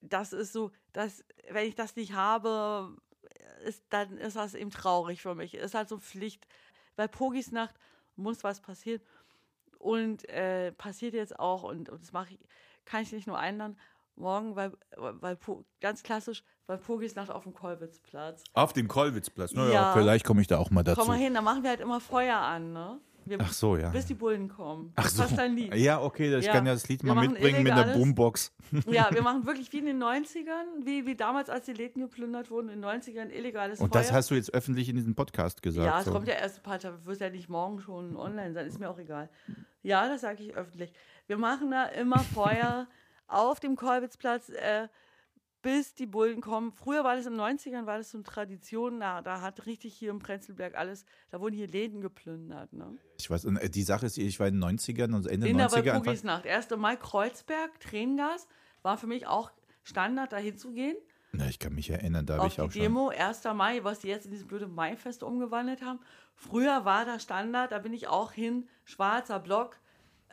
Das 0.00 0.32
ist 0.32 0.52
so, 0.52 0.70
dass, 0.92 1.24
wenn 1.50 1.66
ich 1.66 1.74
das 1.74 1.96
nicht 1.96 2.14
habe, 2.14 2.96
ist, 3.64 3.82
dann 3.90 4.16
ist 4.18 4.36
das 4.36 4.54
eben 4.54 4.70
traurig 4.70 5.22
für 5.22 5.34
mich. 5.34 5.54
Ist 5.54 5.74
halt 5.74 5.88
so 5.88 5.98
Pflicht. 5.98 6.46
Bei 6.96 7.06
Pogis 7.08 7.52
Nacht 7.52 7.74
muss 8.16 8.44
was 8.44 8.60
passieren. 8.60 9.00
Und 9.78 10.28
äh, 10.28 10.72
passiert 10.72 11.14
jetzt 11.14 11.38
auch, 11.38 11.62
und, 11.62 11.88
und 11.88 12.02
das 12.02 12.12
mache 12.12 12.34
ich, 12.34 12.38
kann 12.84 13.02
ich 13.02 13.12
nicht 13.12 13.26
nur 13.26 13.38
einladen, 13.38 13.78
morgen, 14.14 14.54
weil, 14.54 14.72
weil 14.96 15.38
ganz 15.80 16.02
klassisch, 16.02 16.44
bei 16.66 16.76
Pogis 16.76 17.14
Nacht 17.14 17.30
auf 17.30 17.44
dem 17.44 17.54
Kolwitzplatz. 17.54 18.44
Auf 18.52 18.72
dem 18.74 18.88
Kollwitzplatz. 18.88 19.52
Naja, 19.52 19.72
Ja. 19.72 19.92
vielleicht 19.94 20.24
komme 20.26 20.40
ich 20.42 20.46
da 20.46 20.58
auch 20.58 20.70
mal 20.70 20.82
dazu. 20.82 21.00
Komm 21.00 21.08
mal 21.08 21.16
hin, 21.18 21.32
da 21.34 21.40
machen 21.40 21.62
wir 21.62 21.70
halt 21.70 21.80
immer 21.80 22.00
Feuer 22.00 22.36
an, 22.36 22.72
ne? 22.72 23.00
Wir, 23.26 23.38
Ach 23.40 23.52
so, 23.52 23.76
ja. 23.76 23.90
Bis 23.90 24.06
die 24.06 24.14
Bullen 24.14 24.48
kommen. 24.48 24.92
Ach 24.96 25.04
Das 25.04 25.14
so. 25.14 25.22
passt 25.22 25.36
dein 25.38 25.54
Lied. 25.54 25.74
Ja, 25.74 26.00
okay, 26.02 26.34
ich 26.38 26.44
Ja. 26.46 26.52
kann 26.52 26.66
ja 26.66 26.72
das 26.72 26.88
Lied 26.88 27.04
Wir 27.04 27.14
mal 27.14 27.28
mitbringen 27.28 27.62
mit 27.62 27.72
einer 27.72 27.82
illegales- 27.82 27.96
Boombox. 27.98 28.52
Ja, 28.88 29.08
wir 29.12 29.22
machen 29.22 29.46
wirklich 29.46 29.72
wie 29.72 29.78
in 29.78 29.86
den 29.86 30.02
90ern, 30.02 30.84
wie, 30.84 31.06
wie 31.06 31.14
damals, 31.14 31.50
als 31.50 31.66
die 31.66 31.72
Läden 31.72 32.00
geplündert 32.02 32.50
wurden, 32.50 32.68
in 32.70 32.80
den 32.80 32.84
90ern 32.90 33.28
illegales 33.30 33.80
Und 33.80 33.92
Feuer. 33.92 34.02
das 34.02 34.12
hast 34.12 34.30
du 34.30 34.34
jetzt 34.34 34.52
öffentlich 34.54 34.88
in 34.88 34.96
diesem 34.96 35.14
Podcast 35.14 35.62
gesagt. 35.62 35.86
Ja, 35.86 35.98
es 36.00 36.06
so. 36.06 36.12
kommt 36.12 36.28
ja 36.28 36.34
erst 36.34 36.58
ein 36.58 36.62
paar 36.62 36.78
Tage, 36.78 37.04
wird 37.04 37.20
ja 37.20 37.30
nicht 37.30 37.48
morgen 37.48 37.80
schon 37.80 38.16
online 38.16 38.52
sein, 38.54 38.66
ist 38.66 38.80
mir 38.80 38.88
auch 38.90 38.98
egal. 38.98 39.28
Ja, 39.82 40.08
das 40.08 40.22
sage 40.22 40.42
ich 40.42 40.54
öffentlich. 40.54 40.92
Wir 41.26 41.36
machen 41.36 41.70
da 41.70 41.84
immer 41.86 42.18
Feuer 42.20 42.86
auf 43.28 43.60
dem 43.60 43.76
Kolwitzplatz, 43.76 44.48
äh, 44.48 44.88
bis 45.62 45.94
die 45.94 46.06
Bullen 46.06 46.40
kommen. 46.40 46.72
Früher 46.72 47.04
war 47.04 47.16
das 47.16 47.26
in 47.26 47.32
den 47.32 47.40
90ern, 47.40 47.86
war 47.86 47.98
das 47.98 48.10
so 48.10 48.18
eine 48.18 48.24
Tradition, 48.24 49.00
da, 49.00 49.22
da 49.22 49.40
hat 49.40 49.66
richtig 49.66 49.94
hier 49.94 50.10
im 50.10 50.18
Prenzlberg 50.18 50.74
alles, 50.76 51.04
da 51.30 51.40
wurden 51.40 51.54
hier 51.54 51.68
Läden 51.68 52.00
geplündert. 52.00 52.72
Ne? 52.72 52.96
Ich 53.18 53.30
weiß, 53.30 53.44
äh, 53.44 53.68
die 53.68 53.82
Sache 53.82 54.06
ist, 54.06 54.18
ich 54.18 54.40
war 54.40 54.48
in 54.48 54.60
den 54.60 54.78
90ern 54.78 55.14
und 55.14 55.26
Ende 55.26 55.48
In 55.48 55.58
der 55.58 55.68
90er 55.68 55.76
Anfang. 55.76 55.86
Walpurgisnacht. 55.86 56.46
1. 56.46 56.70
Mai 56.76 56.96
Kreuzberg, 56.96 57.78
Tränengas, 57.80 58.46
war 58.82 58.96
für 58.96 59.06
mich 59.06 59.26
auch 59.26 59.50
Standard, 59.82 60.32
da 60.32 60.38
hinzugehen. 60.38 60.96
Na, 61.32 61.46
ich 61.46 61.58
kann 61.58 61.74
mich 61.74 61.90
erinnern, 61.90 62.26
da 62.26 62.38
habe 62.38 62.48
ich 62.48 62.60
auch 62.60 62.68
die 62.68 62.78
schon. 62.78 62.82
Demo, 62.82 63.08
1. 63.10 63.44
Mai, 63.54 63.84
was 63.84 64.00
die 64.00 64.08
jetzt 64.08 64.24
in 64.24 64.32
dieses 64.32 64.46
blöde 64.46 64.66
Maifest 64.66 65.22
umgewandelt 65.22 65.82
haben. 65.82 66.00
Früher 66.34 66.84
war 66.84 67.04
da 67.04 67.20
Standard, 67.20 67.70
da 67.70 67.78
bin 67.78 67.92
ich 67.92 68.08
auch 68.08 68.32
hin, 68.32 68.68
schwarzer 68.84 69.38
Block, 69.38 69.78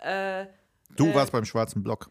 äh, 0.02 0.48
Du 0.96 1.14
warst 1.14 1.32
beim 1.32 1.46
schwarzen 1.46 1.84
Block. 1.84 2.10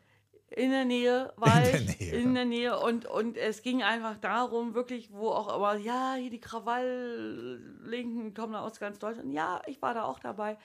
In 0.50 0.70
der 0.70 0.84
Nähe 0.84 1.32
war 1.36 1.60
der 1.60 1.74
ich, 1.74 1.98
Nähe. 1.98 2.14
in 2.14 2.34
der 2.34 2.44
Nähe 2.44 2.78
und, 2.78 3.06
und 3.06 3.36
es 3.36 3.62
ging 3.62 3.82
einfach 3.82 4.16
darum, 4.18 4.74
wirklich, 4.74 5.12
wo 5.12 5.30
auch 5.30 5.54
immer, 5.54 5.76
ja, 5.76 6.14
hier 6.14 6.30
die 6.30 6.40
Krawall-Linken 6.40 8.32
kommen 8.32 8.52
da 8.52 8.60
aus 8.60 8.78
ganz 8.78 8.98
Deutschland. 8.98 9.32
Ja, 9.32 9.60
ich 9.66 9.82
war 9.82 9.94
da 9.94 10.04
auch 10.04 10.20
dabei. 10.20 10.56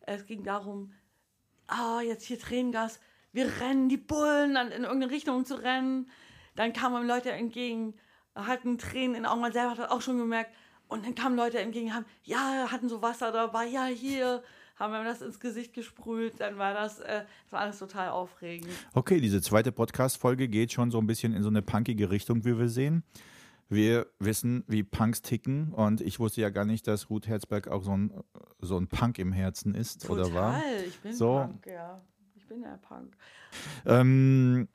Es 0.00 0.24
ging 0.26 0.42
darum, 0.42 0.92
ah, 1.66 2.00
jetzt 2.00 2.24
hier 2.24 2.38
Tränengas, 2.38 3.00
wir 3.32 3.60
rennen, 3.60 3.88
die 3.88 3.98
Bullen, 3.98 4.54
dann 4.54 4.70
in 4.70 4.84
irgendeine 4.84 5.12
Richtung 5.12 5.44
zu 5.44 5.56
rennen. 5.56 6.10
Dann 6.54 6.72
kamen 6.72 7.06
Leute 7.06 7.30
entgegen, 7.32 7.94
hatten 8.34 8.78
Tränen 8.78 9.14
in 9.14 9.22
den 9.22 9.26
Augen, 9.26 9.42
man 9.42 9.52
selber 9.52 9.72
hat 9.72 9.78
das 9.78 9.90
auch 9.90 10.00
schon 10.00 10.16
gemerkt. 10.16 10.54
Und 10.88 11.04
dann 11.04 11.14
kamen 11.14 11.36
Leute 11.36 11.58
entgegen, 11.58 11.94
haben, 11.94 12.06
ja, 12.22 12.70
hatten 12.70 12.88
so 12.88 13.02
Wasser 13.02 13.32
dabei, 13.32 13.66
ja, 13.66 13.86
hier, 13.86 14.42
haben 14.76 14.92
mir 14.92 15.04
das 15.04 15.22
ins 15.22 15.40
Gesicht 15.40 15.72
gesprüht. 15.74 16.34
Dann 16.38 16.58
war 16.58 16.74
das, 16.74 17.00
äh, 17.00 17.24
das 17.44 17.52
war 17.52 17.60
alles 17.60 17.78
total 17.78 18.10
aufregend. 18.10 18.70
Okay, 18.94 19.20
diese 19.20 19.40
zweite 19.40 19.72
Podcast-Folge 19.72 20.48
geht 20.48 20.72
schon 20.72 20.90
so 20.90 20.98
ein 20.98 21.06
bisschen 21.06 21.32
in 21.34 21.42
so 21.42 21.48
eine 21.48 21.62
punkige 21.62 22.10
Richtung, 22.10 22.44
wie 22.44 22.58
wir 22.58 22.68
sehen. 22.68 23.02
Wir 23.68 24.06
wissen, 24.20 24.62
wie 24.68 24.84
Punks 24.84 25.22
ticken 25.22 25.72
und 25.72 26.00
ich 26.00 26.20
wusste 26.20 26.40
ja 26.40 26.50
gar 26.50 26.64
nicht, 26.64 26.86
dass 26.86 27.10
Ruth 27.10 27.26
Herzberg 27.26 27.66
auch 27.66 27.82
so 27.82 27.96
ein, 27.96 28.12
so 28.60 28.78
ein 28.78 28.86
Punk 28.86 29.18
im 29.18 29.32
Herzen 29.32 29.74
ist 29.74 30.06
Total, 30.06 30.24
oder 30.26 30.34
war. 30.34 30.62
ich 30.86 31.00
bin 31.00 31.12
So. 31.12 31.34
Punk, 31.34 31.66
ja. 31.66 32.00
Ich 32.36 32.46
bin 32.46 32.62
ja 32.62 32.76
Punk. 32.76 33.16
Ähm, 33.84 34.68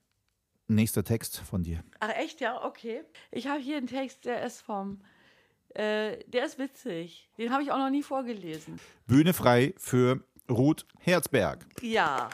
nächster 0.67 1.05
Text 1.05 1.37
von 1.39 1.63
dir. 1.63 1.83
Ach 2.01 2.09
echt, 2.17 2.41
ja, 2.41 2.61
okay. 2.65 3.03
Ich 3.31 3.47
habe 3.47 3.61
hier 3.61 3.77
einen 3.77 3.87
Text, 3.87 4.25
der 4.25 4.45
ist 4.45 4.59
vom, 4.61 4.99
äh, 5.73 6.17
der 6.27 6.45
ist 6.45 6.59
witzig. 6.59 7.29
Den 7.37 7.51
habe 7.51 7.63
ich 7.63 7.71
auch 7.71 7.77
noch 7.77 7.89
nie 7.89 8.03
vorgelesen. 8.03 8.79
Bühne 9.07 9.33
frei 9.33 9.73
für 9.77 10.23
Ruth 10.49 10.85
Herzberg. 10.99 11.65
Ja, 11.81 12.29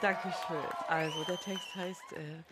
danke 0.00 0.32
schön. 0.46 0.56
Also, 0.88 1.24
der 1.24 1.36
Text 1.36 1.74
heißt 1.74 2.12
äh, 2.12 2.42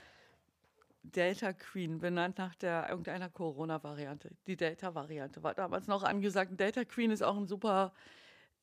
Delta 1.02 1.52
Queen, 1.52 1.98
benannt 1.98 2.38
nach 2.38 2.54
der 2.54 2.88
irgendeiner 2.88 3.28
Corona-Variante. 3.28 4.30
Die 4.46 4.56
Delta-Variante 4.56 5.42
war 5.42 5.54
damals 5.54 5.88
noch 5.88 6.04
angesagt. 6.04 6.58
Delta 6.58 6.84
Queen 6.84 7.10
ist 7.10 7.22
auch 7.22 7.36
ein 7.36 7.46
super 7.46 7.92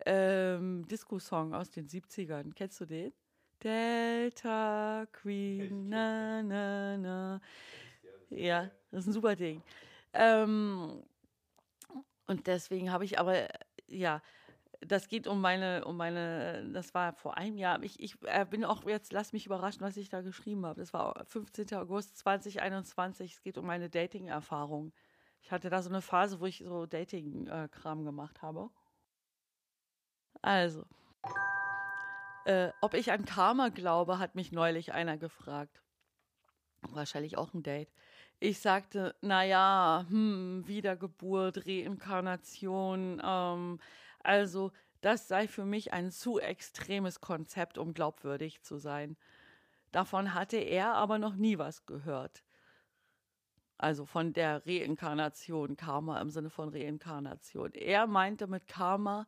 ähm, 0.05 0.87
Disco-Song 0.87 1.53
aus 1.53 1.69
den 1.69 1.87
70ern. 1.87 2.53
Kennst 2.55 2.79
du 2.79 2.85
den? 2.85 3.11
Delta 3.61 5.05
Queen, 5.11 5.89
na, 5.89 6.41
na, 6.41 6.97
na. 6.97 7.41
Ja, 8.29 8.71
das 8.91 9.01
ist 9.01 9.07
ein 9.07 9.13
super 9.13 9.35
Ding. 9.35 9.61
Ähm, 10.13 11.03
und 12.29 12.45
deswegen 12.45 12.91
habe 12.91 13.05
ich 13.05 13.17
aber, 13.17 13.35
äh, 13.35 13.49
ja, 13.87 14.21
das 14.81 15.07
geht 15.07 15.25
um 15.27 15.41
meine, 15.41 15.83
um 15.83 15.97
meine, 15.97 16.69
das 16.71 16.93
war 16.93 17.13
vor 17.13 17.37
einem 17.37 17.57
Jahr. 17.57 17.81
Ich, 17.81 17.99
ich 17.99 18.15
äh, 18.21 18.45
bin 18.45 18.63
auch 18.63 18.85
jetzt, 18.85 19.11
lass 19.11 19.33
mich 19.33 19.47
überraschen, 19.47 19.81
was 19.81 19.97
ich 19.97 20.09
da 20.09 20.21
geschrieben 20.21 20.63
habe. 20.67 20.79
Das 20.79 20.93
war 20.93 21.25
15. 21.25 21.73
August 21.73 22.19
2021. 22.19 23.33
Es 23.33 23.41
geht 23.41 23.57
um 23.57 23.65
meine 23.65 23.89
Dating-Erfahrung. 23.89 24.93
Ich 25.41 25.51
hatte 25.51 25.71
da 25.71 25.81
so 25.81 25.89
eine 25.89 26.03
Phase, 26.03 26.39
wo 26.39 26.45
ich 26.45 26.59
so 26.59 26.85
Dating-Kram 26.85 28.05
gemacht 28.05 28.43
habe. 28.43 28.69
Also, 30.43 30.85
äh, 32.45 32.69
ob 32.79 32.93
ich 32.93 33.11
an 33.11 33.25
Karma 33.25 33.69
glaube, 33.69 34.19
hat 34.19 34.35
mich 34.35 34.51
neulich 34.51 34.93
einer 34.93 35.17
gefragt. 35.17 35.81
Wahrscheinlich 36.81 37.39
auch 37.39 37.55
ein 37.55 37.63
Date. 37.63 37.91
Ich 38.41 38.59
sagte, 38.59 39.15
naja, 39.21 40.05
hm, 40.09 40.63
Wiedergeburt, 40.65 41.65
Reinkarnation, 41.65 43.21
ähm, 43.23 43.79
also 44.23 44.71
das 45.01 45.27
sei 45.27 45.47
für 45.47 45.65
mich 45.65 45.91
ein 45.93 46.11
zu 46.11 46.39
extremes 46.39 47.19
Konzept, 47.21 47.77
um 47.77 47.93
glaubwürdig 47.93 48.61
zu 48.61 48.77
sein. 48.77 49.17
Davon 49.91 50.33
hatte 50.33 50.57
er 50.57 50.93
aber 50.95 51.19
noch 51.19 51.35
nie 51.35 51.57
was 51.57 51.85
gehört. 51.85 52.43
Also 53.77 54.05
von 54.05 54.33
der 54.33 54.65
Reinkarnation, 54.65 55.75
Karma 55.75 56.21
im 56.21 56.29
Sinne 56.29 56.49
von 56.49 56.69
Reinkarnation. 56.69 57.73
Er 57.73 58.07
meinte 58.07 58.47
mit 58.47 58.67
Karma, 58.67 59.25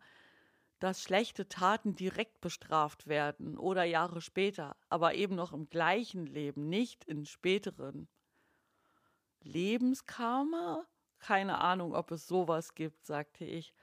dass 0.80 1.04
schlechte 1.04 1.48
Taten 1.50 1.96
direkt 1.96 2.42
bestraft 2.42 3.08
werden 3.08 3.58
oder 3.58 3.84
Jahre 3.84 4.22
später, 4.22 4.76
aber 4.90 5.16
eben 5.16 5.36
noch 5.36 5.54
im 5.54 5.70
gleichen 5.70 6.26
Leben, 6.26 6.70
nicht 6.70 7.06
in 7.06 7.26
späteren. 7.26 8.10
Lebenskarma? 9.44 10.86
Keine 11.20 11.60
Ahnung, 11.60 11.94
ob 11.94 12.12
es 12.12 12.28
sowas 12.28 12.74
gibt, 12.74 13.06
sagte 13.06 13.46
ich. 13.46 13.74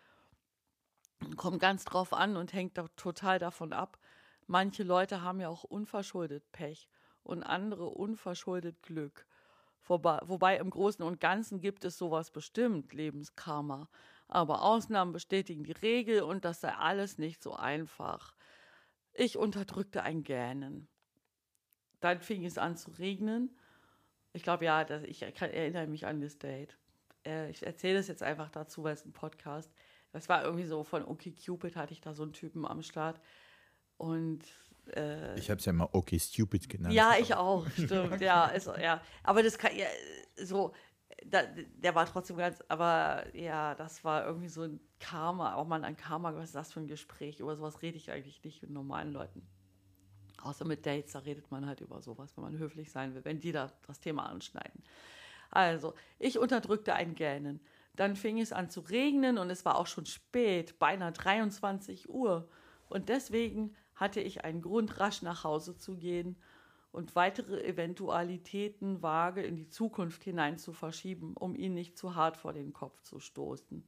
Kommt 1.36 1.60
ganz 1.60 1.84
drauf 1.84 2.12
an 2.12 2.36
und 2.36 2.52
hängt 2.52 2.80
total 2.96 3.38
davon 3.38 3.72
ab. 3.72 3.98
Manche 4.46 4.82
Leute 4.82 5.22
haben 5.22 5.40
ja 5.40 5.48
auch 5.48 5.64
unverschuldet 5.64 6.50
Pech 6.52 6.88
und 7.22 7.42
andere 7.42 7.86
unverschuldet 7.88 8.82
Glück. 8.82 9.26
Wobei, 9.84 10.20
wobei 10.24 10.56
im 10.58 10.70
Großen 10.70 11.04
und 11.04 11.20
Ganzen 11.20 11.60
gibt 11.60 11.84
es 11.84 11.98
sowas 11.98 12.30
bestimmt, 12.30 12.92
Lebenskarma. 12.92 13.88
Aber 14.26 14.62
Ausnahmen 14.62 15.12
bestätigen 15.12 15.64
die 15.64 15.72
Regel 15.72 16.22
und 16.22 16.44
das 16.44 16.60
sei 16.60 16.72
alles 16.74 17.18
nicht 17.18 17.42
so 17.42 17.54
einfach. 17.54 18.34
Ich 19.12 19.36
unterdrückte 19.36 20.02
ein 20.02 20.22
Gähnen. 20.22 20.88
Dann 22.00 22.20
fing 22.20 22.44
es 22.44 22.58
an 22.58 22.76
zu 22.76 22.90
regnen. 22.92 23.57
Ich 24.38 24.44
glaube, 24.44 24.64
ja, 24.64 24.84
das, 24.84 25.02
ich 25.02 25.22
erinnere 25.22 25.88
mich 25.88 26.06
an 26.06 26.20
das 26.20 26.38
Date. 26.38 26.78
Äh, 27.26 27.50
ich 27.50 27.66
erzähle 27.66 27.98
es 27.98 28.06
jetzt 28.06 28.22
einfach 28.22 28.50
dazu, 28.50 28.84
weil 28.84 28.94
es 28.94 29.04
ein 29.04 29.12
Podcast. 29.12 29.68
Das 30.12 30.28
war 30.28 30.44
irgendwie 30.44 30.64
so 30.64 30.84
von 30.84 31.04
OkCupid 31.04 31.74
hatte 31.74 31.92
ich 31.92 32.00
da 32.00 32.14
so 32.14 32.22
einen 32.22 32.32
Typen 32.32 32.64
am 32.64 32.82
Start. 32.82 33.20
Und 33.96 34.44
äh, 34.94 35.36
Ich 35.36 35.50
habe 35.50 35.58
es 35.58 35.64
ja 35.64 35.72
mal 35.72 35.88
Okay 35.90 36.20
Stupid 36.20 36.68
genannt. 36.68 36.94
ja, 36.94 37.16
ich 37.18 37.34
auch, 37.34 37.68
stimmt. 37.70 38.20
ja, 38.20 38.46
ist, 38.46 38.70
ja. 38.80 39.02
Aber 39.24 39.42
das 39.42 39.58
kann 39.58 39.76
ja 39.76 39.86
so. 40.36 40.72
da, 41.26 41.42
der 41.42 41.96
war 41.96 42.06
trotzdem 42.06 42.36
ganz, 42.36 42.62
aber 42.68 43.24
ja, 43.36 43.74
das 43.74 44.04
war 44.04 44.24
irgendwie 44.24 44.48
so 44.48 44.62
ein 44.62 44.78
Karma, 45.00 45.54
auch 45.54 45.66
mal 45.66 45.82
ein 45.82 45.96
Karma, 45.96 46.32
was 46.36 46.44
ist 46.44 46.54
das 46.54 46.72
für 46.72 46.78
ein 46.78 46.86
Gespräch? 46.86 47.40
Über 47.40 47.56
sowas 47.56 47.82
rede 47.82 47.96
ich 47.96 48.12
eigentlich 48.12 48.44
nicht 48.44 48.62
mit 48.62 48.70
normalen 48.70 49.10
Leuten. 49.10 49.48
Außer 50.42 50.64
mit 50.64 50.86
Dates, 50.86 51.12
da 51.12 51.20
redet 51.20 51.50
man 51.50 51.66
halt 51.66 51.80
über 51.80 52.00
sowas, 52.00 52.36
wenn 52.36 52.44
man 52.44 52.58
höflich 52.58 52.90
sein 52.90 53.14
will, 53.14 53.24
wenn 53.24 53.40
die 53.40 53.52
da 53.52 53.72
das 53.86 54.00
Thema 54.00 54.26
anschneiden. 54.26 54.82
Also, 55.50 55.94
ich 56.18 56.38
unterdrückte 56.38 56.94
ein 56.94 57.14
Gähnen. 57.14 57.60
Dann 57.96 58.14
fing 58.14 58.38
es 58.38 58.52
an 58.52 58.70
zu 58.70 58.80
regnen 58.80 59.38
und 59.38 59.50
es 59.50 59.64
war 59.64 59.76
auch 59.76 59.86
schon 59.86 60.06
spät, 60.06 60.78
beinahe 60.78 61.12
23 61.12 62.08
Uhr. 62.08 62.48
Und 62.88 63.08
deswegen 63.08 63.74
hatte 63.96 64.20
ich 64.20 64.44
einen 64.44 64.62
Grund, 64.62 65.00
rasch 65.00 65.22
nach 65.22 65.42
Hause 65.42 65.76
zu 65.76 65.96
gehen 65.96 66.36
und 66.92 67.16
weitere 67.16 67.64
Eventualitäten 67.64 69.02
vage 69.02 69.42
in 69.42 69.56
die 69.56 69.68
Zukunft 69.68 70.24
hinein 70.24 70.58
zu 70.58 70.72
verschieben, 70.72 71.34
um 71.36 71.54
ihn 71.54 71.74
nicht 71.74 71.98
zu 71.98 72.14
hart 72.14 72.36
vor 72.36 72.52
den 72.52 72.72
Kopf 72.72 73.02
zu 73.02 73.20
stoßen. 73.20 73.84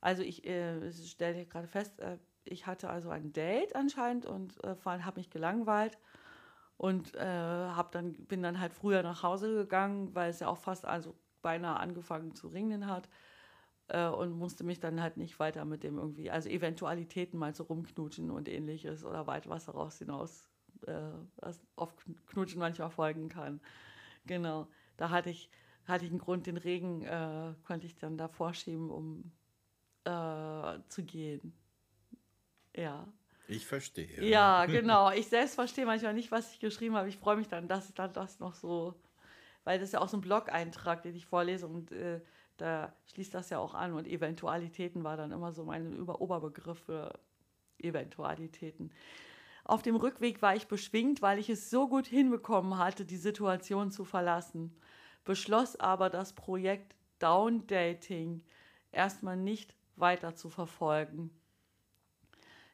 Also 0.00 0.22
ich 0.22 0.46
äh, 0.46 0.92
stelle 0.92 1.46
gerade 1.46 1.68
fest, 1.68 2.00
äh, 2.00 2.18
ich 2.44 2.66
hatte 2.66 2.90
also 2.90 3.10
ein 3.10 3.32
Date 3.32 3.74
anscheinend 3.76 4.26
und 4.26 4.62
äh, 4.64 4.76
habe 4.84 5.20
mich 5.20 5.30
gelangweilt 5.30 5.98
und 6.76 7.14
äh, 7.14 7.20
hab 7.20 7.92
dann, 7.92 8.12
bin 8.12 8.42
dann 8.42 8.60
halt 8.60 8.72
früher 8.72 9.02
nach 9.02 9.22
Hause 9.22 9.54
gegangen, 9.54 10.14
weil 10.14 10.30
es 10.30 10.40
ja 10.40 10.48
auch 10.48 10.58
fast 10.58 10.86
also 10.86 11.14
beinahe 11.42 11.78
angefangen 11.78 12.34
zu 12.34 12.48
regnen 12.48 12.86
hat 12.86 13.08
äh, 13.88 14.06
und 14.06 14.32
musste 14.32 14.64
mich 14.64 14.80
dann 14.80 15.00
halt 15.00 15.16
nicht 15.16 15.38
weiter 15.38 15.64
mit 15.64 15.82
dem 15.82 15.98
irgendwie, 15.98 16.30
also 16.30 16.48
Eventualitäten 16.48 17.38
mal 17.38 17.54
so 17.54 17.64
rumknutschen 17.64 18.30
und 18.30 18.48
ähnliches 18.48 19.04
oder 19.04 19.26
weit 19.26 19.48
was 19.48 19.66
daraus 19.66 19.98
hinaus, 19.98 20.48
äh, 20.86 21.12
was 21.36 21.60
auf 21.76 21.94
Knutschen 22.26 22.60
manchmal 22.60 22.90
folgen 22.90 23.28
kann. 23.28 23.60
Genau, 24.26 24.68
da 24.96 25.10
hatte 25.10 25.30
ich, 25.30 25.50
hatte 25.86 26.04
ich 26.04 26.10
einen 26.10 26.20
Grund, 26.20 26.46
den 26.46 26.56
Regen 26.56 27.02
äh, 27.02 27.54
konnte 27.64 27.86
ich 27.86 27.96
dann 27.96 28.16
da 28.16 28.28
vorschieben, 28.28 28.90
um 28.90 29.32
äh, 30.04 30.78
zu 30.88 31.02
gehen. 31.04 31.52
Ja. 32.76 33.06
Ich 33.48 33.66
verstehe. 33.66 34.22
Ja, 34.22 34.66
genau. 34.66 35.10
Ich 35.10 35.26
selbst 35.26 35.56
verstehe 35.56 35.84
manchmal 35.84 36.14
nicht, 36.14 36.30
was 36.30 36.52
ich 36.52 36.60
geschrieben 36.60 36.94
habe. 36.94 37.08
Ich 37.08 37.16
freue 37.16 37.36
mich 37.36 37.48
dann, 37.48 37.66
dass 37.66 37.92
dann 37.94 38.12
das 38.12 38.38
noch 38.38 38.54
so, 38.54 38.94
weil 39.64 39.78
das 39.78 39.88
ist 39.88 39.92
ja 39.92 40.00
auch 40.00 40.08
so 40.08 40.16
ein 40.16 40.20
Blog-Eintrag, 40.20 41.02
den 41.02 41.16
ich 41.16 41.26
vorlese 41.26 41.66
und 41.66 41.90
äh, 41.90 42.20
da 42.58 42.92
schließt 43.12 43.34
das 43.34 43.50
ja 43.50 43.58
auch 43.58 43.74
an. 43.74 43.92
Und 43.92 44.06
Eventualitäten 44.06 45.02
war 45.02 45.16
dann 45.16 45.32
immer 45.32 45.52
so 45.52 45.64
mein 45.64 45.92
Über 45.92 46.20
Oberbegriff 46.20 46.78
für 46.78 47.18
Eventualitäten. 47.78 48.92
Auf 49.64 49.82
dem 49.82 49.96
Rückweg 49.96 50.42
war 50.42 50.54
ich 50.54 50.68
beschwingt, 50.68 51.22
weil 51.22 51.38
ich 51.38 51.50
es 51.50 51.70
so 51.70 51.88
gut 51.88 52.06
hinbekommen 52.06 52.78
hatte, 52.78 53.04
die 53.04 53.16
Situation 53.16 53.90
zu 53.90 54.04
verlassen. 54.04 54.76
Beschloss 55.24 55.78
aber, 55.78 56.10
das 56.10 56.34
Projekt 56.34 56.94
Down 57.18 57.66
Dating 57.66 58.42
erstmal 58.92 59.36
nicht 59.36 59.74
weiter 59.96 60.34
zu 60.34 60.48
verfolgen. 60.50 61.30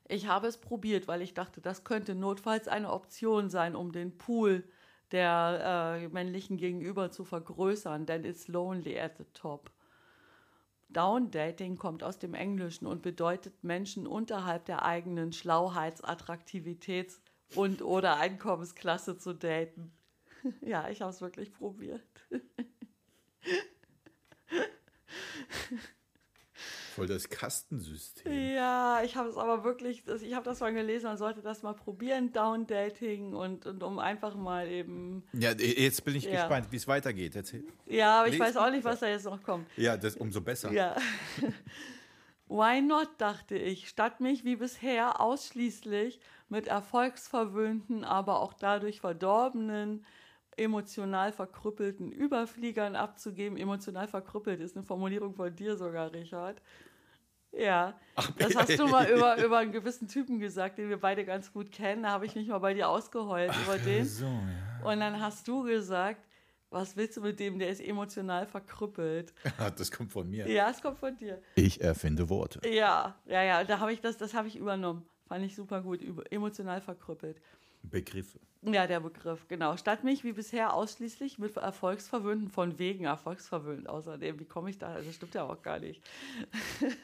Ich 0.09 0.29
habe 0.29 0.47
es 0.47 0.59
probiert, 0.59 1.09
weil 1.09 1.23
ich 1.23 1.35
dachte, 1.35 1.61
das 1.61 1.85
könnte 1.85 2.15
notfalls 2.15 2.69
eine 2.69 2.93
Option 2.93 3.51
sein, 3.51 3.75
um 3.75 3.93
den 3.93 4.17
Pool 4.17 4.65
der 5.13 6.01
äh, 6.03 6.09
männlichen 6.09 6.57
Gegenüber 6.57 7.11
zu 7.11 7.25
vergrößern, 7.25 8.07
denn 8.07 8.25
it's 8.25 8.49
lonely 8.49 8.99
at 8.99 9.17
the 9.19 9.25
top. 9.35 9.71
Down 10.89 11.31
Dating 11.31 11.77
kommt 11.77 12.03
aus 12.03 12.19
dem 12.19 12.35
Englischen 12.35 12.87
und 12.87 13.03
bedeutet 13.03 13.65
Menschen 13.65 14.07
unterhalb 14.07 14.65
der 14.67 14.85
eigenen 14.85 15.33
Schlauheits-, 15.33 16.05
Attraktivitäts- 16.05 17.21
und 17.55 17.83
oder 17.83 18.17
Einkommensklasse 18.17 19.19
zu 19.19 19.35
daten. 19.35 19.93
ja, 20.61 20.89
ich 20.89 21.03
habe 21.03 21.11
es 21.11 21.21
wirklich 21.21 21.53
probiert. 21.53 22.03
Voll 26.97 27.07
das 27.07 27.29
Kastensystem. 27.29 28.33
Ja, 28.55 29.03
ich 29.05 29.17
habe 29.17 29.29
es 29.29 29.37
aber 29.37 29.65
wirklich, 29.65 30.03
ich 30.23 30.35
habe 30.35 30.47
das 30.47 30.61
mal 30.61 30.73
gelesen, 30.73 31.05
man 31.05 31.19
sollte 31.19 31.43
das 31.43 31.63
mal 31.63 31.75
probieren, 31.75 32.33
Down-Dating 32.33 33.35
und, 33.35 33.67
und 33.67 33.83
um 33.83 33.99
einfach 33.99 34.35
mal 34.35 34.67
eben. 34.67 35.23
Ja, 35.35 35.51
jetzt 35.53 36.07
bin 36.07 36.17
ich 36.17 36.25
ja. 36.25 36.41
gespannt, 36.41 36.69
wie 36.71 36.77
es 36.77 36.89
weitergeht. 36.89 37.37
Erzähl. 37.37 37.65
Ja, 37.85 38.21
aber 38.21 38.29
ich 38.29 38.41
weiß 38.41 38.57
auch 38.57 38.71
nicht, 38.71 38.85
was 38.85 39.01
da 39.01 39.09
jetzt 39.09 39.27
noch 39.27 39.43
kommt. 39.43 39.67
Ja, 39.77 39.99
das 39.99 40.17
umso 40.17 40.41
besser. 40.41 40.73
Ja. 40.73 40.97
Why 42.49 42.81
not, 42.81 43.11
dachte 43.19 43.57
ich, 43.59 43.89
statt 43.89 44.21
mich 44.21 44.45
wie 44.45 44.57
bisher 44.57 45.21
ausschließlich 45.21 46.19
mit 46.49 46.69
erfolgsverwöhnten, 46.69 48.05
aber 48.05 48.41
auch 48.41 48.55
dadurch 48.55 49.01
verdorbenen, 49.01 50.07
emotional 50.57 51.33
verkrüppelten 51.33 52.11
Überfliegern 52.13 52.97
abzugeben. 52.97 53.59
Emotional 53.59 54.09
verkrüppelt 54.09 54.61
ist 54.61 54.77
eine 54.77 54.85
Formulierung 54.85 55.35
von 55.35 55.55
dir 55.55 55.77
sogar, 55.77 56.13
Richard. 56.13 56.61
Ja, 57.53 57.99
Ach, 58.17 58.31
das 58.33 58.55
hast 58.55 58.79
du 58.79 58.87
mal 58.87 59.09
über, 59.09 59.37
über 59.45 59.59
einen 59.59 59.73
gewissen 59.73 60.09
Typen 60.09 60.39
gesagt, 60.39 60.79
den 60.79 60.89
wir 60.89 61.01
beide 61.01 61.25
ganz 61.25 61.53
gut 61.53 61.71
kennen. 61.73 62.03
Da 62.03 62.11
habe 62.11 62.27
ich 62.27 62.35
mich 62.35 62.49
mal 62.49 62.59
bei 62.59 62.75
dir 62.75 62.89
ausgeheult 62.89 63.51
Ach, 63.53 63.63
über 63.65 63.79
den. 63.79 64.05
So, 64.05 64.27
ja. 64.27 64.91
Und 64.91 65.01
dann 65.01 65.21
hast 65.21 65.49
du 65.49 65.63
gesagt, 65.63 66.27
was 66.71 66.97
willst 66.97 67.17
du 67.17 67.23
mit 67.23 67.41
dem, 67.41 67.59
der 67.59 67.71
ist 67.71 67.81
emotional 67.81 68.47
verkrüppelt. 68.47 69.33
Das 69.77 69.91
kommt 69.91 70.13
von 70.13 70.29
mir. 70.29 70.49
Ja, 70.49 70.71
es 70.71 70.83
kommt 70.83 70.99
von 70.99 71.17
dir. 71.17 71.41
Ich 71.55 71.81
erfinde 71.81 72.29
Worte. 72.29 72.61
Ja, 72.69 73.15
ja, 73.25 73.43
ja, 73.43 73.65
da 73.65 73.79
habe 73.79 73.93
ich 73.93 74.01
das, 74.01 74.17
das 74.17 74.35
habe 74.35 74.49
ich 74.49 74.57
übernommen. 74.57 75.07
Fand 75.27 75.45
ich 75.45 75.57
super 75.57 75.83
gut, 75.83 76.01
emotional 76.31 76.81
verkrüppelt. 76.81 77.41
Begriffe. 77.91 78.41
Ja, 78.63 78.87
der 78.87 78.99
Begriff, 78.99 79.47
genau. 79.47 79.77
Statt 79.77 80.03
mich 80.03 80.25
wie 80.25 80.33
bisher 80.33 80.75
ausschließlich 80.75 81.39
mit 81.39 81.57
Erfolgsverwöhnten 81.57 82.49
von 82.49 82.79
wegen 82.81 83.05
erfolgsverwöhnt 83.05 83.89
außerdem. 83.89 84.41
Wie 84.41 84.45
komme 84.45 84.71
ich 84.71 84.79
da? 84.79 84.97
Das 84.97 85.15
stimmt 85.15 85.35
ja 85.35 85.45
auch 85.45 85.63
gar 85.63 85.79
nicht. 85.79 86.03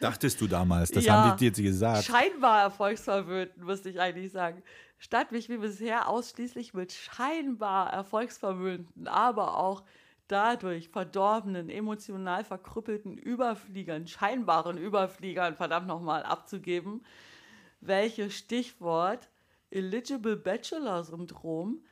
Dachtest 0.01 0.41
du 0.41 0.49
damals, 0.49 0.91
das 0.91 1.05
ja, 1.05 1.13
haben 1.13 1.37
die 1.37 1.51
dir 1.51 1.63
gesagt. 1.63 2.05
Scheinbar 2.05 2.63
erfolgsverwöhnten, 2.63 3.65
müsste 3.65 3.91
ich 3.91 4.01
eigentlich 4.01 4.33
sagen. 4.33 4.63
Statt 4.99 5.31
mich 5.31 5.49
wie 5.49 5.59
bisher 5.59 6.09
ausschließlich 6.09 6.75
mit 6.75 6.93
scheinbar 6.93 7.93
erfolgsverwöhnten, 7.93 9.07
aber 9.07 9.59
auch 9.59 9.85
dadurch 10.27 10.89
verdorbenen, 10.89 11.69
emotional 11.69 12.43
verkrüppelten 12.43 13.19
Überfliegern, 13.19 14.07
scheinbaren 14.07 14.79
Überfliegern, 14.79 15.55
verdammt 15.55 15.87
nochmal, 15.87 16.25
abzugeben, 16.25 17.05
welches 17.81 18.35
Stichwort 18.35 19.29
Eligible 19.73 20.37
Bachelor 20.37 21.03
Syndrom 21.05 21.83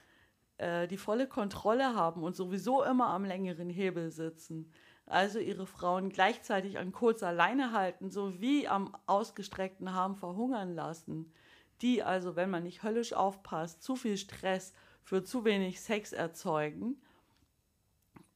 äh, 0.61 0.87
die 0.89 0.99
volle 0.99 1.26
Kontrolle 1.26 1.95
haben 1.95 2.22
und 2.22 2.37
sowieso 2.37 2.83
immer 2.85 3.09
am 3.09 3.24
längeren 3.24 3.70
Hebel 3.70 4.11
sitzen. 4.11 4.70
Also 5.07 5.39
ihre 5.39 5.66
Frauen 5.66 6.11
gleichzeitig 6.11 6.78
an 6.78 6.93
kurzer 6.93 7.33
Leine 7.33 7.72
halten 7.72 8.11
sowie 8.11 8.68
am 8.68 8.95
ausgestreckten 9.07 9.89
Arm 9.89 10.16
verhungern 10.16 10.74
lassen. 10.74 11.33
Die 11.81 12.03
also, 12.03 12.37
wenn 12.37 12.51
man 12.51 12.64
nicht 12.64 12.83
höllisch 12.83 13.14
aufpasst, 13.14 13.83
zu 13.83 13.97
viel 13.97 14.18
Stress 14.18 14.74
für 15.03 15.24
zu 15.24 15.47
wenig 15.47 15.81
Sex 15.81 16.12
erzeugen. 16.12 17.01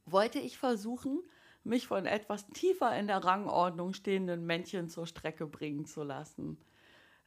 Wollte 0.07 0.39
ich 0.39 0.57
versuchen, 0.57 1.21
mich 1.63 1.85
von 1.87 2.07
etwas 2.07 2.47
tiefer 2.47 2.97
in 2.97 3.05
der 3.05 3.23
Rangordnung 3.23 3.93
stehenden 3.93 4.47
Männchen 4.47 4.89
zur 4.89 5.05
Strecke 5.05 5.45
bringen 5.45 5.85
zu 5.85 6.03
lassen. 6.03 6.57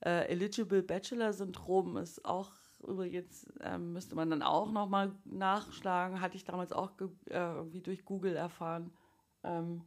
Äh, 0.05 0.28
Eligible 0.28 0.82
Bachelor 0.82 1.32
Syndrom 1.32 1.96
ist 1.96 2.24
auch 2.24 2.53
übrigens, 2.86 3.44
äh, 3.61 3.78
müsste 3.78 4.14
man 4.14 4.30
dann 4.30 4.42
auch 4.42 4.70
nochmal 4.70 5.12
nachschlagen, 5.24 6.20
hatte 6.20 6.36
ich 6.36 6.44
damals 6.44 6.72
auch 6.72 6.92
äh, 7.01 7.34
irgendwie 7.34 7.80
durch 7.80 8.05
Google 8.05 8.36
erfahren. 8.36 8.92
Ähm, 9.42 9.82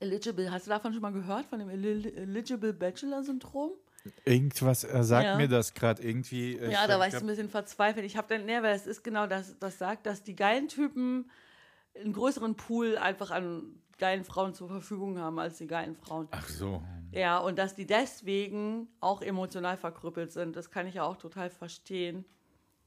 Eligible, 0.00 0.50
hast 0.50 0.66
du 0.66 0.70
davon 0.70 0.92
schon 0.92 1.02
mal 1.02 1.12
gehört, 1.12 1.46
von 1.46 1.58
dem 1.58 1.68
Eligible 1.68 2.72
Bachelor 2.72 3.22
Syndrom? 3.22 3.72
Irgendwas 4.24 4.84
er 4.84 5.02
sagt 5.02 5.24
ja. 5.24 5.36
mir 5.36 5.48
das 5.48 5.74
gerade 5.74 6.02
irgendwie. 6.02 6.56
Ja, 6.58 6.86
da 6.86 6.98
war 6.98 7.08
ich 7.08 7.14
so 7.14 7.20
ein 7.20 7.26
bisschen 7.26 7.48
verzweifelt. 7.48 8.06
Ich 8.06 8.16
habe 8.16 8.28
dann, 8.28 8.46
ne, 8.46 8.62
weil 8.62 8.76
es 8.76 8.86
ist 8.86 9.02
genau 9.02 9.26
das, 9.26 9.58
das 9.58 9.78
sagt, 9.78 10.06
dass 10.06 10.22
die 10.22 10.36
geilen 10.36 10.68
Typen 10.68 11.28
einen 11.98 12.12
größeren 12.12 12.54
Pool 12.54 12.96
einfach 12.98 13.30
an 13.32 13.82
geilen 13.98 14.24
Frauen 14.24 14.54
zur 14.54 14.68
Verfügung 14.68 15.18
haben 15.18 15.38
als 15.38 15.58
die 15.58 15.66
geilen 15.66 15.96
Frauen. 15.96 16.28
Ach 16.30 16.48
so. 16.48 16.82
Ja, 17.12 17.38
und 17.38 17.58
dass 17.58 17.74
die 17.74 17.86
deswegen 17.86 18.88
auch 19.00 19.22
emotional 19.22 19.76
verkrüppelt 19.76 20.32
sind, 20.32 20.56
das 20.56 20.70
kann 20.70 20.86
ich 20.86 20.94
ja 20.94 21.04
auch 21.04 21.16
total 21.16 21.50
verstehen. 21.50 22.24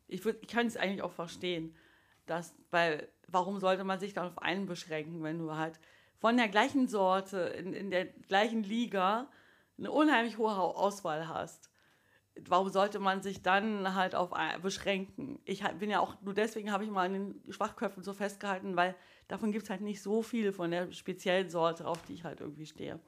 Ich, 0.07 0.25
ich 0.25 0.47
kann 0.47 0.67
es 0.67 0.77
eigentlich 0.77 1.01
auch 1.01 1.11
verstehen, 1.11 1.75
dass, 2.25 2.53
weil 2.71 3.07
warum 3.27 3.59
sollte 3.59 3.83
man 3.83 3.99
sich 3.99 4.13
dann 4.13 4.27
auf 4.27 4.39
einen 4.39 4.65
beschränken, 4.65 5.23
wenn 5.23 5.39
du 5.39 5.55
halt 5.55 5.79
von 6.19 6.37
der 6.37 6.47
gleichen 6.47 6.87
Sorte 6.87 7.37
in, 7.39 7.73
in 7.73 7.91
der 7.91 8.05
gleichen 8.05 8.63
Liga 8.63 9.29
eine 9.77 9.91
unheimlich 9.91 10.37
hohe 10.37 10.55
Auswahl 10.55 11.27
hast? 11.27 11.69
Warum 12.47 12.69
sollte 12.69 12.99
man 12.99 13.21
sich 13.21 13.41
dann 13.41 13.95
halt 13.95 14.15
auf 14.15 14.31
beschränken? 14.61 15.39
Ich 15.45 15.63
bin 15.79 15.89
ja 15.89 15.99
auch, 15.99 16.21
nur 16.21 16.33
deswegen 16.33 16.71
habe 16.71 16.85
ich 16.85 16.89
mal 16.89 17.05
an 17.05 17.13
den 17.13 17.43
Schwachköpfen 17.51 18.03
so 18.03 18.13
festgehalten, 18.13 18.75
weil 18.75 18.95
davon 19.27 19.51
gibt 19.51 19.63
es 19.63 19.69
halt 19.69 19.81
nicht 19.81 20.01
so 20.01 20.21
viele 20.21 20.53
von 20.53 20.71
der 20.71 20.91
speziellen 20.91 21.49
Sorte, 21.49 21.85
auf 21.85 22.01
die 22.03 22.13
ich 22.13 22.23
halt 22.23 22.39
irgendwie 22.39 22.65
stehe. 22.65 22.99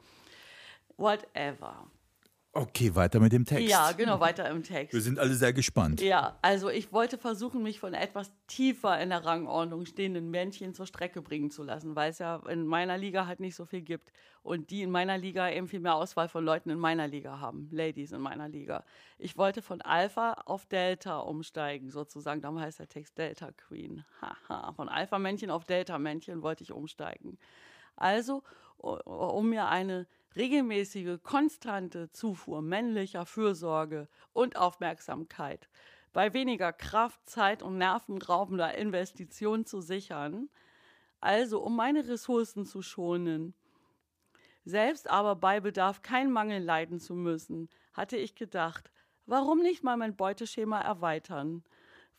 Whatever. 0.97 1.87
Okay, 2.53 2.93
weiter 2.95 3.21
mit 3.21 3.31
dem 3.31 3.45
Text. 3.45 3.69
Ja, 3.69 3.93
genau, 3.93 4.19
weiter 4.19 4.49
im 4.49 4.61
Text. 4.61 4.93
Wir 4.93 4.99
sind 4.99 5.19
alle 5.19 5.33
sehr 5.35 5.53
gespannt. 5.53 6.01
Ja, 6.01 6.37
also 6.41 6.67
ich 6.67 6.91
wollte 6.91 7.17
versuchen, 7.17 7.63
mich 7.63 7.79
von 7.79 7.93
etwas 7.93 8.29
tiefer 8.47 8.99
in 8.99 9.07
der 9.07 9.23
Rangordnung 9.23 9.85
stehenden 9.85 10.29
Männchen 10.31 10.73
zur 10.73 10.85
Strecke 10.85 11.21
bringen 11.21 11.49
zu 11.49 11.63
lassen, 11.63 11.95
weil 11.95 12.11
es 12.11 12.19
ja 12.19 12.41
in 12.49 12.67
meiner 12.67 12.97
Liga 12.97 13.25
halt 13.25 13.39
nicht 13.39 13.55
so 13.55 13.65
viel 13.65 13.81
gibt. 13.81 14.11
Und 14.43 14.69
die 14.69 14.81
in 14.81 14.91
meiner 14.91 15.17
Liga 15.17 15.49
eben 15.49 15.69
viel 15.69 15.79
mehr 15.79 15.95
Auswahl 15.95 16.27
von 16.27 16.43
Leuten 16.43 16.71
in 16.71 16.79
meiner 16.79 17.07
Liga 17.07 17.39
haben. 17.39 17.69
Ladies 17.71 18.11
in 18.11 18.19
meiner 18.19 18.49
Liga. 18.49 18.83
Ich 19.17 19.37
wollte 19.37 19.61
von 19.61 19.81
Alpha 19.81 20.33
auf 20.45 20.65
Delta 20.65 21.19
umsteigen, 21.19 21.89
sozusagen. 21.89 22.41
Darum 22.41 22.59
heißt 22.59 22.79
der 22.79 22.89
Text 22.89 23.17
Delta 23.17 23.51
Queen. 23.51 24.03
Haha. 24.19 24.73
Von 24.73 24.89
Alpha-Männchen 24.89 25.51
auf 25.51 25.63
Delta-Männchen 25.63 26.41
wollte 26.41 26.63
ich 26.65 26.73
umsteigen. 26.73 27.37
Also, 27.95 28.43
um 28.77 29.49
mir 29.49 29.67
eine 29.67 30.05
regelmäßige, 30.35 31.19
konstante 31.23 32.11
Zufuhr 32.11 32.61
männlicher 32.61 33.25
Fürsorge 33.25 34.07
und 34.33 34.55
Aufmerksamkeit. 34.55 35.69
Bei 36.13 36.33
weniger 36.33 36.73
Kraft, 36.73 37.19
Zeit 37.29 37.63
und 37.63 37.77
nervenraubender 37.77 38.75
Investition 38.75 39.65
zu 39.65 39.81
sichern, 39.81 40.49
also 41.19 41.61
um 41.61 41.75
meine 41.75 42.07
Ressourcen 42.07 42.65
zu 42.65 42.81
schonen, 42.81 43.53
selbst 44.63 45.09
aber 45.09 45.35
bei 45.35 45.59
Bedarf 45.59 46.01
kein 46.01 46.31
Mangel 46.31 46.61
leiden 46.61 46.99
zu 46.99 47.15
müssen, 47.15 47.69
hatte 47.93 48.17
ich 48.17 48.35
gedacht, 48.35 48.91
warum 49.25 49.59
nicht 49.59 49.83
mal 49.83 49.97
mein 49.97 50.15
Beuteschema 50.15 50.81
erweitern? 50.81 51.63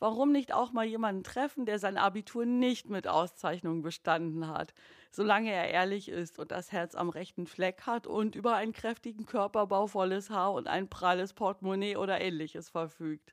Warum 0.03 0.33
nicht 0.33 0.53
auch 0.53 0.73
mal 0.73 0.85
jemanden 0.85 1.23
treffen, 1.23 1.65
der 1.65 1.79
sein 1.79 1.97
Abitur 1.97 2.45
nicht 2.45 2.91
mit 2.91 3.07
Auszeichnung 3.07 3.83
bestanden 3.83 4.49
hat, 4.49 4.75
solange 5.13 5.53
er 5.53 5.71
ehrlich 5.71 6.09
ist 6.09 6.41
und 6.41 6.51
das 6.51 6.73
Herz 6.73 6.97
am 6.97 7.09
rechten 7.09 7.47
Fleck 7.47 7.83
hat 7.83 8.09
und 8.09 8.35
über 8.35 8.57
einen 8.57 8.73
kräftigen 8.73 9.27
Körperbau, 9.27 9.87
volles 9.87 10.29
Haar 10.29 10.55
und 10.55 10.67
ein 10.67 10.89
pralles 10.89 11.35
Portemonnaie 11.35 11.95
oder 11.95 12.21
ähnliches 12.21 12.69
verfügt. 12.69 13.33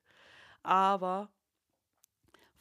Aber 0.61 1.31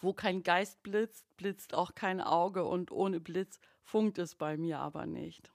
wo 0.01 0.15
kein 0.15 0.43
Geist 0.43 0.83
blitzt, 0.83 1.27
blitzt 1.37 1.75
auch 1.75 1.95
kein 1.95 2.23
Auge 2.23 2.65
und 2.65 2.91
ohne 2.91 3.21
Blitz 3.21 3.61
funkt 3.83 4.17
es 4.17 4.37
bei 4.37 4.57
mir 4.57 4.79
aber 4.79 5.05
nicht. 5.05 5.53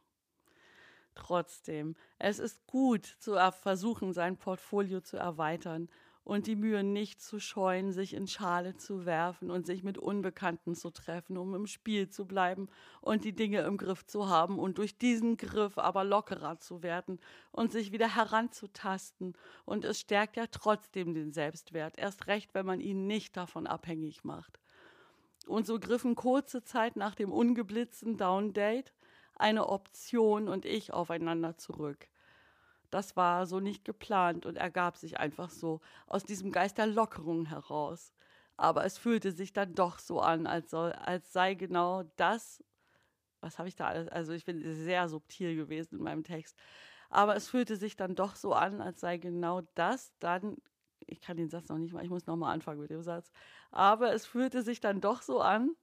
Trotzdem, 1.16 1.95
es 2.20 2.38
ist 2.38 2.68
gut 2.68 3.08
zu 3.08 3.36
versuchen, 3.64 4.14
sein 4.14 4.38
Portfolio 4.38 5.01
zu 5.01 5.18
erweitern 5.18 5.89
und 6.24 6.47
die 6.47 6.55
Mühe 6.55 6.84
nicht 6.84 7.21
zu 7.21 7.39
scheuen, 7.39 7.91
sich 7.91 8.13
in 8.13 8.28
Schale 8.28 8.76
zu 8.76 9.05
werfen 9.05 9.51
und 9.51 9.65
sich 9.65 9.84
mit 9.84 9.97
Unbekannten 9.97 10.76
zu 10.76 10.89
treffen, 10.89 11.38
um 11.38 11.53
im 11.53 11.67
Spiel 11.67 12.09
zu 12.09 12.26
bleiben 12.26 12.69
und 13.01 13.26
die 13.26 13.36
Dinge 13.36 13.61
im 13.61 13.78
Griff 13.78 14.05
zu 14.05 14.30
haben 14.30 14.57
und 14.57 14.78
durch 14.78 14.97
diesen 14.97 15.36
Griff 15.38 15.78
aber 15.78 16.03
lockerer 16.03 16.59
zu 16.59 16.82
werden 16.82 17.19
und 17.51 17.71
sich 17.71 17.91
wieder 17.91 18.15
heranzutasten. 18.15 19.34
Und 19.65 19.84
es 19.84 19.99
stärkt 19.99 20.38
ja 20.38 20.47
trotzdem 20.47 21.13
den 21.13 21.34
Selbstwert, 21.34 21.97
erst 21.97 22.28
recht, 22.28 22.53
wenn 22.53 22.65
man 22.65 22.80
ihn 22.80 23.05
nicht 23.05 23.36
davon 23.36 23.67
abhängig 23.67 24.24
macht. 24.24 24.59
Und 25.45 25.67
so 25.67 25.78
griffen 25.78 26.15
kurze 26.15 26.63
Zeit 26.63 26.95
nach 26.95 27.15
dem 27.15 27.32
ungeblitzten 27.34 28.17
Downdate 28.17 28.93
eine 29.36 29.67
Option 29.67 30.47
und 30.47 30.63
ich 30.63 30.93
aufeinander 30.93 31.57
zurück 31.57 32.07
das 32.94 33.16
war 33.16 33.46
so 33.48 33.60
nicht 33.60 33.86
geplant 33.86 34.46
und 34.46 34.58
ergab 34.58 34.98
sich 34.98 35.20
einfach 35.20 35.50
so 35.50 35.82
aus 36.08 36.24
diesem 36.24 36.52
Geist 36.52 36.78
der 36.78 36.88
Lockerung 36.88 37.46
heraus. 37.46 38.14
Aber 38.56 38.86
es 38.86 38.98
fühlte 38.98 39.32
sich 39.32 39.52
dann 39.52 39.74
doch 39.74 39.98
so 39.98 40.20
an, 40.20 40.46
als, 40.46 40.70
soll, 40.70 40.91
als 40.91 41.34
sei 41.34 41.56
genau 41.56 42.04
das, 42.18 42.64
was 43.41 43.58
habe 43.58 43.68
ich 43.68 43.76
da 43.76 43.88
alles, 43.88 44.10
also 44.10 44.34
ich 44.34 44.46
bin 44.46 44.62
sehr 44.76 45.10
subtil 45.10 45.56
gewesen 45.56 45.96
in 45.98 46.04
meinem 46.04 46.24
Text, 46.24 46.56
aber 47.10 47.36
es 47.36 47.50
fühlte 47.50 47.78
sich 47.78 47.96
dann 47.96 48.16
doch 48.16 48.36
so 48.36 48.54
an, 48.54 48.80
als 48.80 49.02
sei 49.02 49.18
genau 49.18 49.62
das 49.74 50.14
dann, 50.20 50.58
ich 51.00 51.20
kann 51.20 51.38
den 51.38 51.50
Satz 51.50 51.70
noch 51.70 51.80
nicht 51.80 51.94
mal, 51.94 52.04
ich 52.04 52.12
muss 52.12 52.28
nochmal 52.28 52.54
anfangen 52.54 52.80
mit 52.80 52.91
dem 52.91 53.02
Satz, 53.02 53.32
aber 53.72 54.14
es 54.14 54.26
fühlte 54.26 54.62
sich 54.62 54.80
dann 54.80 55.02
doch 55.02 55.24
so 55.24 55.41
an, 55.41 55.76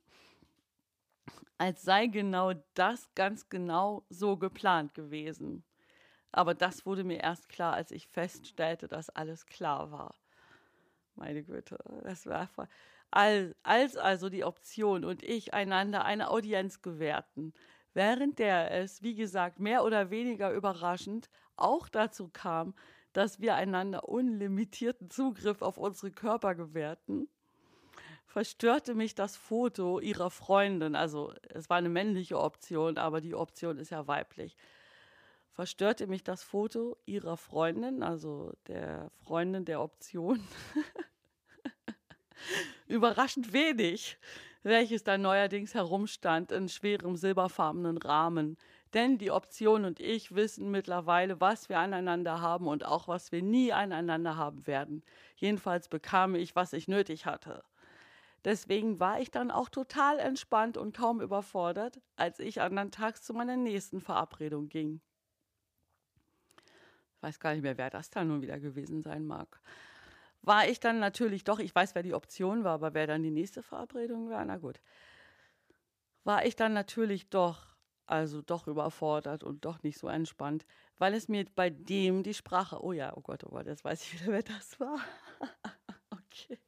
als 1.59 1.83
sei 1.83 2.07
genau 2.07 2.53
das 2.75 3.13
ganz 3.15 3.49
genau 3.49 4.05
so 4.09 4.37
geplant 4.37 4.95
gewesen. 4.95 5.65
Aber 6.33 6.55
das 6.55 6.87
wurde 6.87 7.05
mir 7.05 7.20
erst 7.20 7.49
klar, 7.49 7.74
als 7.74 7.91
ich 7.91 8.07
feststellte, 8.07 8.89
dass 8.89 9.11
alles 9.11 9.47
klar 9.47 9.91
war. 9.91 10.14
Meine 11.16 11.43
Güte, 11.43 11.78
das 12.05 12.26
war 12.26 12.47
voll. 12.49 12.68
Als 13.11 13.97
also 13.97 14.28
die 14.28 14.45
Option 14.45 15.05
und 15.05 15.24
ich 15.24 15.53
einander 15.53 16.05
eine 16.05 16.31
Audienz 16.31 16.81
gewährten, 16.81 17.53
während 17.93 18.39
der 18.39 18.70
es, 18.70 19.03
wie 19.03 19.16
gesagt, 19.16 19.59
mehr 19.59 19.83
oder 19.85 20.11
weniger 20.11 20.53
überraschend 20.53 21.28
auch 21.57 21.89
dazu 21.89 22.28
kam, 22.33 22.74
dass 23.12 23.41
wir 23.41 23.57
einander 23.57 24.09
unlimitierten 24.09 25.11
Zugriff 25.11 25.62
auf 25.62 25.76
unsere 25.76 26.12
Körper 26.12 26.55
gewährten, 26.55 27.28
verstörte 28.26 28.95
mich 28.95 29.16
das 29.16 29.37
Foto 29.37 29.99
ihrer 29.99 30.31
Freundin. 30.31 30.95
Also 30.95 31.35
es 31.49 31.68
war 31.68 31.78
eine 31.78 31.89
männliche 31.89 32.39
Option, 32.39 32.97
aber 32.97 33.20
die 33.20 33.35
Option 33.35 33.78
ist 33.78 33.91
ja 33.91 34.07
weiblich 34.07 34.57
verstörte 35.61 36.07
mich 36.07 36.25
das 36.25 36.43
Foto 36.43 36.97
ihrer 37.05 37.37
Freundin, 37.37 38.03
also 38.03 38.55
der 38.67 39.11
Freundin 39.23 39.67
der 39.67 39.83
Option, 39.83 40.41
überraschend 42.87 43.53
wenig, 43.53 44.17
welches 44.63 45.05
da 45.05 45.19
neuerdings 45.19 45.75
herumstand 45.75 46.51
in 46.51 46.71
schwerem 46.71 47.15
silberfarbenen 47.15 47.99
Rahmen. 47.99 48.57
Denn 48.95 49.19
die 49.19 49.31
Option 49.31 49.85
und 49.85 50.01
ich 50.01 50.35
wissen 50.35 50.71
mittlerweile, 50.71 51.43
was 51.43 51.69
wir 51.69 51.79
aneinander 51.79 52.41
haben 52.41 52.67
und 52.67 52.87
auch 52.87 53.07
was 53.07 53.31
wir 53.31 53.43
nie 53.43 53.71
aneinander 53.71 54.39
haben 54.39 54.67
werden. 54.67 55.03
Jedenfalls 55.37 55.91
bekam 55.91 56.37
ich, 56.37 56.57
was 56.57 56.73
ich 56.73 56.89
nötig 56.89 57.27
hatte. 57.27 57.63
Deswegen 58.47 58.99
war 58.99 59.21
ich 59.21 59.31
dann 59.31 59.51
auch 59.51 59.69
total 59.69 60.21
entspannt 60.21 60.79
und 60.79 60.97
kaum 60.97 61.21
überfordert, 61.21 62.01
als 62.17 62.39
ich 62.39 62.63
andern 62.63 62.91
Tags 62.91 63.23
zu 63.23 63.35
meiner 63.35 63.59
nächsten 63.59 64.01
Verabredung 64.01 64.71
ging 64.71 65.03
weiß 67.23 67.41
gar 67.41 67.53
nicht 67.53 67.62
mehr, 67.62 67.79
wer 67.79 67.91
das 67.91 68.11
dann 68.11 68.29
nun 68.29 68.43
wieder 68.43 68.59
gewesen 68.59 69.03
sein 69.03 69.27
mag. 69.27 69.61
War 70.43 70.68
ich 70.68 70.81
dann 70.81 70.99
natürlich 70.99 71.45
doch, 71.45 71.59
ich 71.59 71.75
weiß, 71.75 71.95
wer 71.95 72.03
die 72.03 72.14
Option 72.14 72.64
war, 72.64 72.75
aber 72.75 72.95
wer 72.95 73.07
dann 73.07 73.23
die 73.23 73.31
nächste 73.31 73.62
Verabredung 73.62 74.31
war, 74.31 74.45
na 74.45 74.57
gut. 74.57 74.81
War 76.25 76.45
ich 76.45 76.57
dann 76.57 76.73
natürlich 76.73 77.29
doch, 77.29 77.66
also 78.07 78.41
doch 78.43 78.66
überfordert 78.66 79.45
und 79.45 79.64
doch 79.64 79.83
nicht 79.83 79.99
so 79.99 80.09
entspannt, 80.09 80.66
weil 80.99 81.14
es 81.14 81.29
mir 81.29 81.45
bei 81.55 81.71
dem 81.71 82.23
die 82.23 82.35
Sprache, 82.35 82.83
oh 82.83 82.93
ja, 82.93 83.16
oh 83.16 83.21
Gott, 83.21 83.45
oh 83.45 83.51
Gott, 83.51 83.66
jetzt 83.66 83.85
weiß 83.85 84.03
ich 84.03 84.21
wieder, 84.21 84.33
wer 84.33 84.43
das 84.43 84.81
war. 84.81 84.99
okay. 86.11 86.59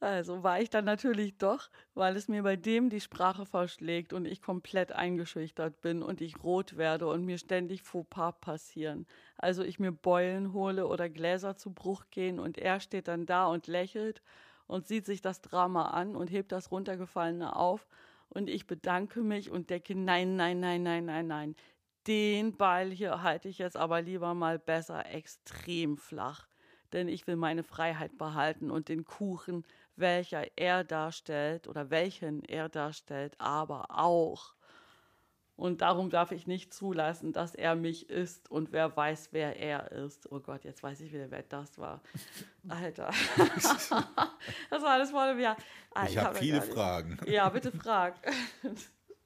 Also 0.00 0.42
war 0.42 0.60
ich 0.60 0.70
dann 0.70 0.84
natürlich 0.84 1.38
doch, 1.38 1.70
weil 1.94 2.16
es 2.16 2.28
mir 2.28 2.42
bei 2.42 2.56
dem 2.56 2.90
die 2.90 3.00
Sprache 3.00 3.46
verschlägt 3.46 4.12
und 4.12 4.26
ich 4.26 4.42
komplett 4.42 4.92
eingeschüchtert 4.92 5.80
bin 5.80 6.02
und 6.02 6.20
ich 6.20 6.42
rot 6.42 6.76
werde 6.76 7.06
und 7.06 7.24
mir 7.24 7.38
ständig 7.38 7.82
Fauxpas 7.82 8.32
passieren. 8.40 9.06
Also 9.36 9.62
ich 9.62 9.78
mir 9.78 9.92
Beulen 9.92 10.52
hole 10.52 10.86
oder 10.86 11.08
Gläser 11.08 11.56
zu 11.56 11.72
Bruch 11.72 12.04
gehen 12.10 12.38
und 12.38 12.58
er 12.58 12.80
steht 12.80 13.08
dann 13.08 13.26
da 13.26 13.46
und 13.46 13.66
lächelt 13.66 14.22
und 14.66 14.86
sieht 14.86 15.06
sich 15.06 15.20
das 15.20 15.40
Drama 15.40 15.90
an 15.90 16.16
und 16.16 16.30
hebt 16.30 16.52
das 16.52 16.70
runtergefallene 16.70 17.56
auf 17.56 17.86
und 18.28 18.48
ich 18.50 18.66
bedanke 18.66 19.22
mich 19.22 19.50
und 19.50 19.70
denke, 19.70 19.94
nein, 19.94 20.36
nein, 20.36 20.60
nein, 20.60 20.82
nein, 20.82 21.04
nein, 21.04 21.26
nein. 21.26 21.56
Den 22.06 22.56
Ball 22.56 22.90
hier 22.90 23.22
halte 23.22 23.48
ich 23.48 23.58
jetzt 23.58 23.76
aber 23.76 24.02
lieber 24.02 24.34
mal 24.34 24.58
besser 24.58 25.06
extrem 25.06 25.96
flach 25.96 26.46
denn 26.94 27.08
ich 27.08 27.26
will 27.26 27.36
meine 27.36 27.62
Freiheit 27.62 28.16
behalten 28.16 28.70
und 28.70 28.88
den 28.88 29.04
Kuchen, 29.04 29.64
welcher 29.96 30.46
er 30.56 30.84
darstellt 30.84 31.68
oder 31.68 31.90
welchen 31.90 32.42
er 32.44 32.68
darstellt, 32.68 33.34
aber 33.38 33.86
auch. 33.90 34.54
Und 35.56 35.82
darum 35.82 36.10
darf 36.10 36.32
ich 36.32 36.48
nicht 36.48 36.74
zulassen, 36.74 37.32
dass 37.32 37.54
er 37.54 37.76
mich 37.76 38.10
isst 38.10 38.50
und 38.50 38.72
wer 38.72 38.96
weiß, 38.96 39.28
wer 39.30 39.56
er 39.56 39.92
ist. 39.92 40.30
Oh 40.32 40.40
Gott, 40.40 40.64
jetzt 40.64 40.82
weiß 40.82 41.00
ich 41.00 41.12
wieder, 41.12 41.30
wer 41.30 41.42
das 41.42 41.78
war. 41.78 42.00
Alter. 42.68 43.10
das 43.36 44.82
war 44.82 44.90
alles 44.90 45.10
voll 45.10 45.34
mir. 45.34 45.56
Ah, 45.94 46.04
ich, 46.04 46.10
ich 46.10 46.18
habe 46.18 46.28
hab 46.30 46.36
viele 46.38 46.60
Fragen. 46.60 47.18
Ja, 47.26 47.48
bitte 47.50 47.70
frag. 47.70 48.14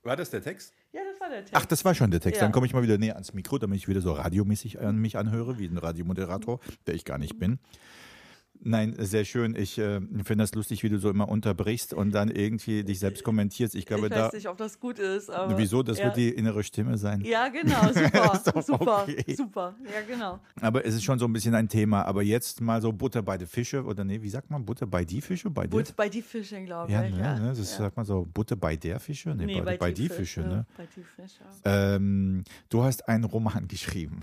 War 0.03 0.17
das 0.17 0.29
der 0.29 0.43
Text? 0.43 0.75
Ja, 0.93 1.03
das 1.05 1.21
war 1.21 1.29
der 1.29 1.41
Text. 1.41 1.55
Ach, 1.55 1.67
das 1.67 1.85
war 1.85 1.95
schon 1.95 2.11
der 2.11 2.21
Text. 2.21 2.41
Ja. 2.41 2.47
Dann 2.47 2.53
komme 2.53 2.67
ich 2.67 2.73
mal 2.73 2.83
wieder 2.83 2.99
näher 2.99 3.15
ans 3.15 3.35
Mikro, 3.35 3.59
damit 3.59 3.79
ich 3.79 3.89
wieder 3.89 4.01
so 4.01 4.13
radiomäßig 4.13 4.81
an 4.81 4.97
mich 4.97 5.19
anhöre, 5.19 5.59
wie 5.59 5.67
ein 5.67 5.77
Radiomoderator, 5.77 6.61
der 6.87 6.95
ich 6.95 7.05
gar 7.05 7.19
nicht 7.19 7.39
bin. 7.39 7.59
Nein, 8.61 8.95
sehr 8.99 9.25
schön. 9.25 9.55
Ich 9.55 9.79
äh, 9.79 10.01
finde 10.01 10.37
das 10.43 10.55
lustig, 10.55 10.83
wie 10.83 10.89
du 10.89 10.99
so 10.99 11.11
immer 11.11 11.29
unterbrichst 11.29 11.95
und 11.95 12.13
dann 12.13 12.31
irgendwie 12.31 12.85
dich 12.85 12.99
selbst 12.99 13.25
kommentierst. 13.25 13.75
Ich 13.75 13.87
glaube, 13.87 14.07
ich 14.07 14.13
weiß 14.13 14.31
da, 14.31 14.37
nicht, 14.37 14.49
ob 14.49 14.57
das 14.57 14.81
gut 14.81 14.99
ist. 14.99 15.31
Wieso? 15.57 15.83
Das 15.83 15.99
ja. 15.99 16.07
wird 16.07 16.17
die 16.17 16.31
innere 16.31 16.63
Stimme 16.63 16.99
sein. 16.99 17.23
Ja, 17.23 17.49
genau. 17.49 17.93
Super. 17.93 18.63
super. 18.63 19.07
Okay. 19.09 19.35
Super. 19.35 19.75
Ja, 19.85 20.01
genau. 20.07 20.41
Aber 20.61 20.85
es 20.85 20.95
ist 20.95 21.05
schon 21.05 21.19
so 21.19 21.27
ein 21.27 21.33
bisschen 21.33 21.55
ein 21.55 21.69
Thema. 21.69 22.03
Aber 22.05 22.23
jetzt 22.23 22.61
mal 22.61 22.83
so 22.83 22.93
Butter 22.93 23.23
bei 23.23 23.39
die 23.39 23.47
Fische 23.47 23.85
oder 23.85 24.05
nee, 24.05 24.21
wie 24.21 24.31
sagt 24.31 24.51
man? 24.51 24.65
Butter 24.65 24.87
bei 24.87 25.05
die 25.05 25.21
Fische? 25.21 25.51
Bei 25.51 25.67
Butter 25.67 25.93
bei 25.97 26.09
die 26.09 26.23
Fische, 26.23 26.63
glaube 26.65 26.93
ja, 26.93 27.05
ich. 27.05 27.15
Ne, 27.15 27.21
ja, 27.21 27.39
ne? 27.39 27.49
Das 27.49 27.59
ja. 27.59 27.79
sagt 27.79 27.97
man 27.97 28.07
so 28.07 28.27
Butter 28.33 28.57
bei 28.57 28.77
der 28.77 28.99
Fische? 29.01 29.35
Nee, 29.35 29.47
nee 29.47 29.61
bei, 29.61 29.77
bei, 29.77 29.93
die, 29.93 30.09
Fische, 30.09 30.41
Fische, 30.41 30.41
ne? 30.41 30.67
Bei 30.77 30.87
die 30.97 31.03
Fische. 31.03 31.41
Ähm, 31.65 32.45
du 32.69 32.83
hast 32.83 33.09
einen 33.09 33.25
Roman 33.25 33.69
geschrieben. 33.69 34.23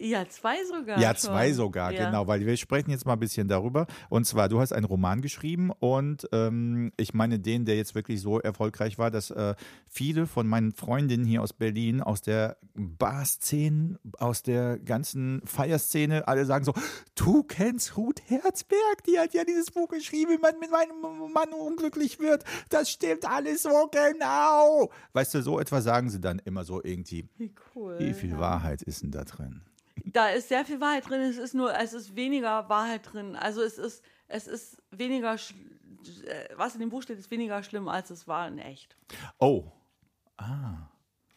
Ja, 0.00 0.28
zwei 0.28 0.64
sogar. 0.64 0.98
Ja, 0.98 1.08
schon. 1.10 1.30
zwei 1.30 1.52
sogar, 1.52 1.92
Ja. 1.92 2.06
genau, 2.06 2.26
weil 2.26 2.44
wir 2.46 2.56
sprechen 2.56 2.90
jetzt 2.90 3.06
mal 3.06 3.12
ein 3.14 3.20
bisschen 3.20 3.48
darüber. 3.48 3.86
Und 4.08 4.26
zwar, 4.26 4.48
du 4.48 4.60
hast 4.60 4.72
einen 4.72 4.86
Roman 4.86 5.20
geschrieben 5.20 5.70
und 5.78 6.28
ähm, 6.32 6.92
ich 6.96 7.12
meine 7.14 7.38
den, 7.38 7.64
der 7.64 7.76
jetzt 7.76 7.94
wirklich 7.94 8.20
so 8.20 8.40
erfolgreich 8.40 8.98
war, 8.98 9.10
dass 9.10 9.30
äh, 9.30 9.54
viele 9.86 10.26
von 10.26 10.46
meinen 10.46 10.72
Freundinnen 10.72 11.24
hier 11.24 11.42
aus 11.42 11.52
Berlin, 11.52 12.00
aus 12.00 12.22
der 12.22 12.56
Bar-Szene, 12.74 13.98
aus 14.18 14.42
der 14.42 14.78
ganzen 14.78 15.42
Feierszene, 15.44 16.26
alle 16.28 16.44
sagen 16.46 16.64
so, 16.64 16.72
du 17.14 17.42
kennst 17.42 17.96
Ruth 17.96 18.20
Herzberg, 18.26 19.04
die 19.06 19.18
hat 19.18 19.34
ja 19.34 19.44
dieses 19.44 19.70
Buch 19.70 19.88
geschrieben, 19.88 20.32
wie 20.32 20.38
man 20.38 20.58
mit 20.58 20.70
meinem 20.70 21.32
Mann 21.32 21.52
unglücklich 21.52 22.18
wird. 22.18 22.44
Das 22.68 22.90
stimmt 22.90 23.28
alles 23.28 23.62
so 23.64 23.90
genau. 23.90 24.90
Weißt 25.12 25.34
du, 25.34 25.42
so 25.42 25.58
etwas 25.60 25.84
sagen 25.84 26.08
sie 26.10 26.20
dann 26.20 26.40
immer 26.44 26.64
so 26.64 26.82
irgendwie. 26.82 27.28
Wie 27.36 27.52
cool. 27.74 27.98
Wie 27.98 28.14
viel 28.14 28.38
Wahrheit 28.38 28.82
ist 28.82 29.02
denn 29.02 29.10
da 29.10 29.24
drin? 29.24 29.62
Da 30.04 30.28
ist 30.30 30.48
sehr 30.48 30.64
viel 30.64 30.80
Wahrheit 30.80 31.08
drin. 31.08 31.20
Es 31.20 31.36
ist 31.38 31.54
nur, 31.54 31.74
es 31.78 31.92
ist 31.92 32.16
weniger 32.16 32.68
Wahrheit 32.68 33.12
drin. 33.12 33.36
Also 33.36 33.62
es 33.62 33.78
ist, 33.78 34.02
es 34.28 34.46
ist 34.46 34.82
weniger, 34.90 35.34
äh, 35.34 36.48
was 36.56 36.74
in 36.74 36.80
dem 36.80 36.88
Buch 36.90 37.02
steht, 37.02 37.18
ist 37.18 37.30
weniger 37.30 37.62
schlimm, 37.62 37.88
als 37.88 38.10
es 38.10 38.26
war 38.28 38.48
in 38.48 38.58
echt. 38.58 38.96
Oh, 39.38 39.70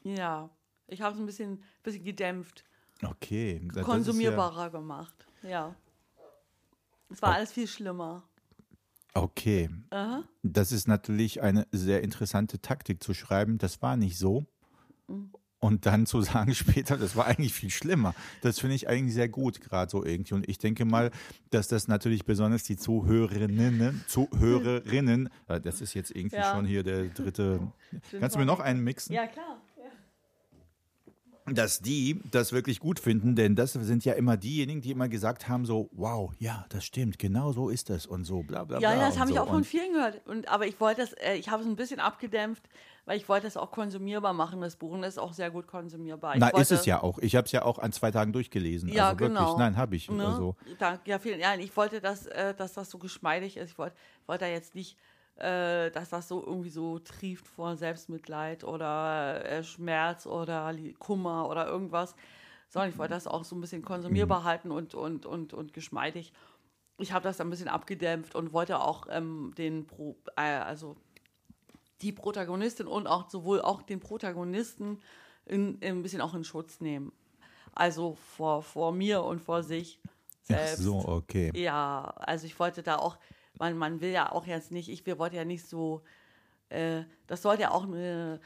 Ja. 0.04 0.50
Ich 0.88 1.02
habe 1.02 1.16
es 1.16 1.20
ein 1.20 1.26
bisschen, 1.26 1.64
bisschen 1.82 2.04
gedämpft, 2.04 2.64
Okay. 3.04 3.60
das- 3.64 3.70
ist 3.70 3.76
ja- 3.78 3.84
konsumierbarer 3.84 4.70
gemacht. 4.70 5.26
Ja. 5.42 5.76
Es 7.10 7.22
war 7.22 7.32
Oh. 7.32 7.34
alles 7.34 7.52
viel 7.52 7.68
schlimmer. 7.68 8.24
Okay. 9.14 9.70
Aha. 9.92 10.24
Das 10.42 10.72
ist 10.72 10.88
natürlich 10.88 11.42
eine 11.42 11.68
sehr 11.72 12.02
interessante 12.04 12.60
Taktik 12.60 13.02
zu 13.04 13.14
schreiben. 13.14 13.58
Das 13.58 13.82
war 13.82 13.96
nicht 13.98 14.18
so. 14.18 14.46
Mhm. 15.08 15.32
Und 15.64 15.86
dann 15.86 16.06
zu 16.06 16.22
sagen 16.22 16.54
später, 16.56 16.98
das 16.98 17.16
war 17.16 17.26
eigentlich 17.26 17.54
viel 17.54 17.70
schlimmer. 17.70 18.14
Das 18.42 18.60
finde 18.60 18.76
ich 18.76 18.90
eigentlich 18.90 19.14
sehr 19.14 19.30
gut, 19.30 19.62
gerade 19.62 19.90
so 19.90 20.04
irgendwie. 20.04 20.34
Und 20.34 20.50
ich 20.50 20.58
denke 20.58 20.84
mal, 20.84 21.10
dass 21.52 21.70
das 21.70 21.88
natürlich 21.88 22.26
besonders 22.26 22.64
die 22.64 22.76
Zuhörerinnen, 22.76 24.04
Zuhörerinnen, 24.08 25.30
äh, 25.48 25.62
das 25.62 25.80
ist 25.80 25.94
jetzt 25.94 26.12
irgendwie 26.14 26.36
Ja. 26.36 26.52
schon 26.54 26.66
hier 26.66 26.84
der 26.84 27.06
dritte. 27.06 27.62
Kannst 28.20 28.36
du 28.36 28.40
mir 28.40 28.46
noch 28.46 28.60
einen 28.60 28.84
mixen? 28.84 29.14
Ja, 29.16 29.26
klar. 29.26 29.62
Dass 31.46 31.80
die 31.80 32.20
das 32.32 32.54
wirklich 32.54 32.80
gut 32.80 33.00
finden, 33.00 33.36
denn 33.36 33.56
das 33.56 33.74
sind 33.74 34.06
ja 34.06 34.14
immer 34.14 34.38
diejenigen, 34.38 34.82
die 34.82 34.92
immer 34.92 35.10
gesagt 35.10 35.50
haben 35.50 35.66
so, 35.66 35.90
wow, 35.92 36.32
ja, 36.40 36.66
das 36.70 36.86
stimmt, 36.86 37.20
genau 37.20 37.52
so 37.52 37.70
ist 37.70 37.90
das 37.90 38.06
und 38.06 38.24
so, 38.26 38.44
bla 38.44 38.64
bla 38.64 38.80
Ja, 38.80 38.92
bla. 38.92 39.00
ja, 39.00 39.06
das 39.06 39.16
und 39.16 39.22
habe 39.22 39.32
ich 39.32 39.38
so. 39.38 39.44
auch 39.44 39.48
von 39.50 39.64
vielen 39.64 39.94
gehört. 39.94 40.22
Und, 40.26 40.48
aber 40.48 40.68
ich 40.68 40.80
wollte 40.80 41.02
das, 41.02 41.14
äh, 41.14 41.36
ich 41.36 41.50
habe 41.50 41.62
es 41.64 41.68
ein 41.68 41.76
bisschen 41.76 42.00
abgedämpft, 42.00 42.64
weil 43.06 43.18
ich 43.18 43.28
wollte 43.28 43.48
es 43.48 43.58
auch 43.58 43.72
konsumierbar 43.72 44.32
machen, 44.34 44.62
das 44.62 44.78
Buch. 44.78 44.92
Und 44.92 45.02
das 45.02 45.16
ist 45.16 45.18
auch 45.18 45.34
sehr 45.34 45.52
gut 45.52 45.68
konsumierbar. 45.68 46.36
Ich 46.36 46.40
Na, 46.40 46.48
ist 46.48 46.54
wollte, 46.54 46.76
es 46.76 46.86
ja 46.86 47.04
auch. 47.04 47.20
Ich 47.20 47.36
habe 47.36 47.46
es 47.46 47.52
ja 47.52 47.66
auch 47.66 47.80
an 47.80 47.92
zwei 47.92 48.12
Tagen 48.12 48.32
durchgelesen. 48.32 48.88
Ja, 48.90 49.10
also 49.10 49.20
wirklich. 49.20 49.38
genau. 49.40 49.58
Nein, 49.58 49.76
habe 49.76 49.96
ich. 49.98 50.10
Ne? 50.10 50.26
Also, 50.26 50.56
Dank, 50.80 51.02
ja, 51.06 51.20
vielen 51.20 51.42
Dank. 51.42 51.62
Ich 51.62 51.76
wollte, 51.76 52.00
dass, 52.00 52.28
äh, 52.28 52.54
dass 52.54 52.74
das 52.74 52.90
so 52.90 52.98
geschmeidig 53.00 53.58
ist. 53.58 53.72
Ich 53.72 53.78
wollte, 53.78 53.96
wollte 54.26 54.46
da 54.46 54.50
jetzt 54.52 54.74
nicht, 54.76 54.98
äh, 55.44 55.92
dass 55.92 56.10
das 56.10 56.28
so 56.28 56.44
irgendwie 56.46 56.70
so 56.70 57.00
trieft 57.00 57.48
vor 57.48 57.76
Selbstmitleid 57.76 58.64
oder 58.64 59.44
äh, 59.46 59.64
Schmerz 59.64 60.26
oder 60.26 60.74
Kummer 61.00 61.50
oder 61.50 61.68
irgendwas, 61.68 62.16
sondern 62.70 62.90
ich 62.90 62.98
wollte 62.98 63.14
das 63.14 63.28
auch 63.28 63.44
so 63.44 63.56
ein 63.56 63.62
bisschen 63.62 63.84
konsumierbar 63.84 64.42
Mhm. 64.42 64.46
halten 64.46 64.72
und, 64.72 64.96
und, 64.96 65.26
und, 65.26 65.54
und 65.54 65.74
geschmeidig. 65.74 66.34
Ich 66.98 67.12
habe 67.12 67.24
das 67.24 67.42
ein 67.42 67.50
bisschen 67.50 67.68
abgedämpft 67.68 68.36
und 68.36 68.54
wollte 68.54 68.80
auch 68.80 69.08
ähm, 69.10 69.54
den, 69.58 69.86
Pro, 69.86 70.16
äh, 70.36 70.42
also 70.42 70.96
die 72.02 72.12
Protagonistin 72.12 72.88
und 72.88 73.08
auch 73.08 73.30
sowohl 73.30 73.62
auch 73.62 73.82
den 73.82 74.00
Protagonisten 74.00 75.00
in, 75.46 75.80
in 75.80 75.98
ein 76.00 76.02
bisschen 76.04 76.22
auch 76.22 76.34
in 76.34 76.44
Schutz 76.44 76.80
nehmen. 76.82 77.12
Also 77.74 78.16
vor, 78.16 78.62
vor 78.62 78.92
mir 78.92 79.24
und 79.24 79.40
vor 79.40 79.64
sich 79.64 80.00
ach 80.04 80.48
selbst. 80.48 80.80
so, 80.80 81.08
okay. 81.08 81.52
Ja, 81.56 82.14
also 82.18 82.46
ich 82.46 82.60
wollte 82.60 82.84
da 82.84 82.98
auch, 82.98 83.18
man, 83.60 83.78
man 83.78 84.02
will 84.02 84.12
ja 84.12 84.32
auch 84.32 84.46
jetzt 84.46 84.72
nicht, 84.72 84.90
ich 84.90 85.06
wir 85.06 85.20
wollten 85.20 85.36
ja 85.36 85.46
nicht 85.46 85.68
so, 85.68 86.04
äh, 86.70 87.04
das 87.28 87.42
sollte 87.42 87.64
ja 87.64 87.72
auch 87.72 87.84
eine, 87.84 88.40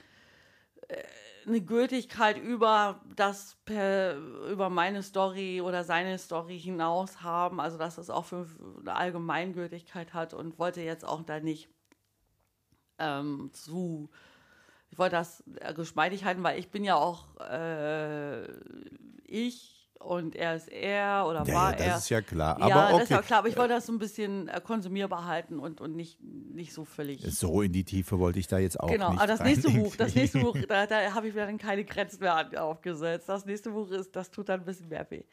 äh, 0.87 1.03
eine 1.45 1.61
Gültigkeit 1.61 2.37
über 2.37 3.01
das 3.15 3.57
per, 3.65 4.17
über 4.17 4.69
meine 4.69 5.01
Story 5.03 5.61
oder 5.61 5.83
seine 5.83 6.17
Story 6.17 6.59
hinaus 6.59 7.21
haben, 7.21 7.59
also 7.61 7.77
dass 7.77 7.97
es 7.97 8.09
auch 8.09 8.25
für 8.25 8.47
eine 8.81 8.95
Allgemeingültigkeit 8.95 10.13
hat 10.13 10.33
und 10.33 10.59
wollte 10.59 10.81
jetzt 10.81 11.05
auch 11.05 11.23
da 11.23 11.39
nicht 11.39 11.69
ähm, 12.99 13.49
zu 13.53 14.09
ich 14.89 14.97
wollte 14.97 15.15
das 15.15 15.43
geschmeidig 15.75 16.23
halten, 16.23 16.43
weil 16.43 16.59
ich 16.59 16.71
bin 16.71 16.83
ja 16.83 16.95
auch 16.95 17.39
äh, 17.39 18.47
ich 19.25 19.76
und 19.99 20.35
er 20.35 20.55
ist 20.55 20.67
er 20.69 21.25
oder 21.27 21.43
Ja, 21.45 21.53
war 21.53 21.71
ja, 21.71 21.77
das 21.77 21.87
er. 21.87 21.97
ist 21.97 22.09
ja 22.09 22.21
klar. 22.21 22.57
ja, 22.59 22.65
Aber 22.75 22.93
das 22.93 23.03
ist 23.03 23.09
ja 23.09 23.17
okay. 23.17 23.27
klar, 23.27 23.39
aber 23.39 23.47
ich 23.49 23.57
wollte 23.57 23.73
das 23.73 23.85
so 23.85 23.93
ein 23.93 23.99
bisschen 23.99 24.47
äh, 24.47 24.61
konsumierbar 24.63 25.25
halten 25.25 25.59
und, 25.59 25.81
und 25.81 25.95
nicht, 25.95 26.19
nicht 26.21 26.73
so 26.73 26.85
völlig. 26.85 27.21
So 27.23 27.61
in 27.61 27.71
die 27.71 27.83
Tiefe 27.83 28.19
wollte 28.19 28.39
ich 28.39 28.47
da 28.47 28.57
jetzt 28.59 28.79
auch 28.79 28.89
Genau, 28.89 29.11
nicht 29.11 29.19
aber 29.19 29.27
das 29.27 29.41
nächste 29.41 29.69
Buch, 29.71 29.95
das 29.95 30.15
nächste 30.15 30.39
Buch, 30.39 30.55
da, 30.67 30.85
da 30.87 31.13
habe 31.13 31.27
ich 31.27 31.33
mir 31.33 31.45
dann 31.45 31.57
keine 31.57 31.83
Grenzen 31.83 32.19
mehr 32.21 32.47
aufgesetzt. 32.63 33.27
Das 33.29 33.45
nächste 33.45 33.71
Buch 33.71 33.89
ist, 33.91 34.15
das 34.15 34.31
tut 34.31 34.49
dann 34.49 34.61
ein 34.61 34.65
bisschen 34.65 34.87
mehr 34.89 35.05
weh. 35.09 35.23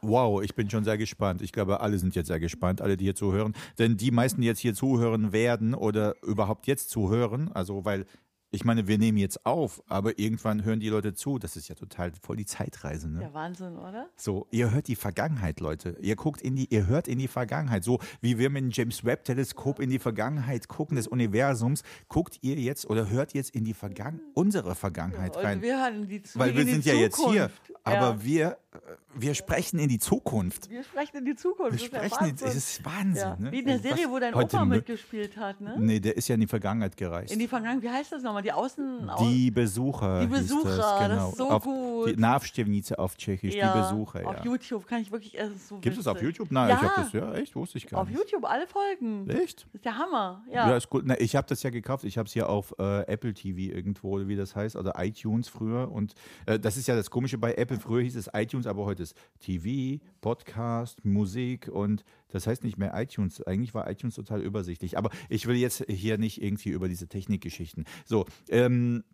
Wow, 0.00 0.42
ich 0.42 0.54
bin 0.54 0.70
schon 0.70 0.82
sehr 0.82 0.96
gespannt. 0.96 1.42
Ich 1.42 1.52
glaube, 1.52 1.80
alle 1.80 1.98
sind 1.98 2.14
jetzt 2.14 2.28
sehr 2.28 2.40
gespannt, 2.40 2.80
alle, 2.80 2.96
die 2.96 3.04
hier 3.04 3.14
zuhören. 3.14 3.52
Denn 3.78 3.98
die 3.98 4.10
meisten, 4.10 4.40
die 4.40 4.46
jetzt 4.46 4.60
hier 4.60 4.74
zuhören 4.74 5.32
werden 5.32 5.74
oder 5.74 6.14
überhaupt 6.22 6.66
jetzt 6.66 6.88
zuhören, 6.88 7.50
also 7.52 7.84
weil 7.84 8.06
ich 8.54 8.64
meine, 8.64 8.86
wir 8.88 8.98
nehmen 8.98 9.18
jetzt 9.18 9.44
auf, 9.44 9.82
aber 9.88 10.18
irgendwann 10.18 10.64
hören 10.64 10.80
die 10.80 10.88
Leute 10.88 11.14
zu. 11.14 11.38
Das 11.38 11.56
ist 11.56 11.68
ja 11.68 11.74
total 11.74 12.12
voll 12.22 12.36
die 12.36 12.46
Zeitreise, 12.46 13.08
ne? 13.10 13.18
Der 13.20 13.34
Wahnsinn, 13.34 13.76
oder? 13.76 14.06
So, 14.16 14.46
ihr 14.50 14.70
hört 14.70 14.88
die 14.88 14.96
Vergangenheit, 14.96 15.60
Leute. 15.60 15.96
Ihr 16.00 16.16
guckt 16.16 16.40
in 16.40 16.56
die, 16.56 16.66
ihr 16.72 16.86
hört 16.86 17.08
in 17.08 17.18
die 17.18 17.28
Vergangenheit. 17.28 17.84
So 17.84 17.98
wie 18.20 18.38
wir 18.38 18.50
mit 18.50 18.62
dem 18.62 18.70
James 18.70 19.04
Webb 19.04 19.24
Teleskop 19.24 19.80
in 19.80 19.90
die 19.90 19.98
Vergangenheit 19.98 20.68
gucken 20.68 20.96
des 20.96 21.06
Universums, 21.08 21.82
guckt 22.08 22.38
ihr 22.42 22.56
jetzt 22.56 22.88
oder 22.88 23.10
hört 23.10 23.34
jetzt 23.34 23.50
in 23.54 23.64
die 23.64 23.74
Vergangen 23.74 24.20
unsere 24.34 24.74
Vergangenheit 24.74 25.36
Und 25.36 25.44
rein. 25.44 25.60
wir 25.62 25.82
hören 25.82 26.08
die 26.08 26.22
Zu- 26.22 26.38
Weil 26.38 26.56
wir 26.56 26.64
sind 26.64 26.84
ja 26.84 26.94
jetzt 26.94 27.16
hier, 27.16 27.50
Zukunft. 27.50 27.72
aber 27.82 27.96
ja. 27.96 28.24
wir, 28.24 28.46
äh, 28.72 28.78
wir 29.16 29.34
sprechen 29.34 29.78
in 29.78 29.88
die 29.88 29.98
Zukunft. 29.98 30.70
wir 30.70 30.84
sprechen 30.84 31.16
in 31.18 31.24
die 31.24 31.34
Zukunft. 31.34 31.72
Wir 31.80 31.90
das 31.90 32.04
ist 32.06 32.14
sprechen, 32.14 32.40
Wahnsinn. 32.40 32.48
ist 32.58 32.84
Wahnsinn. 32.84 33.16
ja. 33.22 33.36
Ne? 33.38 33.52
Wie 33.52 33.58
in 33.58 33.64
der 33.66 33.74
Also 33.74 33.88
Serie, 33.88 34.04
was 34.06 34.12
wo 34.12 34.18
dein 34.20 34.34
Opa 34.34 34.64
mitgespielt 34.64 35.36
hat, 35.36 35.60
ne? 35.60 35.74
Nee, 35.78 36.00
der 36.00 36.16
ist 36.16 36.28
ja 36.28 36.34
in 36.34 36.40
die 36.40 36.46
Vergangenheit 36.46 36.96
gereist. 36.96 37.32
In 37.32 37.38
die 37.38 37.48
Vergangenheit, 37.48 37.82
wie 37.82 37.90
heißt 37.90 38.12
das 38.12 38.22
nochmal? 38.22 38.43
Die 38.44 38.52
Außen... 38.52 39.10
die 39.20 39.50
Besucher. 39.50 40.20
Die 40.20 40.26
Besucher, 40.26 40.68
das, 40.68 40.76
das 40.76 41.08
genau. 41.08 41.28
ist 41.30 41.36
so 41.36 41.50
auf 41.50 41.64
gut. 41.64 42.10
Die 42.10 42.16
Navstevnice 42.16 42.92
auf 42.92 43.16
Tschechisch, 43.16 43.54
ja, 43.54 43.72
die 43.72 43.80
Besucher, 43.80 44.26
Auf 44.26 44.36
ja. 44.36 44.44
YouTube 44.44 44.86
kann 44.86 45.00
ich 45.00 45.10
wirklich... 45.10 45.38
Es 45.38 45.68
so 45.68 45.78
Gibt 45.78 45.96
es 45.96 46.06
auf. 46.06 46.20
YouTube? 46.20 46.50
Nein, 46.50 46.68
ja, 46.68 46.76
ich 46.76 46.82
habe 46.82 47.02
das, 47.02 47.12
ja, 47.12 47.32
echt, 47.34 47.56
wusste 47.56 47.78
ich 47.78 47.86
gar 47.86 48.02
auf 48.02 48.08
nicht. 48.08 48.18
YouTube 48.18 48.44
alle 48.44 48.66
Folgen. 48.66 49.28
Echt? 49.30 49.64
Das 49.64 49.74
ist 49.74 49.84
der 49.84 49.98
Hammer. 49.98 50.42
Ja. 50.52 50.68
Ja, 50.68 50.76
ist 50.76 50.90
gut. 50.90 51.04
Na, 51.06 51.18
ich 51.18 51.34
habe 51.36 51.46
das 51.48 51.62
ja 51.62 51.70
gekauft. 51.70 52.04
Ich 52.04 52.18
habe 52.18 52.26
es 52.26 52.34
ja 52.34 52.46
auf 52.46 52.74
äh, 52.78 53.06
Apple 53.06 53.32
TV 53.32 53.74
irgendwo, 53.74 54.26
wie 54.26 54.36
das 54.36 54.54
heißt, 54.54 54.76
oder 54.76 54.94
iTunes 54.98 55.48
früher. 55.48 55.90
Und 55.90 56.14
äh, 56.46 56.58
das 56.58 56.76
ist 56.76 56.86
ja 56.86 56.96
das 56.96 57.10
Komische 57.10 57.38
bei 57.38 57.54
Apple. 57.54 57.78
Früher 57.78 58.02
hieß 58.02 58.16
es 58.16 58.28
iTunes, 58.32 58.66
aber 58.66 58.84
heute 58.84 59.02
ist 59.02 59.16
TV, 59.40 60.02
Podcast, 60.20 61.04
Musik 61.04 61.68
und 61.68 62.04
das 62.34 62.46
heißt 62.46 62.64
nicht 62.64 62.78
mehr 62.78 62.92
iTunes. 62.94 63.42
Eigentlich 63.42 63.74
war 63.74 63.88
iTunes 63.90 64.14
total 64.14 64.42
übersichtlich. 64.42 64.98
Aber 64.98 65.10
ich 65.28 65.46
will 65.46 65.56
jetzt 65.56 65.84
hier 65.88 66.18
nicht 66.18 66.42
irgendwie 66.42 66.70
über 66.70 66.88
diese 66.88 67.06
Technikgeschichten. 67.06 67.84
So, 68.04 68.26
ähm, 68.48 69.04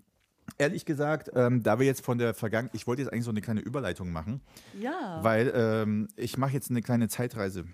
Ehrlich 0.58 0.84
gesagt, 0.84 1.30
ähm, 1.34 1.62
da 1.62 1.78
wir 1.78 1.86
jetzt 1.86 2.04
von 2.04 2.18
der 2.18 2.34
Vergangenheit, 2.34 2.74
ich 2.74 2.88
wollte 2.88 3.02
jetzt 3.02 3.12
eigentlich 3.12 3.24
so 3.24 3.30
eine 3.30 3.40
kleine 3.40 3.60
Überleitung 3.60 4.10
machen, 4.10 4.40
ja. 4.80 5.20
weil 5.22 5.52
ähm, 5.54 6.08
ich 6.16 6.38
mache 6.38 6.54
jetzt 6.54 6.70
eine 6.70 6.82
kleine 6.82 7.08
Zeitreise. 7.08 7.66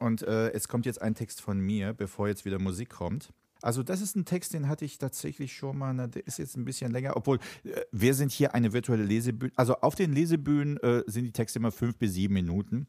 Und 0.00 0.22
äh, 0.22 0.50
es 0.50 0.66
kommt 0.66 0.84
jetzt 0.84 1.00
ein 1.00 1.14
Text 1.14 1.40
von 1.40 1.60
mir, 1.60 1.92
bevor 1.92 2.26
jetzt 2.26 2.44
wieder 2.44 2.58
Musik 2.58 2.90
kommt. 2.90 3.32
Also 3.62 3.84
das 3.84 4.00
ist 4.00 4.16
ein 4.16 4.24
Text, 4.24 4.52
den 4.52 4.68
hatte 4.68 4.84
ich 4.84 4.98
tatsächlich 4.98 5.52
schon 5.52 5.78
mal, 5.78 5.94
na, 5.94 6.08
der 6.08 6.26
ist 6.26 6.38
jetzt 6.38 6.56
ein 6.56 6.64
bisschen 6.64 6.90
länger, 6.90 7.16
obwohl 7.16 7.38
äh, 7.62 7.80
wir 7.92 8.14
sind 8.14 8.32
hier 8.32 8.54
eine 8.54 8.72
virtuelle 8.72 9.04
Lesebühne. 9.04 9.52
Also 9.54 9.76
auf 9.76 9.94
den 9.94 10.12
Lesebühnen 10.12 10.76
äh, 10.78 11.04
sind 11.06 11.24
die 11.24 11.32
Texte 11.32 11.60
immer 11.60 11.70
fünf 11.70 11.96
bis 11.96 12.14
sieben 12.14 12.34
Minuten. 12.34 12.88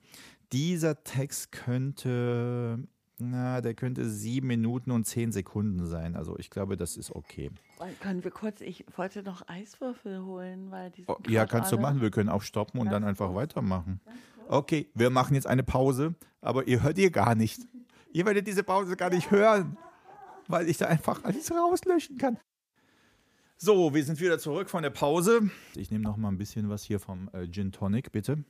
Dieser 0.51 1.03
Text 1.03 1.51
könnte, 1.51 2.79
na, 3.17 3.61
der 3.61 3.73
könnte 3.73 4.07
sieben 4.09 4.47
Minuten 4.47 4.91
und 4.91 5.05
zehn 5.05 5.31
Sekunden 5.31 5.85
sein. 5.85 6.15
Also 6.15 6.37
ich 6.37 6.49
glaube, 6.49 6.77
das 6.77 6.97
ist 6.97 7.11
okay. 7.11 7.49
Können 8.01 8.23
wir 8.23 8.31
kurz, 8.31 8.61
ich 8.61 8.85
wollte 8.95 9.23
noch 9.23 9.47
Eiswürfel 9.47 10.23
holen, 10.23 10.71
weil 10.71 10.91
die 10.91 11.03
Oh, 11.07 11.17
ja, 11.27 11.45
kannst 11.45 11.71
du 11.71 11.77
machen. 11.77 12.01
Wir 12.01 12.11
können 12.11 12.29
auch 12.29 12.41
stoppen 12.41 12.79
und 12.79 12.91
dann 12.91 13.03
einfach 13.03 13.33
weitermachen. 13.33 13.99
Okay, 14.47 14.89
wir 14.93 15.09
machen 15.09 15.35
jetzt 15.35 15.47
eine 15.47 15.63
Pause, 15.63 16.15
aber 16.41 16.67
ihr 16.67 16.83
hört 16.83 16.97
ihr 16.97 17.11
gar 17.11 17.35
nicht. 17.35 17.61
Ihr 18.15 18.27
werdet 18.27 18.45
diese 18.45 18.61
Pause 18.63 18.95
gar 18.95 19.09
nicht 19.09 19.31
hören, 19.31 19.75
weil 20.47 20.69
ich 20.69 20.77
da 20.77 20.85
einfach 20.85 21.23
alles 21.23 21.49
rauslöschen 21.51 22.19
kann. 22.19 22.37
So, 23.57 23.91
wir 23.93 24.03
sind 24.03 24.19
wieder 24.19 24.37
zurück 24.37 24.69
von 24.69 24.83
der 24.83 24.91
Pause. 24.91 25.49
Ich 25.75 25.89
nehme 25.89 26.03
noch 26.03 26.17
mal 26.17 26.27
ein 26.27 26.37
bisschen 26.37 26.69
was 26.69 26.83
hier 26.83 26.99
vom 26.99 27.27
äh, 27.33 27.47
Gin 27.49 27.71
Tonic, 27.71 28.11
bitte. 28.11 28.43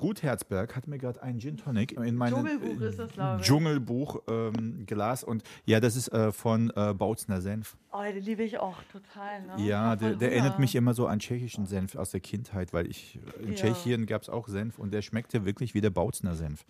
Ruth 0.00 0.22
Herzberg 0.22 0.74
hat 0.74 0.88
mir 0.88 0.98
gerade 0.98 1.22
einen 1.22 1.38
Gin 1.38 1.56
Tonic 1.56 1.92
in 1.92 2.16
mein 2.16 2.32
Dschungelbuch 2.32 2.80
ist 2.80 2.98
das, 2.98 3.12
glaube 3.12 3.40
ich. 3.40 3.46
Dschungelbuch 3.46 4.22
ähm, 4.28 4.86
Glas 4.86 5.22
und 5.22 5.44
ja, 5.64 5.78
das 5.78 5.94
ist 5.94 6.08
äh, 6.08 6.32
von 6.32 6.72
äh, 6.74 6.92
Bautzner 6.94 7.40
Senf. 7.40 7.76
Oh, 7.92 8.02
den 8.02 8.22
liebe 8.22 8.42
ich 8.42 8.58
auch 8.58 8.82
total. 8.90 9.42
Ne? 9.42 9.64
Ja, 9.64 9.94
der, 9.94 10.16
der 10.16 10.32
erinnert 10.32 10.58
mich 10.58 10.74
immer 10.74 10.94
so 10.94 11.06
an 11.06 11.20
tschechischen 11.20 11.66
Senf 11.66 11.94
aus 11.94 12.10
der 12.10 12.20
Kindheit, 12.20 12.72
weil 12.72 12.88
ich 12.88 13.20
in 13.40 13.50
Ja. 13.50 13.54
Tschechien 13.54 14.06
gab 14.06 14.22
es 14.22 14.28
auch 14.28 14.48
Senf 14.48 14.78
und 14.78 14.92
der 14.92 15.02
schmeckte 15.02 15.44
wirklich 15.44 15.74
wie 15.74 15.80
der 15.80 15.90
Bautzner 15.90 16.34
Senf. 16.34 16.64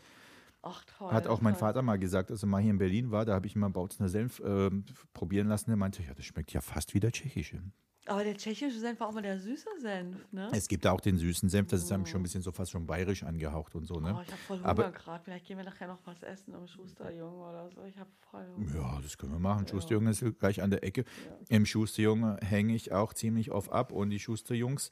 Ach, 0.63 0.85
toll. 0.99 1.11
Hat 1.11 1.27
auch 1.27 1.41
mein 1.41 1.55
toll. 1.55 1.61
Vater 1.61 1.83
mal 1.83 1.99
gesagt, 1.99 2.31
als 2.31 2.43
er 2.43 2.49
mal 2.49 2.61
hier 2.61 2.71
in 2.71 2.79
Berlin 2.79 3.11
war, 3.11 3.25
da 3.25 3.35
habe 3.35 3.47
ich 3.47 3.57
mal 3.57 3.69
Bautzner 3.69 4.09
Senf 4.09 4.41
ähm, 4.45 4.85
probieren 5.13 5.49
lassen. 5.49 5.71
Der 5.71 5.77
meinte, 5.77 6.03
ja, 6.03 6.15
das 6.15 6.25
schmeckt 6.25 6.53
ja 6.53 6.61
fast 6.61 6.95
wie 6.95 7.01
der 7.01 7.13
tschechische. 7.13 7.63
Aber 8.07 8.23
der 8.23 8.37
tschechische 8.37 8.79
Senf 8.79 9.01
war 9.01 9.09
auch 9.09 9.13
mal 9.13 9.23
der 9.23 9.39
süße 9.39 9.69
Senf, 9.81 10.31
ne? 10.31 10.51
Es 10.53 10.69
gibt 10.69 10.87
auch 10.87 11.01
den 11.01 11.17
süßen 11.17 11.49
Senf, 11.49 11.71
das 11.71 11.83
ist 11.83 11.91
einem 11.91 12.05
schon 12.05 12.21
ein 12.21 12.23
bisschen 12.23 12.43
so 12.43 12.53
fast 12.53 12.71
schon 12.71 12.87
bayerisch 12.87 13.23
angehaucht 13.23 13.75
und 13.75 13.87
so, 13.87 13.99
ne? 13.99 14.15
Oh, 14.17 14.23
ich 14.23 14.31
habe 14.31 14.43
voll 14.47 14.59
Hunger 14.59 14.93
gerade. 14.93 15.25
Vielleicht 15.25 15.47
gehen 15.47 15.57
wir 15.57 15.65
nachher 15.65 15.89
noch 15.89 16.01
was 16.05 16.23
essen 16.23 16.53
im 16.53 16.67
Schusterjungen 16.67 17.41
oder 17.41 17.71
so. 17.71 17.83
Ich 17.85 17.99
habe 17.99 18.11
voll 18.31 18.47
Hunger. 18.57 18.75
Ja, 18.75 19.01
das 19.01 19.17
können 19.17 19.33
wir 19.33 19.39
machen. 19.39 19.67
Schusterjunge 19.67 20.11
ist 20.11 20.23
gleich 20.39 20.63
an 20.63 20.71
der 20.71 20.85
Ecke. 20.85 21.05
Im 21.49 21.65
Schusterjunge 21.65 22.37
hänge 22.43 22.75
ich 22.75 22.93
auch 22.93 23.15
ziemlich 23.15 23.51
oft 23.51 23.73
ab 23.73 23.91
und 23.91 24.11
die 24.11 24.19
Schusterjungs, 24.19 24.91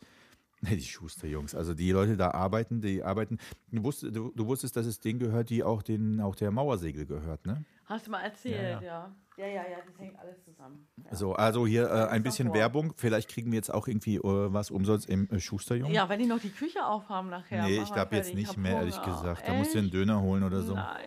ne, 0.63 0.71
die 0.77 0.83
Schusterjungs, 0.83 1.55
also 1.55 1.75
die 1.75 1.93
Leute 1.93 2.17
da 2.17 2.31
arbeiten, 2.31 2.81
die 2.81 3.03
arbeiten. 3.03 3.37
Du, 3.71 3.85
wusst, 3.85 4.05
du, 4.05 4.33
du 4.35 4.47
wusstest, 4.47 4.75
dass 4.77 4.87
es 4.87 5.01
denen 5.01 5.19
gehört, 5.19 5.51
die 5.51 5.63
auch, 5.63 5.83
den, 5.83 6.21
auch 6.21 6.35
der 6.35 6.51
Mauersegel 6.51 7.05
gehört, 7.05 7.45
ne? 7.45 7.65
Hast 7.93 8.07
du 8.07 8.11
mal 8.11 8.23
erzählt, 8.23 8.57
Ja, 8.63 8.81
ja. 8.81 8.83
ja. 8.83 9.17
Ja, 9.39 9.47
ja, 9.47 9.63
das 9.87 9.99
hängt 9.99 10.19
alles 10.19 10.45
zusammen. 10.45 10.87
Ja. 11.05 11.15
So, 11.17 11.33
also 11.35 11.67
hier 11.67 11.89
äh, 11.91 12.09
ein 12.09 12.23
bisschen 12.23 12.49
vor. 12.49 12.55
Werbung. 12.57 12.93
Vielleicht 12.97 13.31
kriegen 13.31 13.51
wir 13.51 13.57
jetzt 13.57 13.73
auch 13.73 13.89
irgendwie 13.89 14.17
äh, 14.17 14.21
was 14.23 14.71
umsonst 14.71 15.09
im 15.09 15.27
äh, 15.31 15.41
Schusterjunge. 15.41 15.95
Ja, 15.95 16.07
wenn 16.11 16.19
die 16.19 16.27
noch 16.27 16.39
die 16.39 16.51
Küche 16.51 16.85
aufhaben 16.85 17.31
nachher. 17.31 17.63
nee, 17.65 17.79
ich 17.81 17.91
glaube 17.93 18.15
jetzt 18.17 18.35
nicht 18.35 18.59
mehr, 18.59 18.73
ehrlich 18.81 18.97
Hunger. 19.01 19.07
gesagt. 19.17 19.49
Da 19.49 19.55
musst 19.55 19.73
du 19.73 19.79
einen 19.79 19.87
Echt? 19.87 19.95
Döner 19.95 20.21
holen 20.21 20.43
oder 20.45 20.61
so. 20.61 20.75
Nein. 20.75 21.01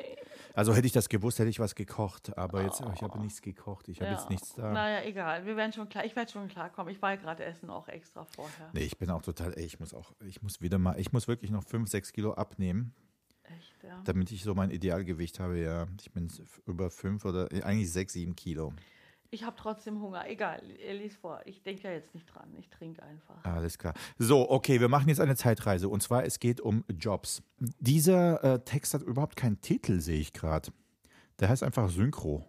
Also 0.55 0.73
hätte 0.73 0.87
ich 0.87 0.93
das 0.93 1.07
gewusst, 1.09 1.37
hätte 1.37 1.49
ich 1.49 1.59
was 1.59 1.75
gekocht. 1.75 2.35
Aber 2.35 2.63
jetzt, 2.63 2.81
ich 2.95 3.01
habe 3.03 3.19
nichts 3.19 3.41
gekocht. 3.43 3.89
Ich 3.89 3.99
habe 4.01 4.09
Ja. 4.11 4.17
jetzt 4.17 4.29
nichts 4.31 4.55
da. 4.55 4.71
Naja, 4.71 5.05
egal. 5.05 5.45
Wir 5.45 5.55
werden 5.55 5.73
schon 5.73 5.87
klar. 5.87 6.03
Ich 6.05 6.15
werde 6.15 6.31
schon 6.31 6.47
klarkommen. 6.47 6.91
Ich 6.93 7.01
war 7.03 7.11
ja 7.11 7.17
gerade 7.17 7.43
essen 7.43 7.69
auch 7.69 7.87
extra 7.89 8.23
vorher. 8.25 8.69
Nee, 8.73 8.81
ich 8.85 8.97
bin 8.97 9.09
auch 9.11 9.21
total, 9.21 9.53
ey, 9.55 9.65
ich 9.65 9.79
muss 9.79 9.93
auch, 9.93 10.13
ich 10.25 10.41
muss 10.41 10.61
wieder 10.61 10.79
mal, 10.79 10.97
ich 10.99 11.11
muss 11.13 11.27
wirklich 11.27 11.51
noch 11.51 11.63
5, 11.63 11.89
6 11.89 12.11
Kilo 12.13 12.33
abnehmen, 12.33 12.93
Echt, 13.57 13.83
ja. 13.83 14.01
damit 14.05 14.31
ich 14.31 14.43
so 14.43 14.55
mein 14.55 14.71
Idealgewicht 14.71 15.39
habe, 15.39 15.59
ja. 15.59 15.87
Ich 15.99 16.11
bin 16.11 16.31
über 16.65 16.89
5 16.89 17.23
oder 17.25 17.51
äh, 17.51 17.61
eigentlich 17.63 17.91
6, 17.91 18.13
7 18.13 18.35
Kilo. 18.35 18.73
Ich 19.31 19.43
habe 19.43 19.55
trotzdem 19.57 20.01
Hunger. 20.01 20.29
Egal, 20.29 20.61
ihr 20.85 20.93
liest 20.93 21.17
vor. 21.17 21.41
Ich 21.45 21.61
denke 21.61 21.83
ja 21.83 21.91
jetzt 21.91 22.13
nicht 22.13 22.25
dran. 22.25 22.55
Ich 22.57 22.69
trinke 22.69 23.03
einfach. 23.03 23.43
Alles 23.43 23.77
klar. 23.77 23.93
So, 24.17 24.49
okay, 24.49 24.79
wir 24.79 24.87
machen 24.87 25.09
jetzt 25.09 25.19
eine 25.19 25.35
Zeitreise 25.35 25.89
und 25.89 26.01
zwar 26.01 26.23
es 26.23 26.39
geht 26.39 26.61
um 26.61 26.85
Jobs. 26.89 27.43
Dieser 27.59 28.43
äh, 28.43 28.59
Text 28.63 28.93
hat 28.93 29.01
überhaupt 29.01 29.35
keinen 29.35 29.59
Titel, 29.61 29.99
sehe 29.99 30.19
ich 30.19 30.31
gerade. 30.31 30.71
Der 31.39 31.49
heißt 31.49 31.63
einfach 31.63 31.89
Synchro. 31.89 32.45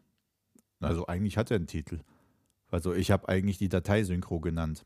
Also 0.81 1.07
eigentlich 1.07 1.37
hat 1.37 1.51
er 1.51 1.57
einen 1.57 1.67
Titel. 1.67 2.01
Also 2.71 2.95
ich 2.95 3.11
habe 3.11 3.29
eigentlich 3.29 3.59
die 3.59 3.69
Datei 3.69 4.05
Synchro 4.05 4.41
genannt. 4.41 4.85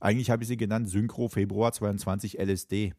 Eigentlich 0.00 0.30
habe 0.30 0.42
ich 0.42 0.48
sie 0.48 0.56
genannt 0.56 0.88
Synchro 0.88 1.28
Februar 1.28 1.72
22 1.72 2.38
LSD. 2.38 2.94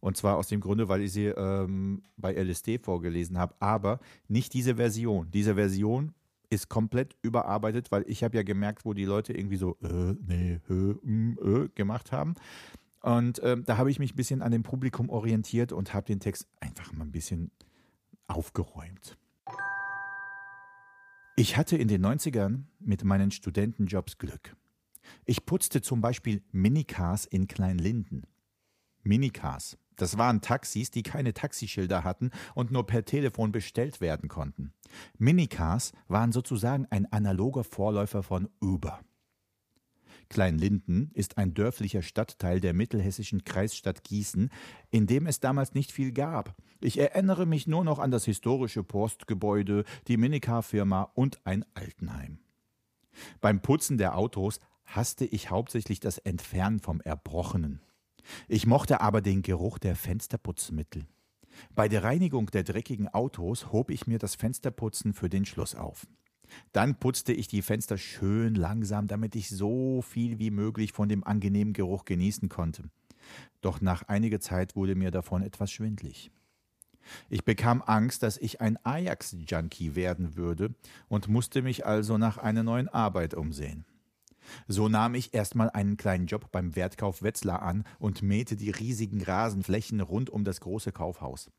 Und 0.00 0.16
zwar 0.16 0.36
aus 0.36 0.48
dem 0.48 0.60
Grunde, 0.60 0.88
weil 0.88 1.02
ich 1.02 1.12
sie 1.12 1.26
ähm, 1.26 2.02
bei 2.16 2.32
LSD 2.34 2.78
vorgelesen 2.78 3.38
habe. 3.38 3.54
Aber 3.58 3.98
nicht 4.28 4.54
diese 4.54 4.76
Version. 4.76 5.30
Diese 5.32 5.54
Version 5.56 6.14
ist 6.50 6.68
komplett 6.68 7.16
überarbeitet, 7.22 7.90
weil 7.90 8.04
ich 8.06 8.22
habe 8.22 8.36
ja 8.36 8.42
gemerkt, 8.42 8.84
wo 8.84 8.94
die 8.94 9.04
Leute 9.04 9.32
irgendwie 9.32 9.56
so 9.56 9.76
äh, 9.82 10.14
nee, 10.26 10.60
hö, 10.66 10.94
mm, 11.02 11.38
äh, 11.42 11.68
gemacht 11.74 12.12
haben. 12.12 12.34
Und 13.00 13.40
ähm, 13.42 13.64
da 13.64 13.76
habe 13.76 13.90
ich 13.90 13.98
mich 13.98 14.12
ein 14.12 14.16
bisschen 14.16 14.42
an 14.42 14.52
dem 14.52 14.62
Publikum 14.62 15.08
orientiert 15.10 15.72
und 15.72 15.94
habe 15.94 16.06
den 16.06 16.20
Text 16.20 16.46
einfach 16.60 16.92
mal 16.92 17.04
ein 17.04 17.12
bisschen 17.12 17.50
aufgeräumt. 18.26 19.16
Ich 21.36 21.56
hatte 21.56 21.76
in 21.76 21.88
den 21.88 22.04
90ern 22.04 22.64
mit 22.80 23.04
meinen 23.04 23.30
Studentenjobs 23.30 24.18
Glück. 24.18 24.56
Ich 25.24 25.46
putzte 25.46 25.80
zum 25.80 26.00
Beispiel 26.00 26.42
Minicars 26.50 27.26
in 27.26 27.46
Kleinlinden. 27.46 28.26
Minicars. 29.02 29.78
Das 29.98 30.16
waren 30.16 30.40
Taxis, 30.40 30.90
die 30.90 31.02
keine 31.02 31.34
Taxischilder 31.34 32.04
hatten 32.04 32.30
und 32.54 32.70
nur 32.70 32.86
per 32.86 33.04
Telefon 33.04 33.52
bestellt 33.52 34.00
werden 34.00 34.28
konnten. 34.28 34.72
Minicars 35.18 35.92
waren 36.06 36.32
sozusagen 36.32 36.86
ein 36.88 37.12
analoger 37.12 37.64
Vorläufer 37.64 38.22
von 38.22 38.48
Uber. 38.62 39.00
Kleinlinden 40.30 41.10
ist 41.14 41.36
ein 41.38 41.54
dörflicher 41.54 42.02
Stadtteil 42.02 42.60
der 42.60 42.74
mittelhessischen 42.74 43.44
Kreisstadt 43.44 44.04
Gießen, 44.04 44.50
in 44.90 45.06
dem 45.06 45.26
es 45.26 45.40
damals 45.40 45.74
nicht 45.74 45.90
viel 45.90 46.12
gab. 46.12 46.54
Ich 46.80 46.98
erinnere 46.98 47.46
mich 47.46 47.66
nur 47.66 47.82
noch 47.82 47.98
an 47.98 48.10
das 48.10 48.24
historische 48.24 48.84
Postgebäude, 48.84 49.84
die 50.06 50.16
Minicar-Firma 50.16 51.10
und 51.14 51.44
ein 51.44 51.64
Altenheim. 51.74 52.38
Beim 53.40 53.60
Putzen 53.60 53.98
der 53.98 54.16
Autos 54.16 54.60
hasste 54.84 55.24
ich 55.24 55.50
hauptsächlich 55.50 55.98
das 55.98 56.18
Entfernen 56.18 56.78
vom 56.78 57.00
Erbrochenen. 57.00 57.80
Ich 58.48 58.66
mochte 58.66 59.00
aber 59.00 59.20
den 59.20 59.42
Geruch 59.42 59.78
der 59.78 59.96
Fensterputzmittel. 59.96 61.06
Bei 61.74 61.88
der 61.88 62.04
Reinigung 62.04 62.46
der 62.46 62.62
dreckigen 62.62 63.08
Autos 63.08 63.72
hob 63.72 63.90
ich 63.90 64.06
mir 64.06 64.18
das 64.18 64.34
Fensterputzen 64.34 65.12
für 65.12 65.28
den 65.28 65.44
Schluss 65.44 65.74
auf. 65.74 66.06
Dann 66.72 66.98
putzte 66.98 67.32
ich 67.32 67.48
die 67.48 67.62
Fenster 67.62 67.98
schön 67.98 68.54
langsam, 68.54 69.06
damit 69.06 69.36
ich 69.36 69.50
so 69.50 70.02
viel 70.02 70.38
wie 70.38 70.50
möglich 70.50 70.92
von 70.92 71.08
dem 71.08 71.24
angenehmen 71.24 71.74
Geruch 71.74 72.04
genießen 72.04 72.48
konnte. 72.48 72.84
Doch 73.60 73.80
nach 73.80 74.04
einiger 74.04 74.40
Zeit 74.40 74.76
wurde 74.76 74.94
mir 74.94 75.10
davon 75.10 75.42
etwas 75.42 75.70
schwindlig. 75.70 76.30
Ich 77.28 77.44
bekam 77.44 77.82
Angst, 77.82 78.22
dass 78.22 78.36
ich 78.36 78.60
ein 78.60 78.78
Ajax-Junkie 78.84 79.94
werden 79.94 80.36
würde 80.36 80.74
und 81.08 81.28
musste 81.28 81.62
mich 81.62 81.86
also 81.86 82.18
nach 82.18 82.38
einer 82.38 82.62
neuen 82.62 82.88
Arbeit 82.88 83.34
umsehen. 83.34 83.84
So 84.66 84.88
nahm 84.88 85.14
ich 85.14 85.34
erstmal 85.34 85.70
einen 85.70 85.96
kleinen 85.96 86.26
Job 86.26 86.50
beim 86.52 86.76
Wertkauf 86.76 87.22
Wetzlar 87.22 87.62
an 87.62 87.84
und 87.98 88.22
mähte 88.22 88.56
die 88.56 88.70
riesigen 88.70 89.22
Rasenflächen 89.22 90.00
rund 90.00 90.30
um 90.30 90.44
das 90.44 90.60
große 90.60 90.92
Kaufhaus. 90.92 91.50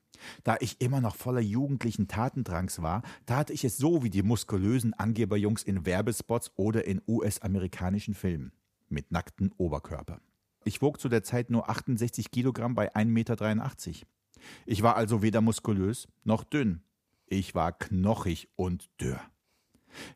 Da 0.44 0.58
ich 0.60 0.82
immer 0.82 1.02
noch 1.02 1.16
voller 1.16 1.42
jugendlichen 1.42 2.08
Tatendrangs 2.08 2.82
war, 2.82 3.04
tat 3.26 3.50
ich 3.50 3.64
es 3.64 3.78
so 3.78 4.04
wie 4.04 4.10
die 4.10 4.24
muskulösen 4.24 4.94
Angeberjungs 4.94 5.64
in 5.64 5.86
Werbespots 5.86 6.52
oder 6.56 6.86
in 6.86 7.02
US-amerikanischen 7.08 8.14
Filmen. 8.14 8.52
Mit 8.90 9.12
nacktem 9.12 9.52
Oberkörper. 9.58 10.20
Ich 10.66 10.82
wog 10.82 11.00
zu 11.00 11.10
der 11.10 11.24
Zeit 11.24 11.50
nur 11.50 11.70
68 11.70 12.32
Kilogramm 12.32 12.76
bei 12.76 12.94
1,83 12.96 13.06
Meter. 13.06 14.08
Ich 14.66 14.82
war 14.84 14.96
also 14.96 15.22
weder 15.22 15.42
muskulös 15.42 16.08
noch 16.24 16.44
dünn. 16.44 16.82
Ich 17.28 17.56
war 17.56 17.72
knochig 17.72 18.50
und 18.56 18.90
dürr. 19.00 19.22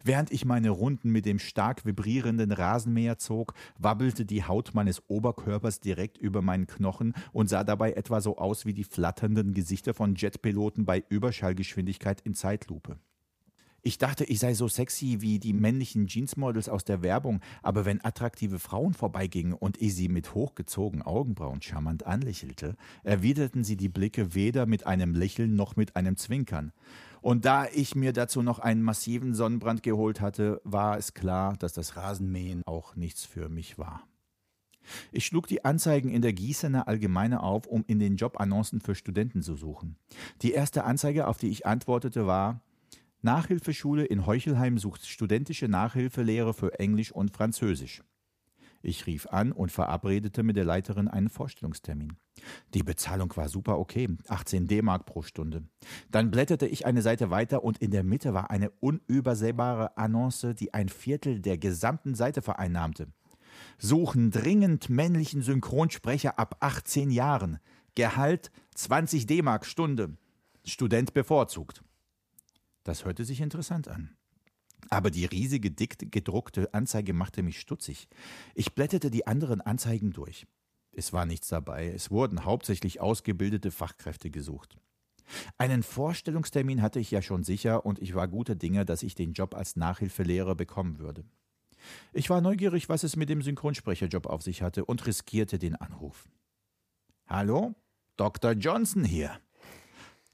Während 0.04 0.32
ich 0.32 0.46
meine 0.46 0.70
Runden 0.70 1.12
mit 1.12 1.26
dem 1.26 1.40
stark 1.40 1.86
vibrierenden 1.86 2.52
Rasenmäher 2.52 3.18
zog, 3.18 3.54
wabbelte 3.78 4.26
die 4.26 4.44
Haut 4.44 4.72
meines 4.74 5.02
Oberkörpers 5.10 5.80
direkt 5.80 6.18
über 6.18 6.42
meinen 6.42 6.68
Knochen 6.68 7.14
und 7.32 7.50
sah 7.50 7.64
dabei 7.64 7.94
etwa 7.94 8.22
so 8.22 8.38
aus 8.38 8.66
wie 8.66 8.74
die 8.74 8.84
flatternden 8.84 9.54
Gesichter 9.54 9.94
von 9.94 10.16
Jetpiloten 10.16 10.86
bei 10.86 11.04
Überschallgeschwindigkeit 11.10 12.22
in 12.22 12.34
Zeitlupe. 12.34 12.98
Ich 13.86 13.98
dachte, 13.98 14.24
ich 14.24 14.40
sei 14.40 14.54
so 14.54 14.70
sexy 14.70 15.18
wie 15.20 15.40
die 15.40 15.52
männlichen 15.52 16.08
Jeansmodels 16.08 16.70
aus 16.70 16.86
der 16.86 17.04
Werbung, 17.04 17.42
aber 17.62 17.84
wenn 17.84 18.04
attraktive 18.04 18.58
Frauen 18.58 18.94
vorbeigingen 18.94 19.52
und 19.52 19.82
ich 19.82 19.94
sie 19.94 20.08
mit 20.08 20.34
hochgezogenen 20.34 21.06
Augenbrauen 21.06 21.62
charmant 21.62 22.06
anlächelte, 22.06 22.78
erwiderten 23.04 23.66
sie 23.66 23.76
die 23.76 23.90
Blicke 23.90 24.36
weder 24.36 24.66
mit 24.68 24.88
einem 24.88 25.14
Lächeln 25.14 25.58
noch 25.58 25.76
mit 25.76 25.98
einem 25.98 26.16
Zwinkern. 26.16 26.72
Und 27.24 27.46
da 27.46 27.68
ich 27.74 27.96
mir 27.96 28.12
dazu 28.12 28.42
noch 28.42 28.60
einen 28.60 28.84
massiven 28.84 29.34
Sonnenbrand 29.34 29.82
geholt 29.82 30.20
hatte, 30.20 30.60
war 30.66 30.98
es 30.98 31.14
klar, 31.14 31.56
dass 31.58 31.72
das 31.72 31.96
Rasenmähen 31.96 32.64
auch 32.66 32.98
nichts 32.98 33.24
für 33.24 33.48
mich 33.48 33.78
war. 33.78 34.04
Ich 35.14 35.26
schlug 35.26 35.48
die 35.48 35.64
Anzeigen 35.64 36.10
in 36.10 36.22
der 36.22 36.34
Gießener 36.34 36.90
Allgemeine 36.90 37.42
auf, 37.42 37.66
um 37.66 37.86
in 37.88 38.00
den 38.00 38.18
Jobannoncen 38.18 38.82
für 38.82 38.94
Studenten 38.94 39.42
zu 39.42 39.56
suchen. 39.56 39.96
Die 40.42 40.52
erste 40.52 40.84
Anzeige, 40.84 41.28
auf 41.28 41.38
die 41.38 41.48
ich 41.48 41.66
antwortete, 41.66 42.28
war 42.28 42.60
Nachhilfeschule 43.22 44.04
in 44.04 44.26
Heuchelheim 44.26 44.78
sucht 44.78 45.08
studentische 45.08 45.70
Nachhilfelehre 45.70 46.54
für 46.54 46.78
Englisch 46.78 47.14
und 47.14 47.32
Französisch. 47.32 48.04
Ich 48.86 49.08
rief 49.08 49.28
an 49.28 49.54
und 49.54 49.72
verabredete 49.72 50.44
mit 50.44 50.58
der 50.58 50.66
Leiterin 50.66 51.08
einen 51.08 51.30
Vorstellungstermin. 51.30 52.18
Die 52.74 52.84
Bezahlung 52.84 53.34
war 53.38 53.48
super 53.48 53.80
okay, 53.80 54.10
18 54.28 54.68
D-Mark 54.68 55.06
pro 55.06 55.22
Stunde. 55.22 55.64
Dann 56.12 56.32
blätterte 56.32 56.68
ich 56.68 56.86
eine 56.86 57.02
Seite 57.02 57.30
weiter 57.30 57.64
und 57.64 57.78
in 57.78 57.92
der 57.92 58.04
Mitte 58.04 58.34
war 58.34 58.52
eine 58.52 58.72
unübersehbare 58.82 59.96
Annonce, 59.98 60.54
die 60.54 60.74
ein 60.74 60.90
Viertel 60.90 61.40
der 61.40 61.58
gesamten 61.58 62.14
Seite 62.14 62.42
vereinnahmte. 62.42 63.08
Suchen 63.78 64.32
dringend 64.32 64.90
männlichen 64.90 65.42
Synchronsprecher 65.42 66.38
ab 66.38 66.58
18 66.60 67.10
Jahren. 67.10 67.60
Gehalt 67.96 68.52
20 68.76 69.28
D-Mark 69.28 69.66
Stunde. 69.66 70.18
Student 70.66 71.14
bevorzugt. 71.14 71.84
Das 72.84 73.06
hörte 73.06 73.24
sich 73.24 73.40
interessant 73.40 73.88
an. 73.88 74.18
Aber 74.90 75.12
die 75.12 75.26
riesige, 75.26 75.72
dick 75.72 76.12
gedruckte 76.12 76.74
Anzeige 76.74 77.14
machte 77.14 77.44
mich 77.44 77.60
stutzig. 77.60 78.08
Ich 78.56 78.74
blätterte 78.74 79.12
die 79.12 79.28
anderen 79.28 79.62
Anzeigen 79.62 80.12
durch. 80.12 80.46
Es 80.92 81.14
war 81.14 81.26
nichts 81.26 81.48
dabei. 81.48 81.90
Es 81.90 82.12
wurden 82.12 82.46
hauptsächlich 82.46 83.02
ausgebildete 83.02 83.72
Fachkräfte 83.72 84.30
gesucht. 84.30 84.78
Einen 85.58 85.84
Vorstellungstermin 85.84 86.82
hatte 86.82 87.00
ich 87.00 87.10
ja 87.12 87.22
schon 87.22 87.44
sicher 87.44 87.86
und 87.86 88.00
ich 88.00 88.14
war 88.14 88.28
guter 88.28 88.56
Dinge, 88.56 88.86
dass 88.86 89.04
ich 89.04 89.16
den 89.16 89.34
Job 89.34 89.56
als 89.56 89.76
Nachhilfelehrer 89.76 90.56
bekommen 90.56 91.00
würde. 91.00 91.24
Ich 92.14 92.30
war 92.30 92.42
neugierig, 92.42 92.90
was 92.90 93.04
es 93.04 93.16
mit 93.16 93.30
dem 93.30 93.42
Synchronsprecherjob 93.42 94.28
auf 94.28 94.42
sich 94.42 94.62
hatte 94.62 94.86
und 94.86 95.06
riskierte 95.06 95.60
den 95.60 95.76
Anruf. 95.76 96.28
Hallo? 97.28 97.74
Dr. 98.16 98.52
Johnson 98.52 99.04
hier. 99.04 99.40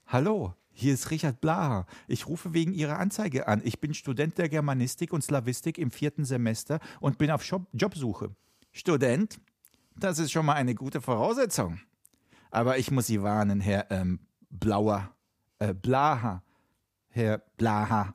Hallo, 0.06 0.54
hier 0.80 0.94
ist 0.94 1.10
Richard 1.10 1.40
Blaha. 1.40 1.86
Ich 2.08 2.26
rufe 2.26 2.54
wegen 2.54 2.72
Ihrer 2.72 2.98
Anzeige 2.98 3.46
an. 3.46 3.60
Ich 3.64 3.80
bin 3.80 3.94
Student 3.94 4.38
der 4.38 4.48
Germanistik 4.48 5.12
und 5.12 5.22
Slavistik 5.22 5.78
im 5.78 5.90
vierten 5.90 6.24
Semester 6.24 6.80
und 7.00 7.18
bin 7.18 7.30
auf 7.30 7.44
Job 7.44 7.66
Jobsuche. 7.72 8.34
Student? 8.72 9.40
Das 9.96 10.18
ist 10.18 10.32
schon 10.32 10.46
mal 10.46 10.54
eine 10.54 10.74
gute 10.74 11.00
Voraussetzung. 11.00 11.80
Aber 12.50 12.78
ich 12.78 12.90
muss 12.90 13.06
Sie 13.06 13.22
warnen, 13.22 13.60
Herr 13.60 13.90
ähm, 13.90 14.20
Blauer, 14.48 15.10
äh, 15.58 15.74
Blaha, 15.74 16.42
Herr 17.08 17.38
Blaha. 17.56 18.14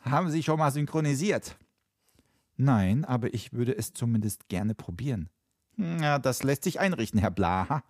Haben 0.00 0.30
Sie 0.30 0.42
schon 0.42 0.58
mal 0.58 0.70
synchronisiert? 0.70 1.58
Nein, 2.56 3.04
aber 3.04 3.34
ich 3.34 3.52
würde 3.52 3.76
es 3.76 3.92
zumindest 3.92 4.48
gerne 4.48 4.74
probieren. 4.74 5.28
Na, 5.76 6.18
das 6.18 6.42
lässt 6.42 6.64
sich 6.64 6.80
einrichten, 6.80 7.20
Herr 7.20 7.30
Blaha. 7.30 7.84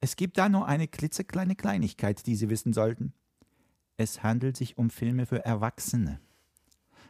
Es 0.00 0.16
gibt 0.16 0.38
da 0.38 0.48
nur 0.48 0.66
eine 0.66 0.86
klitzekleine 0.86 1.56
Kleinigkeit, 1.56 2.26
die 2.26 2.36
Sie 2.36 2.50
wissen 2.50 2.72
sollten. 2.72 3.14
Es 3.96 4.22
handelt 4.22 4.56
sich 4.56 4.76
um 4.76 4.90
Filme 4.90 5.26
für 5.26 5.44
Erwachsene. 5.44 6.20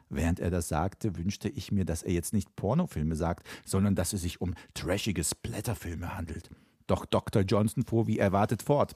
Während 0.08 0.38
er 0.38 0.50
das 0.50 0.68
sagte, 0.68 1.16
wünschte 1.16 1.48
ich 1.48 1.72
mir, 1.72 1.84
dass 1.84 2.04
er 2.04 2.12
jetzt 2.12 2.32
nicht 2.32 2.54
Pornofilme 2.54 3.16
sagt, 3.16 3.46
sondern 3.64 3.96
dass 3.96 4.12
es 4.12 4.22
sich 4.22 4.40
um 4.40 4.54
trashige 4.74 5.24
Splatterfilme 5.24 6.16
handelt. 6.16 6.50
Doch 6.86 7.04
Dr. 7.04 7.42
Johnson 7.42 7.84
fuhr 7.84 8.06
wie 8.06 8.18
erwartet 8.18 8.62
fort. 8.62 8.94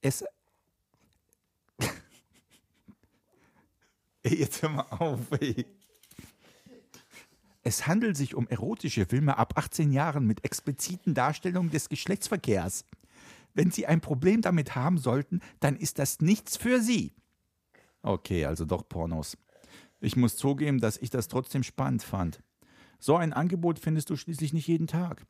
Es. 0.00 0.24
ey, 4.22 4.36
jetzt 4.38 4.62
hör 4.62 4.70
mal 4.70 4.86
auf, 4.88 5.20
ey. 5.38 5.66
Es 7.62 7.86
handelt 7.86 8.16
sich 8.16 8.34
um 8.34 8.48
erotische 8.48 9.04
Filme 9.04 9.36
ab 9.36 9.58
18 9.58 9.92
Jahren 9.92 10.26
mit 10.26 10.46
expliziten 10.46 11.12
Darstellungen 11.12 11.70
des 11.70 11.90
Geschlechtsverkehrs. 11.90 12.86
Wenn 13.60 13.70
Sie 13.70 13.86
ein 13.86 14.00
Problem 14.00 14.40
damit 14.40 14.74
haben 14.74 14.96
sollten, 14.96 15.40
dann 15.60 15.76
ist 15.76 15.98
das 15.98 16.20
nichts 16.20 16.56
für 16.56 16.80
Sie. 16.80 17.12
Okay, 18.00 18.46
also 18.46 18.64
doch 18.64 18.88
Pornos. 18.88 19.36
Ich 20.00 20.16
muss 20.16 20.36
zugeben, 20.36 20.80
dass 20.80 20.96
ich 20.96 21.10
das 21.10 21.28
trotzdem 21.28 21.62
spannend 21.62 22.02
fand. 22.02 22.42
So 23.00 23.16
ein 23.16 23.34
Angebot 23.34 23.78
findest 23.78 24.08
du 24.08 24.16
schließlich 24.16 24.54
nicht 24.54 24.66
jeden 24.66 24.86
Tag. 24.86 25.26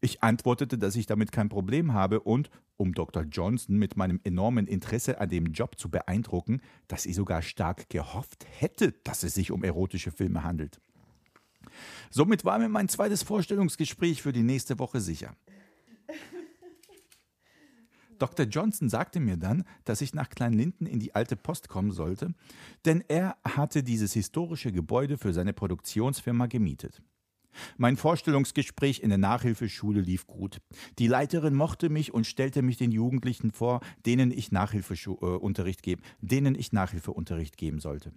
Ich 0.00 0.22
antwortete, 0.22 0.78
dass 0.78 0.94
ich 0.94 1.06
damit 1.06 1.32
kein 1.32 1.48
Problem 1.48 1.92
habe 1.94 2.20
und, 2.20 2.48
um 2.76 2.94
Dr. 2.94 3.24
Johnson 3.24 3.76
mit 3.76 3.96
meinem 3.96 4.20
enormen 4.22 4.68
Interesse 4.68 5.20
an 5.20 5.30
dem 5.30 5.46
Job 5.46 5.76
zu 5.76 5.90
beeindrucken, 5.90 6.60
dass 6.86 7.06
ich 7.06 7.16
sogar 7.16 7.42
stark 7.42 7.90
gehofft 7.90 8.46
hätte, 8.56 8.92
dass 9.02 9.24
es 9.24 9.34
sich 9.34 9.50
um 9.50 9.64
erotische 9.64 10.12
Filme 10.12 10.44
handelt. 10.44 10.80
Somit 12.10 12.44
war 12.44 12.60
mir 12.60 12.68
mein 12.68 12.88
zweites 12.88 13.24
Vorstellungsgespräch 13.24 14.22
für 14.22 14.32
die 14.32 14.44
nächste 14.44 14.78
Woche 14.78 15.00
sicher. 15.00 15.34
Dr. 18.18 18.46
Johnson 18.46 18.88
sagte 18.88 19.20
mir 19.20 19.36
dann, 19.36 19.64
dass 19.84 20.00
ich 20.00 20.14
nach 20.14 20.28
Kleinlinden 20.28 20.86
in 20.86 21.00
die 21.00 21.14
alte 21.14 21.36
Post 21.36 21.68
kommen 21.68 21.92
sollte, 21.92 22.34
denn 22.84 23.02
er 23.08 23.36
hatte 23.44 23.82
dieses 23.82 24.12
historische 24.12 24.72
Gebäude 24.72 25.18
für 25.18 25.32
seine 25.32 25.52
Produktionsfirma 25.52 26.46
gemietet. 26.46 27.02
Mein 27.76 27.96
Vorstellungsgespräch 27.96 29.00
in 29.00 29.10
der 29.10 29.18
Nachhilfeschule 29.18 30.00
lief 30.00 30.26
gut. 30.26 30.60
Die 30.98 31.06
Leiterin 31.06 31.54
mochte 31.54 31.88
mich 31.88 32.12
und 32.12 32.26
stellte 32.26 32.62
mich 32.62 32.76
den 32.76 32.90
Jugendlichen 32.90 33.52
vor, 33.52 33.80
denen 34.06 34.30
ich 34.30 34.52
Nachhilfeunterricht 34.52 35.82
geben, 35.82 36.02
denen 36.20 36.54
ich 36.54 36.72
Nachhilfeunterricht 36.72 37.56
geben 37.56 37.80
sollte. 37.80 38.12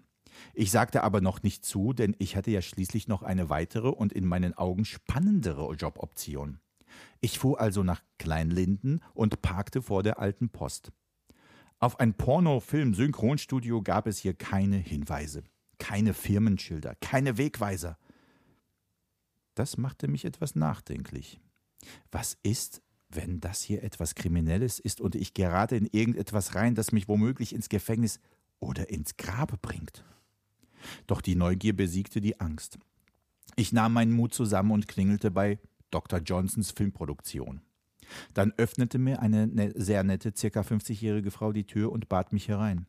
Ich 0.54 0.72
sagte 0.72 1.04
aber 1.04 1.22
noch 1.22 1.44
nicht 1.44 1.66
zu, 1.66 1.94
denn 1.94 2.16
ich 2.20 2.36
hatte 2.36 2.52
ja 2.52 2.62
schließlich 2.62 3.08
noch 3.08 3.24
eine 3.24 3.50
weitere 3.50 3.90
und 3.90 4.14
in 4.14 4.26
meinen 4.26 4.54
Augen 4.54 4.86
spannendere 4.86 5.72
Joboption. 5.74 6.60
Ich 7.22 7.40
fuhr 7.40 7.60
also 7.60 7.84
nach 7.84 8.02
Kleinlinden 8.18 9.04
und 9.14 9.42
parkte 9.42 9.82
vor 9.82 10.04
der 10.04 10.20
alten 10.20 10.50
Post. 10.50 10.92
Auf 11.80 12.00
ein 12.00 12.16
Pornofilm-Synchronstudio 12.16 13.82
gab 13.82 14.08
es 14.08 14.18
hier 14.18 14.34
keine 14.34 14.78
Hinweise, 14.78 15.44
keine 15.78 16.14
Firmenschilder, 16.14 16.96
keine 17.02 17.38
Wegweiser. 17.38 17.98
Das 19.54 19.78
machte 19.78 20.08
mich 20.08 20.26
etwas 20.26 20.56
nachdenklich. 20.56 21.40
Was 22.12 22.38
ist, 22.44 22.82
wenn 23.10 23.40
das 23.40 23.62
hier 23.62 23.84
etwas 23.84 24.16
Kriminelles 24.16 24.80
ist 24.80 25.02
und 25.02 25.16
ich 25.16 25.34
gerate 25.34 25.76
in 25.76 25.86
irgendetwas 25.86 26.56
rein, 26.56 26.76
das 26.76 26.92
mich 26.92 27.08
womöglich 27.08 27.54
ins 27.54 27.70
Gefängnis 27.70 28.20
oder 28.60 28.90
ins 28.90 29.18
Grab 29.18 29.62
bringt? 29.62 30.04
Doch 31.06 31.22
die 31.22 31.36
Neugier 31.36 31.76
besiegte 31.76 32.22
die 32.22 32.40
Angst. 32.40 32.80
Ich 33.56 33.72
nahm 33.72 33.94
meinen 33.94 34.12
Mut 34.12 34.34
zusammen 34.34 34.72
und 34.72 34.88
klingelte 34.88 35.32
bei 35.32 35.60
Dr. 35.92 36.20
Johnsons 36.20 36.72
Filmproduktion. 36.72 37.62
Dann 38.34 38.54
öffnete 38.58 38.98
mir 38.98 39.22
eine 39.22 39.48
ne 39.48 39.74
sehr 39.76 40.04
nette, 40.04 40.34
circa 40.36 40.62
50-jährige 40.62 41.32
Frau 41.32 41.52
die 41.52 41.66
Tür 41.66 41.92
und 41.92 42.10
bat 42.10 42.34
mich 42.34 42.48
herein. 42.48 42.88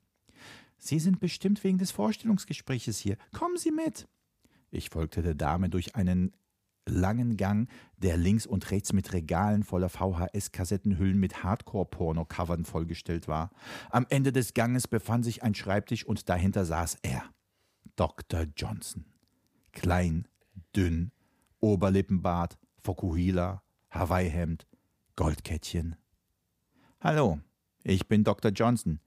Sie 0.79 1.01
sind 1.01 1.19
bestimmt 1.21 1.63
wegen 1.65 1.79
des 1.79 1.91
Vorstellungsgespräches 1.91 2.99
hier. 2.99 3.17
Kommen 3.33 3.57
Sie 3.57 3.73
mit. 3.73 4.07
Ich 4.71 4.91
folgte 4.91 5.23
der 5.23 5.35
Dame 5.35 5.71
durch 5.71 5.97
einen 5.97 6.33
langen 6.87 7.37
Gang, 7.37 7.69
der 7.99 8.17
links 8.17 8.47
und 8.47 8.71
rechts 8.71 8.93
mit 8.93 9.13
Regalen 9.13 9.63
voller 9.63 9.89
VHS-Kassettenhüllen 9.89 11.19
mit 11.19 11.43
Hardcore-Porno-Covern 11.43 12.65
vollgestellt 12.65 13.29
war. 13.29 13.51
Am 13.91 14.07
Ende 14.09 14.33
des 14.33 14.55
Ganges 14.55 14.89
befand 14.89 15.25
sich 15.25 15.43
ein 15.43 15.55
Schreibtisch 15.55 16.05
und 16.05 16.29
dahinter 16.29 16.65
saß 16.65 16.99
er. 17.03 17.25
Dr. 17.97 18.47
Johnson. 18.57 19.05
Klein, 19.73 20.29
dünn, 20.75 21.11
Oberlippenbart, 21.61 22.57
Fokuhila, 22.83 23.63
Hawaii-Hemd, 23.91 24.67
Goldkettchen. 25.17 25.97
Hallo, 27.01 27.39
ich 27.83 28.09
bin 28.09 28.25
Dr. 28.25 28.51
Johnson. 28.51 29.01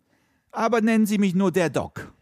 Aber 0.52 0.82
nennen 0.82 1.06
Sie 1.06 1.18
mich 1.18 1.36
nur 1.36 1.52
der 1.52 1.70
Doc. 1.70 2.14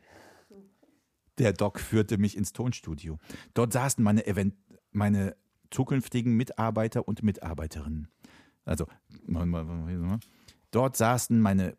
Der 1.38 1.54
Doc 1.54 1.80
führte 1.80 2.18
mich 2.18 2.36
ins 2.36 2.54
Tonstudio. 2.54 3.18
Dort 3.54 3.74
saßen 3.74 4.04
meine, 4.04 4.26
Event 4.28 4.56
meine 4.91 5.36
zukünftigen 5.72 6.36
Mitarbeiter 6.36 7.08
und 7.08 7.24
Mitarbeiterinnen. 7.24 8.08
Also, 8.66 8.88
dort 10.72 10.97
saßen 10.97 11.39
meine 11.39 11.78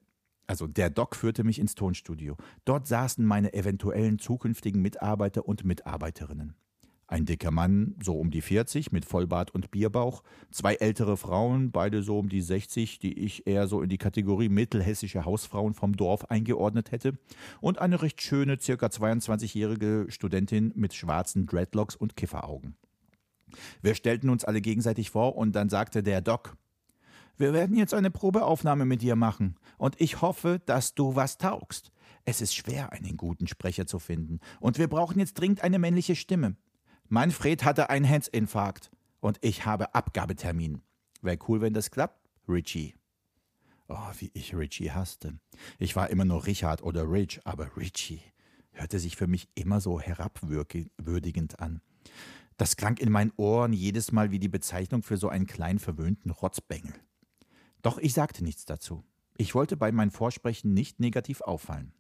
also 0.50 0.66
der 0.66 0.90
Doc 0.90 1.14
führte 1.14 1.44
mich 1.44 1.60
ins 1.60 1.76
Tonstudio. 1.76 2.36
Dort 2.64 2.88
saßen 2.88 3.24
meine 3.24 3.54
eventuellen 3.54 4.18
zukünftigen 4.18 4.82
Mitarbeiter 4.82 5.46
und 5.46 5.64
Mitarbeiterinnen. 5.64 6.56
Ein 7.10 7.24
dicker 7.24 7.50
Mann, 7.50 7.96
so 8.00 8.14
um 8.14 8.30
die 8.30 8.40
40, 8.40 8.92
mit 8.92 9.04
Vollbart 9.04 9.52
und 9.52 9.72
Bierbauch, 9.72 10.22
zwei 10.52 10.76
ältere 10.76 11.16
Frauen, 11.16 11.72
beide 11.72 12.04
so 12.04 12.20
um 12.20 12.28
die 12.28 12.40
60, 12.40 13.00
die 13.00 13.18
ich 13.18 13.48
eher 13.48 13.66
so 13.66 13.82
in 13.82 13.88
die 13.88 13.98
Kategorie 13.98 14.48
mittelhessische 14.48 15.24
Hausfrauen 15.24 15.74
vom 15.74 15.96
Dorf 15.96 16.26
eingeordnet 16.26 16.92
hätte, 16.92 17.18
und 17.60 17.80
eine 17.80 18.00
recht 18.00 18.22
schöne, 18.22 18.60
circa 18.60 18.86
22-jährige 18.86 20.06
Studentin 20.08 20.70
mit 20.76 20.94
schwarzen 20.94 21.46
Dreadlocks 21.46 21.96
und 21.96 22.14
Kifferaugen. 22.14 22.76
Wir 23.82 23.96
stellten 23.96 24.30
uns 24.30 24.44
alle 24.44 24.60
gegenseitig 24.60 25.10
vor 25.10 25.34
und 25.36 25.56
dann 25.56 25.68
sagte 25.68 26.04
der 26.04 26.20
Doc, 26.20 26.56
wir 27.36 27.52
werden 27.52 27.76
jetzt 27.76 27.92
eine 27.92 28.12
Probeaufnahme 28.12 28.84
mit 28.84 29.02
dir 29.02 29.16
machen 29.16 29.56
und 29.78 30.00
ich 30.00 30.22
hoffe, 30.22 30.60
dass 30.64 30.94
du 30.94 31.16
was 31.16 31.38
taugst. 31.38 31.90
Es 32.24 32.40
ist 32.40 32.54
schwer, 32.54 32.92
einen 32.92 33.16
guten 33.16 33.48
Sprecher 33.48 33.88
zu 33.88 33.98
finden 33.98 34.38
und 34.60 34.78
wir 34.78 34.86
brauchen 34.86 35.18
jetzt 35.18 35.34
dringend 35.34 35.64
eine 35.64 35.80
männliche 35.80 36.14
Stimme. 36.14 36.54
Manfred 37.12 37.64
hatte 37.64 37.90
einen 37.90 38.04
Herzinfarkt 38.04 38.88
und 39.18 39.38
ich 39.40 39.66
habe 39.66 39.96
Abgabetermin. 39.96 40.80
Wäre 41.22 41.38
cool, 41.48 41.60
wenn 41.60 41.74
das 41.74 41.90
klappt, 41.90 42.30
Richie. 42.48 42.94
Oh, 43.88 44.12
wie 44.20 44.30
ich 44.32 44.54
Richie 44.54 44.92
hasste. 44.92 45.40
Ich 45.80 45.96
war 45.96 46.08
immer 46.10 46.24
nur 46.24 46.46
Richard 46.46 46.84
oder 46.84 47.10
Rich, 47.10 47.40
aber 47.42 47.76
Richie 47.76 48.22
hörte 48.70 49.00
sich 49.00 49.16
für 49.16 49.26
mich 49.26 49.48
immer 49.56 49.80
so 49.80 50.00
herabwürdigend 50.00 51.58
an. 51.58 51.80
Das 52.56 52.76
klang 52.76 52.96
in 52.98 53.10
meinen 53.10 53.32
Ohren 53.36 53.72
jedes 53.72 54.12
Mal 54.12 54.30
wie 54.30 54.38
die 54.38 54.48
Bezeichnung 54.48 55.02
für 55.02 55.16
so 55.16 55.28
einen 55.28 55.46
kleinen 55.46 55.80
verwöhnten 55.80 56.30
Rotzbengel. 56.30 56.94
Doch 57.82 57.98
ich 57.98 58.14
sagte 58.14 58.44
nichts 58.44 58.66
dazu. 58.66 59.02
Ich 59.36 59.56
wollte 59.56 59.76
bei 59.76 59.90
meinem 59.90 60.12
Vorsprechen 60.12 60.74
nicht 60.74 61.00
negativ 61.00 61.40
auffallen. 61.40 61.92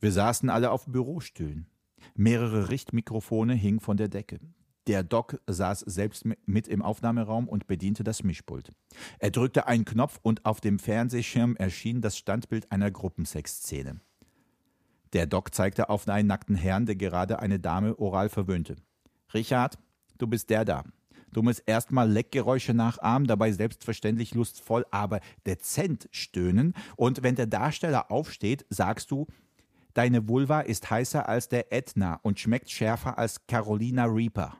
Wir 0.00 0.12
saßen 0.12 0.48
alle 0.48 0.70
auf 0.70 0.86
Bürostühlen. 0.86 1.66
Mehrere 2.14 2.68
Richtmikrofone 2.68 3.54
hingen 3.54 3.80
von 3.80 3.96
der 3.96 4.08
Decke. 4.08 4.40
Der 4.88 5.04
Doc 5.04 5.40
saß 5.46 5.80
selbst 5.80 6.24
mit 6.44 6.66
im 6.66 6.82
Aufnahmeraum 6.82 7.48
und 7.48 7.68
bediente 7.68 8.02
das 8.02 8.24
Mischpult. 8.24 8.70
Er 9.20 9.30
drückte 9.30 9.68
einen 9.68 9.84
Knopf 9.84 10.18
und 10.22 10.44
auf 10.44 10.60
dem 10.60 10.80
Fernsehschirm 10.80 11.54
erschien 11.56 12.00
das 12.00 12.18
Standbild 12.18 12.72
einer 12.72 12.90
Gruppensexszene. 12.90 14.00
Der 15.12 15.26
Doc 15.26 15.54
zeigte 15.54 15.88
auf 15.88 16.08
einen 16.08 16.26
nackten 16.26 16.56
Herrn, 16.56 16.86
der 16.86 16.96
gerade 16.96 17.38
eine 17.38 17.60
Dame 17.60 17.96
oral 17.98 18.28
verwöhnte. 18.28 18.76
Richard, 19.32 19.78
du 20.18 20.26
bist 20.26 20.50
der 20.50 20.64
da. 20.64 20.84
Du 21.32 21.42
musst 21.42 21.62
erstmal 21.64 22.10
Leckgeräusche 22.10 22.74
nachahmen, 22.74 23.26
dabei 23.26 23.52
selbstverständlich 23.52 24.34
lustvoll, 24.34 24.84
aber 24.90 25.20
dezent 25.46 26.08
stöhnen. 26.10 26.74
Und 26.96 27.22
wenn 27.22 27.36
der 27.36 27.46
Darsteller 27.46 28.10
aufsteht, 28.10 28.66
sagst 28.68 29.10
du, 29.10 29.26
deine 29.94 30.28
Vulva 30.28 30.60
ist 30.60 30.90
heißer 30.90 31.28
als 31.28 31.48
der 31.48 31.72
Ätna 31.72 32.20
und 32.22 32.38
schmeckt 32.40 32.70
schärfer 32.70 33.18
als 33.18 33.46
Carolina 33.46 34.04
Reaper. 34.04 34.56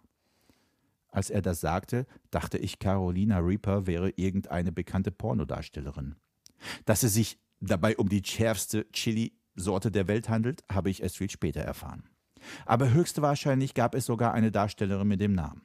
Als 1.09 1.28
er 1.28 1.43
das 1.43 1.61
sagte, 1.61 2.07
dachte 2.30 2.59
ich, 2.59 2.78
Carolina 2.78 3.39
Reaper 3.39 3.87
wäre 3.87 4.11
irgendeine 4.16 4.72
bekannte 4.72 5.11
Pornodarstellerin. 5.11 6.16
Dass 6.87 7.03
es 7.03 7.14
sich 7.14 7.39
dabei 7.61 7.97
um 7.97 8.09
die 8.09 8.22
schärfste 8.24 8.91
Chili-Sorte 8.93 9.91
der 9.91 10.09
Welt 10.09 10.28
handelt, 10.28 10.62
habe 10.70 10.91
ich 10.91 11.03
erst 11.03 11.18
viel 11.18 11.30
später 11.30 11.61
erfahren. 11.61 12.09
Aber 12.64 12.91
höchstwahrscheinlich 12.93 13.74
gab 13.74 13.95
es 13.95 14.07
sogar 14.07 14.33
eine 14.33 14.51
Darstellerin 14.51 15.09
mit 15.09 15.20
dem 15.20 15.35
Namen. 15.35 15.62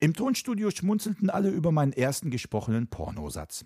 Im 0.00 0.14
Tonstudio 0.14 0.70
schmunzelten 0.70 1.28
alle 1.28 1.50
über 1.50 1.72
meinen 1.72 1.92
ersten 1.92 2.30
gesprochenen 2.30 2.88
Pornosatz. 2.88 3.64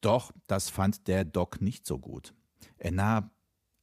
Doch 0.00 0.32
das 0.46 0.70
fand 0.70 1.06
der 1.06 1.26
Doc 1.26 1.60
nicht 1.60 1.86
so 1.86 1.98
gut. 1.98 2.32
Er 2.78 2.92
nahm, 2.92 3.30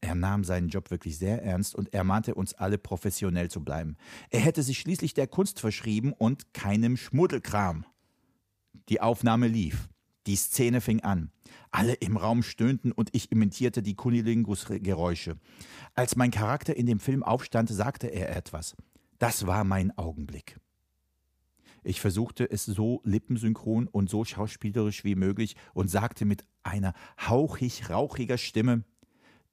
er 0.02 0.16
nahm 0.16 0.44
seinen 0.44 0.70
Job 0.70 0.92
wirklich 0.92 1.18
sehr 1.18 1.44
ernst 1.44 1.76
und 1.76 1.94
ermahnte 1.94 2.36
uns 2.36 2.54
alle 2.54 2.78
professionell 2.78 3.50
zu 3.50 3.64
bleiben. 3.64 3.98
Er 4.30 4.42
hätte 4.42 4.62
sich 4.62 4.80
schließlich 4.80 5.14
der 5.14 5.28
Kunst 5.28 5.60
verschrieben 5.60 6.14
und 6.14 6.54
keinem 6.54 6.98
Schmuddelkram. 6.98 7.86
Die 8.90 9.02
Aufnahme 9.02 9.48
lief. 9.48 9.90
Die 10.28 10.36
Szene 10.36 10.82
fing 10.82 11.02
an. 11.02 11.32
Alle 11.72 11.94
im 11.94 12.18
Raum 12.18 12.44
stöhnten 12.44 12.92
und 12.92 13.10
ich 13.14 13.32
imitierte 13.32 13.82
die 13.82 13.96
Kunilingus-Geräusche. 13.96 15.38
Als 15.96 16.16
mein 16.16 16.32
Charakter 16.32 16.76
in 16.76 16.86
dem 16.86 17.00
Film 17.00 17.24
aufstand, 17.24 17.70
sagte 17.70 18.08
er 18.08 18.36
etwas. 18.36 18.76
Das 19.20 19.48
war 19.48 19.64
mein 19.64 19.98
Augenblick. 19.98 20.60
Ich 21.84 22.02
versuchte 22.02 22.50
es 22.50 22.66
so 22.66 23.02
lippensynchron 23.06 23.88
und 23.88 24.10
so 24.10 24.26
schauspielerisch 24.26 25.06
wie 25.06 25.16
möglich 25.16 25.56
und 25.74 25.90
sagte 25.90 26.26
mit 26.26 26.44
einer 26.62 26.94
hauchig 27.20 27.90
rauchiger 27.90 28.38
Stimme 28.38 28.84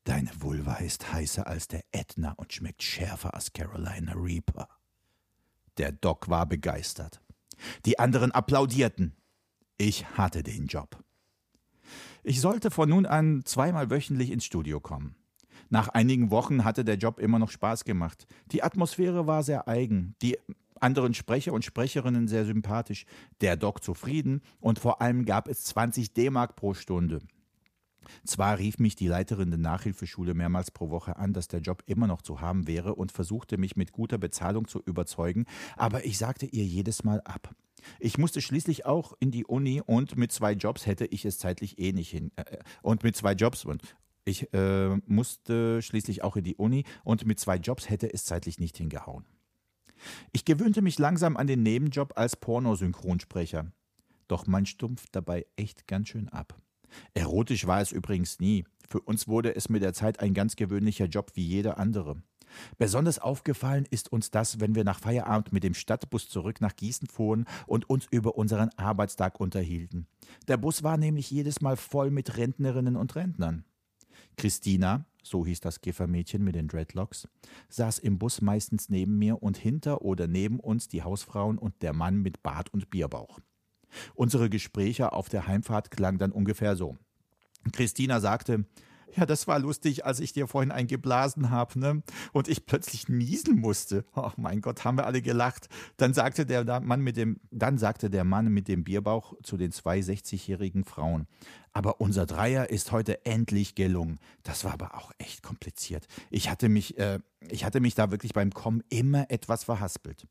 Deine 0.04 0.30
Vulva 0.38 0.76
ist 0.76 1.12
heißer 1.12 1.46
als 1.46 1.66
der 1.68 1.82
Ätna 1.92 2.32
und 2.32 2.52
schmeckt 2.52 2.82
schärfer 2.82 3.32
als 3.32 3.54
Carolina 3.54 4.12
Reaper. 4.12 4.68
Der 5.78 5.92
Doc 5.92 6.28
war 6.28 6.46
begeistert. 6.46 7.22
Die 7.86 7.98
anderen 7.98 8.30
applaudierten. 8.30 9.16
Ich 9.78 10.06
hatte 10.16 10.42
den 10.42 10.66
Job. 10.66 11.02
Ich 12.22 12.40
sollte 12.40 12.70
von 12.70 12.88
nun 12.90 13.06
an 13.06 13.44
zweimal 13.46 13.90
wöchentlich 13.90 14.30
ins 14.30 14.44
Studio 14.44 14.78
kommen. 14.78 15.16
Nach 15.70 15.88
einigen 15.88 16.30
Wochen 16.30 16.64
hatte 16.64 16.84
der 16.84 16.96
Job 16.96 17.18
immer 17.18 17.38
noch 17.38 17.50
Spaß 17.50 17.84
gemacht. 17.84 18.26
Die 18.52 18.62
Atmosphäre 18.62 19.26
war 19.26 19.42
sehr 19.42 19.68
eigen. 19.68 20.16
Die 20.20 20.38
anderen 20.80 21.14
Sprecher 21.14 21.54
und 21.54 21.64
Sprecherinnen 21.64 22.28
sehr 22.28 22.44
sympathisch, 22.44 23.06
der 23.40 23.56
Doc 23.56 23.82
zufrieden 23.82 24.42
und 24.60 24.78
vor 24.78 25.00
allem 25.00 25.24
gab 25.24 25.48
es 25.48 25.64
20 25.64 26.12
D-Mark 26.12 26.56
pro 26.56 26.74
Stunde. 26.74 27.20
Zwar 28.24 28.58
rief 28.58 28.78
mich 28.78 28.96
die 28.96 29.08
Leiterin 29.08 29.50
der 29.50 29.58
Nachhilfeschule 29.58 30.34
mehrmals 30.34 30.70
pro 30.70 30.90
Woche 30.90 31.16
an, 31.16 31.32
dass 31.32 31.48
der 31.48 31.60
Job 31.60 31.82
immer 31.86 32.06
noch 32.06 32.22
zu 32.22 32.40
haben 32.40 32.66
wäre 32.66 32.94
und 32.94 33.12
versuchte 33.12 33.58
mich 33.58 33.76
mit 33.76 33.92
guter 33.92 34.18
Bezahlung 34.18 34.68
zu 34.68 34.80
überzeugen, 34.84 35.44
aber 35.76 36.04
ich 36.04 36.18
sagte 36.18 36.46
ihr 36.46 36.64
jedes 36.64 37.04
Mal 37.04 37.20
ab. 37.22 37.54
Ich 38.00 38.18
musste 38.18 38.40
schließlich 38.40 38.86
auch 38.86 39.12
in 39.20 39.30
die 39.30 39.44
Uni 39.44 39.82
und 39.84 40.16
mit 40.16 40.32
zwei 40.32 40.52
Jobs 40.52 40.86
hätte 40.86 41.06
ich 41.06 41.24
es 41.24 41.38
zeitlich 41.38 41.78
eh 41.78 41.92
nicht 41.92 42.10
hin. 42.10 42.30
Äh, 42.36 42.58
und 42.82 43.02
mit 43.02 43.16
zwei 43.16 43.32
Jobs 43.32 43.64
und 43.64 43.82
ich 44.24 44.52
äh, 44.54 44.96
musste 45.06 45.82
schließlich 45.82 46.22
auch 46.22 46.36
in 46.36 46.44
die 46.44 46.56
Uni 46.56 46.84
und 47.04 47.26
mit 47.26 47.38
zwei 47.38 47.56
Jobs 47.56 47.90
hätte 47.90 48.12
es 48.12 48.24
zeitlich 48.24 48.58
nicht 48.58 48.76
hingehauen. 48.76 49.26
Ich 50.32 50.44
gewöhnte 50.44 50.82
mich 50.82 50.98
langsam 50.98 51.36
an 51.36 51.46
den 51.46 51.62
Nebenjob 51.62 52.14
als 52.16 52.36
Pornosynchronsprecher. 52.36 53.72
Doch 54.28 54.46
man 54.46 54.66
stumpft 54.66 55.14
dabei 55.14 55.46
echt 55.56 55.86
ganz 55.86 56.08
schön 56.08 56.28
ab. 56.30 56.58
Erotisch 57.14 57.66
war 57.66 57.80
es 57.80 57.92
übrigens 57.92 58.40
nie. 58.40 58.64
Für 58.88 59.00
uns 59.00 59.28
wurde 59.28 59.54
es 59.56 59.68
mit 59.68 59.82
der 59.82 59.94
Zeit 59.94 60.20
ein 60.20 60.34
ganz 60.34 60.56
gewöhnlicher 60.56 61.06
Job 61.06 61.32
wie 61.34 61.44
jeder 61.44 61.78
andere. 61.78 62.22
Besonders 62.78 63.18
aufgefallen 63.18 63.86
ist 63.90 64.12
uns 64.12 64.30
das, 64.30 64.60
wenn 64.60 64.74
wir 64.74 64.84
nach 64.84 65.00
Feierabend 65.00 65.52
mit 65.52 65.64
dem 65.64 65.74
Stadtbus 65.74 66.28
zurück 66.28 66.60
nach 66.60 66.76
Gießen 66.76 67.08
fuhren 67.08 67.46
und 67.66 67.88
uns 67.90 68.06
über 68.10 68.36
unseren 68.36 68.70
Arbeitstag 68.76 69.40
unterhielten. 69.40 70.06
Der 70.48 70.56
Bus 70.56 70.82
war 70.82 70.96
nämlich 70.96 71.30
jedes 71.30 71.60
Mal 71.60 71.76
voll 71.76 72.10
mit 72.10 72.36
Rentnerinnen 72.36 72.96
und 72.96 73.14
Rentnern. 73.16 73.64
Christina, 74.36 75.04
so 75.22 75.46
hieß 75.46 75.60
das 75.60 75.80
Kiffermädchen 75.80 76.42
mit 76.42 76.54
den 76.54 76.68
Dreadlocks, 76.68 77.28
saß 77.68 77.98
im 77.98 78.18
Bus 78.18 78.40
meistens 78.40 78.88
neben 78.88 79.18
mir 79.18 79.42
und 79.42 79.56
hinter 79.56 80.02
oder 80.02 80.26
neben 80.26 80.60
uns 80.60 80.88
die 80.88 81.02
Hausfrauen 81.02 81.58
und 81.58 81.82
der 81.82 81.92
Mann 81.92 82.18
mit 82.18 82.42
Bart 82.42 82.72
und 82.72 82.90
Bierbauch. 82.90 83.40
Unsere 84.14 84.50
Gespräche 84.50 85.12
auf 85.12 85.28
der 85.28 85.46
Heimfahrt 85.46 85.90
klangen 85.90 86.18
dann 86.18 86.32
ungefähr 86.32 86.76
so. 86.76 86.96
Christina 87.72 88.20
sagte, 88.20 88.64
ja, 89.16 89.26
das 89.26 89.46
war 89.46 89.58
lustig, 89.58 90.04
als 90.04 90.20
ich 90.20 90.32
dir 90.32 90.48
vorhin 90.48 90.72
eingeblasen 90.72 91.50
habe, 91.50 91.78
ne? 91.78 92.02
Und 92.32 92.48
ich 92.48 92.66
plötzlich 92.66 93.08
niesen 93.08 93.60
musste. 93.60 94.04
Oh 94.16 94.30
mein 94.36 94.60
Gott, 94.60 94.84
haben 94.84 94.96
wir 94.96 95.06
alle 95.06 95.22
gelacht. 95.22 95.68
Dann 95.96 96.14
sagte 96.14 96.46
der 96.46 96.80
Mann 96.80 97.00
mit 97.00 97.16
dem, 97.16 97.40
dann 97.50 97.78
sagte 97.78 98.10
der 98.10 98.24
Mann 98.24 98.48
mit 98.48 98.68
dem 98.68 98.84
Bierbauch 98.84 99.34
zu 99.42 99.56
den 99.56 99.70
zwei 99.70 100.00
60-jährigen 100.00 100.84
Frauen. 100.84 101.26
Aber 101.72 102.00
unser 102.00 102.26
Dreier 102.26 102.70
ist 102.70 102.90
heute 102.90 103.24
endlich 103.26 103.74
gelungen. 103.74 104.18
Das 104.42 104.64
war 104.64 104.72
aber 104.72 104.94
auch 104.94 105.12
echt 105.18 105.42
kompliziert. 105.42 106.06
Ich 106.30 106.48
hatte 106.48 106.68
mich, 106.68 106.98
äh, 106.98 107.18
ich 107.48 107.64
hatte 107.64 107.80
mich 107.80 107.94
da 107.94 108.10
wirklich 108.10 108.32
beim 108.32 108.52
Kommen 108.52 108.82
immer 108.88 109.30
etwas 109.30 109.64
verhaspelt. 109.64 110.26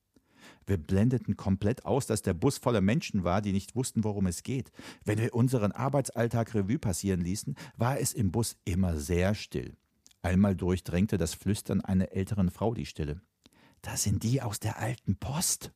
Wir 0.66 0.78
blendeten 0.78 1.38
komplett 1.38 1.86
aus, 1.86 2.07
dass 2.07 2.22
der 2.22 2.34
Bus 2.34 2.57
voller 2.57 2.82
Menschen 2.82 3.24
war, 3.24 3.41
die 3.41 3.53
nicht 3.53 3.76
wussten, 3.76 4.03
worum 4.03 4.28
es 4.28 4.43
geht. 4.43 4.72
Wenn 5.05 5.20
wir 5.20 5.34
unseren 5.34 5.72
Arbeitsalltag 5.72 6.53
Revue 6.55 6.80
passieren 6.80 7.22
ließen, 7.22 7.55
war 7.78 7.99
es 7.99 8.14
im 8.14 8.32
Bus 8.32 8.57
immer 8.66 8.97
sehr 8.97 9.36
still. 9.36 9.76
Einmal 10.22 10.55
durchdrängte 10.55 11.18
das 11.18 11.34
Flüstern 11.34 11.82
einer 11.82 12.14
älteren 12.14 12.49
Frau 12.49 12.74
die 12.74 12.86
Stille. 12.86 13.22
Da 13.82 13.97
sind 13.97 14.24
die 14.24 14.41
aus 14.41 14.59
der 14.59 14.80
alten 14.80 15.18
Post. 15.18 15.74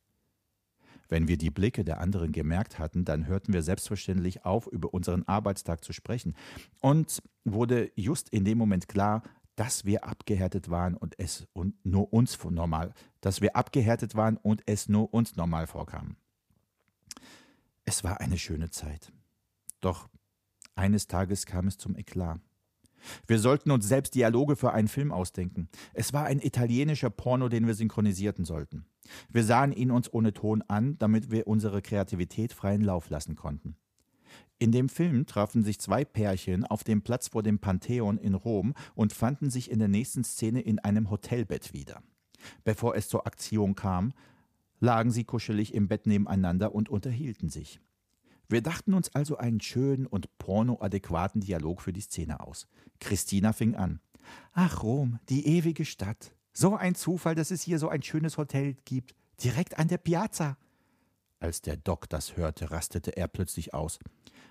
Wenn 1.10 1.28
wir 1.28 1.38
die 1.38 1.50
Blicke 1.50 1.84
der 1.84 2.00
anderen 2.00 2.32
gemerkt 2.32 2.78
hatten, 2.78 3.04
dann 3.04 3.26
hörten 3.26 3.52
wir 3.52 3.62
selbstverständlich 3.62 4.44
auf, 4.44 4.66
über 4.66 4.92
unseren 4.92 5.22
Arbeitstag 5.24 5.82
zu 5.82 5.92
sprechen. 5.92 6.34
Und 6.80 7.22
wurde 7.44 7.90
just 7.94 8.28
in 8.28 8.44
dem 8.44 8.58
Moment 8.58 8.88
klar, 8.88 9.22
dass 9.58 9.84
wir 9.84 10.04
abgehärtet 10.04 10.70
waren 10.70 10.96
und 10.96 11.18
es 11.18 11.48
und 11.52 11.74
nur 11.84 12.12
uns 12.12 12.38
normal, 12.44 12.94
dass 13.20 13.40
wir 13.40 13.56
abgehärtet 13.56 14.14
waren 14.14 14.36
und 14.36 14.62
es 14.66 14.88
nur 14.88 15.12
uns 15.12 15.34
normal 15.34 15.66
vorkam. 15.66 16.16
Es 17.84 18.04
war 18.04 18.20
eine 18.20 18.38
schöne 18.38 18.70
Zeit. 18.70 19.12
Doch 19.80 20.08
eines 20.76 21.08
Tages 21.08 21.44
kam 21.44 21.66
es 21.66 21.76
zum 21.76 21.96
Eklat. 21.96 22.40
Wir 23.26 23.40
sollten 23.40 23.72
uns 23.72 23.88
selbst 23.88 24.14
Dialoge 24.14 24.54
für 24.54 24.72
einen 24.72 24.86
Film 24.86 25.10
ausdenken. 25.10 25.68
Es 25.92 26.12
war 26.12 26.26
ein 26.26 26.40
italienischer 26.40 27.10
Porno, 27.10 27.48
den 27.48 27.66
wir 27.66 27.74
synchronisierten 27.74 28.44
sollten. 28.44 28.86
Wir 29.28 29.42
sahen 29.42 29.72
ihn 29.72 29.90
uns 29.90 30.12
ohne 30.12 30.32
Ton 30.32 30.62
an, 30.68 30.98
damit 30.98 31.32
wir 31.32 31.48
unsere 31.48 31.82
Kreativität 31.82 32.52
freien 32.52 32.82
Lauf 32.82 33.10
lassen 33.10 33.34
konnten. 33.34 33.76
In 34.58 34.72
dem 34.72 34.88
Film 34.88 35.26
trafen 35.26 35.62
sich 35.62 35.78
zwei 35.78 36.04
Pärchen 36.04 36.64
auf 36.64 36.82
dem 36.82 37.02
Platz 37.02 37.28
vor 37.28 37.42
dem 37.42 37.60
Pantheon 37.60 38.18
in 38.18 38.34
Rom 38.34 38.74
und 38.94 39.12
fanden 39.12 39.50
sich 39.50 39.70
in 39.70 39.78
der 39.78 39.88
nächsten 39.88 40.24
Szene 40.24 40.60
in 40.60 40.80
einem 40.80 41.10
Hotelbett 41.10 41.72
wieder. 41.72 42.02
Bevor 42.64 42.96
es 42.96 43.08
zur 43.08 43.26
Aktion 43.26 43.76
kam, 43.76 44.12
lagen 44.80 45.10
sie 45.10 45.24
kuschelig 45.24 45.74
im 45.74 45.88
Bett 45.88 46.06
nebeneinander 46.06 46.74
und 46.74 46.88
unterhielten 46.88 47.50
sich. 47.50 47.80
Wir 48.48 48.62
dachten 48.62 48.94
uns 48.94 49.14
also 49.14 49.36
einen 49.36 49.60
schönen 49.60 50.06
und 50.06 50.36
pornoadäquaten 50.38 51.40
Dialog 51.40 51.82
für 51.82 51.92
die 51.92 52.00
Szene 52.00 52.40
aus. 52.40 52.66
Christina 52.98 53.52
fing 53.52 53.76
an. 53.76 54.00
Ach, 54.52 54.82
Rom, 54.82 55.18
die 55.28 55.46
ewige 55.46 55.84
Stadt. 55.84 56.34
So 56.52 56.74
ein 56.74 56.94
Zufall, 56.94 57.34
dass 57.34 57.50
es 57.50 57.62
hier 57.62 57.78
so 57.78 57.88
ein 57.88 58.02
schönes 58.02 58.38
Hotel 58.38 58.74
gibt. 58.84 59.14
Direkt 59.42 59.78
an 59.78 59.88
der 59.88 59.98
Piazza. 59.98 60.56
Als 61.40 61.62
der 61.62 61.76
Doc 61.76 62.08
das 62.08 62.36
hörte, 62.36 62.70
rastete 62.72 63.16
er 63.16 63.28
plötzlich 63.28 63.74
aus. 63.74 64.00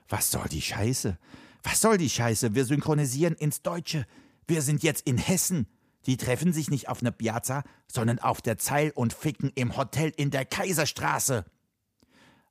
Was 0.10 0.32
soll 0.32 0.48
die 0.50 0.62
Scheiße? 0.62 1.18
Was 1.64 1.82
soll 1.82 1.98
die 1.98 2.10
Scheiße? 2.10 2.56
Wir 2.56 2.66
synchronisieren 2.66 3.36
ins 3.36 3.62
Deutsche. 3.62 4.06
Wir 4.48 4.62
sind 4.62 4.84
jetzt 4.84 5.06
in 5.08 5.18
Hessen. 5.18 5.68
Die 6.06 6.16
treffen 6.16 6.54
sich 6.54 6.70
nicht 6.70 6.88
auf 6.88 7.02
einer 7.02 7.12
Piazza, 7.12 7.64
sondern 7.88 8.20
auf 8.20 8.42
der 8.42 8.58
Zeil 8.58 8.92
und 8.96 9.12
ficken 9.14 9.52
im 9.56 9.76
Hotel 9.76 10.14
in 10.16 10.32
der 10.32 10.46
Kaiserstraße. 10.46 11.46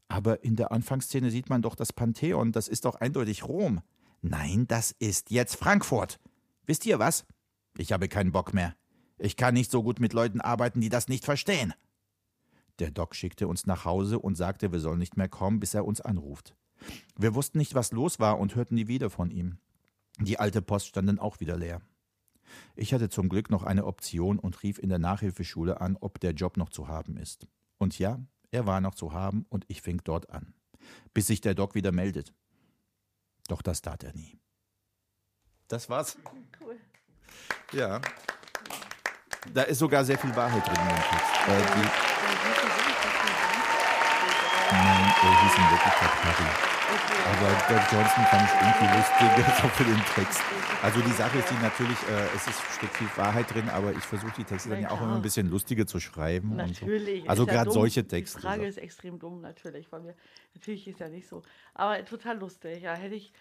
Aber 0.09 0.45
in 0.45 0.57
der 0.57 0.73
Anfangsszene 0.73 1.31
sieht 1.31 1.49
man 1.49 1.63
doch 1.63 1.75
das 1.75 1.93
Pantheon, 1.93 2.53
das 2.53 2.69
ist 2.69 2.85
doch 2.85 2.97
eindeutig 2.97 3.45
Rom. 3.45 3.81
Nein, 4.21 4.67
das 4.69 4.93
ist 4.99 5.31
jetzt 5.31 5.57
Frankfurt. 5.57 6.21
Wisst 6.67 6.85
ihr 6.87 6.99
was? 6.99 7.25
Ich 7.79 7.93
habe 7.93 8.09
keinen 8.09 8.33
Bock 8.33 8.53
mehr. 8.55 8.75
Ich 9.19 9.37
kann 9.37 9.55
nicht 9.55 9.71
so 9.71 9.83
gut 9.83 10.01
mit 10.01 10.13
Leuten 10.13 10.41
arbeiten, 10.41 10.81
die 10.81 10.89
das 10.89 11.09
nicht 11.09 11.25
verstehen. 11.25 11.73
Der 12.79 12.91
Doc 12.91 13.15
schickte 13.15 13.49
uns 13.49 13.67
nach 13.67 13.85
Hause 13.87 14.19
und 14.19 14.35
sagte, 14.35 14.71
wir 14.73 14.81
sollen 14.81 14.99
nicht 14.99 15.17
mehr 15.17 15.29
kommen, 15.29 15.61
bis 15.61 15.73
er 15.73 15.87
uns 15.87 16.03
anruft. 16.03 16.55
Wir 17.17 17.35
wussten 17.35 17.59
nicht, 17.59 17.75
was 17.75 17.93
los 17.93 18.19
war 18.21 18.39
und 18.39 18.55
hörten 18.55 18.75
nie 18.75 18.89
wieder 18.89 19.11
von 19.11 19.31
ihm. 19.31 19.59
Die 20.19 20.39
alte 20.39 20.63
Post 20.63 20.89
stand 20.89 21.09
dann 21.09 21.19
auch 21.19 21.41
wieder 21.41 21.57
leer. 21.57 21.81
Ich 22.75 22.95
hatte 22.95 23.09
zum 23.09 23.29
Glück 23.29 23.51
noch 23.51 23.65
eine 23.65 23.85
Option 23.85 24.39
und 24.39 24.63
rief 24.63 24.79
in 24.79 24.89
der 24.89 24.99
Nachhilfeschule 24.99 25.81
an, 25.81 25.97
ob 26.01 26.21
der 26.21 26.33
Job 26.33 26.57
noch 26.57 26.71
zu 26.71 26.89
haben 26.89 27.17
ist. 27.17 27.47
Und 27.79 27.99
ja, 27.99 28.21
Er 28.51 28.67
war 28.67 28.81
noch 28.81 28.95
zu 28.95 29.13
haben 29.13 29.45
und 29.51 29.65
ich 29.69 29.83
fing 29.83 30.01
dort 30.05 30.31
an. 30.31 30.55
Bis 31.13 31.27
sich 31.27 31.41
der 31.41 31.55
Doc 31.55 31.75
wieder 31.75 31.93
meldet. 31.93 32.33
Doch 33.49 33.61
das 33.61 33.83
tat 33.83 34.05
er 34.05 34.15
nie. 34.15 34.39
Das 35.69 35.91
war's. 35.91 36.17
Cool. 36.61 36.79
Ja. 37.73 38.01
Da 39.53 39.63
ist 39.63 39.79
sogar 39.79 40.05
sehr 40.05 40.19
viel 40.19 40.35
Wahrheit 40.37 40.67
drin 40.67 40.77
in 40.81 40.89
dem 40.89 40.97
Text. 40.97 41.35
Äh, 41.49 41.59
die, 41.75 41.89
nein, 44.73 45.15
er 45.23 45.43
hieß 45.43 45.55
in 45.59 45.71
Wirklichkeit 45.71 46.25
Harry. 46.25 46.76
Aber 47.27 47.49
Doc 47.69 47.83
Johnson 47.93 48.25
fand 48.31 48.49
ich 48.49 48.55
irgendwie 48.61 48.97
lustig, 48.97 49.55
so 49.63 49.69
für 49.69 49.85
den 49.85 50.03
Text. 50.15 50.41
Also 50.83 51.01
die 51.01 51.13
Sache 51.13 51.39
ist 51.39 51.51
die 51.51 51.63
natürlich, 51.63 51.99
äh, 52.09 52.37
es 52.37 52.47
ist, 52.47 52.61
steckt 52.77 52.97
viel 52.97 53.09
Wahrheit 53.17 53.53
drin, 53.53 53.69
aber 53.71 53.93
ich 53.93 54.05
versuche 54.05 54.33
die 54.37 54.45
Texte 54.45 54.71
dann 54.71 54.83
ja 54.83 54.91
auch 54.91 55.01
immer 55.01 55.17
ein 55.17 55.23
bisschen 55.23 55.51
lustiger 55.51 55.87
zu 55.87 56.01
schreiben. 56.01 56.57
Natürlich. 56.57 57.21
Und 57.21 57.25
so. 57.25 57.31
Also 57.31 57.47
ja 57.47 57.53
gerade 57.53 57.71
solche 57.71 58.07
Texte. 58.07 58.39
Die 58.39 58.47
Frage 58.47 58.63
so. 58.63 58.69
ist 58.69 58.79
extrem 58.79 59.19
dumm, 59.19 59.41
natürlich 59.41 59.89
von 59.89 60.05
mir. 60.05 60.15
Natürlich 60.55 60.87
ist 60.89 61.01
ja 61.01 61.09
nicht 61.09 61.29
so. 61.29 61.43
Aber 61.75 62.05
total 62.05 62.39
lustig. 62.39 62.83
Ja, 62.83 62.95
hätte 62.95 63.15
ich 63.15 63.33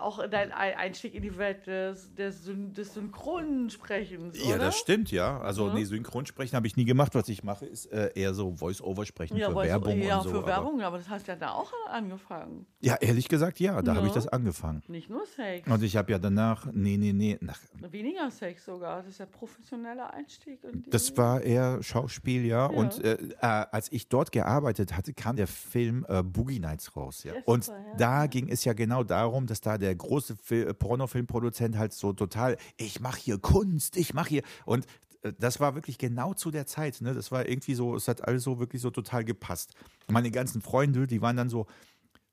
auch 0.00 0.26
dein 0.28 0.52
Ein- 0.52 0.74
Einstieg 0.76 1.14
in 1.14 1.22
die 1.22 1.36
Welt 1.38 1.66
des, 1.66 2.14
des, 2.14 2.42
des 2.44 2.94
Synchronsprechens. 2.94 4.38
Ja, 4.42 4.56
oder? 4.56 4.58
das 4.66 4.78
stimmt, 4.78 5.10
ja. 5.10 5.40
Also 5.40 5.68
Ja. 5.68 5.74
nee, 5.74 5.84
Synchronsprechen 5.84 6.56
habe 6.56 6.66
ich 6.66 6.76
nie 6.76 6.84
gemacht. 6.84 7.14
Was 7.14 7.28
ich 7.28 7.42
mache, 7.44 7.66
ist 7.66 7.86
äh, 7.92 8.10
eher 8.14 8.34
so 8.34 8.52
Voice-Over-Sprechen 8.54 9.36
Ja, 9.36 9.46
für 9.48 9.52
aber- 9.52 9.64
Werbung 9.64 10.00
ja, 10.02 10.18
und 10.18 10.24
so. 10.24 10.30
für 10.30 10.38
aber- 10.38 10.46
Werbung, 10.46 10.82
aber 10.82 10.98
das 10.98 11.08
hast 11.08 11.26
ja 11.26 11.36
da 11.36 11.52
auch 11.52 11.72
angefangen. 11.90 12.66
Ja, 12.80 12.96
ehrlich 13.00 13.28
gesagt, 13.28 13.60
ja, 13.60 13.80
da 13.82 13.94
habe 13.94 14.06
ich 14.06 14.12
Ja. 14.12 14.16
das 14.20 14.28
angefangen. 14.28 14.82
Nicht 14.88 15.08
nur 15.10 15.24
Sex. 15.26 15.68
Und 15.70 15.82
ich 15.82 15.96
habe 15.96 16.12
ja 16.12 16.18
danach, 16.18 16.66
nee, 16.72 16.96
nee, 16.96 17.12
nee, 17.12 17.38
nach, 17.40 17.58
Weniger 17.90 18.30
Sex 18.30 18.64
sogar. 18.64 18.98
Das 18.98 19.08
ist 19.08 19.18
ja 19.18 19.26
professioneller 19.26 20.12
Einstieg. 20.14 20.60
Das 20.88 21.16
war 21.16 21.40
eher 21.42 21.82
Schauspiel, 21.82 22.44
ja. 22.46 22.66
Und 22.66 23.02
äh, 23.04 23.14
äh, 23.14 23.36
als 23.40 23.90
ich 23.92 24.08
dort 24.08 24.32
gearbeitet 24.32 24.96
hatte, 24.96 25.12
kam 25.14 25.36
der 25.36 25.46
Film 25.46 26.04
äh, 26.08 26.22
Boogie 26.22 26.58
Nights 26.58 26.96
raus, 26.96 27.24
ja. 27.24 27.34
Ja, 27.34 27.40
Und 27.44 27.64
super, 27.64 27.78
ja. 27.78 27.96
da 27.96 28.26
ging 28.26 28.48
es 28.48 28.64
ja 28.64 28.72
genau 28.72 29.02
darum, 29.04 29.46
dass 29.46 29.60
da 29.60 29.71
der 29.78 29.94
große 29.94 30.36
Fil 30.36 30.68
äh, 30.68 30.74
Pornofilmproduzent 30.74 31.76
halt 31.76 31.92
so 31.92 32.12
total, 32.12 32.56
ich 32.76 33.00
mache 33.00 33.20
hier 33.20 33.38
Kunst, 33.38 33.96
ich 33.96 34.14
mache 34.14 34.28
hier 34.28 34.42
und 34.64 34.86
äh, 35.22 35.32
das 35.38 35.60
war 35.60 35.74
wirklich 35.74 35.98
genau 35.98 36.34
zu 36.34 36.50
der 36.50 36.66
Zeit, 36.66 37.00
ne? 37.00 37.14
Das 37.14 37.32
war 37.32 37.48
irgendwie 37.48 37.74
so, 37.74 37.94
es 37.96 38.08
hat 38.08 38.26
alles 38.26 38.42
so 38.42 38.58
wirklich 38.58 38.82
so 38.82 38.90
total 38.90 39.24
gepasst. 39.24 39.74
Meine 40.08 40.30
ganzen 40.30 40.62
Freunde, 40.62 41.06
die 41.06 41.22
waren 41.22 41.36
dann 41.36 41.48
so, 41.48 41.66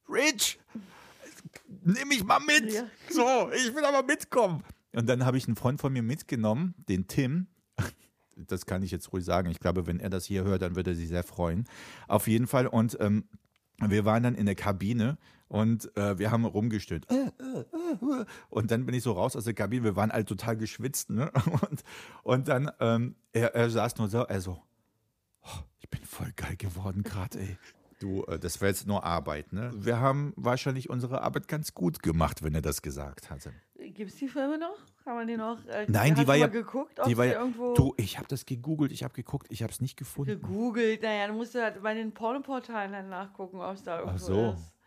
Rich, 0.10 0.60
nimm 1.84 2.08
mich 2.08 2.24
mal 2.24 2.40
mit. 2.40 2.74
Ja. 2.74 2.84
So, 3.10 3.52
ich 3.52 3.74
will 3.76 3.86
aber 3.86 4.04
mitkommen. 4.04 4.64
Und 4.94 5.08
dann 5.08 5.26
habe 5.26 5.38
ich 5.38 5.48
einen 5.48 5.56
Freund 5.56 5.80
von 5.80 5.94
mir 5.94 6.04
mitgenommen, 6.04 6.74
den 6.88 7.08
Tim. 7.08 7.48
Das 8.48 8.66
kann 8.66 8.84
ich 8.84 8.92
jetzt 8.92 9.12
ruhig 9.12 9.26
sagen. 9.26 9.52
Ich 9.52 9.60
glaube, 9.60 9.86
wenn 9.86 10.00
er 10.00 10.10
das 10.10 10.24
hier 10.24 10.46
hört, 10.46 10.62
dann 10.62 10.78
wird 10.78 10.88
er 10.88 10.96
sich 10.96 11.10
sehr 11.10 11.26
freuen. 11.26 11.68
Auf 12.08 12.26
jeden 12.30 12.48
Fall. 12.48 12.68
Und 12.68 12.98
ähm, 13.02 13.28
wir 13.86 14.06
waren 14.06 14.24
dann 14.24 14.34
in 14.34 14.46
der 14.46 14.56
Kabine 14.56 15.18
und 15.50 15.96
äh, 15.98 16.18
wir 16.20 16.32
haben 16.32 16.46
rumgestöhnt. 16.46 17.10
Äh, 17.12 17.32
äh, 17.40 17.60
äh. 17.62 18.26
Und 18.50 18.72
dann 18.72 18.86
bin 18.86 18.96
ich 18.96 19.04
so 19.04 19.12
raus 19.14 19.36
aus 19.36 19.44
der 19.44 19.56
Kabine. 19.56 19.84
Wir 19.84 19.96
waren 19.96 20.12
alle 20.12 20.24
total 20.24 20.56
geschwitzt. 20.56 21.10
Ne? 21.10 21.32
Und, 21.70 21.84
und 22.24 22.48
dann, 22.48 22.72
ähm, 22.80 23.16
er, 23.34 23.56
er 23.56 23.70
saß 23.70 23.98
nur 23.98 24.08
so, 24.08 24.20
er 24.20 24.42
so, 24.42 24.62
oh, 25.42 25.60
ich 25.80 25.90
bin 25.90 26.04
voll 26.06 26.32
geil 26.36 26.56
geworden 26.56 27.04
gerade, 27.04 27.40
ey. 27.40 27.58
Du, 28.00 28.24
das 28.40 28.62
war 28.62 28.70
jetzt 28.70 28.88
nur 28.88 29.04
Arbeit, 29.04 29.52
ne? 29.52 29.72
Wir 29.76 30.00
haben 30.00 30.32
wahrscheinlich 30.38 30.90
unsere 30.90 31.22
Arbeit 31.22 31.50
ganz 31.50 31.74
gut 31.74 32.02
gemacht, 32.02 32.44
wenn 32.44 32.56
er 32.56 32.62
das 32.62 32.82
gesagt 32.82 33.30
hatte. 33.30 33.52
Gibt 33.78 34.12
es 34.12 34.16
die 34.16 34.30
Filme 34.30 34.58
noch? 34.58 34.78
Kann 35.04 35.16
man 35.16 35.28
die 35.28 35.36
noch? 35.36 35.66
Äh, 35.66 35.86
Nein, 35.90 36.16
die 36.16 36.26
war 36.26 36.36
du 36.36 36.40
ja, 36.40 36.48
mal 36.48 36.54
geguckt, 36.54 36.98
ob 36.98 37.08
die 37.08 37.18
war 37.18 37.26
sie 37.26 37.32
ja, 37.32 37.40
irgendwo 37.40 37.74
du, 37.74 37.94
ich 37.98 38.18
habe 38.18 38.28
das 38.30 38.46
gegoogelt, 38.46 38.94
ich 38.94 39.04
habe 39.04 39.14
geguckt, 39.14 39.48
ich 39.50 39.64
habe 39.64 39.74
es 39.74 39.82
nicht 39.82 39.98
gefunden. 39.98 40.40
gegoogelt. 40.40 41.02
Naja, 41.02 41.28
du 41.28 41.34
musst 41.34 41.56
halt 41.56 41.84
bei 41.84 41.94
den 41.94 42.14
Pornoportalen 42.14 42.94
dann 42.94 43.10
nachgucken, 43.10 43.60
ob 43.60 43.74
es 43.74 43.84
da 43.84 44.00
irgendwo 44.00 44.16
Ach 44.16 44.20
so. 44.20 44.52
ist. 44.52 44.79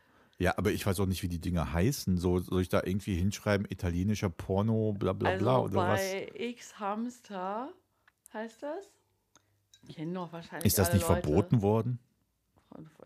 Ja, 0.43 0.59
aber 0.59 0.73
ich 0.73 0.85
weiß 0.85 0.99
auch 0.99 1.07
nicht, 1.07 1.23
wie 1.23 1.29
die 1.29 1.41
Dinger 1.41 1.73
heißen. 1.73 2.19
So 2.19 2.41
soll 2.41 2.63
ich 2.63 2.69
da 2.69 2.83
irgendwie 2.85 3.15
hinschreiben, 3.15 3.65
italienischer 3.71 4.29
Porno, 4.29 4.93
bla 4.93 5.13
bla 5.13 5.31
Also 5.31 5.45
bla 5.45 5.59
oder 5.61 5.77
was? 5.77 6.01
bei 6.01 6.33
X 6.35 6.81
Hamster 6.81 7.69
heißt 8.33 8.61
das? 8.61 8.93
Kennen 9.95 10.13
doch 10.15 10.33
wahrscheinlich 10.33 10.67
Ist 10.67 10.79
das 10.79 10.93
nicht 10.93 11.09
Leute. 11.09 11.23
verboten 11.23 11.63
worden? 11.63 12.01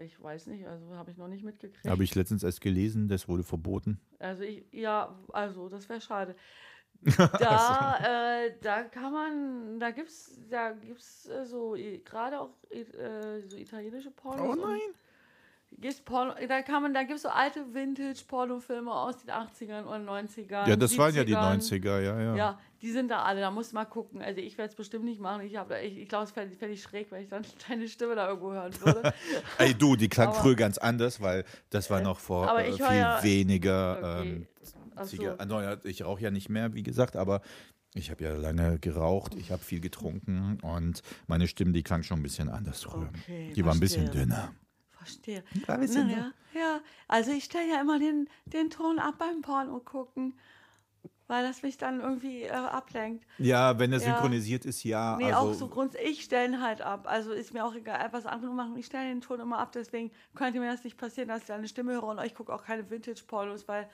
Ich 0.01 0.23
weiß 0.23 0.47
nicht, 0.47 0.67
also 0.67 0.95
habe 0.95 1.11
ich 1.11 1.19
noch 1.19 1.29
nicht 1.29 1.45
mitgekriegt. 1.45 1.87
Habe 1.87 2.05
ich 2.05 2.15
letztens 2.15 2.43
erst 2.43 2.63
gelesen, 2.63 3.07
das 3.07 3.29
wurde 3.29 3.43
verboten. 3.43 4.01
Also 4.19 4.43
ich, 4.43 4.65
ja, 4.73 5.15
also 5.31 5.69
das 5.69 5.91
wäre 5.91 6.01
schade. 6.01 6.37
Da, 7.39 7.99
äh, 8.47 8.55
da 8.63 8.85
kann 8.85 9.13
man, 9.13 9.79
da 9.79 9.91
gibt's, 9.91 10.41
da 10.49 10.73
gibt's 10.73 11.29
äh, 11.29 11.45
so 11.45 11.77
gerade 12.03 12.41
auch 12.41 12.55
äh, 12.71 13.43
so 13.47 13.59
italienische 13.59 14.11
Pornos. 14.11 14.57
Oh 14.57 14.67
nein. 14.67 14.81
Gibt's 15.79 16.01
Porno, 16.01 16.33
da 16.49 16.63
kann 16.63 16.83
man, 16.83 16.95
da 16.95 17.03
gibt's 17.03 17.23
so 17.23 17.29
alte 17.29 17.75
Vintage-Pornofilme 17.75 18.91
aus 18.91 19.19
den 19.19 19.31
80ern 19.31 19.83
und 19.83 20.09
90ern. 20.09 20.67
Ja, 20.69 20.77
das 20.77 20.97
waren 20.97 21.15
ja 21.15 21.23
die 21.23 21.37
70ern. 21.37 21.59
90er, 21.61 22.01
ja, 22.01 22.21
ja. 22.21 22.37
Ja, 22.37 22.59
die 22.81 22.91
sind 22.91 23.09
da 23.11 23.23
alle, 23.25 23.41
da 23.41 23.51
muss 23.51 23.73
mal 23.73 23.85
gucken. 23.85 24.23
Also 24.23 24.41
ich 24.41 24.57
werde 24.57 24.71
es 24.71 24.75
bestimmt 24.77 25.05
nicht 25.05 25.21
machen. 25.21 25.43
Ich, 25.45 25.57
hab 25.57 25.71
ich, 25.73 25.99
ich 25.99 26.09
glaube, 26.09 26.25
es 26.25 26.31
fände 26.31 26.57
fänd 26.57 26.73
ich 26.73 26.83
schräg, 26.83 27.11
wenn 27.11 27.23
ich 27.23 27.29
dann 27.29 27.45
deine 27.69 27.89
Stimme 27.89 28.15
da 28.15 28.29
irgendwo 28.29 28.53
hören 28.53 28.73
würde. 28.81 29.13
Ey, 29.59 29.75
du, 29.75 29.97
die 29.97 30.09
klang 30.09 30.29
Aber- 30.29 30.39
früher 30.39 30.55
ganz 30.57 30.79
anders, 30.79 31.21
weil 31.21 31.45
das 31.69 31.91
war 31.91 32.01
noch 32.01 32.21
vor 32.21 32.59
äh, 32.59 32.73
viel 32.73 32.81
ja- 32.81 33.23
weniger. 33.23 33.99
Okay. 34.21 34.29
Ähm, 34.29 34.47
so. 35.05 35.23
Ja, 35.23 35.77
ich 35.85 36.05
rauche 36.05 36.23
ja 36.23 36.31
nicht 36.31 36.49
mehr, 36.49 36.73
wie 36.73 36.83
gesagt, 36.83 37.17
aber 37.17 37.43
ich 37.95 38.11
habe 38.11 38.25
ja 38.25 38.35
lange 38.35 38.79
geraucht, 38.79 39.35
ich 39.35 39.51
habe 39.51 39.63
viel 39.63 39.81
getrunken 39.81 40.59
und 40.63 41.03
meine 41.27 41.49
Stimme, 41.49 41.73
die 41.73 41.83
klang 41.83 42.03
schon 42.03 42.21
ein 42.21 42.23
bisschen 42.23 42.49
anders 42.49 42.83
früher. 42.83 43.11
Okay, 43.23 43.53
die 43.55 43.65
war 43.65 43.75
ein 43.75 43.81
bisschen 43.81 44.11
dünner. 44.11 44.55
Verstehe. 45.07 45.45
Ein 45.67 45.81
bisschen 45.81 46.09
Na, 46.09 46.13
ja, 46.55 46.61
ja, 46.61 46.81
also 47.09 47.31
ich 47.33 47.45
stelle 47.45 47.69
ja 47.71 47.81
immer 47.81 47.99
den, 47.99 48.29
den 48.47 48.71
Ton 48.71 48.99
ab 48.99 49.15
beim 49.19 49.41
Porno 49.43 49.79
gucken, 49.81 50.39
weil 51.29 51.45
das 51.47 51.63
mich 51.63 51.77
dann 51.77 52.01
irgendwie 52.01 52.43
äh, 52.43 52.51
ablenkt. 52.51 53.27
Ja, 53.39 53.79
wenn 53.79 53.93
er 53.93 53.99
Ja. 53.99 54.05
synchronisiert 54.05 54.65
ist, 54.65 54.85
ja. 54.85 55.17
Nee, 55.17 55.33
also, 55.33 55.51
auch 55.51 55.55
so 55.55 55.69
Grund, 55.69 55.95
ich 55.97 56.23
stelle 56.23 56.47
ihn 56.55 56.63
halt 56.63 56.83
ab. 56.83 57.07
Also 57.09 57.33
ist 57.33 57.53
mir 57.53 57.65
auch 57.65 57.75
egal, 57.75 58.09
was 58.13 58.27
andere 58.27 58.53
machen. 58.53 58.77
Ich 58.77 58.87
stelle 58.87 59.09
den 59.09 59.21
Ton 59.21 59.41
immer 59.41 59.59
ab, 59.59 59.73
deswegen 59.73 60.13
könnte 60.35 60.61
mir 60.61 60.71
das 60.71 60.85
nicht 60.85 60.97
passieren, 60.97 61.29
dass 61.29 61.43
ich 61.45 61.53
eine 61.53 61.67
Stimme 61.69 61.93
höre 61.93 62.05
und 62.05 62.23
ich 62.25 62.35
gucke 62.35 62.53
auch 62.55 62.63
keine 62.65 62.89
Vintage-Pornos, 62.89 63.67
weil, 63.69 63.89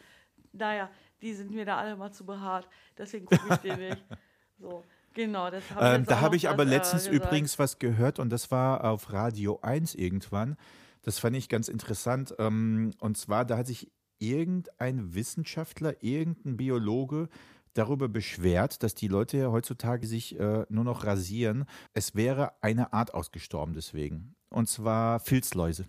naja, 0.53 0.91
die 1.23 1.33
sind 1.35 1.51
mir 1.53 1.65
da 1.65 1.79
alle 1.79 1.97
mal 1.97 2.13
zu 2.13 2.27
behaart. 2.27 2.69
Deswegen 2.99 3.27
gucke 3.27 3.47
ich 3.51 3.57
den 3.57 3.79
nicht. 3.79 4.05
So, 4.59 4.85
genau. 5.13 5.51
Das 5.51 5.65
hab 5.75 5.83
ich 5.83 5.89
Ähm, 5.97 6.05
da 6.07 6.21
habe 6.21 6.37
ich 6.37 6.49
aber 6.49 6.63
äh, 6.63 6.67
letztens 6.67 7.07
gesagt. 7.09 7.27
übrigens 7.27 7.59
was 7.59 7.81
gehört 7.81 8.21
und 8.21 8.31
das 8.31 8.53
war 8.53 8.85
auf 8.85 9.13
Radio 9.13 9.59
1 9.63 9.97
irgendwann. 9.97 10.57
Das 11.03 11.19
fand 11.19 11.37
ich 11.37 11.49
ganz 11.49 11.69
interessant. 11.69 12.35
Ähm, 12.39 12.93
und 13.01 13.17
zwar, 13.17 13.45
da 13.45 13.59
hat 13.59 13.67
sich 13.67 13.93
irgendein 14.19 15.15
Wissenschaftler, 15.15 16.03
irgendein 16.03 16.57
Biologe 16.57 17.29
darüber 17.75 18.09
beschwert, 18.09 18.83
dass 18.83 18.95
die 18.95 19.09
Leute 19.09 19.51
heutzutage 19.51 20.07
sich 20.07 20.39
äh, 20.39 20.65
nur 20.69 20.85
noch 20.85 21.05
rasieren. 21.05 21.65
Es 21.95 22.15
wäre 22.15 22.53
eine 22.63 22.93
Art 22.93 23.15
ausgestorben 23.15 23.75
deswegen. 23.75 24.35
Und 24.49 24.69
zwar 24.69 25.21
Filzläuse. 25.21 25.87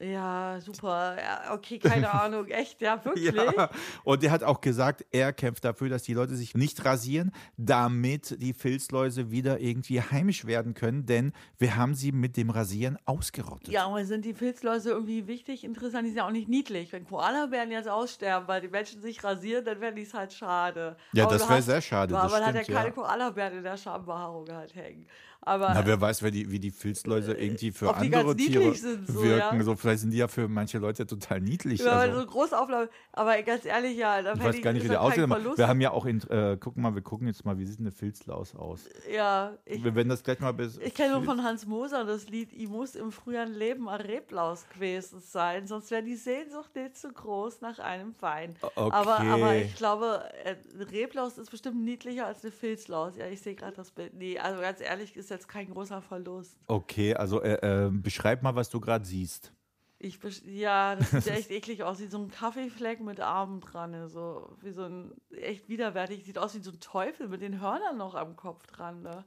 Ja, 0.00 0.58
super. 0.60 1.16
Ja, 1.20 1.52
okay, 1.54 1.78
keine 1.78 2.10
Ahnung. 2.10 2.46
Echt, 2.46 2.80
ja, 2.80 3.04
wirklich? 3.04 3.32
Ja, 3.34 3.68
und 4.04 4.24
er 4.24 4.30
hat 4.30 4.42
auch 4.42 4.60
gesagt, 4.60 5.04
er 5.12 5.32
kämpft 5.32 5.64
dafür, 5.64 5.88
dass 5.90 6.02
die 6.04 6.14
Leute 6.14 6.34
sich 6.36 6.54
nicht 6.54 6.84
rasieren, 6.84 7.32
damit 7.58 8.40
die 8.40 8.54
Filzläuse 8.54 9.30
wieder 9.30 9.60
irgendwie 9.60 10.00
heimisch 10.00 10.46
werden 10.46 10.72
können, 10.74 11.04
denn 11.06 11.32
wir 11.58 11.76
haben 11.76 11.94
sie 11.94 12.12
mit 12.12 12.36
dem 12.36 12.48
Rasieren 12.50 12.96
ausgerottet. 13.04 13.68
Ja, 13.68 13.86
aber 13.86 14.04
sind 14.06 14.24
die 14.24 14.32
Filzläuse 14.34 14.90
irgendwie 14.90 15.26
wichtig, 15.26 15.64
interessant? 15.64 16.04
Die 16.04 16.08
sind 16.10 16.16
ja 16.18 16.26
auch 16.26 16.30
nicht 16.32 16.48
niedlich. 16.48 16.92
Wenn 16.92 17.04
Koalabären 17.04 17.70
jetzt 17.70 17.88
aussterben, 17.88 18.48
weil 18.48 18.62
die 18.62 18.68
Menschen 18.68 19.02
sich 19.02 19.22
rasieren, 19.22 19.64
dann 19.64 19.80
wäre 19.80 20.00
es 20.00 20.14
halt 20.14 20.32
schade. 20.32 20.96
Ja, 21.12 21.24
Aber 21.24 21.34
das 21.34 21.42
du 21.42 21.48
wär 21.50 21.56
hast- 21.58 21.66
sehr 21.66 21.80
schade, 21.82 22.18
Aber 22.18 22.30
man 22.30 22.46
hat 22.46 22.54
ja 22.54 22.62
keine 22.62 22.88
ja. 22.88 22.90
Koalabären 22.94 23.58
in 23.58 23.64
der 23.64 23.76
Schambehaarung 23.76 24.48
halt 24.50 24.74
hängen. 24.74 25.06
Aber 25.42 25.72
Na, 25.72 25.86
wer 25.86 25.98
weiß, 25.98 26.22
wer 26.22 26.30
die, 26.30 26.50
wie 26.50 26.60
die 26.60 26.70
Filzläuse 26.70 27.32
irgendwie 27.32 27.72
für 27.72 27.94
andere 27.94 28.36
Tiere 28.36 28.74
sind, 28.74 29.06
so, 29.06 29.22
wirken. 29.22 29.58
ja. 29.58 29.64
So, 29.64 29.74
vielleicht 29.74 30.00
sind 30.00 30.10
die 30.10 30.18
ja 30.18 30.28
für 30.28 30.48
manche 30.48 30.78
Leute 30.78 31.06
total 31.06 31.40
niedlich. 31.40 31.80
ja, 31.80 31.92
also. 31.92 32.20
so 32.20 32.26
Großaufnahme. 32.26 32.90
Aber 33.12 33.40
ganz 33.42 33.64
ehrlich, 33.64 33.96
ja, 33.96 34.20
ich 34.20 34.42
weiß 34.42 34.60
gar 34.60 34.72
nicht, 34.74 34.84
wie 34.84 34.88
der 34.88 35.00
aussieht. 35.00 35.26
Wir 35.28 35.66
haben 35.68 35.80
ja 35.80 35.92
auch, 35.92 36.04
in, 36.04 36.20
äh, 36.28 36.58
guck 36.60 36.76
mal, 36.76 36.94
wir 36.94 37.00
gucken 37.00 37.26
jetzt 37.26 37.44
mal, 37.46 37.56
wie 37.58 37.64
sieht 37.64 37.80
eine 37.80 37.90
Filzlaus 37.90 38.54
aus. 38.54 38.84
ja, 39.10 39.56
ich, 39.64 39.82
Wir 39.82 39.94
werden 39.94 40.10
das 40.10 40.22
gleich 40.22 40.40
mal 40.40 40.52
bis. 40.52 40.76
ich 40.76 40.94
kenne 40.94 41.14
nur 41.14 41.24
von 41.24 41.42
Hans 41.42 41.66
Moser 41.66 42.04
das 42.04 42.28
Lied, 42.28 42.52
ich 42.52 42.68
muss 42.68 42.94
im 42.94 43.10
früheren 43.10 43.54
Leben 43.54 43.88
ein 43.88 44.00
Reblaus 44.00 44.66
gewesen 44.74 45.20
sein, 45.20 45.66
sonst 45.66 45.90
wäre 45.90 46.02
die 46.02 46.16
Sehnsucht 46.16 46.74
nicht 46.76 46.98
so 46.98 47.08
groß 47.08 47.62
nach 47.62 47.78
einem 47.78 48.14
Wein. 48.20 48.56
Okay. 48.60 48.90
Aber, 48.94 49.20
aber 49.20 49.54
ich 49.54 49.74
glaube, 49.74 50.22
äh, 50.44 50.56
ein 50.74 50.82
Reblaus 50.82 51.38
ist 51.38 51.50
bestimmt 51.50 51.82
niedlicher 51.82 52.26
als 52.26 52.42
eine 52.42 52.52
Filzlaus. 52.52 53.16
Ja, 53.16 53.26
ich 53.26 53.40
sehe 53.40 53.54
gerade 53.54 53.76
das 53.76 53.90
Bild. 53.90 54.14
Nee, 54.14 54.38
also 54.38 54.60
ganz 54.60 54.80
ehrlich, 54.80 55.16
ist 55.16 55.29
jetzt 55.30 55.48
kein 55.48 55.70
großer 55.70 56.02
Verlust. 56.02 56.58
Okay, 56.66 57.14
also 57.14 57.42
äh, 57.42 57.86
äh, 57.86 57.90
beschreib 57.90 58.42
mal, 58.42 58.54
was 58.54 58.70
du 58.70 58.80
gerade 58.80 59.04
siehst. 59.04 59.52
Ich 60.02 60.18
ja, 60.46 60.96
das 60.96 61.10
sieht 61.10 61.26
echt 61.26 61.50
eklig 61.50 61.82
aus, 61.82 62.00
wie 62.00 62.06
so 62.06 62.18
ein 62.18 62.30
Kaffeefleck 62.30 63.00
mit 63.00 63.20
Armen 63.20 63.60
dran. 63.60 64.08
So 64.08 64.56
wie 64.62 64.70
so 64.70 64.84
ein 64.84 65.12
echt 65.30 65.68
widerwärtig. 65.68 66.24
Sieht 66.24 66.38
aus 66.38 66.54
wie 66.54 66.62
so 66.62 66.70
ein 66.70 66.80
Teufel 66.80 67.28
mit 67.28 67.42
den 67.42 67.60
Hörnern 67.60 67.98
noch 67.98 68.14
am 68.14 68.34
Kopf 68.34 68.66
dran. 68.66 69.02
Ne? 69.02 69.24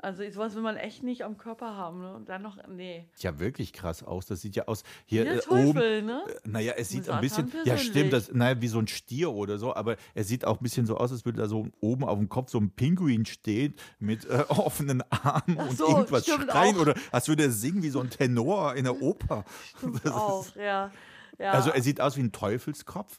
Also 0.00 0.22
sowas 0.30 0.54
will 0.54 0.62
man 0.62 0.76
echt 0.76 1.02
nicht 1.02 1.22
am 1.24 1.36
Körper 1.38 1.74
haben, 1.76 2.00
ne? 2.00 2.14
Und 2.14 2.28
dann 2.28 2.42
noch, 2.42 2.56
nee. 2.68 3.06
Sieht 3.14 3.24
ja 3.24 3.38
wirklich 3.38 3.72
krass 3.72 4.02
aus. 4.02 4.26
Das 4.26 4.40
sieht 4.40 4.54
ja 4.56 4.66
aus 4.68 4.82
hier 5.06 5.22
Wie 5.22 5.28
der 5.28 5.36
äh, 5.36 5.40
Teufel, 5.40 5.98
oben. 5.98 6.06
ne? 6.06 6.22
Äh, 6.28 6.48
Naja, 6.48 6.72
es 6.76 6.88
sieht 6.90 7.08
ein 7.08 7.20
bisschen, 7.20 7.52
ja 7.64 7.76
stimmt, 7.76 8.12
das, 8.12 8.32
naja, 8.32 8.60
wie 8.60 8.68
so 8.68 8.78
ein 8.78 8.86
Stier 8.88 9.32
oder 9.32 9.58
so, 9.58 9.74
aber 9.74 9.96
er 10.14 10.24
sieht 10.24 10.44
auch 10.44 10.60
ein 10.60 10.62
bisschen 10.62 10.86
so 10.86 10.96
aus, 10.96 11.10
als 11.12 11.24
würde 11.24 11.38
da 11.40 11.48
so 11.48 11.66
oben 11.80 12.04
auf 12.04 12.18
dem 12.18 12.28
Kopf 12.28 12.50
so 12.50 12.58
ein 12.58 12.70
Pinguin 12.70 13.26
stehen 13.26 13.74
mit 13.98 14.24
äh, 14.26 14.44
offenen 14.48 15.02
Armen 15.10 15.56
Ach 15.58 15.68
und 15.70 15.76
so, 15.78 15.88
irgendwas 15.88 16.26
schreien 16.26 16.76
auch. 16.76 16.80
oder 16.82 16.94
als 17.10 17.28
würde 17.28 17.44
er 17.44 17.50
singen 17.50 17.82
wie 17.82 17.90
so 17.90 18.00
ein 18.00 18.10
Tenor 18.10 18.74
in 18.76 18.84
der 18.84 19.02
Oper. 19.02 19.44
Stimmt 19.76 19.96
Das 20.04 20.04
ist- 20.04 20.12
auch, 20.12 20.56
ja. 20.56 20.90
ja. 21.38 21.50
Also 21.52 21.70
er 21.70 21.82
sieht 21.82 22.00
aus 22.00 22.16
wie 22.16 22.22
ein 22.22 22.32
Teufelskopf 22.32 23.18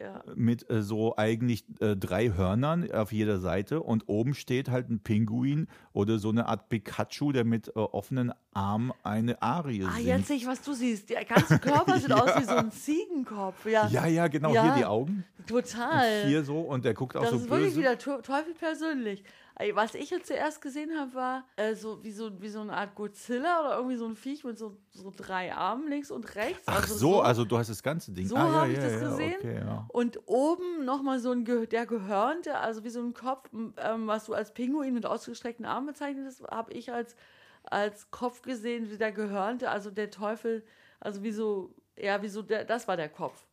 ja. 0.00 0.22
mit 0.34 0.68
äh, 0.70 0.82
so 0.82 1.16
eigentlich 1.16 1.64
äh, 1.80 1.96
drei 1.96 2.30
Hörnern 2.32 2.90
auf 2.90 3.12
jeder 3.12 3.38
Seite 3.38 3.82
und 3.82 4.04
oben 4.08 4.34
steht 4.34 4.68
halt 4.70 4.88
ein 4.90 5.00
Pinguin 5.00 5.68
oder 5.92 6.18
so 6.18 6.28
eine 6.30 6.46
Art 6.48 6.68
Pikachu, 6.68 7.32
der 7.32 7.44
mit 7.44 7.68
äh, 7.68 7.72
offenen 7.78 8.32
Armen 8.52 8.92
eine 9.02 9.40
Arie 9.42 9.84
Ah, 9.84 9.92
singt. 9.92 10.06
jetzt 10.06 10.26
sehe 10.28 10.36
ich, 10.36 10.46
was 10.46 10.62
du 10.62 10.72
siehst. 10.72 11.10
Der 11.10 11.24
ganze 11.24 11.58
Körper 11.58 11.98
sieht 12.00 12.12
aus 12.12 12.36
wie 12.38 12.44
so 12.44 12.54
ein 12.56 12.70
Ziegenkopf. 12.70 13.66
Ja, 13.66 13.88
Ja, 13.88 14.06
ja, 14.06 14.28
genau, 14.28 14.52
Ja. 14.52 14.64
hier 14.64 14.74
die 14.74 14.84
Augen. 14.84 15.24
total. 15.46 16.26
Hier 16.26 16.42
so 16.44 16.60
und 16.60 16.84
der 16.84 16.94
guckt 16.94 17.16
auch 17.16 17.22
das 17.22 17.30
so 17.30 17.36
ist 17.36 17.48
wirklich 17.50 17.68
böse. 17.68 17.78
wie 17.78 17.82
der 17.82 17.98
Teu- 17.98 18.20
Teufel 18.22 18.54
persönlich. 18.54 19.24
Was 19.72 19.94
ich 19.94 20.10
jetzt 20.10 20.26
zuerst 20.26 20.60
gesehen 20.60 20.90
habe, 20.98 21.14
war 21.14 21.44
äh, 21.56 21.74
so, 21.74 22.04
wie, 22.04 22.10
so, 22.12 22.30
wie 22.42 22.48
so 22.50 22.60
eine 22.60 22.74
Art 22.74 22.94
Godzilla 22.94 23.60
oder 23.60 23.76
irgendwie 23.76 23.96
so 23.96 24.04
ein 24.04 24.14
Viech 24.14 24.44
mit 24.44 24.58
so, 24.58 24.76
so 24.90 25.10
drei 25.16 25.54
Armen 25.54 25.88
links 25.88 26.10
und 26.10 26.34
rechts. 26.34 26.64
Ach 26.66 26.82
also 26.82 26.94
so, 26.94 27.20
also 27.22 27.46
du 27.46 27.56
hast 27.56 27.70
das 27.70 27.82
ganze 27.82 28.12
Ding. 28.12 28.26
So 28.26 28.36
ah, 28.36 28.46
ja, 28.46 28.52
habe 28.52 28.72
ich 28.72 28.76
ja, 28.76 28.84
das 28.84 29.00
ja, 29.00 29.08
gesehen. 29.08 29.36
Okay, 29.38 29.58
ja. 29.60 29.86
Und 29.88 30.20
oben 30.26 30.84
nochmal 30.84 31.20
so 31.20 31.30
ein 31.30 31.46
Ge 31.46 31.66
der 31.66 31.86
Gehörnte, 31.86 32.58
also 32.58 32.84
wie 32.84 32.90
so 32.90 33.00
ein 33.00 33.14
Kopf, 33.14 33.48
ähm, 33.78 34.06
was 34.06 34.26
du 34.26 34.34
als 34.34 34.52
Pinguin 34.52 34.92
mit 34.92 35.06
ausgestreckten 35.06 35.64
Armen 35.64 35.86
bezeichnet 35.86 36.26
hast, 36.26 36.42
habe 36.42 36.74
ich 36.74 36.92
als, 36.92 37.16
als 37.64 38.10
Kopf 38.10 38.42
gesehen, 38.42 38.90
wie 38.90 38.98
der 38.98 39.12
Gehörnte, 39.12 39.70
also 39.70 39.90
der 39.90 40.10
Teufel, 40.10 40.66
also 41.00 41.22
wie 41.22 41.32
so, 41.32 41.74
ja, 41.96 42.20
wie 42.20 42.28
so, 42.28 42.42
der, 42.42 42.66
das 42.66 42.88
war 42.88 42.98
der 42.98 43.08
Kopf. 43.08 43.46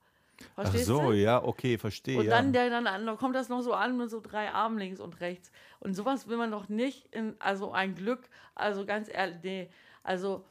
Ach 0.55 0.63
Verstehst 0.63 0.85
so, 0.87 1.11
du? 1.11 1.11
ja, 1.13 1.43
okay, 1.43 1.77
verstehe. 1.77 2.17
Und 2.19 2.25
ja. 2.25 2.31
dann, 2.31 2.53
der, 2.53 2.69
dann, 2.69 2.85
dann 2.85 3.17
kommt 3.17 3.35
das 3.35 3.49
noch 3.49 3.61
so 3.61 3.73
an 3.73 3.97
mit 3.97 4.09
so 4.09 4.19
drei 4.19 4.49
Armen 4.51 4.77
links 4.77 4.99
und 4.99 5.19
rechts. 5.21 5.51
Und 5.79 5.93
sowas 5.93 6.27
will 6.27 6.37
man 6.37 6.51
doch 6.51 6.69
nicht 6.69 7.07
in, 7.13 7.35
also 7.39 7.71
ein 7.71 7.95
Glück, 7.95 8.29
also 8.55 8.85
ganz 8.85 9.09
ehrlich, 9.11 9.37
nee, 9.43 9.69
also, 10.03 10.45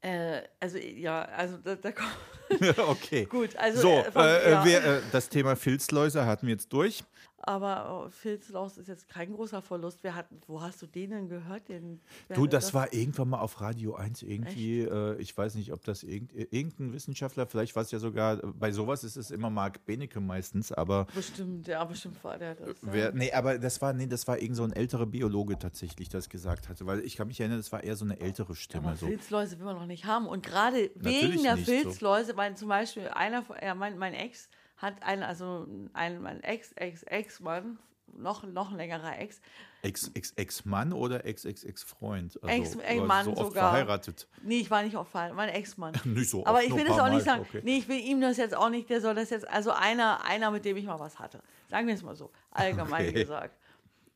äh, 0.00 0.42
also, 0.60 0.78
ja, 0.78 1.22
also 1.22 1.56
da, 1.58 1.76
da 1.76 1.92
kommt, 1.92 2.10
okay. 2.78 3.24
gut, 3.30 3.56
also, 3.56 3.80
So, 3.80 3.98
äh, 3.98 4.12
von- 4.12 4.24
äh, 4.24 4.50
ja. 4.50 4.64
wir, 4.64 4.84
äh, 4.84 5.00
das 5.12 5.28
Thema 5.28 5.56
Filzläuse 5.56 6.26
hatten 6.26 6.46
wir 6.46 6.54
jetzt 6.54 6.72
durch. 6.72 7.04
Aber 7.40 8.04
oh, 8.06 8.10
Filzlaus 8.10 8.78
ist 8.78 8.88
jetzt 8.88 9.08
kein 9.08 9.32
großer 9.32 9.62
Verlust. 9.62 10.00
Wer 10.02 10.16
hat, 10.16 10.26
wo 10.48 10.60
hast 10.60 10.82
du 10.82 10.86
den 10.86 11.10
denn 11.10 11.28
gehört? 11.28 11.68
Den, 11.68 12.00
Du, 12.34 12.44
hat 12.44 12.52
das 12.52 12.74
war 12.74 12.92
irgendwann 12.92 13.28
mal 13.28 13.38
auf 13.40 13.60
Radio 13.60 13.94
1 13.94 14.22
irgendwie, 14.22 14.80
äh, 14.80 15.16
ich 15.20 15.36
weiß 15.36 15.54
nicht, 15.54 15.72
ob 15.72 15.84
das 15.84 16.02
irgend, 16.02 16.32
irgendein 16.34 16.92
Wissenschaftler, 16.92 17.46
vielleicht 17.46 17.76
war 17.76 17.82
es 17.82 17.92
ja 17.92 18.00
sogar, 18.00 18.38
bei 18.38 18.72
sowas 18.72 19.04
ist 19.04 19.16
es 19.16 19.30
immer 19.30 19.50
Marc 19.50 19.84
Benecke 19.86 20.20
meistens, 20.20 20.72
aber 20.72 21.06
Bestimmt, 21.14 21.68
ja, 21.68 21.84
bestimmt 21.84 22.22
war 22.24 22.38
der 22.38 22.56
das. 22.56 22.76
wer, 22.82 23.12
nee, 23.12 23.32
aber 23.32 23.58
das 23.58 23.80
war, 23.80 23.92
nee, 23.92 24.06
das 24.06 24.26
war 24.26 24.38
irgend 24.38 24.56
so 24.56 24.64
ein 24.64 24.72
älterer 24.72 25.06
Biologe 25.06 25.58
tatsächlich, 25.58 26.08
das 26.08 26.28
gesagt 26.28 26.68
hatte, 26.68 26.86
weil 26.86 27.00
ich 27.00 27.16
kann 27.16 27.28
mich 27.28 27.38
erinnern, 27.38 27.58
das 27.58 27.70
war 27.70 27.84
eher 27.84 27.94
so 27.96 28.04
eine 28.04 28.20
ältere 28.20 28.56
Stimme. 28.56 28.96
So. 28.96 29.06
Filzläuse 29.06 29.58
will 29.58 29.66
man 29.66 29.76
noch 29.76 29.86
nicht 29.86 30.06
haben. 30.06 30.26
Und 30.26 30.44
gerade 30.44 30.90
wegen 30.96 31.42
der 31.42 31.54
nicht, 31.54 31.66
so. 31.66 31.72
Filzläuse, 31.72 32.36
weil 32.36 32.56
zum 32.56 32.68
Beispiel 32.68 33.08
einer, 33.08 33.44
ja, 33.62 33.74
mein, 33.74 33.96
mein 33.96 34.14
Ex 34.14 34.48
hat 34.78 35.02
einen, 35.02 35.22
also 35.22 35.66
ein, 35.92 36.20
mein 36.22 36.42
Ex, 36.42 36.72
Ex, 36.72 37.02
Ex-Mann, 37.02 37.78
noch, 38.16 38.42
noch 38.44 38.70
ein 38.70 38.76
längerer 38.76 39.18
Ex, 39.18 39.40
Ex, 39.82 40.10
Ex, 40.14 40.32
Ex-Mann 40.32 40.92
oder? 42.36 42.50
Also, 42.50 42.80
Ex- 42.80 42.96
oder 42.96 43.06
Mann 43.06 43.24
so 43.26 43.30
oft 43.32 43.40
sogar. 43.48 43.70
verheiratet. 43.70 44.26
Nee, 44.42 44.60
ich 44.60 44.70
war 44.70 44.82
nicht 44.82 44.96
auf 44.96 45.08
Fall, 45.08 45.32
mein 45.34 45.50
Ex-Mann. 45.50 45.94
Nicht 46.04 46.30
so 46.30 46.44
Aber 46.46 46.58
oft, 46.58 46.64
ich 46.64 46.70
nur 46.70 46.78
will 46.78 46.86
ein 46.86 46.90
das 46.90 46.98
auch 46.98 47.10
nicht 47.10 47.24
sagen. 47.24 47.42
okay. 47.42 47.60
Nee, 47.62 47.78
ich 47.78 47.88
will 47.88 47.98
ihm 47.98 48.20
das 48.20 48.36
jetzt 48.38 48.56
auch 48.56 48.70
nicht, 48.70 48.88
der 48.90 49.00
soll 49.00 49.14
das 49.14 49.30
jetzt, 49.30 49.46
also 49.48 49.70
einer, 49.72 50.24
einer, 50.24 50.50
mit 50.50 50.64
dem 50.64 50.76
ich 50.76 50.86
mal 50.86 50.98
was 50.98 51.18
hatte. 51.18 51.42
Sagen 51.68 51.86
wir 51.86 51.94
es 51.94 52.02
mal 52.02 52.16
so, 52.16 52.30
allgemein 52.50 53.08
Okay. 53.08 53.12
gesagt. 53.12 53.56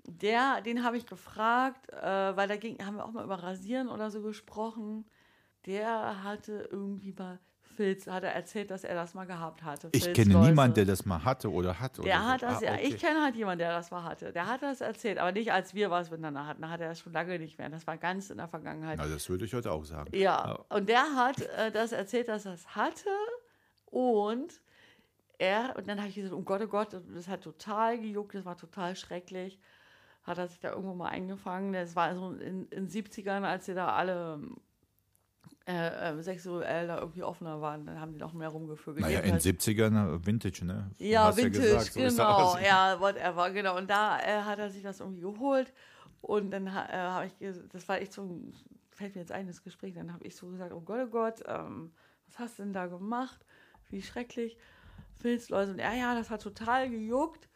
Der, 0.04 0.60
den 0.62 0.82
habe 0.82 0.96
ich 0.96 1.06
gefragt, 1.06 1.92
äh, 1.92 2.36
weil 2.36 2.48
da 2.48 2.56
ging, 2.56 2.84
haben 2.84 2.96
wir 2.96 3.04
auch 3.04 3.12
mal 3.12 3.24
über 3.24 3.40
Rasieren 3.42 3.88
oder 3.88 4.10
so 4.10 4.20
gesprochen. 4.22 5.04
Der 5.66 6.24
hatte 6.24 6.68
irgendwie 6.72 7.12
mal 7.12 7.38
Filz, 7.82 8.06
hat 8.06 8.22
er 8.22 8.32
erzählt, 8.32 8.70
dass 8.70 8.84
er 8.84 8.94
das 8.94 9.12
mal 9.14 9.24
gehabt 9.26 9.62
hatte. 9.64 9.88
Ich 9.92 10.12
kenne 10.12 10.36
niemanden, 10.36 10.74
der 10.76 10.84
das 10.84 11.04
mal 11.04 11.24
hatte 11.24 11.50
oder 11.50 11.80
hat. 11.80 11.98
Oder 11.98 12.06
Der 12.08 12.18
so. 12.20 12.24
hat 12.28 12.42
das, 12.42 12.62
Ah, 12.62 12.64
ja. 12.66 12.72
okay. 12.74 12.86
Ich 12.86 12.98
kenne 12.98 13.22
halt 13.22 13.34
jemanden, 13.34 13.58
der 13.58 13.72
das 13.72 13.90
mal 13.90 14.04
hatte. 14.04 14.32
Der 14.32 14.46
hat 14.46 14.62
das 14.62 14.80
erzählt, 14.80 15.18
aber 15.18 15.32
nicht 15.32 15.52
als 15.52 15.74
wir 15.74 15.90
was 15.90 16.10
miteinander 16.10 16.46
hatten. 16.46 16.62
Da 16.62 16.68
hat 16.70 16.80
er 16.80 16.88
das 16.90 17.00
schon 17.00 17.12
lange 17.12 17.38
nicht 17.38 17.58
mehr. 17.58 17.68
Das 17.70 17.86
war 17.86 17.96
ganz 17.96 18.30
in 18.30 18.36
der 18.36 18.46
Vergangenheit. 18.48 18.98
Na, 19.02 19.08
das 19.08 19.28
würde 19.28 19.44
ich 19.44 19.52
heute 19.54 19.72
auch 19.72 19.84
sagen. 19.84 20.16
Ja, 20.16 20.60
und 20.68 20.88
der 20.88 21.02
hat 21.16 21.40
äh, 21.40 21.72
das 21.72 21.90
erzählt, 21.92 22.28
dass 22.28 22.46
er 22.46 22.52
es 22.54 22.76
hatte 22.76 23.10
und 23.86 24.60
er, 25.38 25.74
und 25.76 25.88
dann 25.88 25.98
habe 25.98 26.08
ich 26.08 26.14
gesagt, 26.14 26.34
oh 26.34 26.42
Gott, 26.42 26.62
oh 26.62 26.68
Gott, 26.68 26.96
das 27.14 27.26
hat 27.26 27.42
total 27.42 27.98
gejuckt, 27.98 28.34
das 28.34 28.44
war 28.44 28.56
total 28.56 28.94
schrecklich. 28.96 29.58
Hat 30.22 30.38
er 30.38 30.46
sich 30.46 30.60
da 30.60 30.70
irgendwo 30.70 30.94
mal 30.94 31.08
eingefangen. 31.08 31.72
Das 31.72 31.96
war 31.96 32.14
so 32.14 32.30
in 32.30 32.70
den 32.70 32.88
70ern, 32.88 33.42
als 33.42 33.66
sie 33.66 33.74
da 33.74 33.88
alle 33.88 34.38
äh, 35.66 36.10
äh, 36.10 36.22
sexuell 36.22 36.88
da 36.88 36.98
irgendwie 36.98 37.22
offener 37.22 37.60
waren, 37.60 37.86
dann 37.86 38.00
haben 38.00 38.12
die 38.12 38.18
noch 38.18 38.32
mehr 38.32 38.48
rumgevögelt. 38.48 39.00
Naja, 39.04 39.20
in 39.20 39.36
Jedenfalls- 39.38 39.44
70ern 39.44 40.16
äh, 40.16 40.26
Vintage, 40.26 40.64
ne? 40.64 40.90
Du 40.98 41.04
ja, 41.04 41.36
Vintage, 41.36 41.60
gesagt, 41.60 41.92
so 41.92 42.00
genau. 42.00 42.56
Ja, 42.58 42.98
whatever, 43.00 43.50
genau. 43.50 43.76
Und 43.76 43.88
da 43.88 44.18
äh, 44.20 44.42
hat 44.42 44.58
er 44.58 44.70
sich 44.70 44.82
das 44.82 45.00
irgendwie 45.00 45.20
geholt. 45.20 45.72
Und 46.20 46.50
dann 46.50 46.66
äh, 46.66 46.70
habe 46.70 47.26
ich, 47.26 47.32
das 47.72 47.88
war 47.88 48.00
echt 48.00 48.12
so, 48.12 48.22
ein- 48.22 48.52
fällt 48.90 49.14
mir 49.14 49.20
jetzt 49.20 49.32
ein, 49.32 49.46
das 49.46 49.62
Gespräch, 49.62 49.94
dann 49.94 50.12
habe 50.12 50.24
ich 50.24 50.36
so 50.36 50.48
gesagt, 50.48 50.72
oh 50.72 50.80
Gott, 50.80 51.00
oh 51.06 51.10
Gott, 51.10 51.42
ähm, 51.46 51.92
was 52.26 52.38
hast 52.38 52.58
du 52.58 52.62
denn 52.64 52.72
da 52.72 52.86
gemacht? 52.86 53.44
Wie 53.90 54.02
schrecklich. 54.02 54.56
Filzläuse. 55.20 55.72
Und 55.72 55.78
er, 55.78 55.94
ja, 55.94 56.14
das 56.14 56.30
hat 56.30 56.42
total 56.42 56.90
gejuckt. 56.90 57.48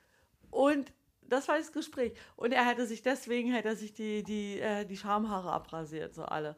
Und 0.51 0.93
das 1.23 1.49
war 1.49 1.59
das 1.59 1.73
Gespräch. 1.73 2.13
Und 2.37 2.53
er 2.53 2.65
hätte 2.65 2.87
sich 2.87 3.03
deswegen, 3.03 3.53
hätte 3.53 3.69
er 3.69 3.77
sich 3.77 3.93
die, 3.93 4.23
die, 4.23 4.61
äh, 4.61 4.85
die 4.85 4.97
Schamhaare 4.97 5.51
abrasiert, 5.51 6.15
so 6.15 6.25
alle. 6.25 6.57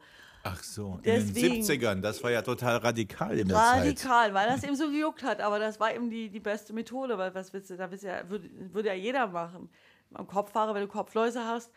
Ach 0.51 0.63
so, 0.63 0.95
in 0.97 1.01
Deswegen- 1.03 1.53
den 1.53 1.63
70ern, 1.63 2.01
das 2.01 2.23
war 2.23 2.31
ja 2.31 2.41
total 2.41 2.77
radikal 2.77 3.37
in 3.37 3.47
der 3.47 3.57
Zeit. 3.57 3.81
Radikal, 3.81 4.33
weil 4.33 4.47
das 4.49 4.63
eben 4.63 4.75
so 4.75 4.89
gejuckt 4.89 5.23
hat. 5.23 5.41
Aber 5.41 5.59
das 5.59 5.79
war 5.79 5.93
eben 5.93 6.09
die, 6.09 6.29
die 6.29 6.39
beste 6.39 6.73
Methode, 6.73 7.17
weil 7.17 7.33
was 7.35 7.53
willst 7.53 7.69
du, 7.69 7.77
da 7.77 7.87
ja, 7.87 8.29
würde, 8.29 8.49
würde 8.73 8.89
ja 8.89 8.95
jeder 8.95 9.27
machen. 9.27 9.69
Am 10.13 10.25
Kopfhaare, 10.27 10.73
wenn 10.73 10.81
du 10.81 10.87
Kopfläuse 10.87 11.43
hast, 11.45 11.71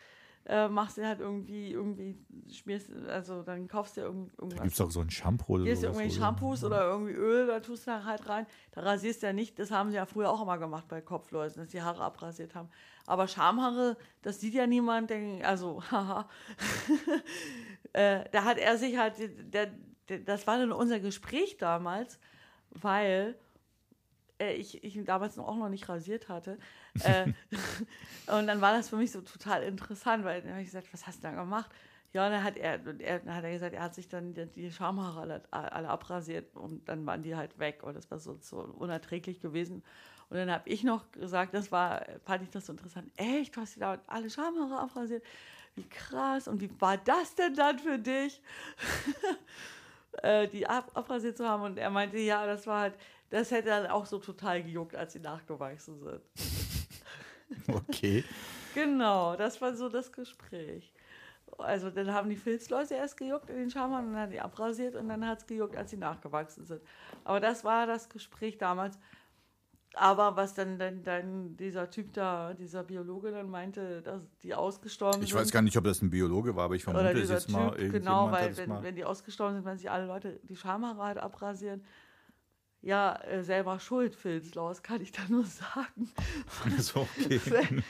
äh, 0.45 0.67
machst 0.67 0.97
du 0.97 1.07
halt 1.07 1.21
irgendwie, 1.21 1.71
irgendwie, 1.71 2.17
schmierst, 2.51 2.91
also 3.07 3.43
dann 3.43 3.65
kaufst 3.69 3.95
du 3.95 4.01
dir 4.01 4.07
irgend- 4.07 4.31
Da 4.31 4.41
irgendwas. 4.43 4.61
gibt 4.63 4.71
es 4.73 4.77
doch 4.77 4.91
so 4.91 4.99
ein 4.99 5.09
Shampoo 5.09 5.53
oder 5.53 5.63
irgendwelche 5.65 6.17
oder? 6.17 6.25
Shampoos 6.25 6.63
oder 6.65 6.81
irgendwie 6.85 7.13
Öl, 7.13 7.47
da 7.47 7.61
tust 7.61 7.87
du 7.87 7.91
da 7.91 8.03
halt 8.03 8.27
rein. 8.27 8.45
Da 8.71 8.81
rasierst 8.81 9.21
du 9.23 9.27
ja 9.27 9.33
nicht, 9.33 9.57
das 9.57 9.71
haben 9.71 9.91
sie 9.91 9.95
ja 9.95 10.05
früher 10.05 10.29
auch 10.29 10.41
immer 10.41 10.57
gemacht 10.57 10.89
bei 10.89 10.99
Kopfläusen, 10.99 11.61
dass 11.63 11.71
die 11.71 11.81
Haare 11.81 12.03
abrasiert 12.03 12.55
haben. 12.55 12.67
Aber 13.05 13.27
Schamhaare, 13.29 13.95
das 14.21 14.41
sieht 14.41 14.53
ja 14.53 14.67
niemand, 14.67 15.09
denk, 15.11 15.45
also, 15.45 15.81
haha. 15.91 16.27
Äh, 17.93 18.25
da 18.31 18.43
hat 18.43 18.57
er 18.57 18.77
sich 18.77 18.97
halt, 18.97 19.15
der, 19.53 19.69
der, 20.09 20.19
das 20.19 20.45
war 20.47 20.57
dann 20.57 20.71
unser 20.71 20.99
Gespräch 20.99 21.57
damals, 21.57 22.19
weil 22.69 23.35
äh, 24.39 24.53
ich, 24.53 24.83
ich 24.83 24.95
ihn 24.95 25.05
damals 25.05 25.35
noch 25.35 25.47
auch 25.47 25.57
noch 25.57 25.69
nicht 25.69 25.87
rasiert 25.89 26.29
hatte. 26.29 26.57
Äh, 26.99 27.27
und 28.27 28.47
dann 28.47 28.61
war 28.61 28.73
das 28.73 28.89
für 28.89 28.97
mich 28.97 29.11
so 29.11 29.21
total 29.21 29.63
interessant, 29.63 30.25
weil 30.25 30.41
dann 30.41 30.51
habe 30.51 30.61
ich 30.61 30.67
gesagt, 30.67 30.91
was 30.91 31.07
hast 31.07 31.19
du 31.19 31.23
da 31.23 31.31
gemacht? 31.31 31.71
Ja, 32.13 32.27
und 32.27 32.31
dann 32.31 32.43
hat 32.43 32.57
er, 32.57 32.79
und 32.85 33.01
er, 33.01 33.19
dann 33.19 33.35
hat 33.35 33.43
er 33.43 33.51
gesagt, 33.51 33.73
er 33.73 33.81
hat 33.81 33.95
sich 33.95 34.07
dann 34.07 34.35
die, 34.35 34.45
die 34.45 34.71
Schamhaare 34.71 35.19
alle, 35.21 35.41
alle 35.51 35.89
abrasiert 35.89 36.55
und 36.55 36.87
dann 36.87 37.05
waren 37.07 37.23
die 37.23 37.35
halt 37.35 37.57
weg 37.57 37.81
und 37.81 37.95
das 37.95 38.09
war 38.11 38.19
so, 38.19 38.37
so 38.39 38.59
unerträglich 38.59 39.41
gewesen. 39.41 39.83
Und 40.29 40.37
dann 40.37 40.51
habe 40.51 40.69
ich 40.69 40.83
noch 40.83 41.11
gesagt, 41.11 41.55
das 41.55 41.71
war, 41.71 42.05
fand 42.23 42.43
ich 42.43 42.49
das 42.51 42.67
so 42.67 42.73
interessant, 42.73 43.11
echt, 43.17 43.55
du 43.55 43.61
hast 43.61 43.75
dir 43.75 43.79
da 43.79 44.01
alle 44.07 44.29
Schamhaare 44.29 44.79
abrasiert? 44.79 45.23
Wie 45.75 45.87
krass. 45.87 46.47
Und 46.47 46.61
wie 46.61 46.69
war 46.79 46.97
das 46.97 47.35
denn 47.35 47.55
dann 47.55 47.79
für 47.79 47.97
dich? 47.97 48.41
äh, 50.21 50.47
die 50.47 50.67
ab, 50.67 50.91
abrasiert 50.93 51.37
zu 51.37 51.47
haben. 51.47 51.63
Und 51.63 51.77
er 51.77 51.89
meinte, 51.89 52.17
ja, 52.17 52.45
das 52.45 52.67
war 52.67 52.81
halt, 52.81 52.95
das 53.29 53.51
hätte 53.51 53.69
dann 53.69 53.87
auch 53.87 54.05
so 54.05 54.19
total 54.19 54.63
gejuckt, 54.63 54.95
als 54.95 55.13
sie 55.13 55.19
nachgewachsen 55.19 55.99
sind. 55.99 56.21
Okay. 57.67 58.23
Genau, 58.73 59.35
das 59.35 59.61
war 59.61 59.75
so 59.75 59.87
das 59.87 60.11
Gespräch. 60.11 60.91
Also 61.59 61.91
dann 61.91 62.11
haben 62.11 62.29
die 62.29 62.35
Filzläuse 62.35 62.95
erst 62.95 63.17
gejuckt 63.17 63.49
in 63.49 63.57
den 63.57 63.69
Schamhaaren 63.69 64.07
und 64.07 64.13
dann 64.13 64.23
hat 64.23 64.33
die 64.33 64.41
abrasiert 64.41 64.95
und 64.95 65.07
dann 65.07 65.27
hat 65.27 65.39
es 65.39 65.45
gejuckt, 65.45 65.75
als 65.75 65.91
sie 65.91 65.97
nachgewachsen 65.97 66.65
sind. 66.65 66.81
Aber 67.23 67.39
das 67.39 67.63
war 67.63 67.85
das 67.85 68.09
Gespräch 68.09 68.57
damals. 68.57 68.97
Aber 69.95 70.35
was 70.35 70.55
dann, 70.55 70.79
dann, 70.79 71.03
dann 71.03 71.55
dieser 71.55 71.89
Typ 71.89 72.13
da, 72.13 72.53
dieser 72.55 72.83
Biologe 72.83 73.31
dann 73.31 73.49
meinte, 73.49 74.01
dass 74.01 74.21
die 74.41 74.55
ausgestorben 74.55 75.21
Ich 75.21 75.29
sind. 75.29 75.39
weiß 75.39 75.51
gar 75.51 75.61
nicht, 75.61 75.77
ob 75.77 75.83
das 75.83 76.01
ein 76.01 76.09
Biologe 76.09 76.55
war, 76.55 76.65
aber 76.65 76.75
ich 76.75 76.83
vermute 76.83 77.11
es 77.11 77.29
jetzt 77.29 77.51
mal. 77.51 77.75
Typ, 77.75 77.91
genau, 77.91 78.25
hat 78.27 78.33
weil 78.33 78.49
es 78.49 78.57
wenn, 78.57 78.69
mal. 78.69 78.83
wenn 78.83 78.95
die 78.95 79.05
ausgestorben 79.05 79.55
sind, 79.55 79.65
wenn 79.65 79.77
sich 79.77 79.91
alle 79.91 80.07
Leute 80.07 80.39
die 80.43 80.55
Schamhaare 80.55 81.03
halt 81.03 81.17
abrasieren, 81.19 81.83
ja, 82.81 83.15
äh, 83.23 83.43
selber 83.43 83.79
schuld, 83.79 84.15
Filzlaus, 84.15 84.83
kann 84.83 85.01
ich 85.01 85.11
da 85.11 85.21
nur 85.29 85.45
sagen. 85.45 86.11
so, 86.79 87.01
okay. 87.01 87.39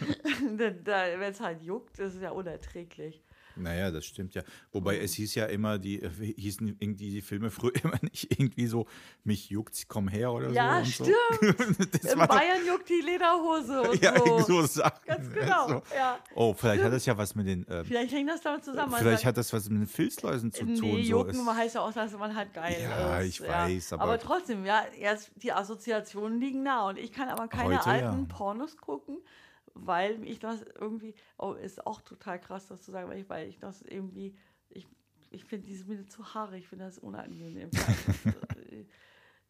Wenn 0.57 1.21
es 1.21 1.39
halt 1.39 1.63
juckt, 1.63 1.97
das 1.99 2.13
ist 2.13 2.21
ja 2.21 2.29
unerträglich. 2.31 3.23
Naja, 3.55 3.91
das 3.91 4.05
stimmt 4.05 4.33
ja. 4.35 4.43
Wobei 4.71 4.97
es 4.99 5.13
hieß 5.13 5.35
ja 5.35 5.45
immer, 5.45 5.77
die 5.77 6.01
äh, 6.01 6.09
hießen 6.37 6.75
irgendwie 6.79 7.11
die 7.11 7.21
Filme 7.21 7.51
früher 7.51 7.73
immer 7.83 7.97
nicht 8.01 8.31
irgendwie 8.31 8.67
so, 8.67 8.87
mich 9.23 9.49
juckt's, 9.49 9.87
komm 9.87 10.07
her 10.07 10.31
oder 10.31 10.49
Ja, 10.49 10.83
so. 10.83 10.91
stimmt. 11.05 11.59
Und 11.59 12.01
so. 12.03 12.09
In 12.13 12.27
Bayern 12.27 12.65
juckt 12.65 12.89
die 12.89 13.01
Lederhose 13.01 13.81
und 13.81 14.01
ja, 14.01 14.17
so. 14.17 14.39
so 14.39 14.61
Sachen. 14.65 15.05
Ganz 15.05 15.31
genau, 15.33 15.67
So. 15.67 15.81
ja. 15.95 16.19
Oh, 16.35 16.53
vielleicht 16.53 16.83
hat 16.83 16.93
das 16.93 17.05
ja 17.05 17.17
was 17.17 17.35
mit 17.35 17.47
den, 17.47 17.65
ähm, 17.69 17.85
Vielleicht 17.85 18.13
hängt 18.13 18.29
das 18.29 18.41
damit 18.41 18.63
zusammen. 18.63 18.93
vielleicht 18.97 19.17
sagt, 19.19 19.25
hat 19.25 19.37
das 19.37 19.53
was 19.53 19.69
mit 19.69 19.81
den 19.81 19.87
Filzläusen 19.87 20.51
zu 20.51 20.65
Nee, 20.65 20.75
tun. 20.79 20.89
so. 20.91 20.97
Jucken 20.97 21.29
Es- 21.47 21.55
heißt 21.55 21.75
ja 21.75 21.81
auch, 21.81 21.93
dass 21.93 22.11
man 22.13 22.35
halt 22.35 22.53
geil 22.53 22.75
Ja, 22.81 23.19
ist. 23.19 23.27
ich 23.27 23.41
weiß, 23.47 23.93
aber- 23.93 24.03
aber 24.03 24.19
trotzdem, 24.19 24.65
ja, 24.65 24.83
erst 24.99 25.31
die 25.35 25.51
Assoziationen 25.51 26.39
liegen 26.39 26.63
nah 26.63 26.87
und 26.89 26.97
ich 26.97 27.11
kann 27.11 27.29
aber 27.29 27.47
keine 27.47 27.77
Heute, 27.77 27.85
alten 27.87 28.19
ja. 28.29 28.35
Pornos 28.35 28.77
gucken, 28.77 29.17
weil 29.73 30.23
ich 30.23 30.39
das 30.39 30.63
irgendwie, 30.79 31.15
oh, 31.37 31.53
ist 31.53 31.85
auch 31.85 32.01
total 32.01 32.39
krass, 32.39 32.67
das 32.67 32.81
zu 32.81 32.91
sagen, 32.91 33.09
weil 33.09 33.19
ich, 33.19 33.29
weil 33.29 33.47
ich 33.49 33.57
das 33.59 33.81
irgendwie, 33.81 34.35
ich, 34.69 34.87
ich 35.31 35.43
finde 35.45 35.65
diese 35.67 35.85
Mittel 35.85 36.05
zu 36.07 36.33
haarig, 36.33 36.61
ich 36.63 36.67
finde 36.67 36.85
das 36.85 36.99
unangenehm. 36.99 37.69
Das 37.71 37.83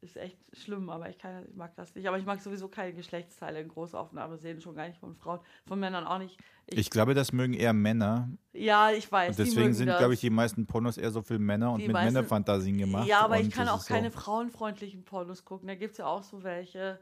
ist, 0.02 0.18
echt 0.18 0.38
schlimm, 0.54 0.90
aber 0.90 1.10
ich, 1.10 1.18
kann, 1.18 1.46
ich 1.50 1.56
mag 1.56 1.74
das 1.76 1.96
nicht. 1.96 2.08
Aber 2.08 2.18
ich 2.18 2.26
mag 2.26 2.42
sowieso 2.42 2.68
keine 2.68 2.94
Geschlechtsteile 2.94 3.62
in 3.62 3.70
Großaufnahme 3.70 4.38
sehen, 4.38 4.60
schon 4.60 4.76
gar 4.76 4.88
nicht 4.88 5.00
von 5.00 5.16
Frauen, 5.16 5.40
von 5.66 5.80
Männern 5.80 6.06
auch 6.06 6.20
nicht. 6.20 6.38
Ich, 6.68 6.78
Ich 6.78 6.90
glaube, 6.90 7.14
das 7.14 7.32
mögen 7.32 7.54
eher 7.54 7.72
Männer. 7.74 8.30
ja, 8.52 8.92
ich 8.92 9.10
weiß. 9.12 9.38
Und 9.38 9.46
deswegen 9.48 9.74
sind, 9.74 9.88
glaube 9.88 10.14
ich, 10.14 10.20
die 10.20 10.30
meisten 10.30 10.66
Pornos 10.66 10.98
eher 10.98 11.12
so 11.12 11.22
für 11.22 11.40
Männer 11.40 11.72
und 11.72 11.80
Die 11.80 11.88
mit 11.88 11.94
meisten- 11.94 12.14
Männerfantasien 12.14 12.78
gemacht. 12.78 13.08
Ja, 13.08 13.22
aber 13.22 13.40
ich 13.40 13.50
kann 13.50 13.68
auch 13.70 13.80
ist 13.80 13.88
so- 13.88 13.94
keine 13.94 14.12
frauenfreundlichen 14.12 15.04
Pornos 15.06 15.46
gucken. 15.46 15.68
Da 15.70 15.76
gibt 15.76 15.94
es 15.94 15.98
ja 16.00 16.06
auch 16.06 16.24
so 16.24 16.44
welche. 16.44 17.00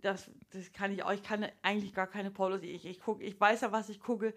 Das, 0.00 0.30
das 0.50 0.72
kann 0.72 0.92
ich 0.92 1.02
auch. 1.02 1.12
Ich 1.12 1.22
kann 1.22 1.46
eigentlich 1.62 1.94
gar 1.94 2.06
keine 2.06 2.30
Pornos. 2.30 2.62
Ich, 2.62 2.86
ich, 2.86 3.00
guck, 3.00 3.22
ich 3.22 3.40
weiß 3.40 3.62
ja, 3.62 3.72
was 3.72 3.88
ich 3.88 4.00
gucke. 4.00 4.34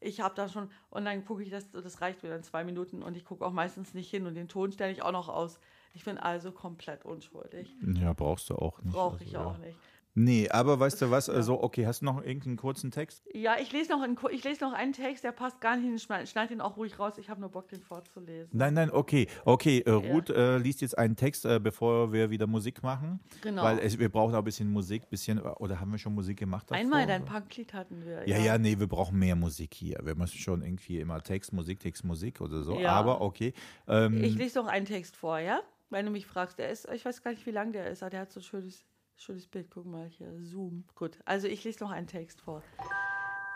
Ich 0.00 0.20
habe 0.20 0.34
da 0.34 0.48
schon. 0.48 0.70
Und 0.90 1.04
dann 1.04 1.24
gucke 1.24 1.42
ich 1.42 1.50
das. 1.50 1.70
Das 1.70 2.00
reicht 2.00 2.22
mir 2.22 2.30
dann 2.30 2.42
zwei 2.42 2.64
Minuten. 2.64 3.02
Und 3.02 3.16
ich 3.16 3.24
gucke 3.24 3.44
auch 3.44 3.52
meistens 3.52 3.94
nicht 3.94 4.10
hin. 4.10 4.26
Und 4.26 4.34
den 4.34 4.48
Ton 4.48 4.72
stelle 4.72 4.92
ich 4.92 5.02
auch 5.02 5.12
noch 5.12 5.28
aus. 5.28 5.58
Ich 5.94 6.04
bin 6.04 6.18
also 6.18 6.52
komplett 6.52 7.04
unschuldig. 7.04 7.74
Ja, 8.00 8.12
brauchst 8.12 8.50
du 8.50 8.54
auch 8.56 8.80
nicht. 8.82 8.94
Brauche 8.94 9.14
also, 9.14 9.24
ich 9.24 9.32
ja. 9.32 9.44
auch 9.44 9.58
nicht. 9.58 9.78
Nee, 10.14 10.48
aber 10.50 10.78
weißt 10.78 11.00
du 11.00 11.10
was? 11.10 11.30
Also, 11.30 11.62
okay, 11.62 11.86
hast 11.86 12.02
du 12.02 12.04
noch 12.04 12.22
irgendeinen 12.22 12.56
kurzen 12.56 12.90
Text? 12.90 13.22
Ja, 13.32 13.56
ich 13.60 13.72
lese, 13.72 13.90
noch 13.90 14.02
einen, 14.02 14.18
ich 14.30 14.44
lese 14.44 14.62
noch 14.62 14.74
einen 14.74 14.92
Text, 14.92 15.24
der 15.24 15.32
passt 15.32 15.60
gar 15.60 15.76
nicht 15.76 15.84
in 15.84 15.92
den 15.92 15.98
Schneid. 15.98 16.28
Schneid 16.28 16.50
den 16.50 16.60
auch 16.60 16.76
ruhig 16.76 16.98
raus. 16.98 17.16
Ich 17.16 17.30
habe 17.30 17.40
nur 17.40 17.50
Bock, 17.50 17.68
den 17.68 17.80
vorzulesen. 17.80 18.50
Nein, 18.52 18.74
nein, 18.74 18.90
okay. 18.90 19.26
Okay, 19.44 19.80
äh, 19.80 19.90
Ruth 19.90 20.28
äh, 20.28 20.58
liest 20.58 20.82
jetzt 20.82 20.98
einen 20.98 21.16
Text, 21.16 21.46
äh, 21.46 21.58
bevor 21.58 22.12
wir 22.12 22.28
wieder 22.30 22.46
Musik 22.46 22.82
machen. 22.82 23.20
Genau. 23.40 23.62
Weil 23.62 23.78
es, 23.78 23.98
wir 23.98 24.10
brauchen 24.10 24.34
auch 24.34 24.38
ein 24.38 24.44
bisschen 24.44 24.70
Musik, 24.70 25.08
bisschen, 25.08 25.40
oder 25.40 25.80
haben 25.80 25.90
wir 25.92 25.98
schon 25.98 26.14
Musik 26.14 26.38
gemacht? 26.38 26.70
Davor? 26.70 26.80
Einmal 26.80 27.06
dein 27.06 27.24
Punklied 27.24 27.72
hatten 27.72 28.04
wir. 28.04 28.28
Ja, 28.28 28.38
ja, 28.38 28.58
nee, 28.58 28.78
wir 28.78 28.86
brauchen 28.86 29.18
mehr 29.18 29.36
Musik 29.36 29.72
hier. 29.72 29.98
Wir 30.02 30.14
müssen 30.14 30.38
schon 30.38 30.62
irgendwie 30.62 31.00
immer 31.00 31.22
Text, 31.22 31.52
Musik, 31.52 31.80
Text, 31.80 32.04
Musik 32.04 32.40
oder 32.40 32.62
so. 32.62 32.78
Ja. 32.78 32.90
Aber 32.92 33.22
okay. 33.22 33.54
Ähm, 33.88 34.22
Ich 34.22 34.34
lese 34.34 34.58
noch 34.58 34.66
einen 34.66 34.84
Text 34.84 35.16
vor, 35.16 35.38
ja? 35.38 35.60
Wenn 35.88 36.06
du 36.06 36.12
mich 36.12 36.26
fragst, 36.26 36.58
der 36.58 36.70
ist, 36.70 36.88
ich 36.90 37.04
weiß 37.04 37.22
gar 37.22 37.32
nicht, 37.32 37.44
wie 37.44 37.50
lang 37.50 37.72
der 37.72 37.88
ist, 37.88 38.02
aber 38.02 38.10
der 38.10 38.20
hat 38.20 38.32
so 38.32 38.40
ein 38.40 38.42
schönes, 38.42 38.82
schönes 39.16 39.46
Bild. 39.46 39.70
Guck 39.70 39.86
mal 39.86 40.06
hier, 40.06 40.32
Zoom. 40.42 40.84
Gut, 40.94 41.18
also 41.24 41.46
ich 41.46 41.64
lese 41.64 41.82
noch 41.82 41.90
einen 41.90 42.06
Text 42.06 42.40
vor. 42.40 42.62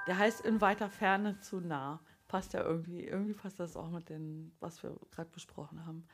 Der 0.07 0.19
heißt 0.19 0.45
In 0.45 0.61
weiter 0.61 0.89
Ferne 0.89 1.41
zu 1.41 1.61
nah. 1.61 2.01
Passt 2.29 2.55
ja 2.55 2.63
irgendwie, 2.63 3.05
irgendwie 3.05 3.35
passt 3.35 3.61
das 3.61 3.77
auch 3.77 3.91
mit 3.91 4.09
dem, 4.09 4.53
was 4.61 4.83
wir 4.83 4.97
gerade 5.11 5.31
besprochen 5.31 5.85
haben. 5.87 6.07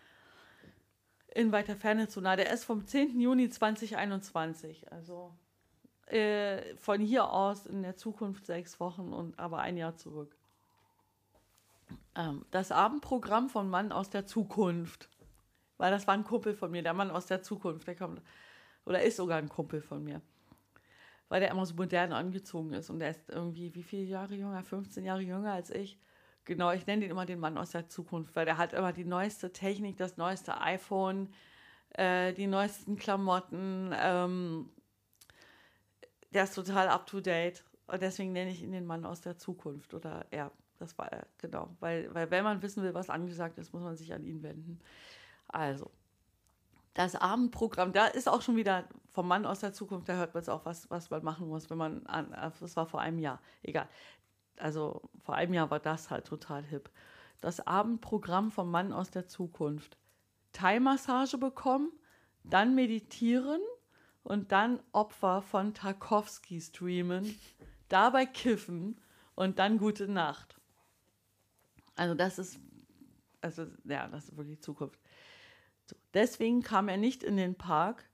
In 1.34 1.52
weiter 1.52 1.76
Ferne 1.76 2.08
zu 2.08 2.20
nah. 2.20 2.36
Der 2.36 2.50
ist 2.52 2.64
vom 2.64 2.86
10. 2.86 3.20
Juni 3.20 3.48
2021. 3.48 4.92
Also 4.92 5.34
äh, 6.06 6.76
von 6.76 7.00
hier 7.00 7.30
aus 7.30 7.66
in 7.66 7.82
der 7.82 7.96
Zukunft 7.96 8.46
sechs 8.46 8.80
Wochen 8.80 9.12
und 9.12 9.38
aber 9.38 9.60
ein 9.60 9.76
Jahr 9.76 9.96
zurück. 9.96 10.36
Ähm, 12.14 12.44
das 12.50 12.72
Abendprogramm 12.72 13.48
von 13.48 13.68
Mann 13.68 13.92
aus 13.92 14.10
der 14.10 14.26
Zukunft. 14.26 15.08
Weil 15.78 15.90
das 15.90 16.06
war 16.06 16.14
ein 16.14 16.24
Kumpel 16.24 16.54
von 16.54 16.70
mir, 16.70 16.82
der 16.82 16.94
Mann 16.94 17.10
aus 17.10 17.26
der 17.26 17.42
Zukunft. 17.42 17.86
Der 17.86 17.96
kommt, 17.96 18.20
oder 18.84 19.02
ist 19.02 19.16
sogar 19.16 19.38
ein 19.38 19.48
Kumpel 19.48 19.80
von 19.80 20.02
mir. 20.02 20.20
Weil 21.28 21.40
der 21.40 21.50
immer 21.50 21.64
so 21.64 21.74
modern 21.74 22.12
angezogen 22.12 22.72
ist. 22.74 22.90
Und 22.90 22.98
der 22.98 23.10
ist 23.10 23.28
irgendwie, 23.28 23.74
wie 23.74 23.82
viele 23.82 24.04
Jahre 24.04 24.34
jünger? 24.34 24.62
15 24.62 25.04
Jahre 25.04 25.22
jünger 25.22 25.52
als 25.52 25.70
ich. 25.70 25.98
Genau, 26.44 26.72
ich 26.72 26.86
nenne 26.86 27.02
den 27.02 27.10
immer 27.10 27.24
den 27.24 27.38
Mann 27.38 27.56
aus 27.56 27.70
der 27.70 27.88
Zukunft, 27.88 28.34
weil 28.34 28.44
der 28.44 28.58
hat 28.58 28.72
immer 28.72 28.92
die 28.92 29.04
neueste 29.04 29.52
Technik, 29.52 29.96
das 29.96 30.16
neueste 30.16 30.60
iPhone, 30.60 31.32
äh, 31.90 32.32
die 32.32 32.48
neuesten 32.48 32.96
Klamotten. 32.96 33.94
Ähm, 33.94 34.70
der 36.34 36.44
ist 36.44 36.54
total 36.54 36.88
up 36.88 37.06
to 37.06 37.20
date. 37.20 37.64
Und 37.86 38.02
deswegen 38.02 38.32
nenne 38.32 38.50
ich 38.50 38.62
ihn 38.62 38.72
den 38.72 38.86
Mann 38.86 39.04
aus 39.04 39.20
der 39.20 39.38
Zukunft. 39.38 39.94
Oder 39.94 40.26
ja, 40.32 40.50
das 40.78 40.98
war 40.98 41.10
er, 41.12 41.26
genau. 41.38 41.76
Weil, 41.80 42.12
weil 42.14 42.30
wenn 42.30 42.44
man 42.44 42.62
wissen 42.62 42.82
will, 42.82 42.94
was 42.94 43.10
angesagt 43.10 43.58
ist, 43.58 43.72
muss 43.72 43.82
man 43.82 43.96
sich 43.96 44.12
an 44.12 44.24
ihn 44.24 44.42
wenden. 44.42 44.80
Also, 45.48 45.90
das 46.94 47.16
Abendprogramm, 47.16 47.92
da 47.92 48.06
ist 48.06 48.28
auch 48.28 48.42
schon 48.42 48.56
wieder 48.56 48.84
vom 49.08 49.28
Mann 49.28 49.46
aus 49.46 49.60
der 49.60 49.72
Zukunft, 49.72 50.08
da 50.08 50.14
hört 50.14 50.34
man 50.34 50.42
es 50.42 50.48
auch, 50.48 50.64
was, 50.64 50.90
was 50.90 51.10
man 51.10 51.24
machen 51.24 51.48
muss, 51.48 51.70
wenn 51.70 51.78
man 51.78 52.06
an, 52.06 52.30
das 52.60 52.76
war 52.76 52.86
vor 52.86 53.00
einem 53.00 53.18
Jahr, 53.18 53.40
egal. 53.62 53.88
Also 54.58 55.02
vor 55.24 55.34
einem 55.34 55.54
Jahr 55.54 55.70
war 55.70 55.80
das 55.80 56.10
halt 56.10 56.26
total 56.26 56.62
hip. 56.62 56.90
Das 57.40 57.66
Abendprogramm 57.66 58.50
vom 58.50 58.70
Mann 58.70 58.92
aus 58.92 59.10
der 59.10 59.26
Zukunft. 59.26 59.96
Thai-Massage 60.52 61.38
bekommen, 61.38 61.90
dann 62.44 62.74
meditieren 62.74 63.60
und 64.22 64.52
dann 64.52 64.80
Opfer 64.92 65.42
von 65.42 65.74
Tarkovsky 65.74 66.60
streamen, 66.60 67.38
dabei 67.88 68.26
kiffen 68.26 69.00
und 69.34 69.58
dann 69.58 69.78
gute 69.78 70.08
Nacht. 70.08 70.60
Also 71.96 72.14
das 72.14 72.38
ist, 72.38 72.60
also 73.40 73.66
ja, 73.84 74.06
das 74.08 74.28
ist 74.28 74.36
wirklich 74.36 74.60
Zukunft. 74.60 74.98
Deswegen 76.14 76.62
kam 76.62 76.88
er 76.88 76.96
nicht 76.96 77.22
in 77.22 77.36
den 77.36 77.54
Park, 77.54 78.04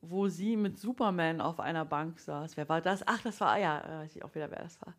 wo 0.00 0.28
sie 0.28 0.56
mit 0.56 0.78
Superman 0.78 1.40
auf 1.40 1.60
einer 1.60 1.84
Bank 1.84 2.20
saß. 2.20 2.56
Wer 2.56 2.68
war 2.68 2.80
das? 2.80 3.06
Ach, 3.06 3.20
das 3.22 3.40
war, 3.40 3.52
ah 3.52 3.58
ja, 3.58 3.80
äh, 3.80 4.04
weiß 4.04 4.16
ich 4.16 4.24
auch 4.24 4.34
wieder, 4.34 4.50
wer 4.50 4.62
das 4.62 4.80
war. 4.82 4.94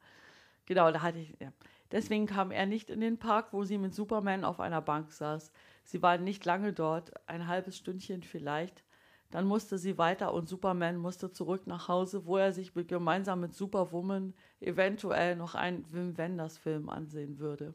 Genau, 0.66 0.92
da 0.92 1.02
hatte 1.02 1.20
ich, 1.20 1.34
ja. 1.40 1.52
Deswegen 1.92 2.26
kam 2.26 2.52
er 2.52 2.66
nicht 2.66 2.90
in 2.90 3.00
den 3.00 3.18
Park, 3.18 3.54
wo 3.54 3.64
sie 3.64 3.78
mit 3.78 3.94
Superman 3.94 4.44
auf 4.44 4.60
einer 4.60 4.82
Bank 4.82 5.12
saß. 5.12 5.52
Sie 5.86 6.02
war 6.02 6.18
nicht 6.18 6.44
lange 6.44 6.74
dort, 6.74 7.12
ein 7.30 7.48
halbes 7.48 7.78
Stündchen 7.78 8.24
vielleicht. 8.24 8.84
Dann 9.32 9.46
musste 9.46 9.78
sie 9.78 9.98
weiter 9.98 10.34
und 10.34 10.48
Superman 10.48 10.98
musste 10.98 11.32
zurück 11.32 11.68
nach 11.68 11.88
Hause, 11.88 12.26
wo 12.26 12.38
er 12.38 12.52
sich 12.52 12.74
gemeinsam 12.74 13.42
mit 13.42 13.54
Superwoman 13.54 14.34
eventuell 14.60 15.36
noch 15.36 15.56
einen 15.56 15.86
Wim 15.92 16.18
Wenders 16.18 16.58
Film 16.58 16.90
ansehen 16.90 17.40
würde. 17.40 17.74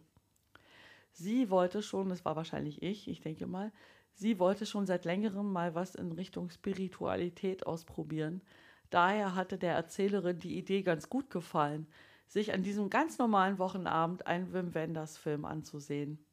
Sie 1.13 1.51
wollte 1.51 1.83
schon, 1.83 2.09
das 2.09 2.25
war 2.25 2.37
wahrscheinlich 2.37 2.83
ich, 2.83 3.07
ich 3.09 3.21
denke 3.21 3.47
mal, 3.47 3.71
sie 4.15 4.39
wollte 4.39 4.67
schon 4.67 4.87
seit 4.87 5.05
längerem 5.05 5.53
mal 5.53 5.75
was 5.75 5.95
in 5.95 6.13
Richtung 6.13 6.51
Spiritualität 6.51 7.67
ausprobieren. 7.67 8.43
Daher 8.91 9.35
hatte 9.35 9.59
der 9.59 9.75
Erzählerin 9.75 10.39
die 10.39 10.59
Idee 10.59 10.83
ganz 10.83 11.09
gut 11.09 11.31
gefallen, 11.31 11.87
sich 12.27 12.53
an 12.53 12.63
diesem 12.63 12.91
ganz 12.91 13.19
normalen 13.19 13.59
Wochenabend 13.59 14.27
einen 14.27 14.53
Wim 14.53 14.75
Wenders 14.75 15.17
Film 15.19 15.45
anzusehen. 15.45 16.25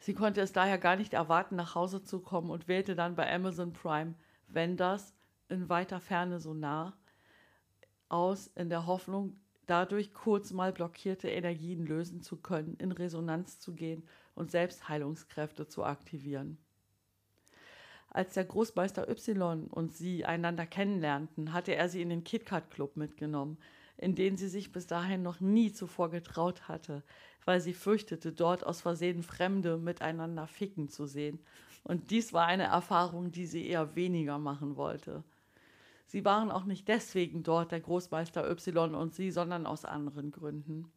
Sie 0.00 0.14
konnte 0.14 0.42
es 0.42 0.52
daher 0.52 0.78
gar 0.78 0.96
nicht 0.96 1.14
erwarten, 1.14 1.56
nach 1.56 1.74
Hause 1.74 2.02
zu 2.02 2.20
kommen 2.20 2.50
und 2.50 2.68
wählte 2.68 2.94
dann 2.94 3.14
bei 3.14 3.32
Amazon 3.32 3.72
Prime 3.72 4.14
Wenders 4.48 5.14
in 5.48 5.68
weiter 5.68 6.00
Ferne 6.00 6.40
so 6.40 6.52
nah 6.52 6.96
aus, 8.08 8.48
in 8.48 8.68
der 8.68 8.86
Hoffnung, 8.86 9.36
dadurch 9.66 10.12
kurz 10.12 10.52
mal 10.52 10.72
blockierte 10.72 11.28
Energien 11.28 11.86
lösen 11.86 12.20
zu 12.20 12.36
können, 12.36 12.76
in 12.76 12.92
Resonanz 12.92 13.58
zu 13.60 13.74
gehen 13.74 14.06
und 14.34 14.50
Selbstheilungskräfte 14.50 15.66
zu 15.66 15.84
aktivieren. 15.84 16.58
Als 18.08 18.34
der 18.34 18.44
Großmeister 18.44 19.08
Y 19.08 19.66
und 19.66 19.92
sie 19.92 20.24
einander 20.24 20.66
kennenlernten, 20.66 21.52
hatte 21.52 21.74
er 21.74 21.88
sie 21.88 22.00
in 22.00 22.10
den 22.10 22.22
KitKat 22.22 22.70
Club 22.70 22.96
mitgenommen, 22.96 23.58
in 23.96 24.14
den 24.14 24.36
sie 24.36 24.48
sich 24.48 24.70
bis 24.70 24.86
dahin 24.86 25.22
noch 25.22 25.40
nie 25.40 25.72
zuvor 25.72 26.10
getraut 26.10 26.68
hatte, 26.68 27.02
weil 27.44 27.60
sie 27.60 27.74
fürchtete, 27.74 28.32
dort 28.32 28.64
aus 28.64 28.80
Versehen 28.80 29.22
Fremde 29.22 29.78
miteinander 29.78 30.46
ficken 30.46 30.88
zu 30.88 31.06
sehen. 31.06 31.40
Und 31.82 32.10
dies 32.10 32.32
war 32.32 32.46
eine 32.46 32.64
Erfahrung, 32.64 33.32
die 33.32 33.46
sie 33.46 33.66
eher 33.66 33.94
weniger 33.96 34.38
machen 34.38 34.76
wollte. 34.76 35.24
Sie 36.06 36.24
waren 36.24 36.50
auch 36.50 36.64
nicht 36.64 36.86
deswegen 36.86 37.42
dort, 37.42 37.72
der 37.72 37.80
Großmeister 37.80 38.48
Y 38.48 38.94
und 38.94 39.14
sie, 39.14 39.30
sondern 39.30 39.66
aus 39.66 39.84
anderen 39.84 40.30
Gründen. 40.30 40.90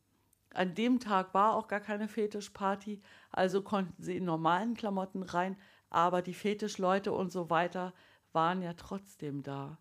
An 0.58 0.74
dem 0.74 1.00
Tag 1.00 1.36
war 1.36 1.54
auch 1.56 1.68
gar 1.68 1.80
keine 1.80 2.08
Fetischparty, 2.08 3.00
also 3.30 3.62
konnten 3.62 4.02
sie 4.02 4.18
in 4.18 4.26
normalen 4.26 4.74
Klamotten 4.74 5.22
rein, 5.22 5.56
aber 5.92 6.24
die 6.24 6.34
Fetischleute 6.34 7.12
und 7.12 7.32
so 7.32 7.52
weiter 7.52 7.94
waren 8.34 8.64
ja 8.64 8.74
trotzdem 8.74 9.44
da. 9.44 9.78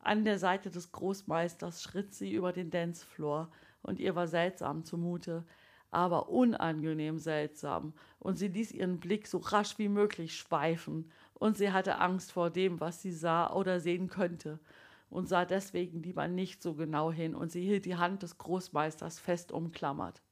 An 0.00 0.24
der 0.24 0.40
Seite 0.40 0.70
des 0.70 0.90
Großmeisters 0.90 1.84
schritt 1.84 2.14
sie 2.14 2.32
über 2.32 2.52
den 2.52 2.72
Dancefloor 2.72 3.52
und 3.82 4.00
ihr 4.00 4.16
war 4.16 4.26
seltsam 4.26 4.84
zumute, 4.84 5.46
aber 5.92 6.30
unangenehm 6.30 7.20
seltsam, 7.20 7.94
und 8.18 8.34
sie 8.34 8.48
ließ 8.48 8.72
ihren 8.72 8.98
Blick 8.98 9.28
so 9.28 9.38
rasch 9.38 9.78
wie 9.78 9.88
möglich 9.88 10.34
schweifen, 10.36 11.12
und 11.34 11.56
sie 11.56 11.70
hatte 11.70 12.00
Angst 12.00 12.32
vor 12.32 12.50
dem, 12.50 12.80
was 12.80 13.02
sie 13.02 13.12
sah 13.12 13.52
oder 13.52 13.78
sehen 13.78 14.08
könnte, 14.08 14.58
und 15.12 15.28
sah 15.28 15.44
deswegen 15.44 16.02
lieber 16.02 16.26
nicht 16.26 16.62
so 16.62 16.74
genau 16.74 17.12
hin, 17.12 17.34
und 17.34 17.52
sie 17.52 17.62
hielt 17.62 17.84
die 17.84 17.96
Hand 17.96 18.22
des 18.22 18.38
Großmeisters 18.38 19.18
fest 19.18 19.52
umklammert. 19.52 20.22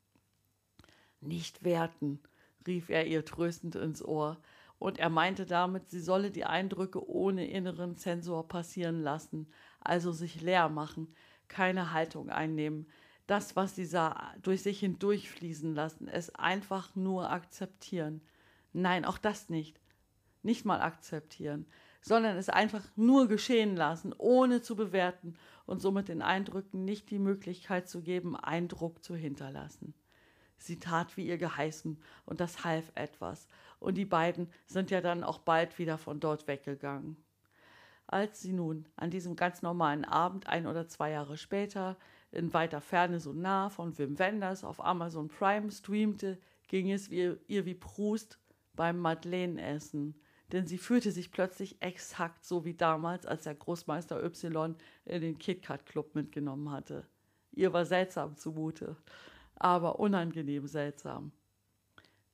Nicht 1.20 1.64
werten, 1.64 2.20
rief 2.66 2.88
er 2.88 3.06
ihr 3.06 3.24
tröstend 3.24 3.74
ins 3.74 4.02
Ohr, 4.02 4.40
und 4.78 4.98
er 4.98 5.10
meinte 5.10 5.44
damit, 5.44 5.90
sie 5.90 6.00
solle 6.00 6.30
die 6.30 6.46
Eindrücke 6.46 7.06
ohne 7.06 7.46
inneren 7.46 7.96
Zensor 7.96 8.48
passieren 8.48 9.02
lassen, 9.02 9.52
also 9.80 10.12
sich 10.12 10.40
leer 10.40 10.70
machen, 10.70 11.14
keine 11.48 11.92
Haltung 11.92 12.30
einnehmen, 12.30 12.86
das, 13.26 13.54
was 13.56 13.76
sie 13.76 13.84
sah, 13.84 14.34
durch 14.40 14.62
sich 14.62 14.80
hindurchfließen 14.80 15.74
lassen, 15.74 16.08
es 16.08 16.34
einfach 16.34 16.96
nur 16.96 17.30
akzeptieren. 17.30 18.22
Nein, 18.72 19.04
auch 19.04 19.18
das 19.18 19.50
nicht. 19.50 19.78
Nicht 20.42 20.64
mal 20.64 20.80
akzeptieren, 20.80 21.66
sondern 22.00 22.36
es 22.36 22.48
einfach 22.48 22.84
nur 22.96 23.28
geschehen 23.28 23.76
lassen, 23.76 24.14
ohne 24.16 24.62
zu 24.62 24.76
bewerten 24.76 25.34
und 25.66 25.80
somit 25.80 26.08
den 26.08 26.22
Eindrücken 26.22 26.84
nicht 26.84 27.10
die 27.10 27.18
Möglichkeit 27.18 27.88
zu 27.88 28.02
geben, 28.02 28.36
Eindruck 28.36 29.04
zu 29.04 29.14
hinterlassen. 29.14 29.94
Sie 30.56 30.78
tat 30.78 31.16
wie 31.16 31.26
ihr 31.26 31.38
geheißen, 31.38 31.98
und 32.26 32.40
das 32.40 32.64
half 32.64 32.92
etwas, 32.94 33.48
und 33.78 33.96
die 33.96 34.04
beiden 34.04 34.48
sind 34.66 34.90
ja 34.90 35.00
dann 35.00 35.24
auch 35.24 35.38
bald 35.38 35.78
wieder 35.78 35.96
von 35.96 36.20
dort 36.20 36.46
weggegangen. 36.46 37.16
Als 38.06 38.40
sie 38.40 38.52
nun 38.52 38.86
an 38.96 39.10
diesem 39.10 39.36
ganz 39.36 39.62
normalen 39.62 40.04
Abend, 40.04 40.48
ein 40.48 40.66
oder 40.66 40.88
zwei 40.88 41.12
Jahre 41.12 41.36
später, 41.36 41.96
in 42.32 42.52
weiter 42.52 42.80
Ferne 42.80 43.20
so 43.20 43.32
nah 43.32 43.70
von 43.70 43.96
Wim 43.98 44.18
Wenders 44.18 44.64
auf 44.64 44.84
Amazon 44.84 45.28
Prime 45.28 45.70
streamte, 45.70 46.38
ging 46.68 46.90
es 46.90 47.08
ihr, 47.08 47.38
wie 47.46 47.74
Proust 47.74 48.38
beim 48.74 48.98
Madeleine-Essen, 48.98 50.20
denn 50.52 50.66
sie 50.66 50.78
fühlte 50.78 51.12
sich 51.12 51.30
plötzlich 51.30 51.80
exakt 51.80 52.44
so 52.44 52.64
wie 52.64 52.74
damals, 52.74 53.26
als 53.26 53.44
der 53.44 53.54
Großmeister 53.54 54.22
Y 54.22 54.76
in 55.04 55.20
den 55.20 55.38
KitKat 55.38 55.86
Club 55.86 56.14
mitgenommen 56.14 56.70
hatte. 56.70 57.06
Ihr 57.52 57.72
war 57.72 57.84
seltsam 57.84 58.36
zumute, 58.36 58.96
aber 59.56 60.00
unangenehm 60.00 60.66
seltsam. 60.66 61.32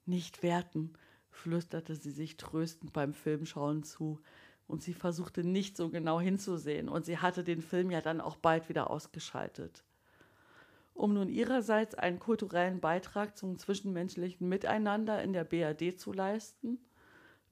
Nicht 0.04 0.42
werten, 0.42 0.92
flüsterte 1.30 1.94
sie 1.94 2.10
sich 2.10 2.36
tröstend 2.36 2.92
beim 2.92 3.12
Filmschauen 3.12 3.82
zu, 3.82 4.20
und 4.68 4.82
sie 4.82 4.94
versuchte 4.94 5.44
nicht 5.44 5.76
so 5.76 5.90
genau 5.90 6.20
hinzusehen, 6.20 6.88
und 6.88 7.04
sie 7.04 7.18
hatte 7.18 7.44
den 7.44 7.62
Film 7.62 7.90
ja 7.90 8.00
dann 8.00 8.20
auch 8.20 8.36
bald 8.36 8.68
wieder 8.68 8.90
ausgeschaltet. 8.90 9.84
Um 10.92 11.12
nun 11.12 11.28
ihrerseits 11.28 11.94
einen 11.94 12.18
kulturellen 12.18 12.80
Beitrag 12.80 13.36
zum 13.36 13.58
zwischenmenschlichen 13.58 14.48
Miteinander 14.48 15.22
in 15.22 15.32
der 15.32 15.44
BRD 15.44 16.00
zu 16.00 16.12
leisten, 16.12 16.78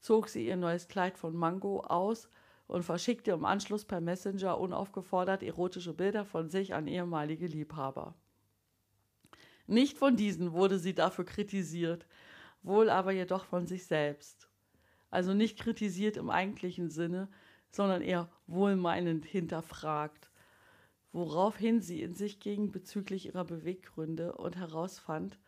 zog 0.04 0.28
sie 0.28 0.46
ihr 0.46 0.56
neues 0.56 0.86
Kleid 0.86 1.16
von 1.16 1.34
Mango 1.34 1.80
aus 1.80 2.28
und 2.66 2.82
verschickte 2.82 3.30
im 3.30 3.46
Anschluss 3.46 3.86
per 3.86 4.02
Messenger 4.02 4.60
unaufgefordert 4.60 5.42
erotische 5.42 5.94
Bilder 5.94 6.26
von 6.26 6.50
sich 6.50 6.74
an 6.74 6.86
ehemalige 6.86 7.46
Liebhaber. 7.46 8.14
Nicht 9.66 9.96
von 9.96 10.14
diesen 10.14 10.52
wurde 10.52 10.78
sie 10.78 10.94
dafür 10.94 11.24
kritisiert, 11.24 12.06
wohl 12.62 12.90
aber 12.90 13.12
jedoch 13.12 13.46
von 13.46 13.66
sich 13.66 13.86
selbst. 13.86 14.50
Also 15.10 15.32
nicht 15.32 15.58
kritisiert 15.58 16.18
im 16.18 16.28
eigentlichen 16.28 16.90
Sinne, 16.90 17.28
sondern 17.70 18.02
eher 18.02 18.28
wohlmeinend 18.46 19.24
hinterfragt, 19.24 20.30
woraufhin 21.12 21.80
sie 21.80 22.02
in 22.02 22.12
sich 22.12 22.40
ging 22.40 22.72
bezüglich 22.72 23.24
ihrer 23.24 23.44
Beweggründe 23.44 24.34
und 24.34 24.56
herausfand, 24.56 25.38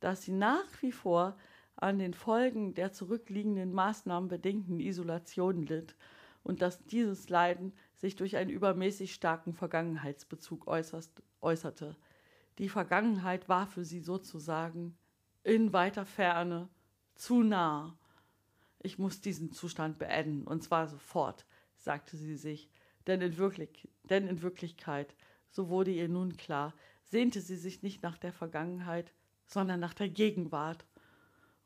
dass 0.00 0.20
sie 0.20 0.32
nach 0.32 0.82
wie 0.82 0.92
vor 0.92 1.38
an 1.76 1.98
den 1.98 2.14
Folgen 2.14 2.74
der 2.74 2.92
zurückliegenden 2.92 3.72
Maßnahmen 3.72 4.28
bedingten 4.28 4.80
Isolation 4.80 5.62
litt 5.62 5.94
und 6.42 6.62
dass 6.62 6.84
dieses 6.86 7.28
Leiden 7.28 7.72
sich 7.94 8.16
durch 8.16 8.36
einen 8.36 8.50
übermäßig 8.50 9.12
starken 9.12 9.52
Vergangenheitsbezug 9.52 10.66
äußerst, 10.66 11.22
äußerte. 11.40 11.96
Die 12.58 12.68
Vergangenheit 12.68 13.48
war 13.48 13.66
für 13.66 13.84
sie 13.84 14.00
sozusagen 14.00 14.96
in 15.42 15.72
weiter 15.72 16.06
Ferne 16.06 16.68
zu 17.14 17.42
nah. 17.42 17.98
Ich 18.80 18.98
muss 18.98 19.20
diesen 19.20 19.52
Zustand 19.52 19.98
beenden, 19.98 20.46
und 20.46 20.62
zwar 20.62 20.88
sofort, 20.88 21.44
sagte 21.76 22.16
sie 22.16 22.36
sich, 22.36 22.70
denn 23.06 23.20
in, 23.20 23.36
Wirklich 23.38 23.88
denn 24.04 24.26
in 24.26 24.42
Wirklichkeit, 24.42 25.14
so 25.50 25.68
wurde 25.68 25.90
ihr 25.90 26.08
nun 26.08 26.36
klar, 26.36 26.74
sehnte 27.02 27.40
sie 27.40 27.56
sich 27.56 27.82
nicht 27.82 28.02
nach 28.02 28.18
der 28.18 28.32
Vergangenheit, 28.32 29.12
sondern 29.46 29.80
nach 29.80 29.94
der 29.94 30.08
Gegenwart 30.08 30.84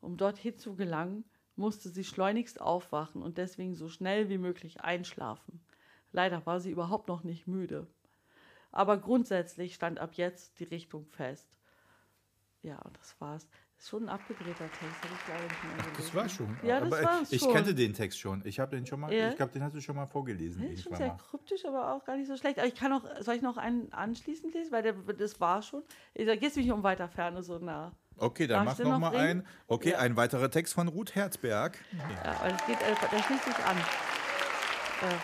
um 0.01 0.17
dorthin 0.17 0.57
zu 0.57 0.75
gelangen, 0.75 1.23
musste 1.55 1.89
sie 1.89 2.03
schleunigst 2.03 2.59
aufwachen 2.59 3.21
und 3.21 3.37
deswegen 3.37 3.75
so 3.75 3.87
schnell 3.87 4.29
wie 4.29 4.37
möglich 4.37 4.81
einschlafen. 4.81 5.61
Leider 6.11 6.45
war 6.45 6.59
sie 6.59 6.71
überhaupt 6.71 7.07
noch 7.07 7.23
nicht 7.23 7.47
müde. 7.47 7.87
Aber 8.71 8.97
grundsätzlich 8.97 9.75
stand 9.75 9.99
ab 9.99 10.13
jetzt 10.15 10.59
die 10.59 10.63
Richtung 10.65 11.05
fest. 11.05 11.47
Ja, 12.63 12.79
das 12.93 13.19
war's. 13.19 13.47
Ist 13.77 13.89
schon 13.89 14.03
ein 14.03 14.09
abgedrehter 14.09 14.69
Text, 14.69 15.03
habe 15.03 15.13
ich 15.15 15.25
glaube 15.25 15.43
nicht 15.43 15.63
mehr 15.63 15.75
gelesen. 15.77 15.93
Das 15.97 16.15
war 16.15 16.29
schon. 16.29 16.57
Ja, 16.63 16.79
das 16.79 16.93
aber 16.93 17.03
war's 17.03 17.31
ich 17.31 17.41
schon. 17.41 17.53
kannte 17.53 17.73
den 17.73 17.93
Text 17.93 18.19
schon. 18.19 18.45
Ich 18.45 18.59
habe 18.59 18.75
den 18.75 18.85
schon 18.85 18.99
mal, 18.99 19.11
Ja? 19.11 19.29
ich 19.29 19.35
glaube, 19.35 19.51
den 19.51 19.63
hast 19.63 19.73
du 19.75 19.81
schon 19.81 19.95
mal 19.95 20.05
vorgelesen. 20.05 20.61
Das 20.61 20.71
ist 20.73 20.83
schon 20.83 20.95
sehr 20.95 21.07
mal. 21.07 21.17
kryptisch, 21.17 21.65
aber 21.65 21.95
auch 21.95 22.05
gar 22.05 22.15
nicht 22.17 22.27
so 22.27 22.37
schlecht. 22.37 22.59
Aber 22.59 22.67
ich 22.67 22.75
kann 22.75 22.93
auch, 22.93 23.03
soll 23.21 23.35
ich 23.35 23.41
noch 23.41 23.57
einen 23.57 23.91
anschließend 23.91 24.53
lesen? 24.53 24.71
Weil 24.71 24.83
der, 24.83 24.93
das 24.93 25.39
war 25.39 25.63
schon. 25.63 25.81
Ich 26.13 26.27
sage 26.27 26.39
jetzt 26.41 26.55
nicht 26.57 26.71
um 26.71 26.83
weiter 26.83 27.09
Ferne 27.09 27.41
so 27.41 27.57
nah. 27.57 27.91
Okay, 28.21 28.45
dann 28.47 28.65
Darf 28.65 28.77
mach 28.77 28.83
noch 28.85 28.91
noch 28.93 28.99
mal 28.99 29.09
bringen? 29.09 29.41
ein. 29.41 29.47
Okay, 29.67 29.91
Ja. 29.91 29.99
ein 29.99 30.15
weiterer 30.15 30.49
Text 30.51 30.73
von 30.75 30.87
Ruth 30.87 31.15
Herzberg. 31.15 31.77
Ja, 32.23 32.35
weil 32.41 32.53
es 32.53 32.65
geht, 32.67 32.81
äh, 32.81 32.95
der 33.11 33.23
schließt 33.23 33.45
sich 33.45 33.55
an. 33.65 33.77
Äh, 33.77 35.15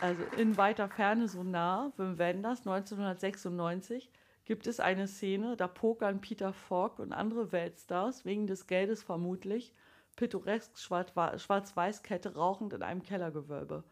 also 0.00 0.22
in 0.36 0.56
weiter 0.56 0.88
Ferne 0.88 1.26
so 1.28 1.42
nah, 1.42 1.90
Wim 1.96 2.18
Wenders, 2.18 2.60
1996, 2.66 4.10
gibt 4.44 4.66
es 4.66 4.78
eine 4.78 5.08
Szene, 5.08 5.56
da 5.56 5.66
pokern 5.68 6.20
Peter 6.20 6.52
Falk 6.52 6.98
und 6.98 7.12
andere 7.12 7.50
Weltstars 7.50 8.24
wegen 8.24 8.46
des 8.46 8.66
Geldes 8.66 9.02
vermutlich 9.02 9.72
pittoresk 10.16 10.78
Schwarz- 10.78 11.12
Schwarz-Weiß-Kette 11.42 12.34
rauchend 12.34 12.72
in 12.72 12.82
einem 12.82 13.02
Kellergewölbe. 13.02 13.84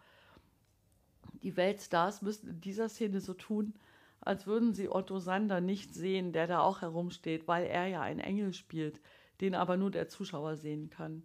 Die 1.42 1.56
Weltstars 1.56 2.22
müssen 2.22 2.48
in 2.48 2.60
dieser 2.60 2.88
Szene 2.88 3.20
so 3.20 3.34
tun, 3.34 3.74
als 4.24 4.46
würden 4.46 4.74
sie 4.74 4.88
Otto 4.88 5.18
Sander 5.18 5.60
nicht 5.60 5.94
sehen, 5.94 6.32
der 6.32 6.46
da 6.46 6.60
auch 6.60 6.82
herumsteht, 6.82 7.46
weil 7.48 7.66
er 7.66 7.86
ja 7.86 8.02
ein 8.02 8.18
Engel 8.18 8.52
spielt, 8.52 9.00
den 9.40 9.54
aber 9.54 9.76
nur 9.76 9.90
der 9.90 10.08
Zuschauer 10.08 10.56
sehen 10.56 10.90
kann. 10.90 11.22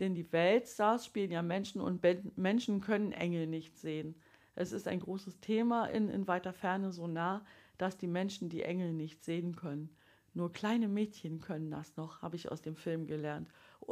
Denn 0.00 0.14
die 0.14 0.30
Weltstars 0.32 1.06
spielen 1.06 1.30
ja 1.30 1.42
Menschen 1.42 1.80
und 1.80 2.00
Ben- 2.02 2.32
Menschen 2.36 2.80
können 2.80 3.12
Engel 3.12 3.46
nicht 3.46 3.78
sehen. 3.78 4.14
Es 4.54 4.72
ist 4.72 4.88
ein 4.88 5.00
großes 5.00 5.40
Thema 5.40 5.86
in, 5.86 6.08
in 6.08 6.26
weiter 6.28 6.52
Ferne 6.52 6.92
so 6.92 7.06
nah, 7.06 7.44
dass 7.78 7.96
die 7.96 8.06
Menschen 8.06 8.48
die 8.48 8.62
Engel 8.62 8.92
nicht 8.92 9.22
sehen 9.22 9.56
können. 9.56 9.94
Nur 10.34 10.52
kleine 10.52 10.88
Mädchen 10.88 11.40
können 11.40 11.70
das 11.70 11.96
noch, 11.96 12.20
habe 12.20 12.36
ich 12.36 12.50
aus 12.50 12.60
dem 12.60 12.76
Film 12.76 13.06
gelernt, 13.06 13.48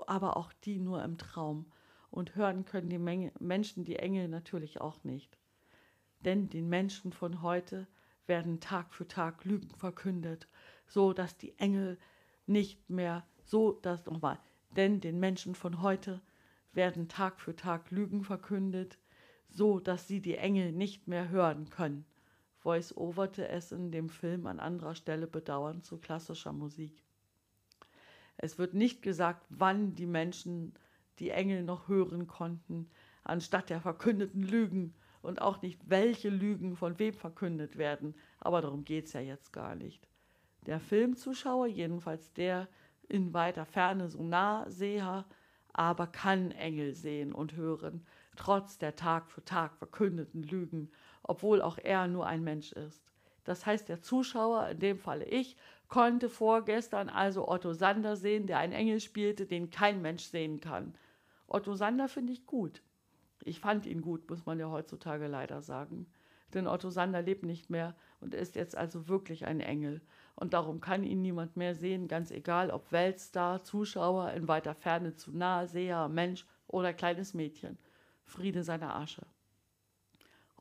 aber 0.06 0.36
auch 0.36 0.52
die 0.52 0.78
nur 0.78 1.02
im 1.02 1.16
Traum. 1.16 1.66
Und 2.10 2.36
hören 2.36 2.64
können 2.64 2.90
die 2.90 2.98
Menge, 2.98 3.32
Menschen 3.40 3.84
die 3.84 3.96
Engel 3.96 4.28
natürlich 4.28 4.80
auch 4.80 5.02
nicht. 5.04 5.36
Denn 6.20 6.48
den 6.48 6.68
Menschen 6.68 7.12
von 7.12 7.42
heute 7.42 7.88
werden 8.26 8.60
Tag 8.60 8.94
für 8.94 9.06
Tag 9.06 9.44
Lügen 9.44 9.70
verkündet, 9.70 10.48
so 10.86 11.12
dass 11.12 11.36
die 11.36 11.58
Engel 11.58 11.98
nicht 12.46 12.88
mehr, 12.90 13.26
so 13.44 13.72
dass 13.72 14.06
nochmal, 14.06 14.38
denn 14.76 15.00
den 15.00 15.20
Menschen 15.20 15.54
von 15.54 15.82
heute 15.82 16.20
werden 16.72 17.08
Tag 17.08 17.40
für 17.40 17.54
Tag 17.54 17.90
Lügen 17.90 18.24
verkündet, 18.24 18.98
so 19.48 19.78
dass 19.78 20.08
sie 20.08 20.20
die 20.20 20.36
Engel 20.36 20.72
nicht 20.72 21.06
mehr 21.06 21.28
hören 21.28 21.70
können. 21.70 22.04
Voice-overte 22.58 23.46
es 23.48 23.72
in 23.72 23.92
dem 23.92 24.08
Film 24.08 24.46
an 24.46 24.58
anderer 24.58 24.94
Stelle 24.94 25.26
bedauernd 25.26 25.84
zu 25.84 25.98
klassischer 25.98 26.52
Musik. 26.52 27.04
Es 28.36 28.58
wird 28.58 28.74
nicht 28.74 29.02
gesagt, 29.02 29.46
wann 29.50 29.94
die 29.94 30.06
Menschen 30.06 30.72
die 31.18 31.30
Engel 31.30 31.62
noch 31.62 31.88
hören 31.88 32.26
konnten, 32.26 32.90
anstatt 33.22 33.70
der 33.70 33.80
verkündeten 33.80 34.42
Lügen 34.42 34.94
und 35.24 35.40
auch 35.40 35.62
nicht, 35.62 35.80
welche 35.86 36.28
Lügen 36.28 36.76
von 36.76 36.98
wem 36.98 37.14
verkündet 37.14 37.76
werden. 37.78 38.14
Aber 38.40 38.60
darum 38.60 38.84
geht 38.84 39.06
es 39.06 39.12
ja 39.12 39.20
jetzt 39.20 39.52
gar 39.52 39.74
nicht. 39.74 40.08
Der 40.66 40.80
Filmzuschauer, 40.80 41.66
jedenfalls 41.66 42.32
der 42.32 42.68
in 43.08 43.34
weiter 43.34 43.66
Ferne 43.66 44.08
so 44.08 44.22
nah 44.22 44.68
Seher, 44.70 45.26
aber 45.72 46.06
kann 46.06 46.52
Engel 46.52 46.94
sehen 46.94 47.32
und 47.32 47.54
hören, 47.54 48.06
trotz 48.36 48.78
der 48.78 48.96
Tag 48.96 49.30
für 49.30 49.44
Tag 49.44 49.76
verkündeten 49.76 50.42
Lügen, 50.42 50.90
obwohl 51.22 51.60
auch 51.60 51.78
er 51.78 52.06
nur 52.06 52.26
ein 52.26 52.44
Mensch 52.44 52.72
ist. 52.72 53.12
Das 53.44 53.66
heißt, 53.66 53.88
der 53.88 54.00
Zuschauer, 54.00 54.68
in 54.68 54.78
dem 54.78 54.98
Falle 54.98 55.24
ich, 55.26 55.56
konnte 55.88 56.30
vorgestern 56.30 57.08
also 57.08 57.46
Otto 57.46 57.72
Sander 57.72 58.16
sehen, 58.16 58.46
der 58.46 58.58
einen 58.58 58.72
Engel 58.72 59.00
spielte, 59.00 59.46
den 59.46 59.70
kein 59.70 60.00
Mensch 60.00 60.24
sehen 60.24 60.60
kann. 60.60 60.94
Otto 61.46 61.74
Sander 61.74 62.08
finde 62.08 62.32
ich 62.32 62.46
gut. 62.46 62.82
Ich 63.44 63.60
fand 63.60 63.86
ihn 63.86 64.02
gut, 64.02 64.28
muss 64.28 64.46
man 64.46 64.58
ja 64.58 64.70
heutzutage 64.70 65.26
leider 65.26 65.62
sagen. 65.62 66.06
Denn 66.52 66.66
Otto 66.66 66.90
Sander 66.90 67.22
lebt 67.22 67.44
nicht 67.44 67.70
mehr 67.70 67.94
und 68.20 68.34
ist 68.34 68.54
jetzt 68.54 68.76
also 68.76 69.08
wirklich 69.08 69.46
ein 69.46 69.60
Engel. 69.60 70.00
Und 70.34 70.54
darum 70.54 70.80
kann 70.80 71.04
ihn 71.04 71.22
niemand 71.22 71.56
mehr 71.56 71.74
sehen, 71.74 72.08
ganz 72.08 72.30
egal, 72.30 72.70
ob 72.70 72.90
Weltstar, 72.90 73.62
Zuschauer, 73.62 74.32
in 74.32 74.48
weiter 74.48 74.74
Ferne 74.74 75.14
zu 75.14 75.30
nahe, 75.36 75.68
Seher, 75.68 76.08
Mensch 76.08 76.46
oder 76.66 76.92
kleines 76.92 77.34
Mädchen. 77.34 77.78
Friede 78.24 78.62
seiner 78.64 78.96
Asche. 78.96 79.26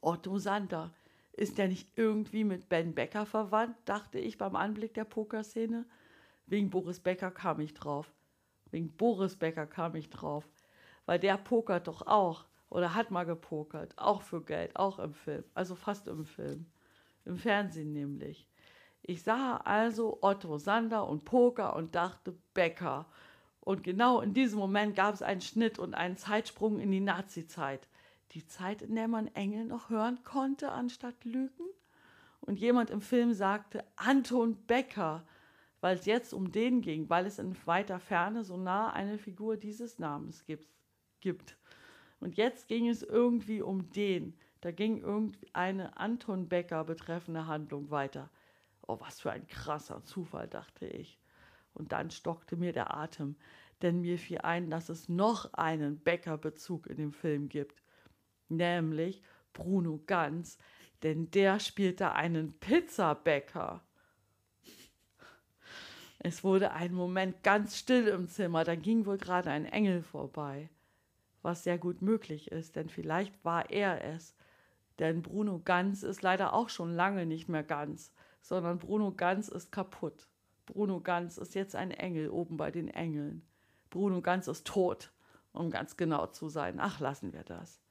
Otto 0.02 0.38
Sander, 0.38 0.92
ist 1.34 1.58
der 1.58 1.68
nicht 1.68 1.90
irgendwie 1.96 2.44
mit 2.44 2.70
Ben 2.70 2.94
Becker 2.94 3.26
verwandt, 3.26 3.76
dachte 3.86 4.20
ich 4.20 4.38
beim 4.38 4.56
Anblick 4.56 4.94
der 4.94 5.06
Pokerszene. 5.06 5.86
Wegen 6.46 6.70
Boris 6.70 7.00
Becker 7.00 7.32
kam 7.32 7.60
ich 7.60 7.74
drauf. 7.74 8.14
Wegen 8.70 8.92
Boris 8.96 9.36
Becker 9.36 9.66
kam 9.66 9.96
ich 9.96 10.10
drauf. 10.10 10.48
Weil 11.06 11.20
der 11.20 11.38
pokert 11.38 11.88
doch 11.88 12.06
auch. 12.06 12.46
Oder 12.74 12.96
hat 12.96 13.12
mal 13.12 13.24
gepokert. 13.24 13.94
Auch 13.98 14.24
für 14.24 14.42
Geld. 14.42 14.76
Auch 14.76 14.98
im 14.98 15.14
Film. 15.14 15.44
Also 15.54 15.76
fast 15.76 16.08
im 16.08 16.26
Film. 16.26 16.66
Im 17.24 17.38
Fernsehen 17.38 17.94
nämlich. 17.94 18.48
Ich 19.04 19.22
sah 19.22 19.58
also 19.58 20.18
Otto 20.22 20.58
Sander 20.58 21.08
und 21.08 21.24
Poker 21.24 21.76
und 21.76 21.94
dachte 21.94 22.36
Becker. 22.56 23.06
Und 23.60 23.84
genau 23.84 24.22
in 24.22 24.34
diesem 24.34 24.58
Moment 24.58 24.96
gab 24.96 25.14
es 25.14 25.22
einen 25.22 25.42
Schnitt 25.42 25.78
und 25.78 25.94
einen 25.94 26.18
Zeitsprung 26.18 26.80
in 26.80 26.90
die 26.90 27.00
Nazi-Zeit. 27.00 27.88
Die 28.32 28.48
Zeit, 28.48 28.82
in 28.82 28.96
der 28.96 29.08
man 29.08 29.28
Engel 29.36 29.66
noch 29.66 29.92
hören 29.92 30.24
konnte, 30.24 30.72
anstatt 30.72 31.24
Lügen. 31.26 31.68
Und 32.42 32.60
jemand 32.60 32.90
im 32.90 33.02
Film 33.02 33.34
sagte 33.34 33.86
Anton 33.98 34.58
Becker, 34.66 35.24
weil 35.80 35.96
es 35.96 36.08
jetzt 36.08 36.34
um 36.34 36.52
den 36.52 36.82
ging, 36.82 37.08
weil 37.08 37.28
es 37.28 37.38
in 37.38 37.56
weiter 37.68 38.00
Ferne 38.00 38.44
so 38.44 38.58
nah 38.58 38.90
eine 38.90 39.20
Figur 39.20 39.58
dieses 39.58 40.00
Namens 40.00 40.44
gibt. 40.46 40.68
gibt. 41.20 41.56
Und 42.24 42.38
jetzt 42.38 42.70
ging 42.70 42.88
es 42.88 43.04
irgendwie 43.04 43.62
um 43.62 43.90
den. 43.90 44.38
Da 44.62 44.72
ging 44.72 45.02
irgendwie 45.02 45.50
eine 45.52 45.98
Anton 45.98 46.48
Becker 46.48 46.86
betreffende 46.86 47.48
Handlung 47.48 47.92
weiter. 47.92 48.30
Oh, 48.88 48.98
was 49.02 49.20
für 49.20 49.34
ein 49.34 49.46
krasser 49.46 50.06
Zufall, 50.06 50.48
dachte 50.48 50.88
ich. 50.88 51.20
Und 51.74 51.92
dann 51.92 52.12
stockte 52.12 52.56
mir 52.56 52.72
der 52.72 52.96
Atem, 52.96 53.36
denn 53.82 54.00
mir 54.00 54.18
fiel 54.18 54.38
ein, 54.38 54.70
dass 54.70 54.88
es 54.88 55.10
noch 55.10 55.54
einen 55.54 56.00
Bäcker-Bezug 56.00 56.88
in 56.88 56.96
dem 56.96 57.12
Film 57.12 57.50
gibt, 57.50 57.84
nämlich 58.48 59.22
Bruno 59.52 60.02
Ganz, 60.08 60.58
denn 61.04 61.30
der 61.30 61.60
spielte 61.60 62.14
einen 62.14 62.58
Pizzabäcker. 62.58 63.84
Es 66.20 66.42
wurde 66.46 66.72
ein 66.72 66.94
Moment 66.94 67.44
ganz 67.44 67.78
still 67.78 68.08
im 68.08 68.30
Zimmer, 68.30 68.64
da 68.64 68.76
ging 68.76 69.06
wohl 69.06 69.18
gerade 69.18 69.52
ein 69.52 69.66
Engel 69.66 70.02
vorbei, 70.02 70.70
was 71.44 71.64
sehr 71.64 71.78
gut 71.78 72.02
möglich 72.02 72.52
ist, 72.52 72.76
denn 72.76 72.90
vielleicht 72.90 73.46
war 73.46 73.70
er 73.70 74.04
es, 74.04 74.36
denn 75.00 75.22
Bruno 75.22 75.60
Ganz 75.64 76.02
ist 76.04 76.22
leider 76.22 76.54
auch 76.54 76.70
schon 76.70 76.94
lange 76.94 77.26
nicht 77.26 77.50
mehr 77.50 77.64
ganz, 77.64 78.12
sondern 78.42 78.80
Bruno 78.80 79.12
Ganz 79.12 79.48
ist 79.48 79.72
kaputt. 79.72 80.28
Bruno 80.66 81.02
Ganz 81.02 81.38
ist 81.38 81.56
jetzt 81.56 81.76
ein 81.76 81.92
Engel 81.92 82.30
oben 82.30 82.58
bei 82.58 82.72
den 82.72 82.88
Engeln. 82.88 83.46
Bruno 83.90 84.22
Ganz 84.22 84.48
ist 84.48 84.66
tot, 84.66 85.12
um 85.52 85.70
ganz 85.70 85.98
genau 85.98 86.28
zu 86.28 86.50
sein. 86.50 86.80
Ach, 86.80 87.00
lassen 87.00 87.34
wir 87.34 87.44
das. 87.44 87.82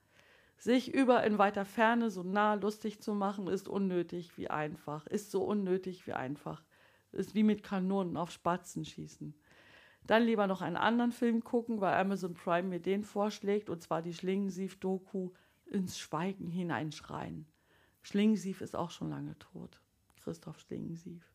Sich 0.56 0.94
über 0.94 1.24
in 1.24 1.38
weiter 1.38 1.64
Ferne 1.64 2.10
so 2.10 2.22
nah 2.22 2.54
lustig 2.54 3.02
zu 3.02 3.14
machen, 3.14 3.48
ist 3.48 3.68
unnötig 3.68 4.38
wie 4.38 4.48
einfach, 4.48 5.06
ist 5.08 5.30
so 5.30 5.42
unnötig 5.42 6.06
wie 6.06 6.12
einfach. 6.12 6.62
Ist 7.10 7.34
wie 7.34 7.42
mit 7.42 7.62
Kanonen 7.62 8.16
auf 8.16 8.30
Spatzen 8.30 8.84
schießen. 8.84 9.34
Dann 10.06 10.24
lieber 10.24 10.46
noch 10.46 10.62
einen 10.62 10.76
anderen 10.76 11.12
Film 11.12 11.44
gucken, 11.44 11.80
weil 11.80 11.94
Amazon 11.94 12.34
Prime 12.34 12.68
mir 12.68 12.80
den 12.80 13.04
vorschlägt, 13.04 13.70
und 13.70 13.82
zwar 13.82 14.02
die 14.02 14.14
Schlingensief-Doku 14.14 15.30
ins 15.66 15.98
Schweigen 15.98 16.48
hineinschreien. 16.48 17.46
Schlingensief 18.02 18.60
ist 18.60 18.74
auch 18.74 18.90
schon 18.90 19.10
lange 19.10 19.38
tot. 19.38 19.80
Christoph 20.22 20.58
Schlingensief 20.58 21.32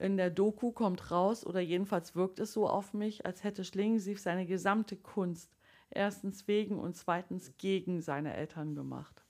in 0.00 0.16
der 0.16 0.30
Doku 0.30 0.72
kommt 0.72 1.10
raus, 1.10 1.46
oder 1.46 1.60
jedenfalls 1.60 2.16
wirkt 2.16 2.40
es 2.40 2.54
so 2.54 2.66
auf 2.66 2.94
mich, 2.94 3.26
als 3.26 3.44
hätte 3.44 3.64
Schlingensief 3.64 4.18
seine 4.18 4.46
gesamte 4.46 4.96
Kunst 4.96 5.54
erstens 5.90 6.48
wegen 6.48 6.78
und 6.78 6.96
zweitens 6.96 7.52
gegen 7.58 8.00
seine 8.00 8.34
Eltern 8.34 8.74
gemacht. 8.74 9.22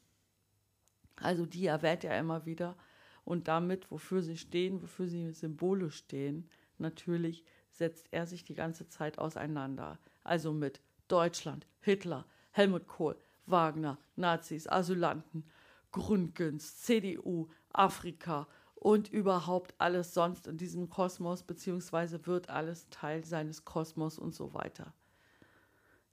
Also 1.17 1.45
die 1.45 1.67
erwähnt 1.67 2.05
er 2.05 2.19
immer 2.19 2.47
wieder 2.47 2.77
und 3.25 3.49
damit, 3.49 3.91
wofür 3.91 4.23
sie 4.23 4.37
stehen, 4.37 4.81
wofür 4.81 5.09
sie 5.09 5.33
symbolisch 5.33 5.97
stehen, 5.97 6.49
natürlich 6.79 7.45
setzt 7.71 8.09
er 8.11 8.27
sich 8.27 8.45
die 8.45 8.55
ganze 8.55 8.89
Zeit 8.89 9.19
auseinander. 9.19 9.99
Also 10.25 10.53
mit 10.53 10.81
Deutschland, 11.09 11.67
Hitler, 11.81 12.27
Helmut 12.53 12.87
Kohl, 12.87 13.17
Wagner, 13.47 13.99
Nazis, 14.17 14.69
Asylanten, 14.69 15.45
Grundgens, 15.93 16.79
CDU, 16.79 17.49
Afrika 17.73 18.47
und 18.75 19.13
überhaupt 19.13 19.75
alles 19.79 20.15
sonst 20.15 20.47
in 20.47 20.57
diesem 20.57 20.89
Kosmos, 20.89 21.43
beziehungsweise 21.43 22.27
wird 22.27 22.49
alles 22.49 22.89
Teil 22.91 23.25
seines 23.25 23.65
Kosmos 23.65 24.19
und 24.19 24.35
so 24.35 24.55
weiter. 24.55 24.95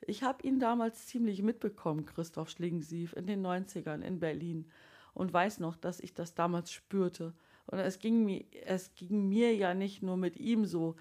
Ich 0.01 0.23
habe 0.23 0.45
ihn 0.45 0.59
damals 0.59 1.07
ziemlich 1.07 1.41
mitbekommen, 1.41 2.05
Christoph 2.05 2.49
Schlingensief, 2.49 3.13
in 3.13 3.25
den 3.25 3.45
90ern 3.45 4.01
in 4.01 4.19
Berlin 4.19 4.69
und 5.13 5.33
weiß 5.33 5.59
noch, 5.59 5.75
dass 5.75 5.99
ich 5.99 6.13
das 6.13 6.35
damals 6.35 6.71
spürte. 6.71 7.33
Und 7.65 7.79
es 7.79 7.99
ging, 7.99 8.23
mir, 8.23 8.45
es 8.65 8.93
ging 8.93 9.27
mir 9.27 9.55
ja 9.55 9.73
nicht 9.73 10.03
nur 10.03 10.17
mit 10.17 10.37
ihm 10.37 10.65
so, 10.65 10.95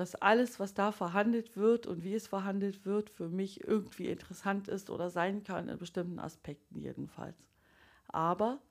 dass 0.00 0.14
alles, 0.14 0.58
was 0.58 0.72
da 0.72 0.92
verhandelt 0.92 1.58
wird 1.58 1.86
und 1.86 2.02
wie 2.02 2.14
es 2.14 2.26
verhandelt 2.26 2.86
wird, 2.86 3.10
für 3.10 3.28
mich 3.28 3.68
irgendwie 3.68 4.06
interessant 4.06 4.66
ist 4.66 4.88
oder 4.88 5.10
sein 5.10 5.44
kann, 5.44 5.68
in 5.68 5.76
bestimmten 5.76 6.18
Aspekten 6.18 6.80
jedenfalls. 6.80 7.36
Aber 8.08 8.62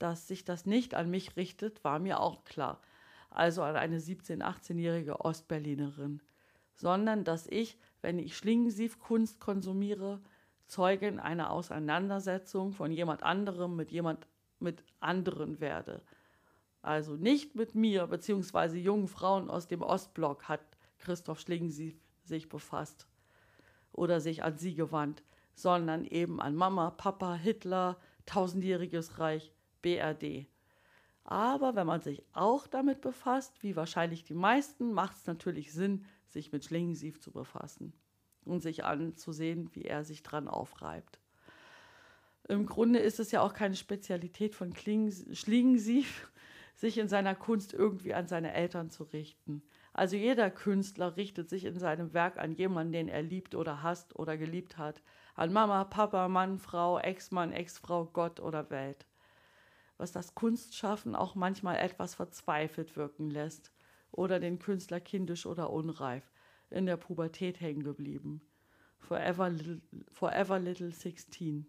dass 0.00 0.26
sich 0.26 0.44
das 0.44 0.66
nicht 0.66 0.96
an 0.96 1.08
mich 1.08 1.36
richtet, 1.36 1.84
war 1.84 2.00
mir 2.00 2.18
auch 2.18 2.42
klar, 2.42 2.80
also 3.30 3.62
an 3.62 3.76
eine 3.76 4.00
17-, 4.00 4.42
18-jährige 4.42 5.20
Ostberlinerin, 5.20 6.20
sondern 6.74 7.22
dass 7.22 7.46
ich, 7.46 7.78
wenn 8.02 8.18
ich 8.18 8.36
Schlingensief-Kunst 8.36 9.38
konsumiere, 9.38 10.20
Zeugin 10.66 11.20
einer 11.20 11.50
Auseinandersetzung 11.50 12.72
von 12.72 12.90
jemand 12.90 13.22
anderem 13.22 13.76
mit 13.76 13.92
jemand 13.92 14.26
mit 14.58 14.82
anderen 14.98 15.60
werde. 15.60 16.02
Also 16.86 17.16
nicht 17.16 17.56
mit 17.56 17.74
mir, 17.74 18.06
beziehungsweise 18.06 18.78
jungen 18.78 19.08
Frauen 19.08 19.50
aus 19.50 19.66
dem 19.66 19.82
Ostblock 19.82 20.44
hat 20.44 20.60
Christoph 20.98 21.40
Schlingensief 21.40 22.00
sich 22.22 22.48
befasst 22.48 23.08
oder 23.90 24.20
sich 24.20 24.44
an 24.44 24.56
sie 24.56 24.76
gewandt, 24.76 25.24
sondern 25.52 26.04
eben 26.04 26.40
an 26.40 26.54
Mama, 26.54 26.92
Papa, 26.92 27.34
Hitler, 27.34 27.98
tausendjähriges 28.24 29.18
Reich, 29.18 29.52
BRD. 29.82 30.46
Aber 31.24 31.74
wenn 31.74 31.88
man 31.88 32.02
sich 32.02 32.22
auch 32.32 32.68
damit 32.68 33.00
befasst, 33.00 33.64
wie 33.64 33.74
wahrscheinlich 33.74 34.22
die 34.22 34.34
meisten, 34.34 34.92
macht 34.92 35.16
es 35.16 35.26
natürlich 35.26 35.72
Sinn, 35.72 36.04
sich 36.28 36.52
mit 36.52 36.64
Schlingensief 36.64 37.18
zu 37.18 37.32
befassen 37.32 37.94
und 38.44 38.62
sich 38.62 38.84
anzusehen, 38.84 39.70
wie 39.72 39.86
er 39.86 40.04
sich 40.04 40.22
dran 40.22 40.46
aufreibt. 40.46 41.18
Im 42.48 42.64
Grunde 42.64 43.00
ist 43.00 43.18
es 43.18 43.32
ja 43.32 43.42
auch 43.42 43.54
keine 43.54 43.74
Spezialität 43.74 44.54
von 44.54 44.72
Schlingensief, 44.76 46.30
sich 46.76 46.98
in 46.98 47.08
seiner 47.08 47.34
Kunst 47.34 47.72
irgendwie 47.72 48.14
an 48.14 48.28
seine 48.28 48.52
Eltern 48.52 48.90
zu 48.90 49.02
richten. 49.04 49.62
Also 49.92 50.16
jeder 50.16 50.50
Künstler 50.50 51.16
richtet 51.16 51.48
sich 51.48 51.64
in 51.64 51.78
seinem 51.78 52.14
Werk 52.14 52.38
an 52.38 52.52
jemanden, 52.52 52.92
den 52.92 53.08
er 53.08 53.22
liebt 53.22 53.54
oder 53.54 53.82
hasst 53.82 54.14
oder 54.14 54.36
geliebt 54.36 54.78
hat. 54.78 55.02
An 55.34 55.52
Mama, 55.52 55.84
Papa, 55.84 56.28
Mann, 56.28 56.58
Frau, 56.58 56.98
Ex-Mann, 56.98 57.52
Ex-Frau, 57.52 58.04
Gott 58.06 58.38
oder 58.38 58.70
Welt 58.70 59.06
was 59.98 60.12
das 60.12 60.34
Kunstschaffen 60.34 61.14
auch 61.14 61.34
manchmal 61.34 61.76
etwas 61.76 62.14
verzweifelt 62.14 62.96
wirken 62.96 63.30
lässt 63.30 63.72
oder 64.10 64.40
den 64.40 64.58
Künstler 64.58 65.00
kindisch 65.00 65.46
oder 65.46 65.70
unreif 65.70 66.30
in 66.70 66.86
der 66.86 66.96
Pubertät 66.96 67.60
hängen 67.60 67.82
geblieben. 67.82 68.42
Forever 68.98 69.50
little, 69.50 69.80
forever 70.10 70.58
little 70.58 70.90
16. 70.90 71.66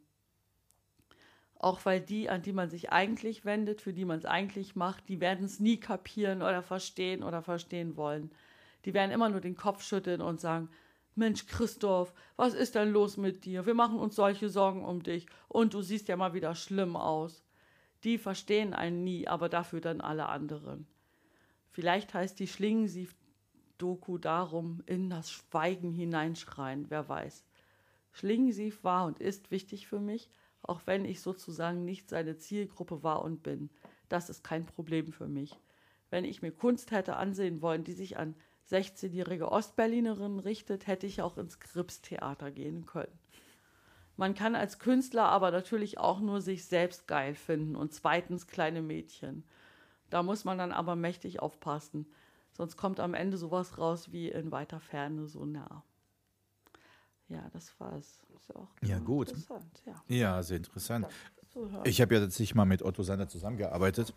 Auch 1.59 1.85
weil 1.85 2.01
die, 2.01 2.29
an 2.29 2.43
die 2.43 2.53
man 2.53 2.69
sich 2.69 2.91
eigentlich 2.91 3.43
wendet, 3.43 3.81
für 3.81 3.93
die 3.93 4.05
man 4.05 4.19
es 4.19 4.25
eigentlich 4.25 4.75
macht, 4.75 5.09
die 5.09 5.19
werden 5.19 5.45
es 5.45 5.59
nie 5.59 5.79
kapieren 5.79 6.41
oder 6.41 6.61
verstehen 6.61 7.23
oder 7.23 7.41
verstehen 7.41 7.97
wollen. 7.97 8.31
Die 8.85 8.93
werden 8.93 9.11
immer 9.11 9.29
nur 9.29 9.41
den 9.41 9.55
Kopf 9.55 9.83
schütteln 9.83 10.21
und 10.21 10.39
sagen, 10.39 10.69
Mensch, 11.15 11.47
Christoph, 11.47 12.13
was 12.35 12.53
ist 12.53 12.75
denn 12.75 12.91
los 12.91 13.17
mit 13.17 13.43
dir? 13.43 13.65
Wir 13.65 13.73
machen 13.73 13.97
uns 13.97 14.15
solche 14.15 14.49
Sorgen 14.49 14.85
um 14.85 15.01
dich 15.01 15.25
und 15.47 15.73
du 15.73 15.81
siehst 15.81 16.07
ja 16.09 16.15
mal 16.15 16.35
wieder 16.35 16.53
schlimm 16.53 16.95
aus. 16.95 17.43
Die 18.03 18.19
verstehen 18.19 18.75
einen 18.75 19.03
nie, 19.03 19.27
aber 19.27 19.49
dafür 19.49 19.81
dann 19.81 19.99
alle 19.99 20.27
anderen. 20.27 20.85
Vielleicht 21.71 22.13
heißt 22.13 22.39
die 22.39 22.47
Schlingensief-Doku 22.47 24.19
darum, 24.19 24.83
in 24.85 25.09
das 25.09 25.31
Schweigen 25.31 25.91
hineinschreien, 25.91 26.85
wer 26.89 27.09
weiß. 27.09 27.45
Schlingensief 28.11 28.83
war 28.83 29.05
und 29.05 29.19
ist 29.19 29.49
wichtig 29.49 29.87
für 29.87 29.99
mich, 29.99 30.29
auch 30.67 30.81
wenn 30.85 31.05
ich 31.05 31.21
sozusagen 31.21 31.85
nicht 31.85 32.09
seine 32.09 32.37
Zielgruppe 32.37 33.03
war 33.03 33.23
und 33.23 33.43
bin. 33.43 33.69
Das 34.09 34.29
ist 34.29 34.43
kein 34.43 34.65
Problem 34.65 35.11
für 35.11 35.27
mich. 35.27 35.59
Wenn 36.09 36.25
ich 36.25 36.41
mir 36.41 36.51
Kunst 36.51 36.91
hätte 36.91 37.17
ansehen 37.17 37.61
wollen, 37.61 37.83
die 37.83 37.93
sich 37.93 38.17
an 38.17 38.35
16-jährige 38.69 39.51
Ostberlinerinnen 39.51 40.39
richtet, 40.39 40.87
hätte 40.87 41.07
ich 41.07 41.21
auch 41.21 41.37
ins 41.37 41.59
Gripstheater 41.59 42.51
gehen 42.51 42.85
können. 42.85 43.17
Man 44.17 44.33
kann 44.33 44.55
als 44.55 44.79
Künstler 44.79 45.25
aber 45.25 45.51
natürlich 45.51 45.99
auch 45.99 46.19
nur 46.19 46.41
sich 46.41 46.65
selbst 46.65 47.07
geil 47.07 47.35
finden 47.35 47.75
und 47.75 47.93
zweitens 47.93 48.47
kleine 48.47 48.81
Mädchen. 48.81 49.43
Da 50.09 50.23
muss 50.23 50.43
man 50.43 50.57
dann 50.57 50.71
aber 50.71 50.95
mächtig 50.95 51.39
aufpassen, 51.41 52.07
sonst 52.51 52.77
kommt 52.77 52.99
am 52.99 53.13
Ende 53.13 53.37
sowas 53.37 53.77
raus 53.77 54.11
wie 54.11 54.29
in 54.29 54.51
weiter 54.51 54.79
Ferne 54.79 55.27
so 55.27 55.45
nah. 55.45 55.83
Ja, 57.29 57.49
das 57.53 57.77
war's. 57.79 58.21
Ist 58.35 58.49
ja, 58.49 58.55
auch 58.55 58.67
ja 58.81 58.99
gut. 58.99 59.29
Interessant, 59.29 59.83
ja. 59.85 60.03
ja, 60.07 60.43
sehr 60.43 60.57
interessant. 60.57 61.07
Ich 61.83 62.01
habe 62.01 62.13
ja 62.15 62.21
tatsächlich 62.21 62.55
mal 62.55 62.65
mit 62.65 62.83
Otto 62.83 63.03
Sander 63.03 63.27
zusammengearbeitet. 63.27 64.13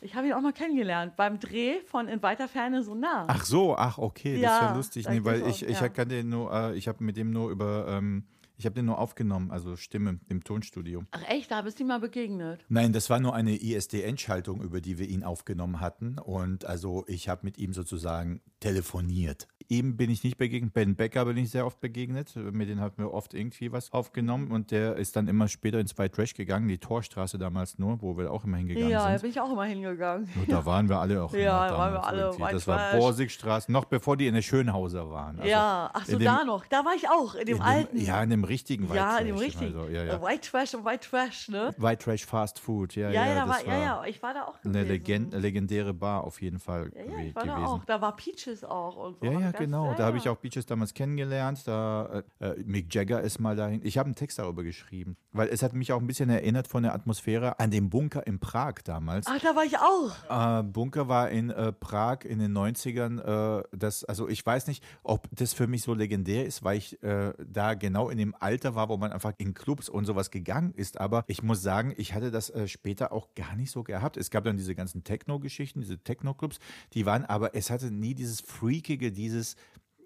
Ich 0.00 0.14
habe 0.14 0.26
ihn 0.26 0.32
auch 0.32 0.40
mal 0.40 0.52
kennengelernt 0.52 1.16
beim 1.16 1.38
Dreh 1.38 1.80
von 1.86 2.08
In 2.08 2.22
weiter 2.22 2.48
Ferne 2.48 2.82
so 2.82 2.94
nah. 2.94 3.24
Ach 3.28 3.44
so, 3.44 3.76
ach 3.76 3.98
okay, 3.98 4.40
das 4.40 4.52
ist 4.52 4.60
ja 4.60 4.68
Ja, 4.68 4.76
lustig, 4.76 5.08
nee, 5.08 5.18
ich 5.18 5.24
weil 5.24 5.46
ich, 5.46 5.62
ich 5.62 5.80
ja. 5.80 5.88
kann 5.88 6.08
den 6.08 6.28
nur, 6.28 6.52
äh, 6.52 6.76
ich 6.76 6.88
habe 6.88 7.02
mit 7.04 7.16
dem 7.16 7.30
nur 7.30 7.50
über, 7.50 7.86
ähm, 7.88 8.24
ich 8.62 8.66
habe 8.66 8.74
den 8.76 8.84
nur 8.84 8.98
aufgenommen, 8.98 9.50
also 9.50 9.74
Stimme 9.74 10.20
im 10.28 10.44
Tonstudio. 10.44 11.02
Ach 11.10 11.22
echt, 11.28 11.50
da 11.50 11.62
bist 11.62 11.80
du 11.80 11.82
ihm 11.82 11.88
mal 11.88 11.98
begegnet. 11.98 12.64
Nein, 12.68 12.92
das 12.92 13.10
war 13.10 13.18
nur 13.18 13.34
eine 13.34 13.56
ISDN-Schaltung, 13.60 14.62
über 14.62 14.80
die 14.80 14.98
wir 14.98 15.08
ihn 15.08 15.24
aufgenommen 15.24 15.80
hatten. 15.80 16.16
Und 16.20 16.64
also 16.64 17.04
ich 17.08 17.28
habe 17.28 17.40
mit 17.42 17.58
ihm 17.58 17.72
sozusagen 17.72 18.40
telefoniert. 18.60 19.48
Ihm 19.68 19.96
bin 19.96 20.10
ich 20.10 20.22
nicht 20.22 20.36
begegnet, 20.36 20.74
Ben 20.74 20.96
Becker 20.96 21.24
bin 21.24 21.36
ich 21.38 21.50
sehr 21.50 21.64
oft 21.66 21.80
begegnet. 21.80 22.34
Mit 22.36 22.68
denen 22.68 22.80
hatten 22.80 23.02
wir 23.02 23.12
oft 23.12 23.32
irgendwie 23.32 23.72
was 23.72 23.92
aufgenommen. 23.92 24.50
Und 24.50 24.70
der 24.70 24.96
ist 24.96 25.16
dann 25.16 25.28
immer 25.28 25.48
später 25.48 25.80
ins 25.80 25.96
White 25.96 26.14
Trash 26.14 26.34
gegangen, 26.34 26.68
die 26.68 26.78
Torstraße 26.78 27.38
damals 27.38 27.78
nur, 27.78 28.02
wo 28.02 28.16
wir 28.18 28.30
auch 28.32 28.44
immer 28.44 28.58
hingegangen 28.58 28.90
Ja, 28.90 29.04
da 29.04 29.10
sind. 29.12 29.22
bin 29.22 29.30
ich 29.30 29.40
auch 29.40 29.50
immer 29.50 29.64
hingegangen. 29.64 30.28
Und 30.38 30.50
da 30.52 30.64
waren 30.66 30.88
wir 30.88 30.98
alle 30.98 31.22
auch. 31.22 31.32
Ja, 31.42 31.68
da 31.68 31.78
waren 31.78 31.92
wir 31.94 32.04
alle 32.04 32.22
irgendwie. 32.22 32.52
Das 32.52 32.66
war. 32.66 32.92
Borsigstraße, 32.98 33.72
noch 33.72 33.86
bevor 33.86 34.16
die 34.16 34.26
in 34.26 34.34
der 34.34 34.42
Schönhauser 34.42 35.10
waren. 35.10 35.38
Also 35.38 35.48
ja, 35.50 35.90
ach 35.92 36.04
so, 36.04 36.18
dem- 36.18 36.24
da 36.24 36.44
noch. 36.44 36.66
Da 36.66 36.84
war 36.84 36.94
ich 36.94 37.08
auch, 37.08 37.34
in 37.34 37.46
dem 37.46 37.56
in 37.56 37.62
alten. 37.62 37.96
ja, 37.98 38.22
in 38.22 38.30
dem 38.30 38.44
richtigen 38.52 38.84
White 38.88 38.96
ja, 38.96 39.10
Trash. 39.10 39.20
in 39.20 39.26
dem 39.26 39.36
richtigen. 39.36 39.76
Also, 39.78 39.88
ja, 39.90 40.04
ja. 40.04 40.22
White 40.22 40.50
Trash 40.50 40.74
und 40.74 40.84
White 40.84 41.08
Trash, 41.08 41.48
ne? 41.48 41.74
White 41.78 42.04
Trash 42.04 42.26
Fast 42.26 42.58
Food, 42.58 42.94
ja, 42.94 43.10
Ja, 43.10 43.24
ja. 43.24 43.28
ja, 43.28 43.34
da 43.34 43.46
das 43.46 43.66
war, 43.66 43.74
ja, 43.74 43.82
ja, 43.82 44.04
ich 44.04 44.22
war 44.22 44.34
da 44.34 44.44
auch 44.44 44.54
eine 44.64 44.72
gewesen. 44.72 44.88
Legend, 44.88 45.34
legendäre 45.34 45.94
Bar 45.94 46.24
auf 46.24 46.40
jeden 46.42 46.58
Fall 46.58 46.90
Ja, 46.94 47.02
ja, 47.04 47.24
ich 47.24 47.34
war 47.34 47.44
da 47.46 47.54
gewesen. 47.56 47.66
auch. 47.66 47.84
Da 47.86 48.00
war 48.00 48.14
Peaches 48.16 48.64
auch 48.64 48.96
und 48.96 49.18
so. 49.18 49.26
Ja, 49.26 49.40
ja, 49.40 49.50
genau. 49.52 49.86
ja, 49.86 49.94
Da 49.94 50.04
habe 50.04 50.16
ja. 50.18 50.22
ich 50.22 50.28
auch 50.28 50.36
Beaches 50.36 50.66
damals 50.66 50.94
kennengelernt. 50.94 51.66
Da 51.66 52.22
äh, 52.40 52.46
äh, 52.46 52.62
Mick 52.64 52.94
Jagger 52.94 53.20
ist 53.22 53.38
mal 53.40 53.56
dahin. 53.56 53.80
Ich 53.84 53.98
habe 53.98 54.06
einen 54.06 54.14
Text 54.14 54.38
darüber 54.38 54.62
geschrieben, 54.62 55.16
weil 55.32 55.48
es 55.48 55.62
hat 55.62 55.72
mich 55.72 55.92
auch 55.92 56.00
ein 56.00 56.06
bisschen 56.06 56.30
erinnert 56.30 56.68
von 56.68 56.82
der 56.82 56.94
Atmosphäre 56.94 57.58
an 57.58 57.70
den 57.70 57.90
Bunker 57.90 58.26
in 58.26 58.38
Prag 58.38 58.74
damals. 58.84 59.26
Ach, 59.28 59.38
da 59.40 59.56
war 59.56 59.64
ich 59.64 59.76
auch. 59.78 60.60
Äh, 60.60 60.62
Bunker 60.64 61.08
war 61.08 61.30
in 61.30 61.50
äh, 61.50 61.72
Prag 61.72 62.24
in 62.24 62.38
den 62.38 62.56
90ern. 62.56 63.58
Äh, 63.60 63.62
das, 63.72 64.04
also 64.04 64.28
ich 64.28 64.44
weiß 64.44 64.66
nicht, 64.66 64.84
ob 65.02 65.28
das 65.32 65.52
für 65.52 65.66
mich 65.66 65.82
so 65.82 65.94
legendär 65.94 66.44
ist, 66.46 66.62
weil 66.64 66.78
ich 66.78 67.02
äh, 67.02 67.32
da 67.44 67.74
genau 67.74 68.08
in 68.08 68.18
dem 68.18 68.31
Alter 68.34 68.74
war, 68.74 68.88
wo 68.88 68.96
man 68.96 69.12
einfach 69.12 69.32
in 69.38 69.54
Clubs 69.54 69.88
und 69.88 70.04
sowas 70.04 70.30
gegangen 70.30 70.72
ist. 70.74 70.98
Aber 71.00 71.24
ich 71.26 71.42
muss 71.42 71.62
sagen, 71.62 71.94
ich 71.96 72.14
hatte 72.14 72.30
das 72.30 72.50
äh, 72.50 72.68
später 72.68 73.12
auch 73.12 73.34
gar 73.34 73.56
nicht 73.56 73.70
so 73.70 73.82
gehabt. 73.82 74.16
Es 74.16 74.30
gab 74.30 74.44
dann 74.44 74.56
diese 74.56 74.74
ganzen 74.74 75.04
Techno-Geschichten, 75.04 75.80
diese 75.80 75.98
Techno-Clubs, 75.98 76.58
die 76.94 77.06
waren, 77.06 77.24
aber 77.24 77.54
es 77.54 77.70
hatte 77.70 77.90
nie 77.90 78.14
dieses 78.14 78.40
Freakige, 78.40 79.12
dieses 79.12 79.56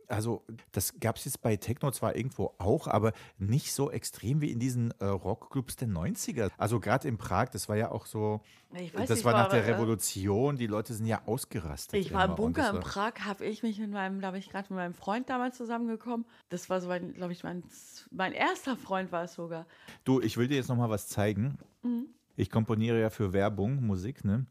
also 0.09 0.45
das 0.73 0.99
gab 1.01 1.17
es 1.17 1.25
jetzt 1.25 1.43
bei 1.43 1.57
Techno 1.57 1.91
zwar 1.91 2.17
irgendwo 2.17 2.55
auch, 2.59 2.87
aber 2.89 3.13
nicht 3.39 3.73
so 3.73 3.91
extrem 3.91 4.41
wie 4.41 4.51
in 4.53 4.59
diesen 4.59 4.93
äh, 5.01 5.05
Rockclubs 5.07 5.77
der 5.77 5.89
90er. 5.89 6.51
Also 6.59 6.81
gerade 6.81 7.09
in 7.09 7.19
Prag, 7.19 7.49
das 7.51 7.69
war 7.69 7.77
ja 7.77 7.91
auch 7.91 8.07
so, 8.07 8.41
Ich 8.75 8.95
weiß, 8.95 9.09
das 9.09 9.21
ich 9.21 9.25
war 9.25 9.33
nach 9.33 9.49
der 9.49 9.65
äh, 9.65 9.73
Revolution, 9.73 10.57
die 10.57 10.67
Leute 10.67 10.95
sind 10.95 11.07
ja 11.07 11.23
ausgerastet. 11.27 11.99
Ich 12.01 12.13
war 12.13 12.27
im 12.27 12.35
Bunker 12.35 12.71
in 12.71 12.75
war- 12.77 12.83
Prag, 12.83 13.13
habe 13.25 13.45
ich 13.45 13.63
mich 13.63 13.79
mit 13.79 13.91
meinem, 13.91 14.21
bin 14.21 14.35
ich 14.37 14.51
gerade 14.51 14.73
mit 14.73 14.77
meinem 14.79 14.95
Freund 14.95 15.29
damals 15.29 15.57
zusammengekommen. 15.57 16.27
Das 16.49 16.71
war 16.71 16.81
so, 16.81 16.89
glaube 16.89 17.33
ich, 17.33 17.43
mein, 17.43 17.63
mein 18.11 18.33
erster 18.33 18.77
Freund 18.77 19.13
war 19.13 19.25
es 19.25 19.35
sogar. 19.35 19.67
Du, 20.05 20.21
ich 20.21 20.37
will 20.37 20.49
dir 20.49 20.57
jetzt 20.57 20.69
noch 20.69 20.77
mal 20.77 20.91
was 20.91 21.09
zeigen. 21.09 21.59
Mhm. 21.83 22.07
Ich 22.37 22.51
komponiere 22.51 23.01
ja 23.01 23.11
für 23.11 23.33
Werbung, 23.33 23.83
Musik, 23.85 24.25
ne? 24.25 24.47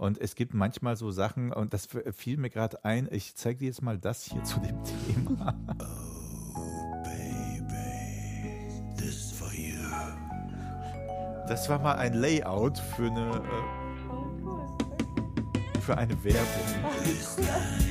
Und 0.00 0.18
es 0.18 0.34
gibt 0.34 0.54
manchmal 0.54 0.96
so 0.96 1.10
Sachen, 1.10 1.52
und 1.52 1.74
das 1.74 1.86
fiel 2.12 2.38
mir 2.38 2.48
gerade 2.48 2.86
ein, 2.86 3.06
ich 3.10 3.34
zeige 3.34 3.58
dir 3.58 3.66
jetzt 3.66 3.82
mal 3.82 3.98
das 3.98 4.24
hier 4.24 4.42
zu 4.44 4.58
dem 4.60 4.82
Thema. 5.26 5.54
This 8.96 9.30
for 9.30 9.52
you. 9.52 9.76
Das 11.48 11.68
war 11.68 11.78
mal 11.80 11.96
ein 11.96 12.14
Layout 12.14 12.78
für 12.78 13.10
eine, 13.10 13.42
Oh, 14.10 14.78
äh, 15.76 15.80
für 15.80 15.98
eine 15.98 16.24
Werbung. 16.24 16.46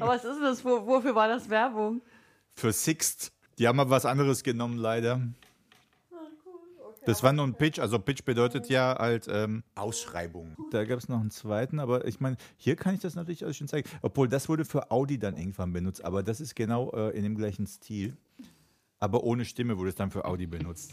Aber, 0.00 0.12
was 0.12 0.24
ist 0.24 0.40
das? 0.40 0.64
Wo, 0.64 0.86
wofür 0.86 1.14
war 1.14 1.28
das 1.28 1.48
Werbung? 1.48 2.02
Für 2.54 2.72
Sixt. 2.72 3.32
Die 3.58 3.66
haben 3.66 3.80
aber 3.80 3.90
was 3.90 4.06
anderes 4.06 4.42
genommen, 4.42 4.76
leider. 4.76 5.20
Das 7.04 7.22
war 7.22 7.32
nur 7.32 7.46
ein 7.46 7.54
Pitch, 7.54 7.78
also 7.78 7.98
Pitch 7.98 8.22
bedeutet 8.24 8.68
ja 8.68 8.94
halt 8.98 9.28
ähm, 9.30 9.62
Ausschreibung. 9.74 10.56
Da 10.70 10.84
gab 10.84 10.98
es 10.98 11.08
noch 11.08 11.18
einen 11.18 11.30
zweiten, 11.30 11.80
aber 11.80 12.06
ich 12.06 12.20
meine, 12.20 12.36
hier 12.58 12.76
kann 12.76 12.94
ich 12.94 13.00
das 13.00 13.14
natürlich 13.14 13.46
auch 13.46 13.52
schon 13.54 13.66
zeigen. 13.66 13.88
Obwohl, 14.02 14.28
das 14.28 14.48
wurde 14.50 14.66
für 14.66 14.90
Audi 14.90 15.18
dann 15.18 15.36
irgendwann 15.38 15.72
benutzt, 15.72 16.04
aber 16.04 16.22
das 16.22 16.40
ist 16.40 16.54
genau 16.54 16.90
äh, 16.90 17.16
in 17.16 17.22
dem 17.22 17.34
gleichen 17.34 17.66
Stil. 17.66 18.14
Aber 19.00 19.24
ohne 19.24 19.46
Stimme 19.46 19.78
wurde 19.78 19.88
es 19.88 19.94
dann 19.94 20.10
für 20.10 20.26
Audi 20.26 20.46
benutzt. 20.46 20.92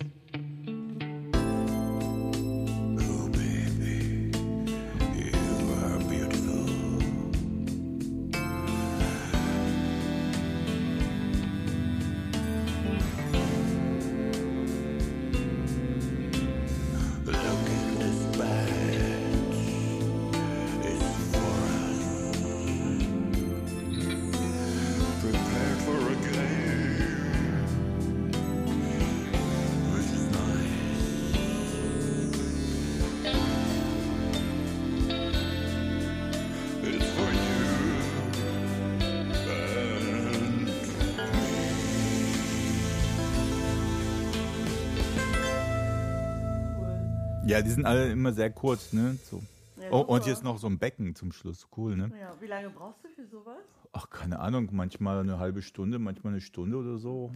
Ja, 47.45 47.61
die 47.61 47.69
sind 47.69 47.85
alle 47.85 48.11
immer 48.11 48.33
sehr 48.33 48.49
kurz, 48.51 48.91
ne? 48.93 49.17
So. 49.23 49.41
Ja, 49.79 49.91
Oh, 49.91 50.01
und 50.01 50.25
jetzt 50.25 50.43
noch 50.43 50.57
so 50.57 50.67
ein 50.67 50.79
Becken 50.79 51.15
zum 51.15 51.31
Schluss. 51.31 51.67
Cool, 51.75 51.95
ne? 51.95 52.11
Ja, 52.19 52.33
wie 52.39 52.47
lange 52.47 52.69
brauchst 52.69 53.03
du 53.03 53.09
für 53.09 53.25
sowas? 53.27 53.57
Ach, 53.93 54.09
keine 54.09 54.39
Ahnung, 54.39 54.69
manchmal 54.71 55.19
eine 55.19 55.37
halbe 55.37 55.61
Stunde, 55.61 55.99
manchmal 55.99 56.33
eine 56.33 56.41
Stunde 56.41 56.77
oder 56.77 56.97
so. 56.97 57.31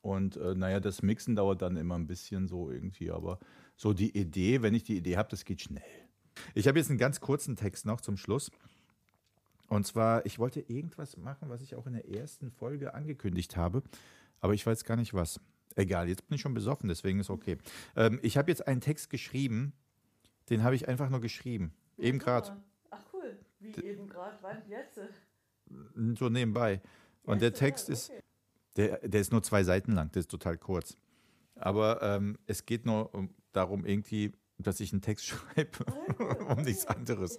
Und 0.00 0.36
äh, 0.36 0.54
naja, 0.54 0.80
das 0.80 1.02
Mixen 1.02 1.36
dauert 1.36 1.60
dann 1.60 1.76
immer 1.76 1.96
ein 1.96 2.06
bisschen 2.06 2.48
so 2.48 2.70
irgendwie, 2.70 3.10
aber 3.10 3.38
so 3.76 3.92
die 3.92 4.16
Idee, 4.16 4.62
wenn 4.62 4.74
ich 4.74 4.84
die 4.84 4.96
Idee 4.96 5.16
habe, 5.16 5.28
das 5.28 5.44
geht 5.44 5.60
schnell. 5.60 5.82
Ich 6.54 6.66
habe 6.68 6.78
jetzt 6.78 6.88
einen 6.88 6.98
ganz 6.98 7.20
kurzen 7.20 7.56
Text 7.56 7.84
noch 7.84 8.00
zum 8.00 8.16
Schluss. 8.16 8.50
Und 9.68 9.86
zwar, 9.86 10.24
ich 10.24 10.38
wollte 10.38 10.60
irgendwas 10.60 11.16
machen, 11.16 11.50
was 11.50 11.60
ich 11.60 11.74
auch 11.74 11.86
in 11.86 11.92
der 11.92 12.08
ersten 12.08 12.50
Folge 12.50 12.94
angekündigt 12.94 13.56
habe, 13.56 13.82
aber 14.40 14.54
ich 14.54 14.64
weiß 14.66 14.84
gar 14.84 14.96
nicht 14.96 15.12
was. 15.12 15.40
Egal, 15.78 16.08
jetzt 16.08 16.26
bin 16.26 16.34
ich 16.34 16.40
schon 16.40 16.54
besoffen, 16.54 16.88
deswegen 16.88 17.20
ist 17.20 17.30
okay. 17.30 17.56
Ähm, 17.94 18.18
ich 18.22 18.36
habe 18.36 18.50
jetzt 18.50 18.66
einen 18.66 18.80
Text 18.80 19.10
geschrieben, 19.10 19.72
den 20.50 20.64
habe 20.64 20.74
ich 20.74 20.88
einfach 20.88 21.08
nur 21.08 21.20
geschrieben. 21.20 21.72
Eben 21.96 22.18
gerade. 22.18 22.56
Ach 22.90 23.00
cool. 23.12 23.38
Wie 23.60 23.74
eben 23.84 24.08
gerade, 24.08 24.36
wann? 24.42 24.62
Jetzt? 24.68 24.98
so 26.18 26.28
nebenbei. 26.28 26.80
Und 27.22 27.42
der 27.42 27.52
Text 27.52 27.88
ist, 27.90 28.10
der, 28.76 29.06
der 29.06 29.20
ist 29.20 29.30
nur 29.30 29.42
zwei 29.42 29.62
Seiten 29.62 29.92
lang, 29.92 30.10
der 30.12 30.20
ist 30.20 30.30
total 30.30 30.56
kurz. 30.56 30.96
Aber 31.54 32.02
ähm, 32.02 32.38
es 32.46 32.66
geht 32.66 32.84
nur 32.84 33.14
um, 33.14 33.30
darum, 33.52 33.84
irgendwie 33.84 34.32
dass 34.58 34.80
ich 34.80 34.92
einen 34.92 35.02
Text 35.02 35.26
schreibe, 35.28 35.84
um 36.48 36.62
nichts 36.62 36.86
anderes. 36.86 37.38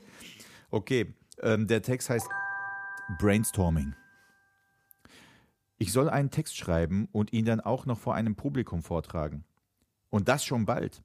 Okay, 0.70 1.14
ähm, 1.42 1.68
der 1.68 1.82
Text 1.82 2.10
heißt 2.10 2.30
Brainstorming. 3.20 3.96
Ich 5.80 5.94
soll 5.94 6.10
einen 6.10 6.30
Text 6.30 6.58
schreiben 6.58 7.08
und 7.14 7.32
ihn 7.32 7.46
dann 7.46 7.62
auch 7.62 7.86
noch 7.86 7.98
vor 7.98 8.14
einem 8.14 8.36
Publikum 8.36 8.84
vortragen. 8.84 9.46
Und 10.10 10.28
das 10.28 10.44
schon 10.44 10.66
bald. 10.66 11.02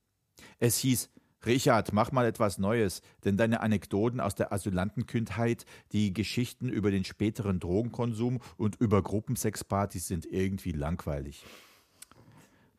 Es 0.58 0.78
hieß, 0.78 1.10
Richard, 1.46 1.92
mach 1.92 2.10
mal 2.10 2.26
etwas 2.26 2.58
Neues, 2.58 3.00
denn 3.24 3.36
deine 3.36 3.60
Anekdoten 3.60 4.18
aus 4.18 4.34
der 4.34 4.52
Asylantenkindheit, 4.52 5.64
die 5.92 6.12
Geschichten 6.12 6.68
über 6.68 6.90
den 6.90 7.04
späteren 7.04 7.60
Drogenkonsum 7.60 8.40
und 8.56 8.74
über 8.80 9.00
Gruppensexpartys 9.00 10.08
sind 10.08 10.26
irgendwie 10.26 10.72
langweilig. 10.72 11.44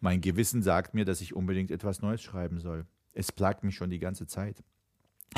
Mein 0.01 0.19
Gewissen 0.19 0.63
sagt 0.63 0.95
mir, 0.95 1.05
dass 1.05 1.21
ich 1.21 1.33
unbedingt 1.33 1.71
etwas 1.71 2.01
Neues 2.01 2.21
schreiben 2.21 2.59
soll. 2.59 2.85
Es 3.13 3.31
plagt 3.31 3.63
mich 3.63 3.75
schon 3.75 3.89
die 3.89 3.99
ganze 3.99 4.27
Zeit. 4.27 4.63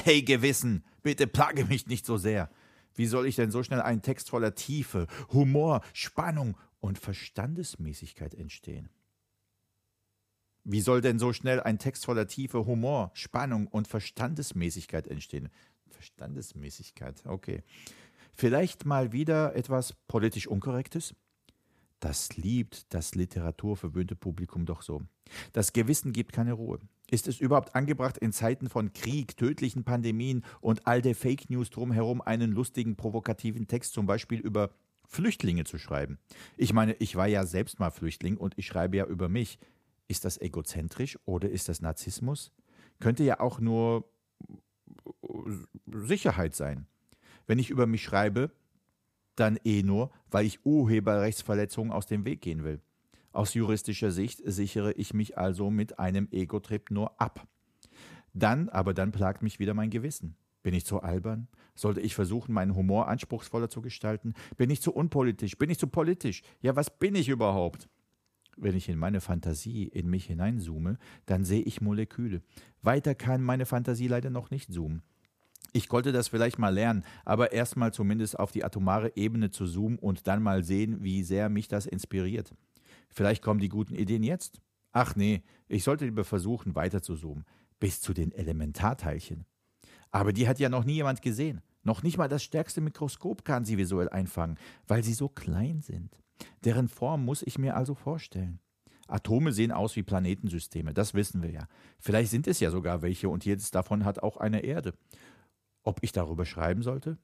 Hey 0.03 0.23
Gewissen, 0.23 0.83
bitte 1.03 1.27
plage 1.27 1.65
mich 1.65 1.85
nicht 1.85 2.05
so 2.05 2.17
sehr. 2.17 2.49
Wie 2.97 3.05
soll 3.05 3.27
ich 3.27 3.35
denn 3.35 3.51
so 3.51 3.63
schnell 3.63 3.81
einen 3.81 4.01
Text 4.01 4.29
voller 4.29 4.55
Tiefe, 4.55 5.07
Humor, 5.31 5.81
Spannung 5.93 6.57
und 6.79 6.97
Verstandesmäßigkeit 6.97 8.33
entstehen? 8.33 8.89
Wie 10.63 10.81
soll 10.81 10.99
denn 10.99 11.19
so 11.19 11.31
schnell 11.31 11.61
ein 11.61 11.79
Text 11.79 12.05
voller 12.05 12.27
Tiefe, 12.27 12.65
Humor, 12.65 13.11
Spannung 13.13 13.67
und 13.67 13.87
Verstandesmäßigkeit 13.87 15.07
entstehen? 15.07 15.49
Verstandesmäßigkeit, 15.89 17.25
okay. 17.25 17.63
Vielleicht 18.33 18.85
mal 18.85 19.13
wieder 19.13 19.55
etwas 19.55 19.93
politisch 20.07 20.47
Unkorrektes? 20.47 21.15
Das 21.99 22.35
liebt 22.35 22.93
das 22.93 23.15
literaturverwöhnte 23.15 24.15
Publikum 24.15 24.65
doch 24.65 24.81
so. 24.81 25.03
Das 25.53 25.71
Gewissen 25.71 26.13
gibt 26.13 26.33
keine 26.33 26.53
Ruhe. 26.53 26.79
Ist 27.09 27.27
es 27.27 27.39
überhaupt 27.39 27.73
angebracht, 27.73 28.17
in 28.17 28.33
Zeiten 28.33 28.69
von 28.69 28.91
Krieg, 28.91 29.37
tödlichen 29.37 29.85
Pandemien 29.85 30.43
und 30.59 30.85
all 30.85 31.01
der 31.01 31.15
Fake 31.15 31.49
News 31.49 31.69
drumherum 31.69 32.21
einen 32.21 32.51
lustigen, 32.51 32.97
provokativen 32.97 33.67
Text 33.67 33.93
zum 33.93 34.05
Beispiel 34.05 34.39
über 34.39 34.71
Flüchtlinge 35.05 35.63
zu 35.63 35.77
schreiben? 35.77 36.19
Ich 36.57 36.73
meine, 36.73 36.93
ich 36.93 37.15
war 37.15 37.27
ja 37.27 37.45
selbst 37.45 37.79
mal 37.79 37.91
Flüchtling 37.91 38.35
und 38.35 38.57
ich 38.57 38.65
schreibe 38.65 38.97
ja 38.97 39.05
über 39.05 39.29
mich. 39.29 39.57
Ist 40.09 40.25
das 40.25 40.39
egozentrisch 40.39 41.17
oder 41.25 41.49
ist 41.49 41.69
das 41.69 41.81
Narzissmus? 41.81 42.51
Könnte 42.99 43.23
ja 43.23 43.39
auch 43.39 43.59
nur 43.59 44.09
Sicherheit 45.85 46.55
sein. 46.55 46.87
Wenn 47.45 47.59
ich 47.59 47.69
über 47.69 47.87
mich 47.87 48.03
schreibe, 48.03 48.51
dann 49.35 49.57
eh 49.63 49.83
nur, 49.83 50.11
weil 50.29 50.45
ich 50.45 50.65
Urheberrechtsverletzungen 50.65 51.91
aus 51.91 52.05
dem 52.05 52.25
Weg 52.25 52.41
gehen 52.41 52.63
will. 52.63 52.81
Aus 53.37 53.53
juristischer 53.53 54.09
Sicht 54.09 54.41
sichere 54.45 54.93
ich 54.93 55.13
mich 55.13 55.37
also 55.37 55.69
mit 55.69 55.99
einem 55.99 56.27
Ego-Trip 56.31 56.89
nur 56.89 57.21
ab. 57.21 57.47
Dann, 58.33 58.67
aber 58.69 58.95
dann 58.95 59.11
plagt 59.11 59.43
mich 59.43 59.59
wieder 59.59 59.75
mein 59.75 59.91
Gewissen. 59.91 60.35
Bin 60.63 60.73
ich 60.73 60.87
zu 60.87 61.01
albern? 61.01 61.47
Sollte 61.75 62.01
ich 62.01 62.15
versuchen, 62.15 62.51
meinen 62.51 62.73
Humor 62.73 63.07
anspruchsvoller 63.07 63.69
zu 63.69 63.83
gestalten? 63.83 64.33
Bin 64.57 64.71
ich 64.71 64.81
zu 64.81 64.91
unpolitisch? 64.91 65.55
Bin 65.55 65.69
ich 65.69 65.77
zu 65.77 65.85
politisch? 65.85 66.41
Ja, 66.61 66.75
was 66.75 66.97
bin 66.97 67.13
ich 67.13 67.29
überhaupt? 67.29 67.87
Wenn 68.55 68.75
ich 68.75 68.89
in 68.89 68.97
meine 68.97 69.21
Fantasie 69.21 69.83
in 69.83 70.09
mich 70.09 70.25
hineinzoome, 70.25 70.97
dann 71.27 71.45
sehe 71.45 71.61
ich 71.61 71.79
Moleküle. 71.79 72.41
Weiter 72.81 73.13
kann 73.13 73.43
meine 73.43 73.67
Fantasie 73.67 74.07
leider 74.07 74.31
noch 74.31 74.49
nicht 74.49 74.73
zoomen. 74.73 75.03
Ich 75.73 75.89
konnte 75.89 76.11
das 76.11 76.27
vielleicht 76.27 76.57
mal 76.57 76.73
lernen, 76.73 77.03
aber 77.23 77.51
erstmal 77.51 77.93
zumindest 77.93 78.39
auf 78.39 78.51
die 78.51 78.63
atomare 78.63 79.15
Ebene 79.15 79.51
zu 79.51 79.67
zoomen 79.67 79.99
und 79.99 80.25
dann 80.25 80.41
mal 80.41 80.63
sehen, 80.63 81.03
wie 81.03 81.21
sehr 81.21 81.49
mich 81.49 81.67
das 81.67 81.85
inspiriert. 81.85 82.55
Vielleicht 83.09 83.41
kommen 83.41 83.59
die 83.59 83.69
guten 83.69 83.95
Ideen 83.95 84.23
jetzt. 84.23 84.61
Ach 84.91 85.15
nee, 85.15 85.43
ich 85.67 85.83
sollte 85.83 86.05
lieber 86.05 86.23
versuchen, 86.23 86.75
weiter 86.75 87.01
zu 87.01 87.15
zoomen. 87.15 87.45
Bis 87.79 88.01
zu 88.01 88.13
den 88.13 88.31
Elementarteilchen. 88.31 89.45
Aber 90.11 90.33
die 90.33 90.47
hat 90.47 90.59
ja 90.59 90.69
noch 90.69 90.83
nie 90.83 90.95
jemand 90.95 91.21
gesehen. 91.21 91.61
Noch 91.83 92.03
nicht 92.03 92.17
mal 92.17 92.27
das 92.27 92.43
stärkste 92.43 92.81
Mikroskop 92.81 93.45
kann 93.45 93.65
sie 93.65 93.77
visuell 93.77 94.09
einfangen, 94.09 94.57
weil 94.87 95.03
sie 95.03 95.13
so 95.13 95.29
klein 95.29 95.81
sind. 95.81 96.21
Deren 96.65 96.87
Form 96.87 97.23
muss 97.23 97.43
ich 97.43 97.57
mir 97.57 97.75
also 97.75 97.95
vorstellen. 97.95 98.59
Atome 99.07 99.53
sehen 99.53 99.71
aus 99.71 99.95
wie 99.95 100.03
Planetensysteme, 100.03 100.93
das 100.93 101.13
wissen 101.13 101.41
wir 101.41 101.51
ja. 101.51 101.67
Vielleicht 101.97 102.29
sind 102.29 102.47
es 102.47 102.59
ja 102.59 102.71
sogar 102.71 103.01
welche 103.01 103.29
und 103.29 103.45
jedes 103.45 103.71
davon 103.71 104.03
hat 104.03 104.21
auch 104.21 104.37
eine 104.37 104.61
Erde. 104.61 104.93
Ob 105.83 105.99
ich 106.03 106.11
darüber 106.11 106.45
schreiben 106.45 106.83
sollte? 106.83 107.17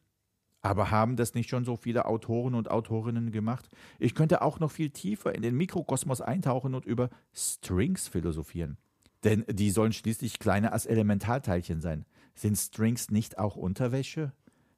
Aber 0.64 0.92
haben 0.92 1.18
das 1.18 1.34
nicht 1.34 1.50
schon 1.50 1.66
so 1.66 1.76
viele 1.76 2.06
Autoren 2.06 2.56
und 2.56 2.72
Autorinnen 2.72 3.32
gemacht? 3.32 3.70
Ich 4.00 4.16
könnte 4.16 4.42
auch 4.42 4.60
noch 4.60 4.72
viel 4.72 4.90
tiefer 4.90 5.36
in 5.36 5.42
den 5.42 5.56
Mikrokosmos 5.56 6.22
eintauchen 6.22 6.74
und 6.74 6.86
über 6.86 7.10
Strings 7.34 8.08
philosophieren. 8.08 8.78
Denn 9.26 9.44
die 9.50 9.72
sollen 9.72 9.92
schließlich 9.92 10.40
kleiner 10.40 10.72
als 10.72 10.86
Elementarteilchen 10.86 11.82
sein. 11.82 12.06
Sind 12.34 12.58
Strings 12.58 13.12
nicht 13.12 13.38
auch 13.38 13.58
Unterwäsche? 13.58 14.32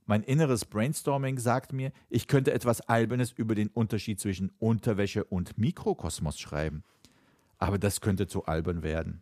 Mein 0.08 0.24
inneres 0.24 0.66
Brainstorming 0.66 1.38
sagt 1.38 1.72
mir, 1.72 1.92
ich 2.10 2.28
könnte 2.28 2.52
etwas 2.52 2.82
Albernes 2.82 3.32
über 3.32 3.54
den 3.54 3.70
Unterschied 3.70 4.20
zwischen 4.20 4.52
Unterwäsche 4.58 5.24
und 5.24 5.58
Mikrokosmos 5.58 6.40
schreiben. 6.40 6.84
Aber 7.60 7.78
das 7.78 8.02
könnte 8.02 8.28
zu 8.28 8.46
albern 8.46 8.82
werden. 8.82 9.22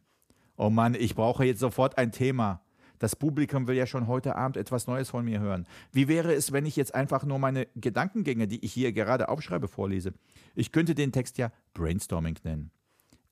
Oh 0.55 0.69
Mann, 0.69 0.95
ich 0.95 1.15
brauche 1.15 1.43
jetzt 1.45 1.59
sofort 1.59 1.97
ein 1.97 2.11
Thema. 2.11 2.61
Das 3.03 3.17
Publikum 3.17 3.67
will 3.67 3.75
ja 3.75 3.85
schon 3.85 4.07
heute 4.07 4.37
Abend 4.37 4.55
etwas 4.55 4.87
Neues 4.87 5.09
von 5.09 5.25
mir 5.25 5.41
hören. 5.41 5.67
Wie 5.91 6.07
wäre 6.07 6.33
es, 6.33 6.53
wenn 6.53 6.65
ich 6.65 6.77
jetzt 6.77 6.95
einfach 6.95 7.25
nur 7.25 7.37
meine 7.37 7.67
Gedankengänge, 7.75 8.47
die 8.47 8.63
ich 8.63 8.71
hier 8.71 8.93
gerade 8.93 9.27
aufschreibe, 9.27 9.67
vorlese? 9.67 10.13
Ich 10.55 10.71
könnte 10.71 10.95
den 10.95 11.11
Text 11.11 11.37
ja 11.37 11.51
Brainstorming 11.73 12.39
nennen. 12.45 12.71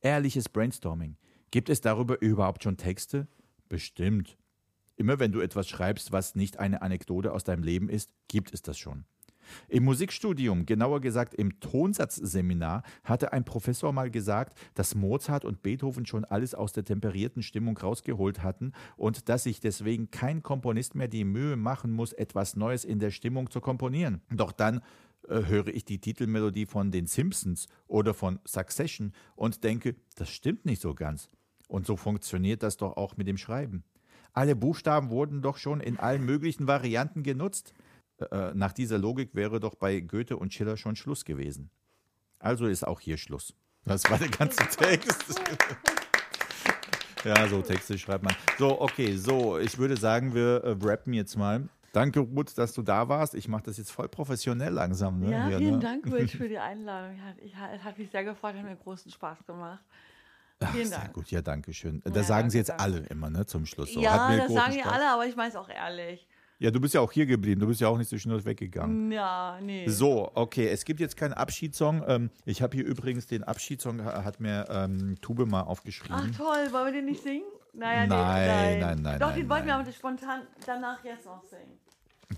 Ehrliches 0.02 0.50
Brainstorming. 0.50 1.16
Gibt 1.52 1.70
es 1.70 1.80
darüber 1.80 2.22
überhaupt 2.22 2.64
schon 2.64 2.76
Texte? 2.76 3.30
Bestimmt. 3.70 4.38
Immer 4.98 5.20
wenn 5.20 5.32
du 5.32 5.40
etwas 5.40 5.70
schreibst, 5.70 6.12
was 6.12 6.36
nicht 6.36 6.60
eine 6.60 6.82
Anekdote 6.82 7.32
aus 7.32 7.46
deinem 7.46 7.64
Leben 7.64 7.88
ist, 7.88 8.12
gibt 8.28 8.54
es 8.54 8.62
das 8.62 8.78
schon. 8.78 9.06
Im 9.68 9.84
Musikstudium, 9.86 10.66
genauer 10.66 11.02
gesagt 11.02 11.34
im 11.34 11.60
Tonsatzseminar, 11.60 12.84
hatte 13.04 13.34
ein 13.34 13.44
Professor 13.44 13.92
mal 13.94 14.12
gesagt, 14.12 14.58
dass 14.74 14.96
Mozart 14.96 15.46
und 15.46 15.62
Beethoven 15.62 16.06
schon 16.06 16.26
alles 16.26 16.54
aus 16.54 16.74
der 16.74 16.84
temperierten 16.84 17.44
Stimmung 17.44 17.78
rausgeholt 17.78 18.44
hatten 18.44 18.74
und 18.98 19.30
dass 19.30 19.44
sich 19.44 19.60
deswegen 19.60 20.12
kein 20.12 20.44
Komponist 20.44 20.96
mehr 20.96 21.08
die 21.08 21.24
Mühe 21.24 21.56
machen 21.56 21.92
muss, 21.92 22.14
etwas 22.14 22.56
Neues 22.56 22.86
in 22.86 23.00
der 23.00 23.12
Stimmung 23.12 23.50
zu 23.50 23.62
komponieren. 23.62 24.22
Doch 24.30 24.52
dann 24.52 24.82
äh, 25.28 25.46
höre 25.46 25.68
ich 25.68 25.86
die 25.86 26.00
Titelmelodie 26.00 26.66
von 26.66 26.92
den 26.92 27.08
Simpsons 27.08 27.68
oder 27.88 28.14
von 28.14 28.40
Succession 28.46 29.14
und 29.36 29.64
denke, 29.64 29.96
das 30.16 30.30
stimmt 30.30 30.66
nicht 30.66 30.82
so 30.82 30.94
ganz. 30.94 31.30
Und 31.68 31.86
so 31.86 31.96
funktioniert 31.96 32.64
das 32.64 32.78
doch 32.78 32.98
auch 32.98 33.18
mit 33.18 33.28
dem 33.28 33.38
Schreiben. 33.38 33.84
Alle 34.34 34.56
Buchstaben 34.56 35.10
wurden 35.10 35.42
doch 35.42 35.58
schon 35.58 35.82
in 35.82 35.98
allen 36.00 36.26
möglichen 36.26 36.68
Varianten 36.68 37.24
genutzt. 37.24 37.74
Äh, 38.32 38.54
nach 38.56 38.74
dieser 38.74 38.98
Logik 38.98 39.34
wäre 39.34 39.60
doch 39.60 39.76
bei 39.76 40.00
Goethe 40.00 40.38
und 40.38 40.54
Schiller 40.54 40.78
schon 40.78 40.96
Schluss 40.96 41.26
gewesen. 41.26 41.70
Also 42.40 42.68
ist 42.68 42.86
auch 42.86 43.00
hier 43.00 43.18
Schluss. 43.18 43.54
Das 43.86 44.10
war 44.10 44.18
der 44.18 44.30
ganze 44.30 44.64
Text. 44.78 45.42
ja, 47.24 47.48
so 47.48 47.62
Texte 47.62 47.98
schreibt 47.98 48.24
man. 48.24 48.36
So, 48.58 48.82
okay, 48.82 49.16
so, 49.16 49.58
ich 49.60 49.78
würde 49.78 49.98
sagen, 49.98 50.34
wir 50.34 50.64
äh, 50.64 50.76
rappen 50.82 51.14
jetzt 51.14 51.36
mal. 51.36 51.68
Danke, 51.94 52.22
Ruth, 52.22 52.58
dass 52.58 52.74
du 52.74 52.82
da 52.82 53.10
warst. 53.10 53.36
Ich 53.36 53.48
mache 53.48 53.64
das 53.64 53.78
jetzt 53.78 53.92
voll 53.92 54.08
professionell 54.08 54.72
langsam. 54.74 55.20
Ne? 55.20 55.32
Ja, 55.32 55.48
Hier, 55.48 55.58
vielen 55.58 55.74
ne? 55.74 55.80
Dank, 55.80 56.06
Rich, 56.12 56.38
für 56.38 56.48
die 56.48 56.58
Einladung. 56.60 57.20
Ich, 57.44 57.56
hat, 57.56 57.84
hat 57.84 57.98
mich 57.98 58.10
sehr 58.10 58.24
gefreut, 58.24 58.56
hat 58.56 58.64
mir 58.64 58.76
großen 58.78 59.12
Spaß 59.12 59.46
gemacht. 59.46 59.84
Ach, 60.64 60.72
Vielen 60.72 60.88
sehr 60.88 61.00
Dank. 61.00 61.14
gut, 61.14 61.32
ja, 61.32 61.42
danke 61.42 61.74
schön. 61.74 62.02
Ja, 62.06 62.12
Das 62.12 62.28
sagen 62.28 62.50
sie 62.52 62.60
jetzt 62.60 62.70
danke. 62.70 62.84
alle 62.84 63.00
immer, 63.08 63.30
ne, 63.32 63.46
zum 63.48 63.66
Schluss. 63.66 63.92
So, 63.94 64.00
ja, 64.00 64.38
das 64.38 64.54
sagen 64.54 64.74
die 64.74 64.84
alle, 64.84 65.10
aber 65.10 65.26
ich 65.26 65.36
meine 65.36 65.50
es 65.50 65.56
auch 65.56 65.70
ehrlich. 65.70 66.28
Ja, 66.62 66.70
du 66.70 66.80
bist 66.80 66.94
ja 66.94 67.02
auch 67.02 67.12
hier 67.12 67.26
geblieben. 67.26 67.60
Du 67.60 67.66
bist 67.66 67.82
ja 67.82 67.88
auch 67.88 67.98
nicht 67.98 68.08
so 68.10 68.18
schnell 68.20 68.46
weggegangen. 68.46 69.12
Ja, 69.12 69.58
nee. 69.62 69.88
So, 69.88 70.30
okay, 70.36 70.68
es 70.68 70.86
gibt 70.86 71.00
jetzt 71.00 71.18
keinen 71.18 71.34
Abschiedssong. 71.34 72.04
Ähm, 72.08 72.30
ich 72.46 72.62
habe 72.62 72.78
hier 72.78 72.86
übrigens 72.86 73.26
den 73.26 73.44
Abschiedssong, 73.44 74.06
ha- 74.06 74.24
hat 74.24 74.40
mir 74.40 74.68
ähm, 74.70 75.16
Tube 75.22 75.48
mal 75.48 75.62
Ach 75.62 75.68
aufgeschrieben. 75.68 76.32
toll, 76.38 76.72
wollen 76.72 76.86
wir 76.86 76.92
den 76.94 77.06
nicht 77.06 77.24
singen? 77.24 77.42
Naja, 77.74 78.06
Nein, 78.06 78.76
nee, 78.76 78.80
nein, 78.80 79.02
nein, 79.02 79.20
Doch, 79.20 79.30
nein, 79.30 79.40
den 79.40 79.50
wollten 79.50 79.66
wir 79.66 79.74
nein. 79.78 79.82
aber 79.88 79.92
spontan 79.92 80.42
danach 80.66 81.04
jetzt 81.04 81.26
noch 81.26 81.44
singen. 81.46 81.80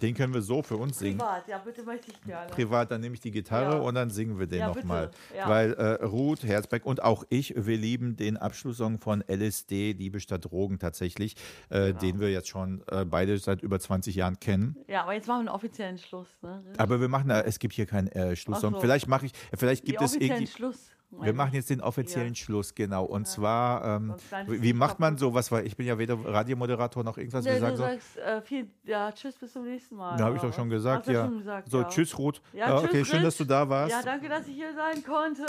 Den 0.02 0.14
können 0.16 0.34
wir 0.34 0.42
so 0.42 0.62
für 0.64 0.78
uns 0.78 1.00
singen. 1.00 1.18
Privat, 1.20 1.48
ja, 1.48 1.58
bitte 1.60 1.84
möchte 1.84 2.12
ich 2.12 2.22
gerne. 2.22 2.50
Privat, 2.52 2.92
dann 2.92 3.02
nehme 3.02 3.16
ich 3.16 3.22
die 3.22 3.32
Gitarre 3.32 3.76
Ja. 3.76 3.82
und 3.82 3.96
dann 3.96 4.10
singen 4.10 4.40
wir 4.40 4.48
den 4.48 4.60
Ja, 4.60 4.68
nochmal. 4.68 5.12
ja. 5.36 5.48
Weil 5.50 5.74
äh, 5.74 6.04
Ruth, 6.06 6.44
Herzberg 6.44 6.86
und 6.86 7.04
auch 7.04 7.24
ich, 7.30 7.54
wir 7.56 7.78
lieben 7.78 8.16
den 8.16 8.38
Abschlusssong 8.38 9.00
von 9.00 9.24
LSD, 9.28 9.94
Liebe 9.94 10.20
statt 10.20 10.46
Drogen 10.46 10.80
tatsächlich, 10.80 11.36
äh, 11.70 11.88
Genau. 11.88 12.00
den 12.00 12.20
wir 12.20 12.32
jetzt 12.32 12.48
schon 12.50 12.84
äh, 12.92 13.06
beide 13.06 13.38
seit 13.38 13.62
über 13.62 13.80
20 13.80 14.16
Jahren 14.16 14.40
kennen. 14.40 14.76
Ja, 14.88 15.04
aber 15.04 15.14
jetzt 15.14 15.28
machen 15.28 15.46
wir 15.46 15.52
einen 15.52 15.56
offiziellen 15.56 15.98
Schluss. 15.98 16.28
Ne? 16.42 16.64
Aber 16.78 17.00
wir 17.00 17.08
machen, 17.08 17.30
es 17.30 17.60
gibt 17.60 17.74
hier 17.74 17.86
keinen 17.86 18.08
äh, 18.10 18.36
Schlusssong. 18.36 18.74
So. 18.76 18.80
Vielleicht 18.80 19.08
mache 19.08 19.26
ich, 19.28 19.32
vielleicht 19.54 19.84
Die 19.88 19.92
gibt 19.92 20.02
es 20.02 20.12
offiziellen 20.12 20.34
irgendwie. 20.44 20.52
Schluss. 20.52 20.90
Wir 21.22 21.34
machen 21.34 21.54
jetzt 21.54 21.70
den 21.70 21.82
offiziellen 21.82 22.34
Ja. 22.34 22.36
Schluss, 22.36 22.74
genau. 22.76 23.06
Und 23.06 23.28
zwar, 23.28 23.84
ähm, 23.98 24.16
wie 24.48 24.74
macht 24.74 25.00
man 25.00 25.18
sowas? 25.18 25.52
Weil 25.52 25.66
ich 25.68 25.76
bin 25.78 25.86
ja 25.88 25.98
weder 25.98 26.18
Radiomoderator 26.24 27.04
noch 27.04 27.18
irgendwas. 27.18 27.46
Nee, 27.46 27.52
wir 27.52 27.56
du 27.60 27.62
sagen 27.62 27.78
so, 27.78 27.84
sagst 27.84 28.18
äh, 28.18 28.42
viel, 28.42 28.68
ja, 28.84 29.12
tschüss, 29.12 29.36
bis 29.36 29.54
zum 29.54 29.66
nächsten 29.66 29.96
Mal. 29.96 30.18
da 30.18 30.26
habe 30.26 30.36
ich 30.36 30.42
doch 30.42 30.54
schon 30.54 30.70
gesagt, 30.70 31.08
ja. 31.08 31.26
schon 31.26 31.38
gesagt, 31.40 31.70
so, 31.70 31.82
ja. 31.82 31.88
tschüss, 31.88 32.18
Ruth. 32.18 32.42
Ja, 32.54 32.70
Ja, 32.70 32.76
tschüss, 32.80 32.90
okay, 32.90 33.06
schön, 33.06 33.16
Rich. 33.18 33.26
dass 33.26 33.38
du 33.38 33.44
da 33.46 33.68
warst. 33.70 33.92
Ja, 33.92 34.02
danke, 34.04 34.30
dass 34.30 34.48
ich 34.48 34.56
hier 34.56 34.74
sein 34.74 35.04
konnte. 35.04 35.46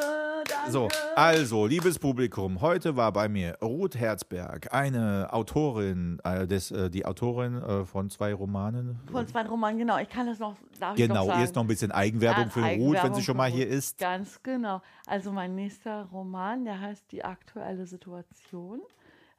Danke. 0.49 0.71
So, 0.73 0.89
also, 1.17 1.67
liebes 1.67 1.99
Publikum, 1.99 2.61
heute 2.61 2.97
war 2.97 3.13
bei 3.13 3.29
mir 3.29 3.57
Ruth 3.63 3.95
Herzberg, 3.97 4.73
eine 4.73 5.29
Autorin, 5.33 6.19
äh, 6.25 6.47
des, 6.47 6.71
äh, 6.71 6.91
die 6.91 7.07
Autorin 7.07 7.61
äh, 7.63 7.85
von 7.85 8.11
zwei 8.11 8.35
Romanen. 8.35 8.99
Von 9.11 9.27
zwei 9.27 9.43
Romanen, 9.47 9.79
genau. 9.79 9.99
Ich 9.99 10.09
kann 10.09 10.27
das 10.27 10.39
noch, 10.39 10.57
darf 10.81 10.97
ich 10.99 11.09
noch 11.09 11.15
Genau, 11.15 11.27
sagen. 11.27 11.41
jetzt 11.41 11.55
noch 11.55 11.63
ein 11.63 11.69
bisschen 11.69 11.93
Eigenwerbung 11.93 12.45
Ja, 12.45 12.51
für 12.51 12.61
Ruth, 12.61 12.69
wenn 12.69 12.83
Eigenwerbung 12.83 13.15
sie 13.15 13.23
schon 13.23 13.37
mal 13.37 13.51
hier 13.51 13.69
ist. 13.69 13.99
Ganz 13.99 14.43
genau. 14.43 14.83
Also 15.07 15.33
mein 15.33 15.54
nächster 15.55 16.05
Roman, 16.07 16.65
der 16.65 16.81
heißt 16.81 17.11
Die 17.13 17.25
aktuelle 17.25 17.87
Situation, 17.87 18.81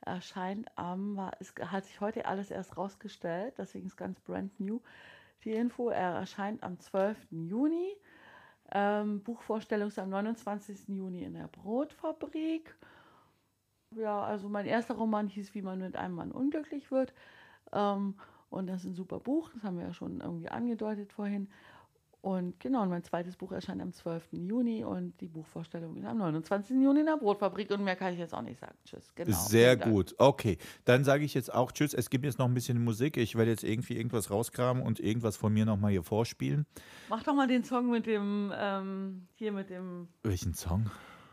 erscheint 0.02 0.70
am, 0.76 1.16
war, 1.16 1.32
es 1.40 1.54
hat 1.60 1.86
sich 1.86 2.00
heute 2.02 2.26
alles 2.26 2.52
erst 2.52 2.78
rausgestellt, 2.78 3.56
deswegen 3.58 3.88
ist 3.88 3.98
ganz 3.98 4.20
brand 4.20 4.60
new 4.60 4.82
die 5.46 5.54
Info. 5.54 5.90
Er 5.90 6.16
erscheint 6.16 6.64
am 6.64 6.80
12. 6.80 7.18
Juni. 7.32 7.96
Ähm, 8.72 9.22
Buchvorstellung 9.22 9.90
ist 9.90 10.00
am 10.00 10.10
29. 10.10 10.90
Juni 10.90 11.24
in 11.24 11.36
der 11.36 11.48
Brotfabrik. 11.48 12.76
Ja, 13.92 14.24
also 14.24 14.50
mein 14.50 14.66
erster 14.66 14.96
Roman 14.96 15.28
hieß 15.28 15.54
Wie 15.54 15.62
man 15.62 15.80
mit 15.80 15.96
einem 15.96 16.16
Mann 16.16 16.32
unglücklich 16.32 16.92
wird. 16.92 17.14
Ähm, 17.72 18.16
und 18.50 18.68
das 18.68 18.82
ist 18.82 18.92
ein 18.92 18.96
super 18.96 19.20
Buch, 19.20 19.50
das 19.54 19.64
haben 19.64 19.78
wir 19.78 19.86
ja 19.88 19.94
schon 19.94 20.22
irgendwie 20.22 20.50
angedeutet 20.50 21.12
vorhin. 21.12 21.50
Und 22.26 22.60
genau, 22.60 22.81
und 22.81 22.89
mein 22.89 23.03
zweites 23.03 23.35
Buch 23.35 23.52
erscheint 23.52 23.80
am 23.84 23.93
12. 23.93 24.30
Juni 24.31 24.84
und 24.84 25.14
die 25.22 25.27
Buchvorstellung 25.27 25.95
ist 25.95 26.06
am 26.06 26.18
29. 26.18 26.76
Juni 26.76 27.02
in 27.02 27.06
der 27.06 27.18
Brotfabrik. 27.18 27.69
Und 27.69 27.84
mehr 27.84 27.95
kann 27.95 28.14
ich 28.14 28.19
jetzt 28.19 28.34
auch 28.34 28.41
nicht 28.41 28.60
sagen. 28.60 28.73
Tschüss. 28.84 29.11
Genau. 29.14 29.38
Sehr 29.38 29.77
gut. 29.77 30.15
Okay, 30.18 30.57
dann 30.85 31.03
sage 31.03 31.23
ich 31.23 31.35
jetzt 31.35 31.53
auch 31.53 31.72
Tschüss. 31.72 31.93
Es 31.93 32.10
gibt 32.10 32.26
jetzt 32.26 32.39
noch 32.39 32.47
ein 32.47 32.56
bisschen 32.56 32.84
Musik. 32.84 33.18
Ich 33.18 33.35
werde 33.35 33.52
jetzt 33.52 33.64
irgendwie 33.64 33.95
irgendwas 33.95 34.31
rauskramen 34.31 34.81
und 34.81 34.99
irgendwas 34.99 35.38
von 35.38 35.53
mir 35.53 35.65
nochmal 35.65 35.91
hier 35.91 36.02
vorspielen. 36.02 36.65
Mach 37.10 37.22
doch 37.22 37.35
mal 37.35 37.45
den 37.45 37.64
Song 37.64 37.91
mit 37.91 38.07
dem, 38.07 38.52
ähm, 38.57 39.27
hier 39.35 39.52
mit 39.52 39.69
dem, 39.69 40.07
Welchen 40.23 40.56
Song? 40.56 40.89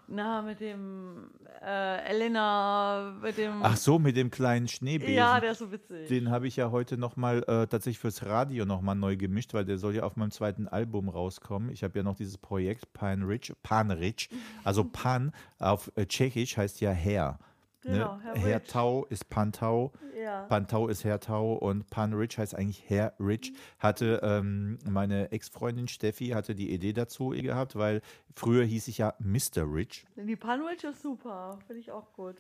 Na, 0.09 0.43
mit 0.43 0.61
dem, 0.61 1.31
äh, 1.65 2.11
Elena, 2.11 3.15
mit 3.23 3.39
dem. 3.39 3.63
Ach 3.63 3.77
so, 3.77 3.99
mit 3.99 4.17
dem 4.17 4.31
kleinen 4.31 4.69
Schneebesen. 4.69 5.15
Ja, 5.15 5.41
der 5.41 5.53
ist 5.53 5.59
so 5.59 5.73
witzig. 5.73 6.09
Den 6.09 6.31
habe 6.31 6.47
ich 6.47 6.57
ja 6.57 6.71
heute 6.71 6.97
nochmal 6.99 7.39
äh, 7.45 7.67
tatsächlich 7.67 7.99
fürs 7.99 8.25
Radio 8.25 8.65
nochmal 8.65 8.95
neu 8.95 9.17
gemischt, 9.17 9.55
weil 9.55 9.65
der 9.65 9.79
soll 9.79 9.95
ja 9.95 10.03
auf 10.03 10.17
meinem 10.17 10.31
zweiten 10.31 10.69
Album 10.69 11.09
rauskommen. 11.09 11.71
Ich 11.71 11.85
habe 11.85 11.99
ja 11.99 12.03
noch 12.03 12.17
dieses 12.17 12.39
Projekt 12.39 12.93
Pan 12.93 13.23
Rich, 13.23 13.53
Pan 13.63 13.91
Rich, 13.91 14.29
also 14.65 14.85
Pan 14.85 15.33
auf 15.59 15.91
äh, 15.95 16.07
Tschechisch 16.07 16.57
heißt 16.57 16.81
ja 16.81 16.91
Herr. 16.91 17.39
Genau, 17.83 18.17
ne? 18.17 18.23
Herr 18.23 18.35
Herr 18.37 18.61
Rich. 18.61 18.69
Tau 18.71 19.05
ist 19.07 19.29
Pantau, 19.29 19.93
Ja. 20.17 20.43
Pantau 20.45 20.89
ist 20.89 21.05
Herr 21.05 21.21
Tau 21.21 21.55
und 21.55 21.89
Pan 21.91 22.13
Rich 22.15 22.39
heißt 22.39 22.55
eigentlich 22.55 22.85
Herr 22.89 23.13
Rich. 23.19 23.53
Hatte 23.79 24.21
ähm, 24.23 24.79
meine 24.89 25.33
Ex-Freundin 25.33 25.89
Steffi 25.89 26.29
hatte 26.29 26.55
die 26.55 26.73
Idee 26.73 26.93
dazu 26.93 27.31
gehabt, 27.31 27.75
weil 27.77 28.01
früher 28.37 28.65
hieß 28.65 28.89
ich 28.89 28.99
ja 28.99 29.15
Mr. 29.19 29.63
Rich. 29.65 30.07
Die 30.17 30.37
Panwitch 30.37 30.85
ist 30.85 31.03
super. 31.03 31.59
Finde 31.67 31.81
ich 31.81 31.91
auch 31.91 32.13
gut. 32.13 32.37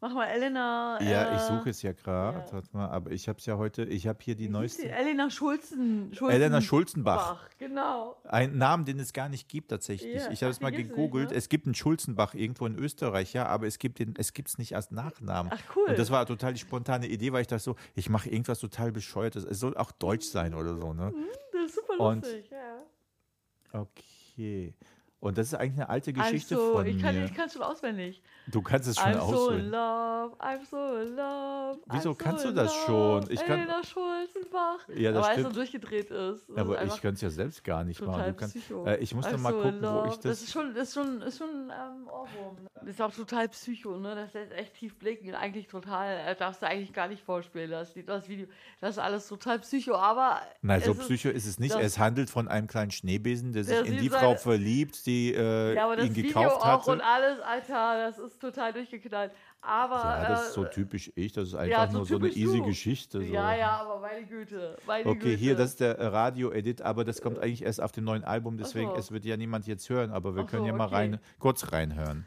Mach 0.00 0.14
mal 0.14 0.26
Elena. 0.26 0.96
Ja, 1.02 1.24
äh, 1.32 1.34
ich 1.34 1.40
suche 1.42 1.70
es 1.70 1.82
ja 1.82 1.92
gerade, 1.92 2.38
ja. 2.38 2.52
warte 2.52 2.68
mal, 2.72 2.86
aber 2.88 3.10
ich 3.10 3.28
habe 3.28 3.40
es 3.40 3.46
ja 3.46 3.56
heute, 3.56 3.82
ich 3.82 4.06
habe 4.06 4.20
hier 4.22 4.36
die 4.36 4.44
wie 4.44 4.48
neueste. 4.48 4.88
Elena 4.88 5.28
Schulzen. 5.28 6.14
Schulzen 6.14 6.36
Elena 6.36 6.60
Schulzenbach. 6.60 7.34
Bach, 7.34 7.48
Genau. 7.58 8.16
Ein 8.22 8.56
Namen, 8.58 8.84
den 8.84 9.00
es 9.00 9.12
gar 9.12 9.28
nicht 9.28 9.48
gibt 9.48 9.70
tatsächlich. 9.70 10.14
Ja, 10.14 10.30
ich 10.30 10.42
habe 10.44 10.52
es 10.52 10.60
mal 10.60 10.70
gibt's 10.70 10.90
gegoogelt. 10.90 11.24
nicht, 11.24 11.32
ne? 11.32 11.36
Es 11.38 11.48
gibt 11.48 11.66
einen 11.66 11.74
Schulzenbach 11.74 12.34
irgendwo 12.34 12.66
in 12.66 12.76
Österreich, 12.78 13.32
ja, 13.32 13.46
aber 13.46 13.66
es 13.66 13.80
gibt 13.80 13.98
den, 13.98 14.14
es 14.16 14.32
gibt 14.34 14.48
es 14.50 14.58
nicht 14.58 14.76
als 14.76 14.92
Nachnamen. 14.92 15.50
Ach, 15.52 15.76
cool. 15.76 15.88
Und 15.88 15.98
das 15.98 16.10
war 16.12 16.24
total 16.26 16.52
die 16.52 16.60
spontane 16.60 17.08
Idee, 17.08 17.32
weil 17.32 17.40
ich 17.40 17.48
dachte 17.48 17.64
so, 17.64 17.74
ich 17.96 18.08
mache 18.08 18.28
irgendwas 18.30 18.60
total 18.60 18.92
bescheuertes. 18.92 19.42
Es 19.44 19.58
soll 19.58 19.76
auch 19.76 19.90
deutsch 19.90 20.26
sein 20.26 20.54
oder 20.54 20.76
so, 20.76 20.92
ne? 20.94 21.12
Das 21.52 21.62
ist 21.64 21.74
super 21.74 21.98
Und- 22.04 22.24
lustig. 22.24 22.48
Ja. 22.52 23.80
Okay. 23.80 24.74
Und 25.20 25.36
das 25.36 25.48
ist 25.48 25.54
eigentlich 25.54 25.74
eine 25.80 25.88
alte 25.88 26.12
Geschichte 26.12 26.54
also, 26.54 26.72
von 26.74 26.86
ich 26.86 27.02
kann, 27.02 27.16
mir. 27.16 27.24
ich 27.24 27.34
kann 27.34 27.50
schon 27.50 27.62
auswendig. 27.62 28.22
du 28.46 28.62
kannst 28.62 28.86
es 28.88 28.96
schon 28.96 29.12
I'm 29.12 29.14
so 29.14 29.20
auswendig. 29.48 29.70
love, 29.72 30.36
I'm 30.38 30.64
so 30.70 30.96
in 30.96 31.16
love. 31.16 31.78
Wieso 31.86 31.98
I'm 31.98 32.02
so 32.02 32.14
kannst 32.14 32.44
du 32.44 32.48
in 32.50 32.54
das 32.54 32.72
love. 32.72 32.86
schon? 32.86 33.30
Ich 33.32 33.40
kann- 33.44 33.58
Elena 33.58 33.82
Schulzenbach. 33.82 34.78
Ja, 34.94 35.10
das 35.12 35.24
Aber 35.24 35.34
weil 35.34 35.40
es 35.40 35.46
so 35.48 35.52
durchgedreht 35.52 36.10
ist. 36.12 36.48
Das 36.48 36.56
Aber 36.56 36.80
ist 36.80 36.94
ich 36.94 37.02
kann 37.02 37.14
es 37.14 37.20
ja 37.20 37.30
selbst 37.30 37.64
gar 37.64 37.82
nicht 37.82 38.00
machen. 38.00 38.26
Du 38.26 38.34
kannst, 38.34 38.56
äh, 38.86 38.96
ich 38.98 39.12
muss 39.14 39.26
I'm 39.26 39.32
doch 39.32 39.38
mal 39.40 39.52
so 39.52 39.60
gucken, 39.62 39.82
wo 39.82 40.04
ich 40.06 40.14
Das 40.14 40.20
das. 40.22 40.42
ist 40.42 40.52
schon, 40.52 40.72
das 40.74 40.88
ist 40.88 40.94
schon, 40.94 41.22
ist 41.22 41.38
schon 41.38 41.48
ähm, 41.48 42.06
Ohrwurm. 42.06 42.56
Das 42.76 42.88
ist 42.90 43.02
auch 43.02 43.12
total 43.12 43.48
psycho, 43.48 43.98
ne? 43.98 44.14
Das 44.14 44.32
lässt 44.34 44.52
echt 44.52 44.74
tief 44.74 44.94
blicken. 44.98 45.34
Eigentlich 45.34 45.66
total, 45.66 46.16
äh, 46.28 46.36
darfst 46.36 46.62
du 46.62 46.66
eigentlich 46.68 46.92
gar 46.92 47.08
nicht 47.08 47.24
vorspielen, 47.24 47.72
das, 47.72 47.92
das 48.06 48.28
Video. 48.28 48.46
Das 48.80 48.90
ist 48.90 48.98
alles 48.98 49.26
total 49.26 49.58
psycho, 49.58 49.94
aber. 49.96 50.40
Nein, 50.62 50.80
so 50.80 50.92
es 50.92 50.98
ist- 50.98 51.04
psycho 51.06 51.28
ist 51.30 51.46
es 51.46 51.58
nicht. 51.58 51.74
Es 51.74 51.98
handelt 51.98 52.30
von 52.30 52.46
einem 52.46 52.68
kleinen 52.68 52.92
Schneebesen, 52.92 53.52
der 53.52 53.64
sich 53.64 53.84
in 53.84 53.98
die 53.98 54.08
Frau 54.10 54.36
verliebt, 54.36 54.94
die 55.08 55.34
äh, 55.34 55.74
Ja, 55.74 55.86
aber 55.86 55.96
das 55.96 56.06
ihn 56.06 56.14
Video 56.14 56.28
gekauft 56.28 56.56
auch 56.62 56.80
hatte. 56.82 56.90
und 56.92 57.00
alles, 57.00 57.40
Alter, 57.40 58.06
das 58.06 58.18
ist 58.18 58.40
total 58.40 58.72
durchgeknallt. 58.72 59.32
Aber. 59.60 59.96
Ja, 59.96 60.28
das 60.28 60.48
ist 60.48 60.54
so 60.54 60.64
äh, 60.64 60.70
typisch 60.70 61.10
ich. 61.16 61.32
Das 61.32 61.48
ist 61.48 61.54
einfach 61.54 61.70
ja, 61.70 61.86
so 61.88 61.96
nur 61.98 62.06
so 62.06 62.16
eine 62.16 62.28
easy 62.28 62.58
du. 62.58 62.64
Geschichte. 62.66 63.18
So. 63.18 63.32
Ja, 63.32 63.54
ja, 63.56 63.70
aber 63.80 63.98
meine 64.00 64.24
Güte. 64.26 64.76
Meine 64.86 65.08
Okay, 65.08 65.18
Güte. 65.18 65.36
hier, 65.36 65.56
das 65.56 65.70
ist 65.70 65.80
der 65.80 65.98
äh, 65.98 66.06
Radio-Edit, 66.06 66.82
aber 66.82 67.04
das 67.04 67.20
kommt 67.20 67.38
eigentlich 67.40 67.64
erst 67.64 67.82
auf 67.82 67.90
dem 67.90 68.04
neuen 68.04 68.22
Album, 68.22 68.56
deswegen, 68.56 68.90
so. 68.90 68.96
es 68.96 69.10
wird 69.10 69.24
ja 69.24 69.36
niemand 69.36 69.66
jetzt 69.66 69.88
hören, 69.90 70.12
aber 70.12 70.36
wir 70.36 70.44
Ach 70.44 70.46
können 70.46 70.62
so, 70.62 70.68
ja 70.68 70.74
mal 70.74 70.86
okay. 70.86 70.94
rein, 70.94 71.20
kurz 71.40 71.72
reinhören. 71.72 72.26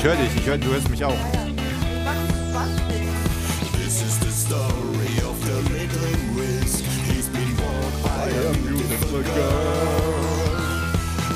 Ich 0.00 0.06
höre 0.06 0.16
dich, 0.16 0.34
ich 0.34 0.46
höre, 0.46 0.56
du 0.56 0.72
hörst 0.72 0.88
mich 0.88 1.04
auch. 1.04 1.14
This 3.74 4.00
is 4.00 4.18
the 4.18 4.30
story 4.32 5.20
of 5.28 5.36
the 5.44 5.60
little 5.74 6.16
risk. 6.40 6.82
He's 7.06 7.28
been 7.28 7.54
bought 7.56 8.02
by 8.02 8.30
a 8.30 8.52
beautiful 8.66 9.20
girl. 9.20 10.40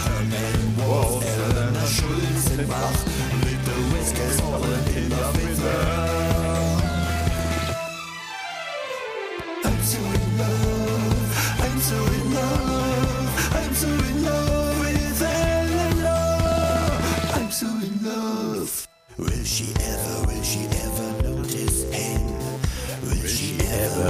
Her 0.01 0.25
name 0.31 0.79
was 0.79 1.25
Elena 1.27 1.87
Schulzenbach. 1.87 3.05
Little 3.45 3.83
risk 3.99 4.17
has 4.17 4.41
fallen 4.41 4.97
in 4.97 5.11
love 5.11 5.37
with 5.37 5.61
her. 5.63 6.04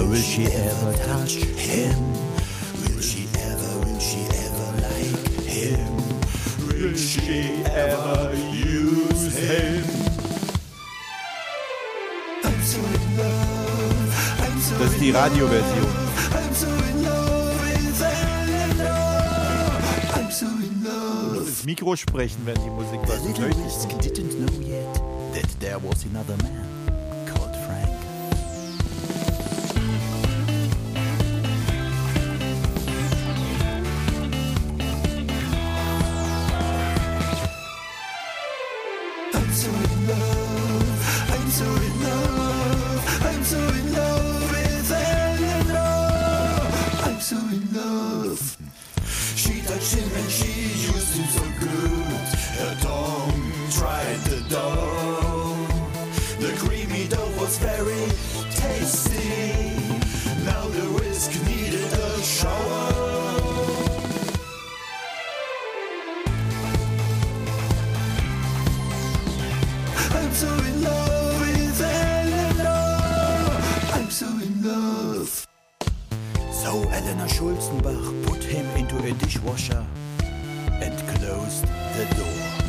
Will 0.08 0.22
she 0.22 0.44
ever 0.46 0.92
touch 1.04 1.34
him? 1.34 2.12
Will 2.82 3.00
she 3.00 3.26
ever, 3.38 3.78
will 3.80 3.98
she 3.98 4.20
ever 4.44 4.68
like 4.82 5.42
him? 5.42 5.96
Will 6.66 6.96
she 6.96 7.62
ever 7.64 8.34
use 8.52 9.36
him? 9.36 9.84
I'm 12.44 12.62
so 12.62 12.78
in 12.78 13.16
love. 13.16 14.40
I'm 14.40 14.60
so 14.60 14.74
Das 14.78 14.92
ist 14.92 15.00
die 15.00 15.10
Radioversion. 15.10 15.86
I'm 16.32 16.54
so 16.54 16.66
in 16.66 17.02
love 17.02 17.60
with 17.62 18.02
Elena. 18.02 18.94
I'm 20.14 20.30
so 20.30 20.46
in 20.46 20.84
love. 20.84 21.44
Das 21.46 21.64
Mikro 21.64 21.96
sprechen, 21.96 22.44
wenn 22.44 22.56
die 22.56 22.70
Musik 22.70 23.00
was 23.06 23.22
möchte. 23.24 24.10
didn't 24.10 24.34
know 24.38 24.60
yet 24.60 24.94
that 25.32 25.60
there 25.60 25.78
was 25.78 26.04
another 26.04 26.36
man 26.42 26.73
So 77.04 77.10
Elena 77.10 77.26
Schulzenbach 77.26 78.26
put 78.26 78.42
him 78.42 78.64
into 78.76 78.96
a 79.04 79.12
dishwasher 79.12 79.84
and 80.80 80.98
closed 81.18 81.66
the 81.96 82.14
door. 82.16 82.63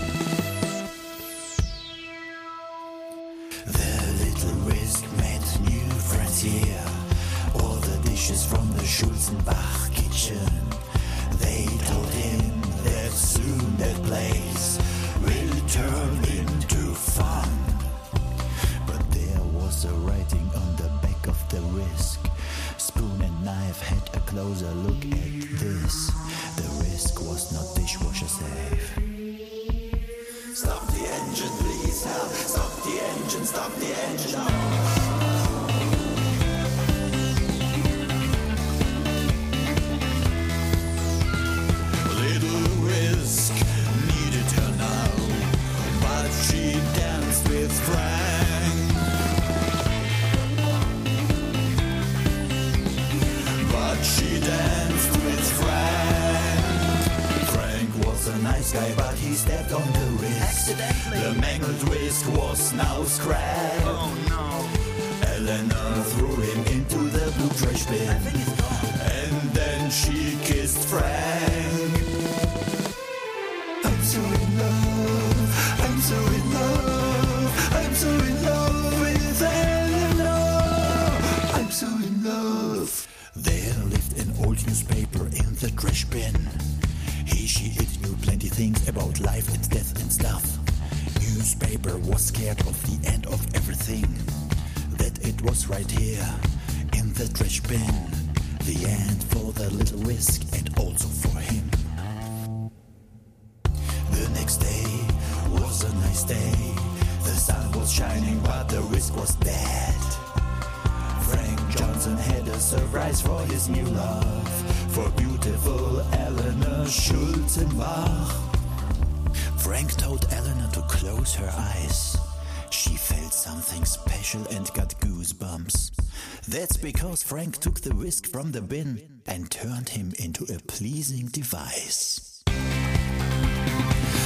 Because 127.16 127.30
Frank 127.30 127.58
took 127.60 127.80
the 127.80 127.96
whisk 127.96 128.28
from 128.28 128.52
the 128.52 128.60
bin 128.60 129.22
and 129.26 129.50
turned 129.50 129.88
him 129.88 130.12
into 130.20 130.44
a 130.54 130.60
pleasing 130.68 131.28
device. 131.28 132.44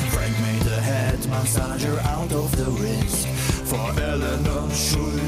Frank 0.09 0.39
made 0.39 0.65
a 0.65 0.81
head 0.81 1.19
massager 1.29 1.99
out 2.05 2.31
of 2.33 2.49
the 2.57 2.71
wrist 2.81 3.27
for 3.69 4.01
Eleanor 4.01 4.69
Schulzenbach. 4.71 5.18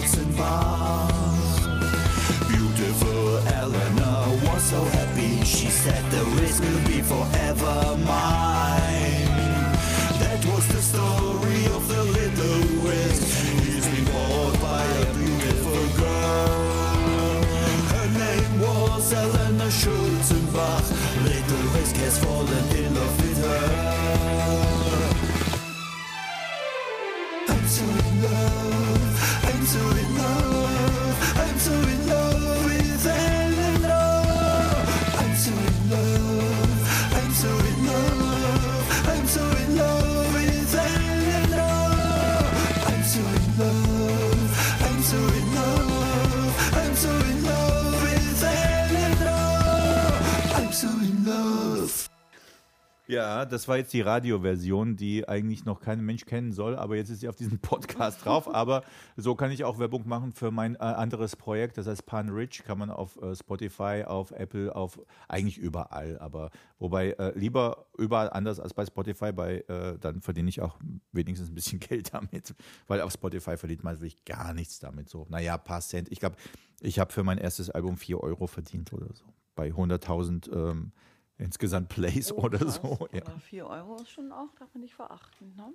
Ja, 53.12 53.44
das 53.44 53.68
war 53.68 53.76
jetzt 53.76 53.92
die 53.92 54.00
Radioversion, 54.00 54.96
die 54.96 55.28
eigentlich 55.28 55.66
noch 55.66 55.82
kein 55.82 56.00
Mensch 56.00 56.24
kennen 56.24 56.54
soll, 56.54 56.78
aber 56.78 56.96
jetzt 56.96 57.10
ist 57.10 57.20
sie 57.20 57.28
auf 57.28 57.36
diesem 57.36 57.60
Podcast 57.60 58.24
drauf. 58.26 58.56
Aber 58.56 58.86
so 59.18 59.36
kann 59.36 59.52
ich 59.52 59.66
auch 59.66 59.80
Werbung 59.80 60.08
machen 60.08 60.32
für 60.32 60.50
mein 60.50 60.76
äh, 60.76 60.78
anderes 60.78 61.36
Projekt, 61.36 61.78
das 61.78 61.88
heißt 61.88 62.06
Pan 62.06 62.30
Rich, 62.30 62.64
kann 62.64 62.78
man 62.78 62.90
auf 62.90 63.22
äh, 63.22 63.36
Spotify, 63.36 64.06
auf 64.08 64.32
Apple, 64.32 64.74
auf 64.74 64.98
eigentlich 65.28 65.58
überall. 65.58 66.20
Aber 66.20 66.52
wobei 66.80 67.10
äh, 67.12 67.38
lieber 67.38 67.88
überall 67.98 68.30
anders 68.30 68.62
als 68.62 68.74
bei 68.74 68.86
Spotify, 68.86 69.34
bei 69.34 69.58
äh, 69.68 70.00
dann 70.00 70.22
verdiene 70.22 70.48
ich 70.48 70.62
auch 70.62 70.80
wenigstens 71.12 71.50
ein 71.50 71.56
bisschen 71.56 71.80
Geld 71.82 72.14
damit, 72.14 72.56
weil 72.88 73.02
auf 73.02 73.12
Spotify 73.12 73.58
verdient 73.58 73.84
man 73.84 73.98
wirklich 73.98 74.24
gar 74.24 74.54
nichts 74.54 74.80
damit. 74.80 75.10
So, 75.10 75.28
naja, 75.30 75.56
ein 75.56 75.64
paar 75.66 75.82
Cent. 75.82 76.10
Ich 76.14 76.22
glaube, 76.22 76.38
ich 76.80 76.98
habe 76.98 77.12
für 77.12 77.24
mein 77.24 77.40
erstes 77.40 77.70
Album 77.70 77.98
4 77.98 78.24
Euro 78.24 78.48
verdient 78.48 78.94
oder 78.94 79.14
so. 79.14 79.26
Bei 79.54 79.68
100.000 79.68 80.50
ähm, 80.56 80.94
insgesamt 81.42 81.90
Plays 81.90 82.32
Oh, 82.32 82.42
oder 82.44 82.60
krass. 82.60 82.76
so. 82.82 83.08
Ja. 83.12 83.22
Oder 83.22 83.40
4 83.40 83.66
Euro 83.68 83.96
ist 83.98 84.12
schon 84.12 84.32
auch, 84.32 84.50
darf 84.60 84.70
man 84.74 84.82
nicht 84.84 84.94
verachten. 84.96 85.54
Ne? 85.56 85.74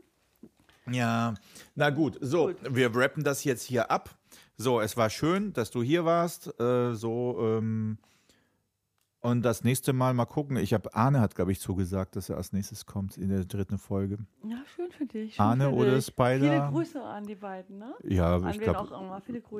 Ja, 0.94 1.34
na 1.74 1.90
gut, 1.90 2.16
so, 2.20 2.52
wir 2.70 2.94
rappen 2.94 3.24
das 3.24 3.42
jetzt 3.44 3.64
hier 3.64 3.90
ab. 3.90 4.16
So, 4.56 4.80
es 4.80 4.96
war 4.96 5.10
schön, 5.10 5.52
dass 5.52 5.70
du 5.70 5.82
hier 5.82 6.04
warst. 6.04 6.58
Äh, 6.60 6.94
so, 6.94 7.36
ähm, 7.40 7.98
und 9.26 9.42
das 9.42 9.64
nächste 9.64 9.92
Mal 9.92 10.14
mal 10.14 10.24
gucken. 10.24 10.56
Ich 10.56 10.72
habe 10.72 10.94
Arne 10.94 11.20
hat, 11.20 11.34
glaube 11.34 11.50
ich, 11.50 11.60
zugesagt, 11.60 12.14
dass 12.14 12.28
er 12.28 12.36
als 12.36 12.52
nächstes 12.52 12.86
kommt 12.86 13.16
in 13.16 13.28
der 13.28 13.44
dritten 13.44 13.76
Folge. 13.76 14.18
Ja, 14.44 14.58
schön 14.74 14.90
für 14.92 15.04
dich. 15.04 15.34
Schön 15.34 15.44
Arne 15.44 15.64
für 15.64 15.74
oder 15.74 15.94
dich. 15.96 16.06
Spider? 16.06 16.38
Viele 16.38 16.68
Grüße 16.70 17.02
an 17.02 17.24
die 17.24 17.34
beiden, 17.34 17.78
ne? 17.78 17.94
Ja, 18.04 18.36
An 18.36 18.50
ich 18.50 18.60
glaube, 18.60 18.88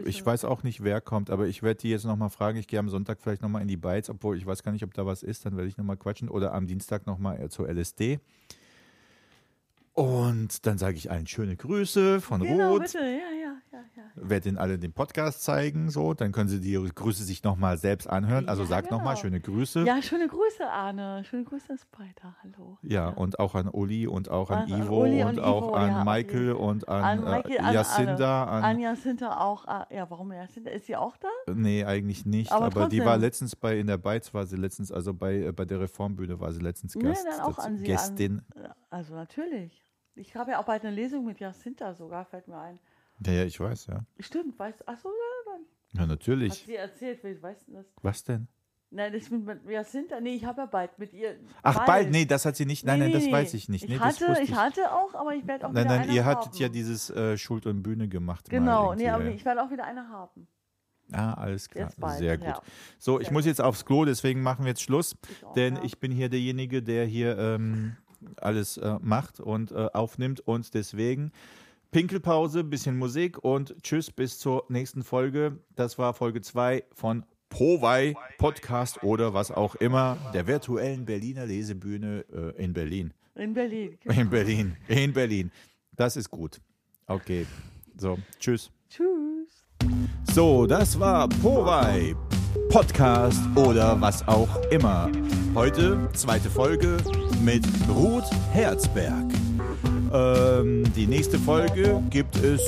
ich 0.05 0.25
weiß 0.25 0.45
auch 0.45 0.63
nicht, 0.63 0.85
wer 0.85 1.01
kommt, 1.01 1.31
aber 1.31 1.49
ich 1.49 1.63
werde 1.65 1.81
die 1.81 1.91
jetzt 1.91 2.05
nochmal 2.05 2.31
fragen. 2.31 2.59
Ich 2.59 2.69
gehe 2.69 2.79
am 2.79 2.89
Sonntag 2.89 3.21
vielleicht 3.21 3.43
nochmal 3.43 3.63
in 3.63 3.69
die 3.69 3.77
Bites, 3.77 4.09
obwohl 4.09 4.37
ich 4.37 4.47
weiß 4.47 4.63
gar 4.63 4.71
nicht, 4.71 4.85
ob 4.85 4.95
da 4.95 5.05
was 5.05 5.25
ist. 5.25 5.45
Dann 5.45 5.57
werde 5.57 5.69
ich 5.69 5.77
nochmal 5.77 5.97
quatschen. 5.97 6.29
Oder 6.29 6.55
am 6.55 6.67
Dienstag 6.67 7.07
nochmal 7.07 7.49
zur 7.51 7.69
LSD. 7.69 8.21
Und 9.97 10.67
dann 10.67 10.77
sage 10.77 10.97
ich 10.99 11.11
allen 11.11 11.27
schöne 11.27 11.57
Grüße 11.57 12.21
von 12.21 12.43
Genau, 12.43 12.73
Ruth. 12.73 12.83
bitte. 12.83 12.99
Ja, 12.99 13.05
ja, 13.07 13.55
ja, 13.73 13.81
ja. 13.97 14.03
werde 14.15 14.51
Ihnen 14.51 14.59
alle 14.59 14.79
den 14.79 14.93
Podcast 14.93 15.43
zeigen, 15.43 15.89
so, 15.89 16.13
dann 16.13 16.33
können 16.33 16.51
Sie 16.51 16.61
die 16.61 16.75
Grüße 16.75 17.25
sich 17.25 17.43
nochmal 17.45 17.79
selbst 17.79 18.07
anhören. 18.07 18.47
Also 18.47 18.65
Ja, 18.65 18.69
sag 18.69 18.85
genau. 18.85 18.99
nochmal 18.99 19.17
schöne 19.17 19.41
Grüße. 19.41 19.85
Ja, 19.87 20.03
schöne 20.03 20.29
Grüße, 20.29 20.69
Arne. 20.69 21.25
Schöne 21.25 21.45
Grüße 21.45 21.73
an 21.73 21.79
Spider. 21.79 22.37
Hallo. 22.43 22.77
Ja, 22.83 23.09
und 23.09 23.39
auch 23.39 23.55
an 23.55 23.69
Uli 23.71 24.07
und 24.07 24.29
auch 24.31 24.51
an 24.51 24.71
An- 24.71 24.83
Ivo 24.83 25.05
und, 25.05 25.23
und 25.23 25.41
auch 25.41 25.69
Ivo, 25.69 25.75
an 25.75 25.89
ja, 25.91 26.05
Michael 26.05 26.53
und 26.53 26.89
an, 26.91 27.03
An 27.03 27.25
Michael, 27.25 27.53
äh, 27.57 27.59
an 27.61 27.75
Jacinda. 27.75 28.45
An, 28.45 28.65
An 28.65 28.79
Jacinta 28.81 29.41
auch. 29.41 29.65
ah, 29.67 29.87
Ja, 29.91 30.11
warum 30.11 30.31
Jacinta? 30.31 30.71
Ist 30.73 30.85
sie 30.87 30.97
auch 30.97 31.17
da? 31.17 31.29
nee, 31.55 31.85
eigentlich 31.87 32.27
nicht. 32.27 32.53
Aber 32.53 32.67
Aber, 32.67 32.89
die 32.91 33.03
war 33.03 33.17
letztens 33.17 33.57
bei, 33.57 33.79
in 33.79 33.87
der 33.87 33.97
Bites 33.97 34.35
war 34.35 34.45
sie 34.45 34.57
letztens, 34.57 34.93
also 34.93 35.15
bei, 35.15 35.37
äh, 35.39 35.53
bei 35.53 35.65
der 35.65 35.81
Reformbühne 35.81 36.39
war 36.39 36.53
sie 36.53 36.61
letztens 36.61 36.95
Nee, 36.97 37.03
Gast. 37.05 37.25
dann 37.27 37.41
auch 37.41 37.59
an 37.59 37.79
sie. 37.79 37.85
Gästin. 37.87 38.43
Also 38.91 39.15
natürlich. 39.15 39.83
Ich 40.17 40.35
habe 40.35 40.53
ja 40.53 40.61
auch 40.61 40.65
bald 40.65 40.85
eine 40.85 40.95
Lesung 40.95 41.25
mit 41.25 41.41
Jacinta 41.41 41.95
sogar, 41.95 42.25
fällt 42.25 42.49
mir 42.49 42.59
ein. 42.59 42.79
Ja, 43.25 43.33
ja, 43.33 43.45
ich 43.45 43.59
weiß, 43.61 43.87
ja. 43.87 44.01
Stimmt, 44.19 44.59
weißt 44.59 44.81
du? 44.81 44.89
Achso, 44.89 45.09
ja, 45.09 45.53
dann 45.53 45.61
Ja, 45.93 46.01
hat 46.03 46.09
natürlich. 46.09 46.65
sie 46.67 46.75
erzählt, 46.77 47.23
wie 47.25 47.41
weißt 47.41 47.69
du 47.69 47.73
das? 47.75 47.87
Was 48.03 48.25
denn? 48.25 48.49
Nein, 48.91 49.13
das 49.13 49.31
mit, 49.31 49.45
mit 49.45 49.69
Jacinta, 49.69 50.21
nee, 50.21 50.35
ich 50.35 50.45
habe 50.45 50.63
ja 50.63 50.67
bald 50.67 50.99
mit 50.99 51.13
ihr. 51.13 51.37
Ach, 51.63 51.85
bald? 51.87 52.11
Nee, 52.11 52.25
das 52.25 52.45
hat 52.47 52.57
sie 52.57 52.67
nicht. 52.67 52.85
Nein, 52.87 53.01
nein, 53.01 53.13
das 53.13 53.31
weiß 53.31 53.53
ich 53.55 53.69
nicht. 53.69 53.85
Ich, 53.85 53.91
Nee, 53.91 53.99
das 53.99 54.21
hatte, 54.21 54.29
wusste 54.31 54.45
ich 54.45 54.55
hatte 54.55 54.93
auch, 54.93 55.15
aber 55.15 55.35
ich 55.35 55.47
werde 55.47 55.67
auch 55.67 55.73
Nein, 55.73 55.85
wieder 55.85 55.95
nein, 55.97 56.03
eine 56.09 56.13
ihr 56.13 56.25
haben. 56.25 56.41
hattet 56.41 56.59
ja 56.59 56.69
dieses 56.69 57.11
äh, 57.11 57.37
Schuld 57.37 57.67
und 57.67 57.83
Bühne 57.83 58.09
gemacht. 58.09 58.49
Genau, 58.49 58.95
nee, 58.95 59.09
aber 59.09 59.25
ja. 59.25 59.31
ich 59.31 59.45
werde 59.45 59.63
auch 59.63 59.71
wieder 59.71 59.85
eine 59.85 60.09
haben. 60.09 60.47
Ah, 61.13 61.35
alles 61.35 61.69
klar. 61.69 61.91
Bald, 61.99 62.19
Sehr 62.19 62.37
gut. 62.39 62.47
ja. 62.47 62.63
So, 62.99 63.21
ich 63.21 63.31
muss 63.31 63.45
jetzt 63.47 63.61
aufs 63.61 63.85
Klo, 63.85 64.05
deswegen 64.05 64.43
machen 64.43 64.65
wir 64.65 64.71
jetzt 64.71 64.83
Schluss. 64.83 65.17
Ich 65.31 65.45
auch, 65.45 65.53
denn 65.55 65.77
ja. 65.77 65.83
ich 65.85 65.99
bin 65.99 66.11
hier 66.13 66.29
derjenige, 66.29 66.83
der 66.83 67.05
hier 67.07 67.37
ähm, 67.39 67.97
alles 68.37 68.77
äh, 68.77 68.99
macht 69.01 69.41
und 69.41 69.73
äh, 69.73 69.89
aufnimmt. 69.93 70.41
Und 70.41 70.75
deswegen 70.75 71.33
Pinkelpause, 71.91 72.65
bisschen 72.65 72.99
Musik 72.99 73.43
und 73.43 73.75
tschüss 73.83 74.11
bis 74.11 74.39
zur 74.39 74.65
nächsten 74.69 75.03
Folge. 75.03 75.59
Das 75.75 75.99
war 75.99 76.15
Folge 76.15 76.41
2 76.41 76.85
von 76.93 77.25
Powei 77.49 78.15
Podcast 78.39 79.03
oder 79.03 79.33
was 79.33 79.51
auch 79.51 79.77
immer, 79.77 80.19
der 80.35 80.47
virtuellen 80.47 81.05
Berliner 81.05 81.47
Lesebühne 81.47 82.25
äh, 82.33 82.63
in 82.63 82.73
Berlin. 82.73 83.15
In 83.35 83.55
Berlin. 83.55 83.99
In 84.05 84.31
Berlin. 84.31 84.77
In 84.89 85.13
Berlin. 85.13 85.51
Das 85.95 86.17
ist 86.17 86.31
gut. 86.31 86.61
Okay. 87.07 87.47
So, 87.97 88.19
tschüss. 88.39 88.71
Tschüss. 88.91 89.65
So, 90.35 90.67
das 90.67 90.99
war 90.99 91.29
Powei 91.29 92.15
Podcast 92.69 93.41
oder 93.55 94.01
was 94.01 94.27
auch 94.27 94.61
immer. 94.71 95.11
Heute 95.55 96.09
zweite 96.13 96.51
Folge 96.51 96.99
mit 97.47 97.65
Ruth 97.89 98.29
Herzberg. 98.51 99.25
Ähm, 100.13 100.83
die 100.97 101.07
nächste 101.07 101.39
Folge 101.39 102.03
gibt 102.11 102.35
es 102.39 102.61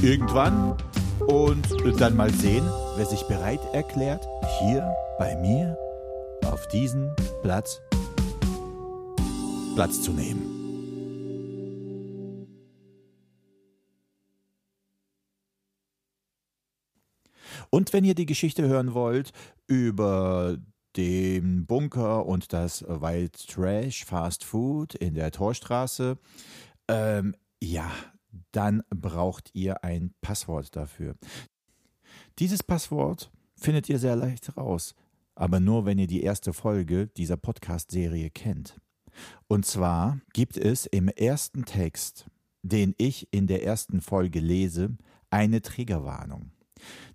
irgendwann 0.00 0.78
und 1.26 1.66
dann 2.00 2.16
mal 2.16 2.32
sehen, 2.32 2.64
wer 2.96 3.04
sich 3.04 3.22
bereit 3.24 3.60
erklärt, 3.74 4.26
hier 4.60 4.90
bei 5.18 5.36
mir 5.36 5.76
auf 6.46 6.66
diesen 6.68 7.14
Platz 7.42 7.82
Platz 9.74 10.00
zu 10.00 10.12
nehmen. 10.12 10.54
Und 17.68 17.92
wenn 17.92 18.04
ihr 18.04 18.14
die 18.14 18.24
Geschichte 18.24 18.66
hören 18.66 18.94
wollt 18.94 19.32
über 19.66 20.56
den 20.98 21.64
Bunker 21.64 22.26
und 22.26 22.52
das 22.52 22.82
Wild 22.82 23.46
Trash 23.46 24.04
Fast 24.04 24.42
Food 24.42 24.96
in 24.96 25.14
der 25.14 25.30
Torstraße, 25.30 26.18
ähm, 26.88 27.36
ja, 27.62 27.88
dann 28.50 28.82
braucht 28.90 29.50
ihr 29.54 29.84
ein 29.84 30.12
Passwort 30.20 30.74
dafür. 30.74 31.14
Dieses 32.40 32.64
Passwort 32.64 33.30
findet 33.54 33.88
ihr 33.88 34.00
sehr 34.00 34.16
leicht 34.16 34.56
raus, 34.56 34.96
aber 35.36 35.60
nur 35.60 35.86
wenn 35.86 35.98
ihr 35.98 36.08
die 36.08 36.22
erste 36.24 36.52
Folge 36.52 37.06
dieser 37.06 37.36
Podcast-Serie 37.36 38.30
kennt. 38.30 38.80
Und 39.46 39.66
zwar 39.66 40.20
gibt 40.32 40.56
es 40.56 40.84
im 40.86 41.06
ersten 41.06 41.64
Text, 41.64 42.26
den 42.62 42.96
ich 42.98 43.28
in 43.30 43.46
der 43.46 43.64
ersten 43.64 44.00
Folge 44.00 44.40
lese, 44.40 44.96
eine 45.30 45.62
Triggerwarnung. 45.62 46.50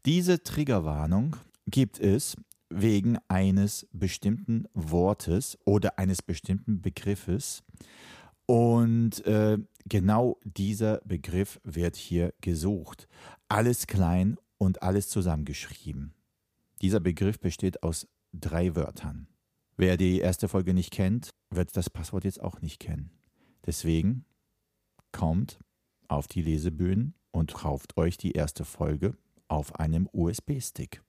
Diese 0.06 0.42
Triggerwarnung 0.42 1.36
gibt 1.68 2.00
es 2.00 2.38
wegen 2.74 3.18
eines 3.28 3.88
bestimmten 3.92 4.68
Wortes 4.74 5.58
oder 5.66 6.00
eines 6.00 6.22
bestimmten 6.22 6.82
Begriffes. 6.82 7.64
Und 8.46 9.26
äh, 9.26 9.58
genau 9.86 10.38
dieser 10.44 11.00
Begriff 11.06 11.60
wird 11.64 11.96
hier 11.96 12.34
gesucht. 12.42 13.08
Alles 13.48 13.88
klein 13.88 14.38
und 14.58 14.82
alles 14.82 15.10
zusammengeschrieben. 15.10 16.14
Dieser 16.82 17.00
Begriff 17.00 17.40
besteht 17.40 17.84
aus 17.84 18.08
drei 18.34 18.76
Wörtern. 18.76 19.28
Wer 19.78 19.98
die 19.98 20.20
erste 20.20 20.48
Folge 20.48 20.74
nicht 20.74 20.92
kennt, 20.92 21.30
wird 21.50 21.76
das 21.76 21.90
Passwort 21.90 22.26
jetzt 22.26 22.42
auch 22.42 22.62
nicht 22.62 22.80
kennen. 22.80 23.12
Deswegen 23.66 24.26
kommt 25.12 25.60
auf 26.08 26.28
die 26.28 26.42
Lesebühnen 26.42 27.16
und 27.32 27.54
kauft 27.54 27.98
euch 27.98 28.18
die 28.18 28.34
erste 28.34 28.66
Folge 28.66 29.18
auf 29.48 29.76
einem 29.80 30.10
USB-Stick. 30.12 31.02